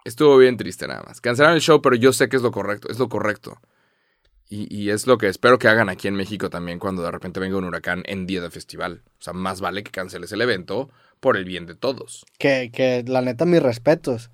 estuvo 0.03 0.37
bien 0.37 0.57
triste 0.57 0.87
nada 0.87 1.03
más. 1.05 1.21
Cancelaron 1.21 1.55
el 1.55 1.61
show, 1.61 1.81
pero 1.81 1.95
yo 1.95 2.13
sé 2.13 2.29
que 2.29 2.37
es 2.37 2.41
lo 2.41 2.51
correcto. 2.51 2.89
Es 2.89 2.99
lo 2.99 3.09
correcto. 3.09 3.59
Y, 4.49 4.73
y 4.73 4.89
es 4.91 5.07
lo 5.07 5.17
que 5.17 5.27
espero 5.27 5.59
que 5.59 5.67
hagan 5.67 5.89
aquí 5.89 6.07
en 6.07 6.15
México 6.15 6.49
también 6.49 6.79
cuando 6.79 7.03
de 7.03 7.11
repente 7.11 7.39
venga 7.39 7.57
un 7.57 7.65
huracán 7.65 8.03
en 8.05 8.25
día 8.25 8.41
de 8.41 8.49
festival. 8.49 9.03
O 9.19 9.21
sea, 9.21 9.33
más 9.33 9.61
vale 9.61 9.83
que 9.83 9.91
canceles 9.91 10.31
el 10.31 10.41
evento 10.41 10.89
por 11.19 11.37
el 11.37 11.45
bien 11.45 11.65
de 11.65 11.75
todos. 11.75 12.25
Que, 12.37 12.71
que 12.73 13.03
la 13.07 13.21
neta, 13.21 13.45
mis 13.45 13.61
respetos. 13.61 14.29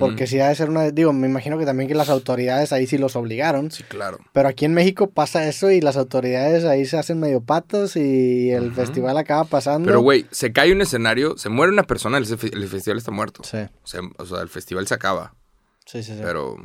Porque 0.00 0.26
si 0.26 0.40
ha 0.40 0.48
de 0.48 0.56
ser 0.56 0.70
una... 0.70 0.90
Digo, 0.90 1.12
me 1.12 1.28
imagino 1.28 1.56
que 1.56 1.64
también 1.64 1.86
que 1.88 1.94
las 1.94 2.08
autoridades 2.08 2.72
ahí 2.72 2.88
sí 2.88 2.98
los 2.98 3.14
obligaron. 3.14 3.70
Sí, 3.70 3.84
claro. 3.84 4.18
Pero 4.32 4.48
aquí 4.48 4.64
en 4.64 4.74
México 4.74 5.08
pasa 5.08 5.46
eso 5.48 5.70
y 5.70 5.80
las 5.80 5.96
autoridades 5.96 6.64
ahí 6.64 6.84
se 6.84 6.98
hacen 6.98 7.20
medio 7.20 7.42
patos 7.42 7.94
y 7.94 8.50
el 8.50 8.72
festival 8.72 9.16
acaba 9.16 9.44
pasando. 9.44 9.86
Pero, 9.86 10.00
güey, 10.00 10.26
se 10.32 10.52
cae 10.52 10.72
un 10.72 10.80
escenario, 10.80 11.38
se 11.38 11.48
muere 11.48 11.72
una 11.72 11.84
persona, 11.84 12.18
el, 12.18 12.26
fe- 12.26 12.50
el 12.52 12.66
festival 12.66 12.98
está 12.98 13.12
muerto. 13.12 13.44
Sí, 13.44 13.58
O 13.84 13.86
sea, 13.86 14.00
o 14.18 14.26
sea, 14.26 14.40
el 14.40 14.48
festival 14.48 14.88
se 14.88 14.94
acaba. 14.94 15.36
sí, 15.86 16.02
sí. 16.02 16.14
sí. 16.16 16.20
Pero 16.24 16.56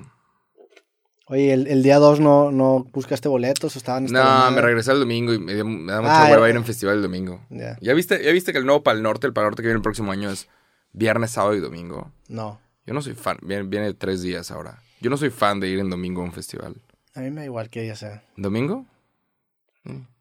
Oye, 1.33 1.51
el, 1.51 1.65
el 1.65 1.81
día 1.81 1.97
2 1.97 2.19
no, 2.19 2.51
no 2.51 2.85
buscaste 2.93 3.27
boletos 3.27 3.75
o 3.75 3.79
estaban 3.79 4.05
No, 4.05 4.51
me 4.51 4.61
regresé 4.61 4.91
el 4.91 4.99
domingo 4.99 5.33
y 5.33 5.39
me, 5.39 5.55
dio- 5.55 5.65
me 5.65 5.91
da 5.91 5.97
Ah, 5.97 6.01
mucha 6.01 6.31
hueva 6.31 6.47
eh. 6.47 6.51
ir 6.51 6.55
a 6.57 6.59
un 6.59 6.65
festival 6.65 6.97
el 6.97 7.01
domingo. 7.01 7.41
Ya. 7.49 7.75
¿Ya 7.81 7.93
viste, 7.95 8.23
¿Ya 8.23 8.31
viste 8.31 8.51
que 8.51 8.59
el 8.59 8.65
nuevo 8.65 8.83
Pal 8.83 9.01
Norte, 9.01 9.25
el 9.25 9.33
Pal 9.33 9.45
Norte 9.45 9.63
que 9.63 9.67
viene 9.67 9.77
el 9.77 9.81
próximo 9.81 10.11
año 10.11 10.29
es 10.29 10.47
viernes, 10.91 11.31
sábado 11.31 11.55
y 11.55 11.59
domingo? 11.59 12.11
No. 12.27 12.59
Yo 12.85 12.93
no 12.93 13.01
soy 13.01 13.13
fan, 13.15 13.39
viene, 13.41 13.63
viene 13.63 13.93
tres 13.95 14.21
días 14.21 14.51
ahora. 14.51 14.77
Yo 15.01 15.09
no 15.09 15.17
soy 15.17 15.31
fan 15.31 15.59
de 15.59 15.69
ir 15.69 15.79
en 15.79 15.89
domingo 15.89 16.21
a 16.21 16.25
un 16.25 16.33
festival. 16.33 16.75
A 17.15 17.21
mí 17.21 17.31
me 17.31 17.41
da 17.41 17.45
igual 17.45 17.69
que 17.71 17.87
ya 17.87 17.95
sea. 17.95 18.21
¿Domingo? 18.37 18.85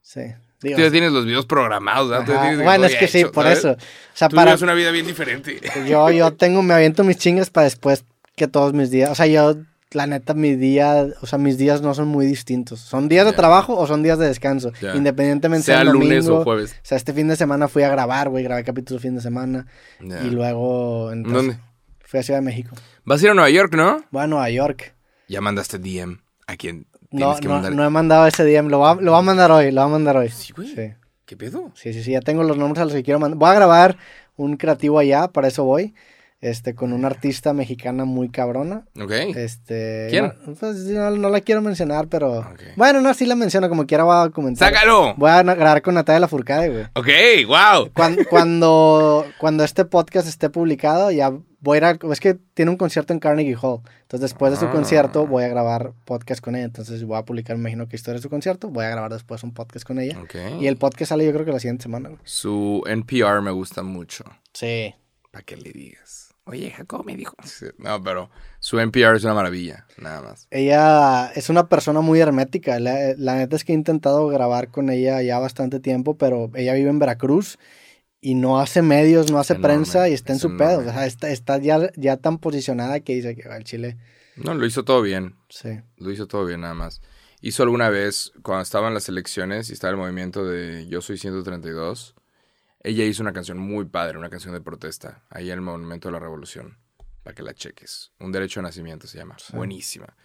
Sí. 0.01 0.21
Tú 0.59 0.69
Digo, 0.69 0.79
ya 0.79 0.91
tienes 0.91 1.13
los 1.13 1.25
videos 1.27 1.45
programados. 1.47 2.25
Tú 2.25 2.33
tienes 2.33 2.63
Bueno, 2.63 2.85
es 2.87 2.95
que 2.97 3.09
sí, 3.09 3.25
por 3.25 3.45
¿sabes? 3.45 3.59
eso. 3.59 3.71
O 3.73 3.77
sea, 4.15 4.29
Tú 4.29 4.37
para, 4.37 4.55
una 4.55 4.75
vida 4.75 4.91
bien 4.93 5.07
diferente. 5.07 5.61
yo, 5.89 6.11
yo 6.11 6.33
tengo, 6.35 6.63
me 6.63 6.75
aviento 6.75 7.03
mis 7.05 7.17
chingas 7.17 7.51
para 7.51 7.65
después 7.65 8.05
que 8.37 8.47
todos 8.49 8.73
mis 8.73 8.91
días. 8.91 9.11
O 9.11 9.15
sea, 9.15 9.27
yo, 9.27 9.57
la 9.95 10.07
neta, 10.07 10.35
mi 10.35 10.55
día, 10.57 11.07
o 11.21 11.27
sea, 11.27 11.39
mis 11.39 11.59
días 11.59 11.83
no 11.83 11.95
son 11.95 12.09
muy 12.09 12.27
distintos. 12.27 12.81
Son 12.81 13.09
días 13.09 13.27
de 13.27 13.33
trabajo 13.33 13.77
o 13.77 13.87
son 13.87 14.03
días 14.03 14.19
de 14.19 14.27
descanso. 14.27 14.73
Ya. 14.81 14.95
Independientemente 14.97 15.67
Sea 15.67 15.83
el 15.83 15.89
lunes 15.89 16.25
domingo. 16.27 16.41
o 16.41 16.45
jueves. 16.45 16.73
O 16.73 16.85
sea, 16.85 16.97
este 16.97 17.13
fin 17.13 17.29
de 17.29 17.37
semana 17.37 17.69
fui 17.69 17.83
a 17.83 17.89
grabar, 17.89 18.29
güey, 18.29 18.45
grabé 18.45 18.65
capítulo 18.65 18.99
fin 19.01 19.15
de 19.15 19.21
semana. 19.21 19.67
Y 20.01 20.31
luego, 20.31 21.13
entonces, 21.13 21.47
¿Dónde? 21.47 21.59
fui 22.05 22.21
a 22.21 22.23
Ciudad 22.23 22.39
de 22.41 22.45
México. 22.45 22.75
Vas 23.05 23.21
a 23.23 23.25
ir 23.25 23.31
a 23.31 23.35
Nueva 23.35 23.51
York, 23.51 23.75
¿no? 23.75 24.05
Voy 24.11 24.23
a 24.23 24.27
Nueva 24.27 24.51
York. 24.51 24.95
Ya 25.29 25.41
mandaste 25.41 25.79
DM 25.79 26.19
a 26.47 26.57
quien 26.57 26.87
No, 27.11 27.37
que 27.37 27.49
no, 27.49 27.61
no 27.71 27.85
he 27.85 27.91
mandado 27.91 28.27
ese 28.27 28.45
DM, 28.45 28.69
lo 28.69 28.79
va, 28.81 28.95
lo 28.97 29.13
va 29.13 29.19
a 29.19 29.23
mandar 29.23 29.51
hoy, 29.51 29.71
lo 29.71 29.81
va 29.83 29.87
a 29.87 29.91
mandar 29.91 30.17
hoy. 30.17 30.29
Sí, 30.29 30.53
güey. 30.55 30.69
Sí. 30.75 30.93
¿Qué 31.27 31.37
pedo? 31.37 31.71
Sí, 31.75 31.93
sí, 31.93 32.03
sí, 32.03 32.13
ya 32.13 32.21
tengo 32.21 32.43
los 32.43 32.57
nombres 32.59 32.81
a 32.83 32.85
los 32.85 32.93
que 32.95 33.03
quiero 33.03 33.19
mandar. 33.21 33.39
Voy 33.39 33.49
a 33.51 33.55
grabar 33.55 33.97
un 34.37 34.57
creativo 34.57 34.99
allá, 34.99 35.29
para 35.29 35.49
eso 35.49 35.65
voy. 35.65 35.95
Este, 36.43 36.75
con 36.75 36.93
una 36.93 37.07
artista 37.07 37.53
mexicana 37.53 38.05
muy 38.05 38.29
cabrona. 38.29 38.85
Ok. 39.01 39.13
Este. 39.37 40.09
¿Quién? 40.11 40.33
No, 40.45 40.55
pues, 40.55 40.77
no, 40.79 41.11
no 41.13 41.29
la 41.31 41.41
quiero 41.41 41.63
mencionar, 41.63 42.09
pero. 42.09 42.45
Bueno, 42.77 43.01
no, 43.01 43.15
sí 43.15 43.27
la 43.27 43.37
menciono, 43.37 43.69
como 43.69 43.87
quiera 43.87 44.03
voy 44.05 44.27
a 44.27 44.31
comentar. 44.31 44.73
¡Sácalo! 44.75 45.15
Voy 45.17 45.31
a 45.31 45.43
grabar 45.45 45.83
con 45.83 45.95
Natalia 45.95 46.19
Lafourcade, 46.19 46.69
güey. 46.69 46.85
Ok, 46.95 47.47
wow. 47.47 47.91
Cuando, 47.95 48.23
cuando, 48.29 49.25
cuando 49.39 49.63
este 49.63 49.85
podcast 49.85 50.27
esté 50.27 50.51
publicado, 50.51 51.13
ya 51.13 51.31
voy 51.61 51.77
a 51.77 51.79
ir 51.79 51.85
a, 51.85 51.99
Es 52.13 52.19
que 52.19 52.35
tiene 52.55 52.73
un 52.73 52.77
concierto 52.77 53.13
en 53.13 53.21
Carnegie 53.21 53.57
Hall. 53.63 53.79
Entonces, 54.03 54.23
después 54.31 54.51
de 54.51 54.59
su 54.59 54.67
Ah. 54.67 54.73
concierto, 54.73 55.29
voy 55.29 55.45
a 55.45 55.49
grabar 55.49 55.93
podcast 56.05 56.43
con 56.43 56.57
ella. 56.57 56.65
Entonces, 56.65 57.05
voy 57.05 57.19
a 57.19 57.23
publicar, 57.25 57.57
me 57.57 57.61
imagino 57.61 57.87
que 57.87 57.95
historia 57.95 58.19
de 58.19 58.23
su 58.23 58.29
concierto. 58.29 58.69
Voy 58.69 58.85
a 58.85 58.89
grabar 58.91 59.13
después 59.13 59.45
un 59.45 59.55
podcast 59.55 59.87
con 59.87 60.01
ella. 60.01 60.19
Y 60.59 60.67
el 60.67 60.77
podcast 60.77 61.11
sale, 61.11 61.25
yo 61.25 61.33
creo 61.33 61.45
que 61.45 61.53
la 61.53 61.61
siguiente 61.61 61.85
semana, 61.85 62.09
güey. 62.09 62.21
Su 62.25 62.83
NPR 62.89 63.41
me 63.43 63.53
gusta 63.53 63.85
mucho. 63.85 64.25
Sí. 64.53 64.93
Para 65.31 65.45
que 65.45 65.57
le 65.57 65.71
digas. 65.71 66.22
Oye, 66.45 66.71
Jacob 66.71 67.05
me 67.07 67.17
dijo. 67.17 67.35
Sí, 67.45 67.67
No, 67.79 68.03
pero 68.03 68.31
su 68.59 68.79
NPR 68.81 69.17
es 69.17 69.25
una 69.25 69.35
maravilla, 69.35 69.87
nada 69.97 70.23
más. 70.23 70.49
Ella 70.51 71.31
es 71.35 71.49
una 71.51 71.69
persona 71.69 72.01
muy 72.01 72.19
hermética. 72.21 72.81
La, 72.81 73.15
la 73.17 73.37
neta 73.37 73.55
es 73.57 73.65
que 73.65 73.73
he 73.73 73.77
intentado 73.77 74.27
grabar 74.29 74.69
con 74.71 74.91
ella 74.91 75.23
ya 75.23 75.39
bastante 75.39 75.79
tiempo, 75.79 76.17
pero 76.17 76.51
ella 76.55 76.75
vive 76.75 76.91
en 76.91 76.99
Veracruz 76.99 77.59
y 78.21 78.35
no 78.35 78.59
hace 78.61 78.83
medios, 78.83 79.31
no 79.31 79.39
hace 79.39 79.55
Enorme, 79.55 79.69
prensa 79.69 80.09
y 80.09 80.15
está 80.15 80.33
en 80.33 80.37
es 80.37 80.43
su 80.43 80.57
pedo. 80.57 80.81
enorme. 80.81 80.91
O 80.91 80.93
sea, 80.95 81.07
está, 81.07 81.31
está 81.31 81.59
ya, 81.59 81.91
ya 81.97 82.17
tan 82.17 82.39
posicionada 82.39 83.01
que 83.01 83.15
dice 83.15 83.37
que 83.37 83.49
va 83.49 83.55
al 83.55 83.65
Chile. 83.65 83.99
No, 84.37 84.55
lo 84.55 84.67
hizo 84.67 84.85
todo 84.85 85.01
bien. 85.03 85.37
Sí. 85.49 85.81
Lo 85.97 86.11
hizo 86.11 86.27
todo 86.27 86.45
bien, 86.45 86.63
nada 86.63 86.75
más. 86.75 87.03
Hizo 87.41 87.63
alguna 87.65 87.89
vez, 87.89 88.33
cuando 88.43 88.63
estaban 88.63 88.95
las 88.95 89.09
elecciones 89.09 89.71
y 89.71 89.73
estaba 89.75 89.91
el 89.93 89.97
movimiento 89.97 90.45
de 90.45 90.87
Yo 90.89 91.03
Soy 91.03 91.19
132, 91.19 92.15
ella 92.83 93.05
hizo 93.05 93.23
una 93.23 93.33
canción 93.33 93.59
muy 93.59 93.85
padre, 93.87 94.19
una 94.19 94.31
canción 94.31 94.55
de 94.55 94.61
protesta, 94.61 95.23
ahí 95.31 95.49
en 95.49 95.55
el 95.55 95.61
Monumento 95.61 96.09
de 96.09 96.13
la 96.13 96.19
Revolución, 96.19 96.79
para 97.23 97.35
que 97.35 97.43
la 97.43 97.55
cheques. 97.55 98.13
Un 98.19 98.33
derecho 98.33 98.61
de 98.61 98.65
nacimiento 98.65 99.07
se 99.07 99.19
llama. 99.19 99.37
Buenísima. 99.53 100.17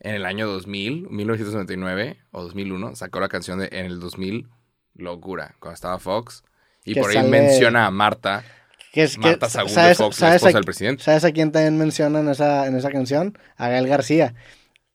En 0.00 0.14
el 0.14 0.26
año 0.26 0.46
2000, 0.46 1.08
1999 1.10 2.18
o 2.32 2.42
2001, 2.42 2.96
sacó 2.96 3.20
la 3.20 3.28
canción 3.28 3.58
de 3.58 3.68
En 3.72 3.86
el 3.86 3.98
2000, 4.00 4.48
Locura, 4.94 5.56
cuando 5.58 5.74
estaba 5.74 5.98
Fox. 5.98 6.42
Y 6.84 6.94
Que 6.94 7.00
por 7.00 7.10
ahí 7.10 7.16
sale- 7.16 7.28
menciona 7.30 7.86
a 7.86 7.90
Marta, 7.90 8.44
Que 8.92 9.02
es, 9.04 9.14
que, 9.14 9.20
Marta 9.20 9.46
de 9.46 9.52
¿sabes, 9.52 9.98
Fox, 9.98 10.20
la 10.20 10.34
esposa 10.36 10.50
a, 10.50 10.52
del 10.60 10.64
presidente. 10.64 11.02
¿Sabes 11.02 11.24
a 11.24 11.32
quién 11.32 11.50
también 11.52 11.76
menciona 11.78 12.20
en 12.20 12.28
esa, 12.28 12.66
en 12.66 12.76
esa 12.76 12.90
canción? 12.90 13.36
A 13.56 13.68
Gael 13.68 13.88
García. 13.88 14.34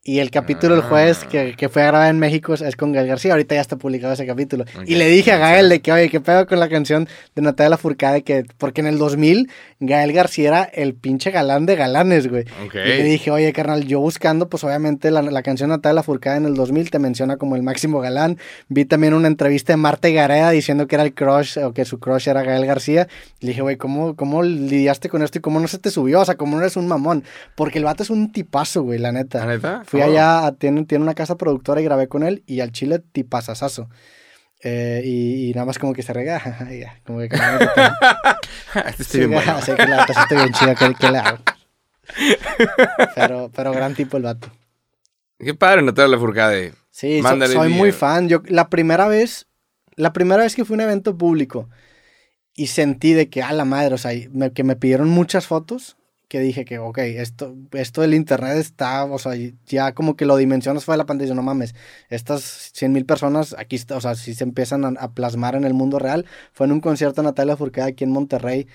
Y 0.04 0.18
el 0.18 0.32
capítulo 0.32 0.74
del 0.74 0.84
jueves 0.84 1.20
Ah. 1.24 1.28
que, 1.30 1.56
que 1.56 1.70
fue 1.70 1.84
a 1.84 1.88
grabar 1.88 2.10
en 2.10 2.18
México 2.18 2.56
es, 2.56 2.76
con 2.76 2.92
Gael 2.92 3.06
García. 3.08 3.34
Ahorita 3.34 3.54
ya 3.54 3.62
está 3.62 3.76
publicado 3.76 4.14
ese 4.14 4.26
capítulo. 4.26 4.64
Ok, 4.76 4.84
Y 4.88 4.96
le 4.96 5.08
dije 5.08 5.32
a 5.32 5.38
Gael 5.38 5.70
de 5.70 5.80
que, 5.82 5.92
oye, 5.92 6.10
¿qué 6.10 6.20
pedo 6.20 6.48
con 6.48 6.60
la 6.60 6.70
canción 6.70 7.08
de 7.36 7.42
Natalia 7.44 7.70
Lafourcade? 7.70 8.24
Que, 8.24 8.44
porque 8.58 8.82
en 8.82 8.88
el 8.88 8.98
2000 8.98 9.52
Gael 9.80 10.12
García 10.12 10.48
era 10.48 10.64
el 10.64 10.96
pinche 10.96 11.30
galán 11.30 11.68
de 11.68 11.76
galanes, 11.76 12.28
güey. 12.30 12.46
Ok. 12.66 12.74
Y 12.74 12.78
le 12.88 13.04
dije, 13.04 13.30
oye, 13.30 13.54
carnal, 13.54 13.86
yo 13.86 14.00
buscando, 14.00 14.50
pues 14.50 14.64
obviamente 14.64 15.12
la, 15.12 15.22
la 15.22 15.44
canción 15.44 15.70
Natalia 15.70 15.94
Lafourcade 15.98 16.38
en 16.38 16.46
el 16.46 16.56
2000 16.56 16.90
te 16.90 16.98
menciona 16.98 17.38
como 17.38 17.56
el 17.56 17.62
máximo 17.62 18.00
galán. 18.00 18.40
Vi 18.70 18.86
también 18.86 19.14
una 19.14 19.28
entrevista 19.28 19.74
de 19.74 19.78
Marta 19.78 20.10
Gareda 20.10 20.50
diciendo 20.50 20.88
que 20.88 20.96
era 20.96 21.04
el 21.04 21.14
crush 21.14 21.60
o 21.60 21.74
que 21.74 21.86
su 21.86 22.00
crush 22.00 22.28
era 22.28 22.42
Gael 22.42 22.66
García. 22.66 23.08
Le 23.40 23.50
dije, 23.50 23.62
güey, 23.62 23.78
¿cómo, 23.78 24.16
¿cómo 24.16 24.42
lidiaste 24.42 25.10
con 25.10 25.22
esto 25.22 25.38
y 25.38 25.42
cómo 25.42 25.60
no 25.60 25.68
se 25.68 25.78
te 25.78 25.92
subió? 25.92 26.22
O 26.22 26.26
sea, 26.26 26.36
¿cómo 26.38 26.56
no 26.56 26.64
eres 26.64 26.76
un 26.76 26.88
mamón? 26.88 27.24
Porque 27.54 27.78
el 27.78 27.86
vato 27.86 28.02
es 28.02 28.10
un 28.10 28.32
tipazo, 28.32 28.82
güey, 28.82 28.98
la 28.98 29.12
neta. 29.12 29.46
¿La 29.46 29.54
neta? 29.54 29.84
Fui 29.92 30.00
Oh. 30.02 30.06
allá, 30.06 30.46
a- 30.48 30.56
tiene, 30.56 30.86
tiene 30.86 31.04
una 31.04 31.14
casa 31.16 31.36
productora 31.38 31.82
y 31.82 31.84
grabé 31.84 32.08
con 32.08 32.24
él 32.24 32.44
y 32.48 32.62
al 32.62 32.72
chile 32.72 33.00
tipazazazo. 33.00 33.90
Eh, 34.64 35.02
y, 35.04 35.50
y 35.50 35.54
nada 35.54 35.66
más 35.66 35.78
como 35.80 35.92
que 35.92 36.02
se 36.02 36.14
rega, 36.14 36.40
como 37.06 37.20
que... 37.20 37.26
este 38.86 38.94
Sí, 38.94 39.02
estoy 39.02 39.20
bien 39.28 39.32
bueno. 39.32 39.62
sí, 39.62 39.72
que 39.76 39.86
la 39.86 40.06
sí 40.08 40.14
estoy 40.18 40.38
bien 40.38 40.54
chida, 40.54 40.76
¿qué, 40.76 40.94
qué 40.98 41.12
le 41.12 41.18
hago? 41.18 41.40
Pero, 43.16 43.52
pero 43.56 43.72
gran 43.74 43.94
tipo 43.96 44.18
el 44.18 44.24
vato. 44.24 44.50
Qué 45.40 45.54
padre 45.54 45.82
Natalia 45.82 46.16
Lafourcade. 46.16 46.74
Sí, 46.90 47.18
so- 47.18 47.24
Mándale 47.24 47.54
soy 47.54 47.70
muy 47.70 47.92
fan. 47.92 48.30
Yo 48.30 48.42
la 48.48 48.70
primera 48.70 49.08
vez, 49.08 49.48
la 49.96 50.14
primera 50.14 50.44
vez 50.44 50.56
que 50.56 50.64
fui 50.66 50.76
a 50.76 50.78
un 50.78 50.82
evento 50.82 51.18
público 51.18 51.70
y 52.54 52.68
sentí 52.68 53.14
de 53.14 53.30
que, 53.30 53.42
a 53.44 53.52
la 53.54 53.66
madre, 53.66 53.96
o 53.96 53.98
sea, 53.98 54.12
me- 54.32 54.52
que 54.54 54.64
me 54.64 54.76
pidieron 54.76 55.10
muchas 55.10 55.48
fotos, 55.48 55.98
que 56.32 56.40
dije 56.40 56.64
que, 56.64 56.80
ok, 56.80 56.98
esto, 57.00 57.54
esto 57.74 58.00
del 58.00 58.14
internet 58.14 58.56
está, 58.56 59.04
o 59.04 59.20
sea, 59.20 59.34
ya 59.66 59.92
como 59.92 60.16
que 60.16 60.24
lo 60.26 60.38
dimensionas 60.38 60.86
fuera 60.86 60.96
de 60.96 61.00
la 61.00 61.06
pantalla, 61.06 61.34
no 61.34 61.42
mames, 61.44 61.76
estas 62.10 62.72
100 62.74 62.94
mil 62.94 63.06
personas, 63.06 63.54
aquí 63.60 63.76
está, 63.76 63.98
o 63.98 64.02
sea, 64.02 64.16
si 64.16 64.34
se 64.34 64.46
empiezan 64.46 64.86
a, 64.86 64.88
a 65.02 65.12
plasmar 65.12 65.56
en 65.56 65.66
el 65.66 65.74
mundo 65.74 66.00
real. 66.00 66.26
Fue 66.54 66.68
en 66.68 66.72
un 66.72 66.80
concierto 66.80 67.22
de 67.22 67.26
Natalia 67.26 67.58
Furcada 67.58 67.88
aquí 67.90 68.06
en 68.06 68.12
Monterrey, 68.12 68.66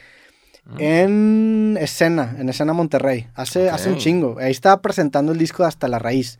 en 0.76 1.78
escena, 1.80 2.36
en 2.38 2.50
escena 2.50 2.74
Monterrey, 2.74 3.26
hace, 3.34 3.70
hace 3.70 3.88
un 3.88 3.96
chingo. 3.96 4.36
Ahí 4.38 4.50
estaba 4.50 4.82
presentando 4.82 5.32
el 5.32 5.38
disco 5.38 5.62
de 5.62 5.68
Hasta 5.70 5.88
la 5.88 5.98
Raíz. 5.98 6.38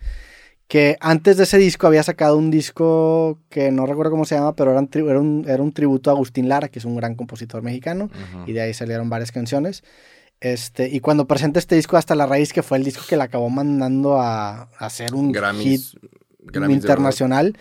Que 0.69 0.97
antes 1.01 1.39
de 1.39 1.45
ese 1.45 1.57
disco 1.57 1.87
había 1.87 2.03
sacado 2.03 2.37
un 2.37 2.51
disco 2.51 3.39
que 3.49 3.71
no 3.71 3.87
recuerdo 3.87 4.11
cómo 4.11 4.27
se 4.27 4.35
llama, 4.35 4.55
pero 4.55 4.73
era 4.73 4.81
un, 4.81 4.91
era 4.93 5.21
un, 5.21 5.45
era 5.49 5.63
un 5.63 5.73
tributo 5.73 6.11
a 6.11 6.13
Agustín 6.13 6.49
Lara, 6.49 6.69
que 6.69 6.81
es 6.81 6.85
un 6.85 6.97
gran 6.97 7.15
compositor 7.15 7.63
mexicano, 7.63 8.07
Ujú. 8.07 8.51
y 8.51 8.53
de 8.53 8.61
ahí 8.61 8.75
salieron 8.75 9.09
varias 9.09 9.33
canciones. 9.33 9.83
Este, 10.41 10.89
y 10.89 11.01
cuando 11.01 11.27
presenta 11.27 11.59
este 11.59 11.77
disco 11.77 11.97
Hasta 11.97 12.15
la 12.15 12.27
Raíz, 12.27 12.53
que 12.53 12.63
fue 12.63 12.79
el 12.79 12.85
disco 12.85 13.05
que 13.09 13.17
le 13.17 13.23
acabó 13.23 13.49
mandando 13.49 14.21
a, 14.21 14.63
a 14.63 14.69
hacer 14.79 15.15
un 15.15 15.29
hit 15.29 15.37
Grammys. 15.37 15.97
De 16.53 16.73
internacional, 16.73 17.59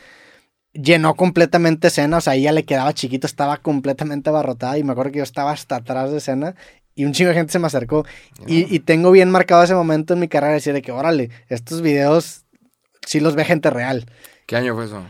llenó 0.74 1.16
completamente 1.16 1.88
escena, 1.88 2.18
o 2.18 2.22
sea, 2.22 2.36
ella 2.36 2.52
le 2.52 2.66
quedaba 2.66 2.94
chiquito, 2.94 3.26
estaba 3.26 3.58
completamente 3.58 4.30
abarrotada 4.30 4.78
y 4.78 4.84
me 4.84 4.92
acuerdo 4.92 5.12
que 5.12 5.18
yo 5.20 5.24
estaba 5.24 5.52
hasta 5.52 5.78
atrás 5.78 6.12
de 6.12 6.18
escena 6.18 6.56
y 6.94 7.06
un 7.06 7.14
chingo 7.14 7.30
de 7.30 7.36
gente 7.36 7.52
se 7.52 7.60
me 7.60 7.68
acercó 7.68 8.06
y, 8.46 8.74
y 8.74 8.80
tengo 8.80 9.12
bien 9.12 9.32
marcado 9.32 9.64
ese 9.64 9.74
momento 9.74 10.14
en 10.14 10.20
mi 10.20 10.28
carrera 10.28 10.50
de 10.50 10.56
decir 10.56 10.74
de 10.74 10.82
que, 10.82 10.92
órale, 10.92 11.30
estos 11.50 11.82
videos 11.82 12.46
sí 13.06 13.20
los 13.20 13.36
ve 13.36 13.46
gente 13.46 13.70
real. 13.70 14.06
¿Qué 14.46 14.56
año 14.56 14.76
fue 14.76 14.86
eso? 14.86 15.04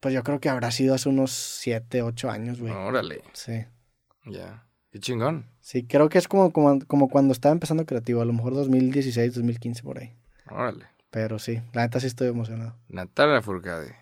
Pues 0.00 0.14
yo 0.14 0.22
creo 0.22 0.40
que 0.40 0.48
habrá 0.48 0.70
sido 0.70 0.94
hace 0.94 1.08
unos 1.08 1.32
7, 1.32 2.02
8 2.02 2.30
años, 2.30 2.60
güey. 2.60 2.72
Órale. 2.72 3.22
Sí. 3.32 3.64
Ya. 4.26 4.66
Qué 4.90 5.00
chingón. 5.00 5.51
Sí, 5.62 5.84
creo 5.84 6.08
que 6.08 6.18
es 6.18 6.28
como, 6.28 6.52
como, 6.52 6.84
como 6.86 7.08
cuando 7.08 7.32
estaba 7.32 7.52
empezando 7.52 7.86
creativo, 7.86 8.20
a 8.20 8.24
lo 8.24 8.32
mejor 8.32 8.54
2016, 8.54 9.34
2015 9.34 9.82
por 9.82 9.98
ahí. 10.00 10.12
Órale. 10.50 10.86
Pero 11.10 11.38
sí, 11.38 11.62
la 11.72 11.82
neta 11.82 12.00
sí 12.00 12.08
estoy 12.08 12.28
emocionado. 12.28 12.74
Natalia 12.88 13.34
Lafourcade. 13.34 13.94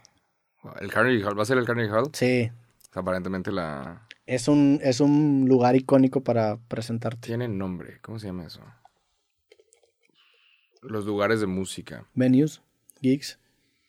Wow. 0.62 0.72
El 0.80 0.90
Carnegie 0.90 1.24
Hall. 1.24 1.38
¿Va 1.38 1.42
a 1.42 1.46
ser 1.46 1.58
el 1.58 1.66
Carnegie 1.66 1.92
Hall? 1.92 2.10
Sí, 2.12 2.50
Aparentemente 2.92 3.52
la... 3.52 4.06
es 4.26 4.48
un, 4.48 4.80
es 4.82 5.00
un 5.00 5.46
lugar 5.48 5.76
icónico 5.76 6.22
para 6.22 6.56
presentarte. 6.56 7.28
Tiene 7.28 7.46
nombre. 7.46 8.00
¿Cómo 8.02 8.18
se 8.18 8.26
llama 8.26 8.46
eso? 8.46 8.60
Los 10.82 11.04
lugares 11.04 11.40
de 11.40 11.46
música. 11.46 12.06
Venues, 12.14 12.62
gigs. 13.00 13.38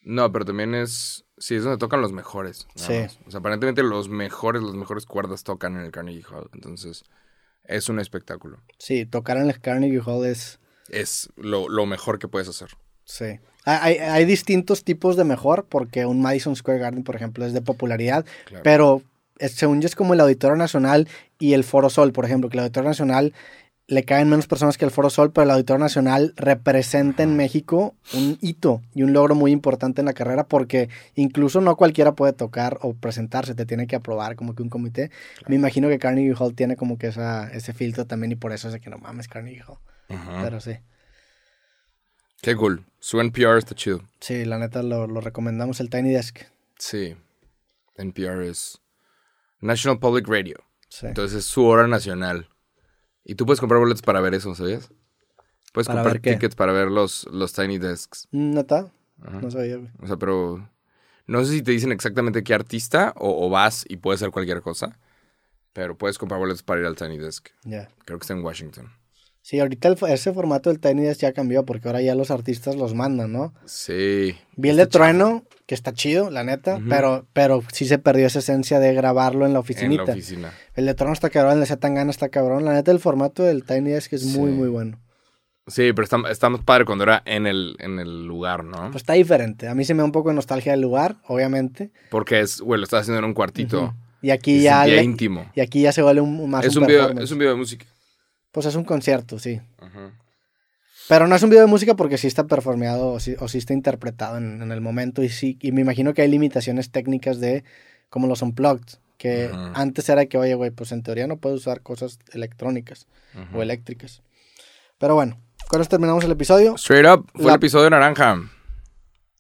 No, 0.04 0.32
pero 0.32 0.46
también 0.46 0.76
es... 0.76 1.26
Sí, 1.38 1.56
es 1.56 1.64
donde 1.64 1.80
tocan 1.80 2.02
los 2.02 2.12
mejores. 2.12 2.68
Sí. 2.76 2.94
más. 2.94 3.20
O 3.26 3.32
sea, 3.32 3.40
aparentemente 3.40 3.82
los 3.82 4.10
mejores, 4.10 4.62
los 4.62 4.76
mejores 4.76 5.06
cuerdas 5.06 5.44
tocan 5.44 5.76
en 5.78 5.84
el 5.84 5.92
Carnegie 5.92 6.24
Hall. 6.30 6.50
Entonces, 6.54 7.04
es 7.66 7.90
un 7.90 8.00
espectáculo. 8.00 8.60
Sí, 8.78 9.06
tocar 9.06 9.38
en 9.38 9.50
el 9.50 9.60
Carnegie 9.60 10.02
Hall 10.06 10.26
es... 10.26 10.60
Es 10.90 11.30
lo, 11.38 11.70
lo 11.70 11.86
mejor 11.86 12.20
que 12.20 12.28
puedes 12.28 12.48
hacer. 12.50 12.70
Sí. 13.06 13.40
Hay, 13.66 13.98
hay- 13.98 13.98
hay 14.00 14.26
distintos 14.26 14.84
tipos 14.84 15.16
de 15.16 15.24
mejor, 15.24 15.66
porque 15.70 16.06
un 16.06 16.22
Madison 16.22 16.56
Square 16.56 16.80
Garden, 16.80 17.04
por 17.04 17.16
ejemplo, 17.16 17.46
es 17.46 17.54
de 17.54 17.62
popularidad, 17.62 18.26
Claro. 18.46 18.64
pero 18.64 19.02
eh, 19.40 19.48
según 19.50 19.82
yo 19.82 19.88
es 19.88 19.96
como 19.96 20.14
el 20.14 20.20
Auditorio 20.20 20.56
Nacional 20.58 21.08
y 21.40 21.54
el 21.54 21.64
Foro 21.64 21.90
Sol, 21.90 22.12
por 22.12 22.26
ejemplo, 22.26 22.50
que 22.50 22.58
el 22.58 22.64
Auditorio 22.64 22.90
Nacional 22.90 23.34
le 23.92 24.06
caen 24.06 24.30
menos 24.30 24.48
personas 24.48 24.78
que 24.78 24.86
el 24.86 24.92
Foro 24.92 25.10
Sol, 25.10 25.34
pero 25.34 25.44
el 25.44 25.52
Auditorio 25.52 25.80
Nacional 25.84 26.34
representa 26.38 27.24
en 27.24 27.36
México 27.36 27.94
un 28.14 28.38
hito 28.40 28.82
y 28.96 29.04
un 29.04 29.12
logro 29.12 29.36
muy 29.36 29.52
importante 29.52 30.00
en 30.00 30.06
la 30.06 30.14
carrera 30.14 30.48
porque 30.48 30.88
incluso 31.16 31.60
no 31.60 31.76
cualquiera 31.76 32.14
puede 32.14 32.32
tocar 32.32 32.78
o 32.84 32.94
presentarse, 32.94 33.54
te 33.54 33.66
tiene 33.66 33.88
que 33.88 33.98
aprobar 33.98 34.38
como 34.38 34.56
que 34.56 34.64
un 34.64 34.70
comité. 34.70 35.12
Me 35.48 35.56
imagino 35.56 35.90
que 35.90 36.00
Carnegie 36.00 36.34
Hall 36.40 36.56
tiene 36.56 36.78
como 36.78 36.98
que 36.98 37.08
esa, 37.08 37.52
ese 37.52 37.74
filtro 37.74 38.08
también 38.08 38.32
y 38.32 38.36
por 38.36 38.54
eso 38.54 38.70
es 38.70 38.74
de 38.74 38.80
que 38.80 38.90
no 38.90 38.98
mames 38.98 39.28
Carnegie 39.28 39.64
Hall. 39.68 39.80
Pero 40.42 40.62
sí. 40.62 40.78
Qué 42.42 42.56
cool. 42.56 42.86
Su 43.02 43.20
NPR 43.20 43.58
está 43.58 43.76
chido. 43.76 44.08
Sí, 44.22 44.46
la 44.46 44.58
neta 44.58 44.84
lo, 44.84 45.06
lo 45.06 45.20
recomendamos, 45.20 45.82
el 45.82 45.90
Tiny 45.90 46.12
Desk. 46.12 46.40
Sí. 46.78 47.18
NPR 47.98 48.44
es 48.44 48.80
National 49.60 50.00
Public 50.00 50.30
Radio. 50.30 50.64
Sí. 50.88 51.08
Entonces 51.08 51.40
es 51.40 51.46
su 51.46 51.66
hora 51.66 51.88
nacional. 51.90 52.48
Y 53.24 53.36
tú 53.36 53.46
puedes 53.46 53.60
comprar 53.60 53.80
boletos 53.80 54.02
para 54.02 54.22
ver 54.22 54.34
eso, 54.34 54.54
¿sabías? 54.56 54.92
Puedes 55.74 55.88
¿Para 55.88 56.00
comprar 56.00 56.14
ver 56.16 56.22
qué? 56.22 56.34
tickets 56.34 56.56
para 56.56 56.74
ver 56.74 56.90
los, 56.90 57.26
los 57.32 57.54
Tiny 57.54 57.78
Desks. 57.78 58.28
¿Neta? 58.32 58.92
Ajá. 59.24 59.40
No 59.42 59.52
sabía, 59.52 59.78
güey. 59.78 59.90
O 60.02 60.08
sea, 60.08 60.18
pero 60.18 60.70
no 61.28 61.46
sé 61.46 61.52
si 61.54 61.62
te 61.62 61.72
dicen 61.72 61.92
exactamente 61.92 62.44
qué 62.44 62.54
artista 62.54 63.14
o, 63.16 63.46
o 63.46 63.50
vas 63.50 63.86
y 63.88 63.98
puede 63.98 64.18
ser 64.18 64.32
cualquier 64.32 64.62
cosa. 64.62 65.00
Pero 65.74 65.98
puedes 65.98 66.18
comprar 66.18 66.40
boletos 66.40 66.64
para 66.64 66.82
ir 66.82 66.88
al 66.88 66.96
Tiny 66.98 67.18
Desk. 67.18 67.48
Ya. 67.64 67.88
Creo 68.04 68.20
que 68.20 68.24
está 68.24 68.34
en 68.34 68.44
Washington. 68.44 68.92
Sí, 69.44 69.60
ahorita 69.60 69.88
el- 69.88 69.98
ese 70.10 70.32
formato 70.34 70.70
del 70.70 70.80
Tiny 70.80 71.02
Desk 71.02 71.22
ya 71.22 71.34
cambió 71.34 71.66
porque 71.66 71.88
ahora 71.88 72.02
ya 72.02 72.14
los 72.14 72.30
artistas 72.30 72.76
los 72.76 72.94
mandan, 72.94 73.32
¿no? 73.32 73.54
Sí. 73.66 74.36
Vi 74.56 74.70
el 74.70 74.78
de 74.78 74.86
Trueno, 74.86 75.44
que 75.66 75.74
está 75.74 75.94
chido, 75.94 76.30
la 76.30 76.44
neta, 76.44 76.80
pero, 76.88 77.26
pero 77.34 77.64
sí 77.74 77.86
se 77.86 77.98
perdió 77.98 78.28
esa 78.28 78.40
esencia 78.40 78.80
de 78.80 78.94
grabarlo 78.94 79.40
en 79.40 79.42
la 79.42 79.48
En 79.48 79.54
la 79.54 79.60
oficinita. 79.60 80.04
oficina. 80.12 80.54
el 80.76 80.86
de 80.86 80.94
Trueno 80.94 81.14
está 81.14 81.30
cabrón, 81.32 81.54
el 81.56 81.60
de 81.62 81.66
Zetangana 81.66 82.12
está 82.12 82.30
cabrón. 82.30 82.66
La 82.66 82.74
neta, 82.74 82.92
el 82.92 83.00
formato 83.00 83.42
del 83.44 83.64
Tiny 83.64 83.90
Desk 83.92 84.14
es 84.14 84.26
muy, 84.26 84.52
Sí. 84.52 84.58
muy 84.58 84.70
bueno. 84.70 85.00
Sí, 85.68 85.92
pero 85.94 86.04
está, 86.04 86.18
está 86.30 86.50
más 86.50 86.62
padre 86.64 86.86
cuando 86.86 87.04
era 87.04 87.22
en 87.26 87.48
el, 87.48 87.76
en 87.80 88.00
el 88.00 88.26
lugar, 88.26 88.64
¿no? 88.64 88.78
Pues 88.92 88.98
está 89.04 89.14
diferente. 89.14 89.68
A 89.68 89.76
mí 89.76 89.86
se 89.86 89.94
me 89.94 90.00
da 90.00 90.06
un 90.06 90.12
poco 90.12 90.30
de 90.30 90.36
nostalgia 90.36 90.72
del 90.74 90.82
lugar, 90.82 91.16
obviamente. 91.28 91.92
Porque 92.10 92.42
es, 92.42 92.62
güey, 92.62 92.80
lo 92.80 92.84
estás 92.84 93.02
haciendo 93.02 93.20
en 93.20 93.26
un 93.26 93.34
cuartito. 93.34 93.94
Y 94.22 94.28
Y 94.28 94.32
aquí 94.32 94.62
ya, 94.62 94.86
le- 94.86 95.02
íntimo. 95.04 95.50
y 95.56 95.62
aquí 95.62 95.82
ya 95.82 95.92
se 95.92 96.02
vuelve 96.04 96.22
un, 96.22 96.50
más 96.50 96.66
Es 96.66 96.76
un, 96.76 96.84
un, 96.84 96.88
video, 96.88 97.10
es 97.20 97.32
un 97.32 97.38
video 97.40 97.52
de 97.54 97.58
música. 97.58 97.86
Pues 98.52 98.66
es 98.66 98.76
un 98.76 98.84
concierto, 98.84 99.40
sí. 99.40 99.62
Ajá. 99.80 100.12
Pero 101.08 101.28
no 101.28 101.36
es 101.36 101.44
un 101.44 101.50
video 101.50 101.64
de 101.66 101.70
música 101.70 101.96
porque 101.96 102.18
sí 102.18 102.28
está 102.28 102.46
performeado 102.48 103.08
o 103.14 103.20
sí, 103.20 103.36
o 103.40 103.48
sí 103.48 103.58
está 103.58 103.74
interpretado 103.74 104.38
en, 104.38 104.62
en 104.62 104.72
el 104.72 104.82
momento 104.82 105.24
y 105.24 105.30
sí, 105.30 105.58
y 105.62 105.72
me 105.72 105.82
imagino 105.82 106.14
que 106.14 106.22
hay 106.22 106.28
limitaciones 106.30 106.92
técnicas 106.92 107.40
de 107.40 107.64
como 108.10 108.28
los 108.28 108.42
unplugged, 108.42 108.98
que 109.18 109.50
Ajá. 109.52 109.72
antes 109.76 110.08
era 110.10 110.26
que, 110.26 110.38
oye, 110.38 110.54
güey, 110.54 110.72
pues 110.72 110.92
en 110.92 111.02
teoría 111.04 111.28
no 111.28 111.38
puedes 111.38 111.60
usar 111.60 111.82
cosas 111.82 112.20
electrónicas 112.34 113.08
Ajá. 113.34 113.58
o 113.58 113.62
eléctricas. 113.62 114.22
Pero 115.00 115.16
bueno, 115.16 115.38
con 115.70 115.82
esto 115.82 115.92
terminamos 115.92 116.24
el 116.24 116.32
episodio. 116.32 116.76
Straight 116.76 117.08
up, 117.08 117.26
fue 117.34 117.46
La- 117.46 117.52
el 117.54 117.56
episodio 117.56 117.90
naranja. 117.90 118.40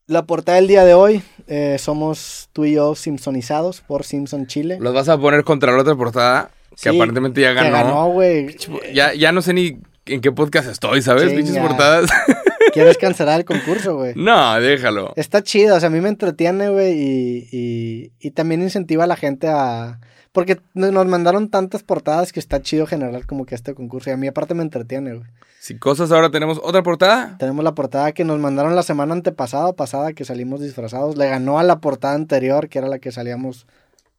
La 0.07 0.25
portada 0.25 0.57
del 0.57 0.67
día 0.67 0.83
de 0.83 0.93
hoy, 0.93 1.21
eh, 1.47 1.77
somos 1.79 2.49
tú 2.53 2.65
y 2.65 2.73
yo 2.73 2.95
simpsonizados 2.95 3.81
por 3.81 4.03
Simpson 4.03 4.47
Chile. 4.47 4.77
Los 4.81 4.93
vas 4.93 5.07
a 5.09 5.17
poner 5.17 5.43
contra 5.43 5.71
la 5.71 5.81
otra 5.81 5.95
portada, 5.95 6.51
que 6.81 6.89
aparentemente 6.89 7.41
ya 7.41 7.53
ganó. 7.53 7.71
ganó, 7.71 8.09
güey. 8.11 8.55
Ya, 8.93 9.13
ya 9.13 9.31
no 9.31 9.41
sé 9.41 9.53
ni 9.53 9.79
en 10.05 10.21
qué 10.21 10.31
podcast 10.31 10.69
estoy, 10.69 11.01
¿sabes? 11.01 11.31
Pinches 11.33 11.57
portadas. 11.57 12.09
Quieres 12.73 12.97
cancelar 12.97 13.39
el 13.39 13.45
concurso, 13.45 13.95
güey. 13.97 14.13
no, 14.15 14.59
déjalo. 14.59 15.13
Está 15.15 15.43
chido, 15.43 15.75
o 15.75 15.79
sea, 15.79 15.87
a 15.87 15.91
mí 15.91 15.99
me 15.99 16.09
entretiene, 16.09 16.69
güey, 16.69 16.93
y, 16.93 17.47
y, 17.51 18.11
y 18.19 18.31
también 18.31 18.61
incentiva 18.61 19.03
a 19.03 19.07
la 19.07 19.15
gente 19.15 19.47
a... 19.49 19.99
Porque 20.31 20.61
nos 20.73 21.05
mandaron 21.07 21.49
tantas 21.49 21.83
portadas 21.83 22.31
que 22.31 22.39
está 22.39 22.61
chido 22.61 22.87
generar 22.87 23.25
como 23.25 23.45
que 23.45 23.53
este 23.53 23.73
concurso. 23.73 24.09
Y 24.09 24.13
a 24.13 24.17
mí 24.17 24.27
aparte 24.27 24.53
me 24.53 24.63
entretiene, 24.63 25.15
güey. 25.15 25.27
Si 25.59 25.77
cosas 25.77 26.11
ahora 26.11 26.31
tenemos 26.31 26.59
otra 26.63 26.81
portada. 26.83 27.35
Tenemos 27.37 27.65
la 27.65 27.75
portada 27.75 28.13
que 28.13 28.23
nos 28.23 28.39
mandaron 28.39 28.73
la 28.73 28.81
semana 28.81 29.13
antepasada 29.13 29.73
pasada 29.73 30.13
que 30.13 30.23
salimos 30.23 30.61
disfrazados. 30.61 31.17
Le 31.17 31.27
ganó 31.27 31.59
a 31.59 31.63
la 31.63 31.79
portada 31.81 32.15
anterior, 32.15 32.69
que 32.69 32.79
era 32.79 32.87
la 32.87 32.99
que 32.99 33.11
salíamos 33.11 33.67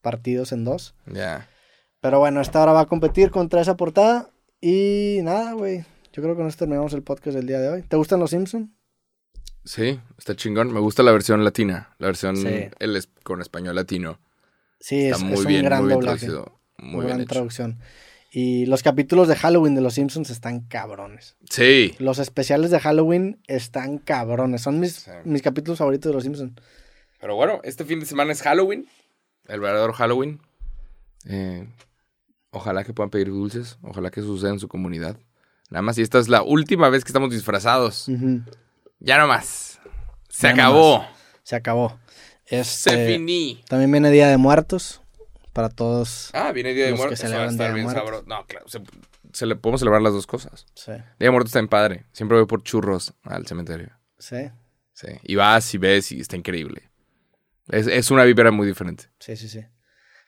partidos 0.02 0.52
en 0.52 0.64
dos. 0.64 0.94
Ya. 1.06 1.48
Pero 2.02 2.18
bueno, 2.18 2.42
esta 2.42 2.58
ahora 2.60 2.72
va 2.72 2.80
a 2.82 2.86
competir 2.86 3.30
contra 3.30 3.62
esa 3.62 3.76
portada. 3.78 4.28
Y 4.60 5.20
nada, 5.22 5.52
güey. 5.54 5.78
Yo 6.12 6.22
creo 6.22 6.34
que 6.34 6.40
con 6.40 6.46
esto 6.48 6.58
terminamos 6.58 6.92
el 6.92 7.02
podcast 7.02 7.34
del 7.36 7.46
día 7.46 7.58
de 7.60 7.68
hoy. 7.70 7.82
¿Te 7.82 7.96
gustan 7.96 8.20
los 8.20 8.30
Simpsons? 8.30 8.68
Sí, 9.64 9.98
está 10.18 10.36
chingón. 10.36 10.72
Me 10.72 10.80
gusta 10.80 11.02
la 11.02 11.12
versión 11.12 11.42
latina. 11.44 11.94
La 11.98 12.08
versión 12.08 12.36
Sí. 12.36 12.68
el 12.80 12.96
es- 12.96 13.08
con 13.22 13.40
español 13.40 13.76
latino. 13.76 14.18
Sí, 14.80 15.06
Está 15.06 15.16
es, 15.18 15.22
muy 15.22 15.34
es 15.34 15.46
bien, 15.46 15.60
un 15.60 15.64
gran 15.66 15.80
muy 15.82 15.88
bien 15.88 16.00
doblaje. 16.00 16.26
traducido. 16.26 16.58
Muy 16.78 16.90
Muy 16.90 16.96
bien 17.02 17.06
gran 17.08 17.20
hecho. 17.20 17.28
traducción. 17.28 17.78
Y 18.32 18.66
los 18.66 18.82
capítulos 18.82 19.28
de 19.28 19.36
Halloween 19.36 19.74
de 19.76 19.80
los 19.82 19.94
Simpsons 19.94 20.30
están 20.30 20.60
cabrones. 20.62 21.36
Sí. 21.48 21.94
Los 22.00 22.18
especiales 22.18 22.70
de 22.72 22.80
Halloween 22.80 23.40
están 23.46 23.98
cabrones. 23.98 24.62
Son 24.62 24.80
mis, 24.80 24.94
Sí. 24.94 25.10
mis 25.24 25.42
capítulos 25.42 25.78
favoritos 25.78 26.10
de 26.10 26.14
los 26.14 26.24
Simpsons. 26.24 26.52
Pero 27.20 27.36
bueno, 27.36 27.60
este 27.62 27.84
fin 27.84 28.00
de 28.00 28.06
semana 28.06 28.32
es 28.32 28.42
Halloween. 28.42 28.88
El 29.46 29.60
verdadero 29.60 29.92
Halloween. 29.92 30.40
Eh, 31.28 31.68
ojalá 32.52 32.84
que 32.84 32.92
puedan 32.94 33.10
pedir 33.10 33.28
dulces. 33.28 33.78
Ojalá 33.82 34.10
que 34.10 34.20
suceda 34.22 34.50
en 34.50 34.60
su 34.60 34.68
comunidad. 34.68 35.16
Nada 35.70 35.82
más, 35.82 35.98
y 35.98 36.02
esta 36.02 36.18
es 36.20 36.28
la 36.28 36.42
última 36.42 36.88
vez 36.88 37.02
que 37.04 37.08
estamos 37.08 37.30
disfrazados. 37.30 38.06
Ya 39.00 39.18
no 39.18 39.26
más. 39.26 39.80
Se 40.28 40.46
Ya 40.46 40.52
acabó. 40.52 41.04
Se 41.42 41.56
acabó. 41.56 41.98
Se 42.44 42.60
Este, 42.60 43.06
finí. 43.14 43.62
también 43.68 43.90
viene 43.90 44.10
Día 44.10 44.28
de 44.28 44.36
Muertos. 44.36 45.00
Para 45.52 45.68
todos. 45.68 46.30
Ah, 46.32 46.52
viene 46.52 46.72
Día 46.74 46.84
de 46.86 46.92
que 46.92 46.96
Muertos. 46.96 47.18
Va 47.20 47.24
a 47.24 47.26
celebran 47.28 47.50
estar 47.50 47.66
Día 47.66 47.68
de 47.68 47.74
bien 47.74 47.84
Muertos. 47.86 48.02
sabroso. 48.04 48.24
No, 48.28 48.46
claro. 48.46 48.68
Se, 48.68 48.80
se 49.32 49.46
le 49.46 49.56
podemos 49.56 49.80
celebrar 49.80 50.00
las 50.02 50.12
dos 50.12 50.26
cosas. 50.26 50.66
Sí. 50.74 50.92
Día 50.92 51.02
de 51.18 51.30
Muertos 51.30 51.50
está 51.50 51.58
en 51.58 51.68
padre. 51.68 52.04
Siempre 52.12 52.36
voy 52.38 52.46
por 52.46 52.62
churros 52.62 53.12
al 53.24 53.46
cementerio. 53.46 53.90
Sí. 54.18 54.50
Sí. 54.92 55.08
Y 55.24 55.34
vas 55.34 55.74
y 55.74 55.78
ves 55.78 56.12
y 56.12 56.20
está 56.20 56.36
increíble. 56.36 56.90
Es, 57.68 57.86
es 57.86 58.10
una 58.10 58.24
vípera 58.24 58.50
muy 58.50 58.66
diferente. 58.66 59.04
Sí, 59.18 59.36
sí, 59.36 59.48
sí. 59.48 59.60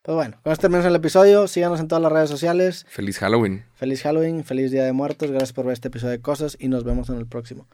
Pues 0.04 0.16
bueno, 0.16 0.38
con 0.42 0.52
esto 0.52 0.60
terminamos 0.60 0.86
el 0.86 0.96
episodio. 0.96 1.48
Síganos 1.48 1.80
en 1.80 1.88
todas 1.88 2.02
las 2.02 2.12
redes 2.12 2.28
sociales. 2.28 2.84
Feliz 2.90 3.18
Halloween. 3.20 3.64
Feliz 3.72 4.02
Halloween, 4.02 4.44
feliz 4.44 4.70
Día 4.70 4.84
de 4.84 4.92
Muertos. 4.92 5.30
Gracias 5.30 5.54
por 5.54 5.64
ver 5.64 5.72
este 5.72 5.88
episodio 5.88 6.10
de 6.10 6.20
Cosas 6.20 6.58
y 6.60 6.68
nos 6.68 6.84
vemos 6.84 7.08
en 7.08 7.16
el 7.16 7.26
próximo. 7.26 7.68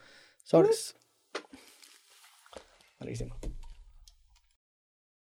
Sobres. 0.44 0.94
Malísimo. 3.00 3.36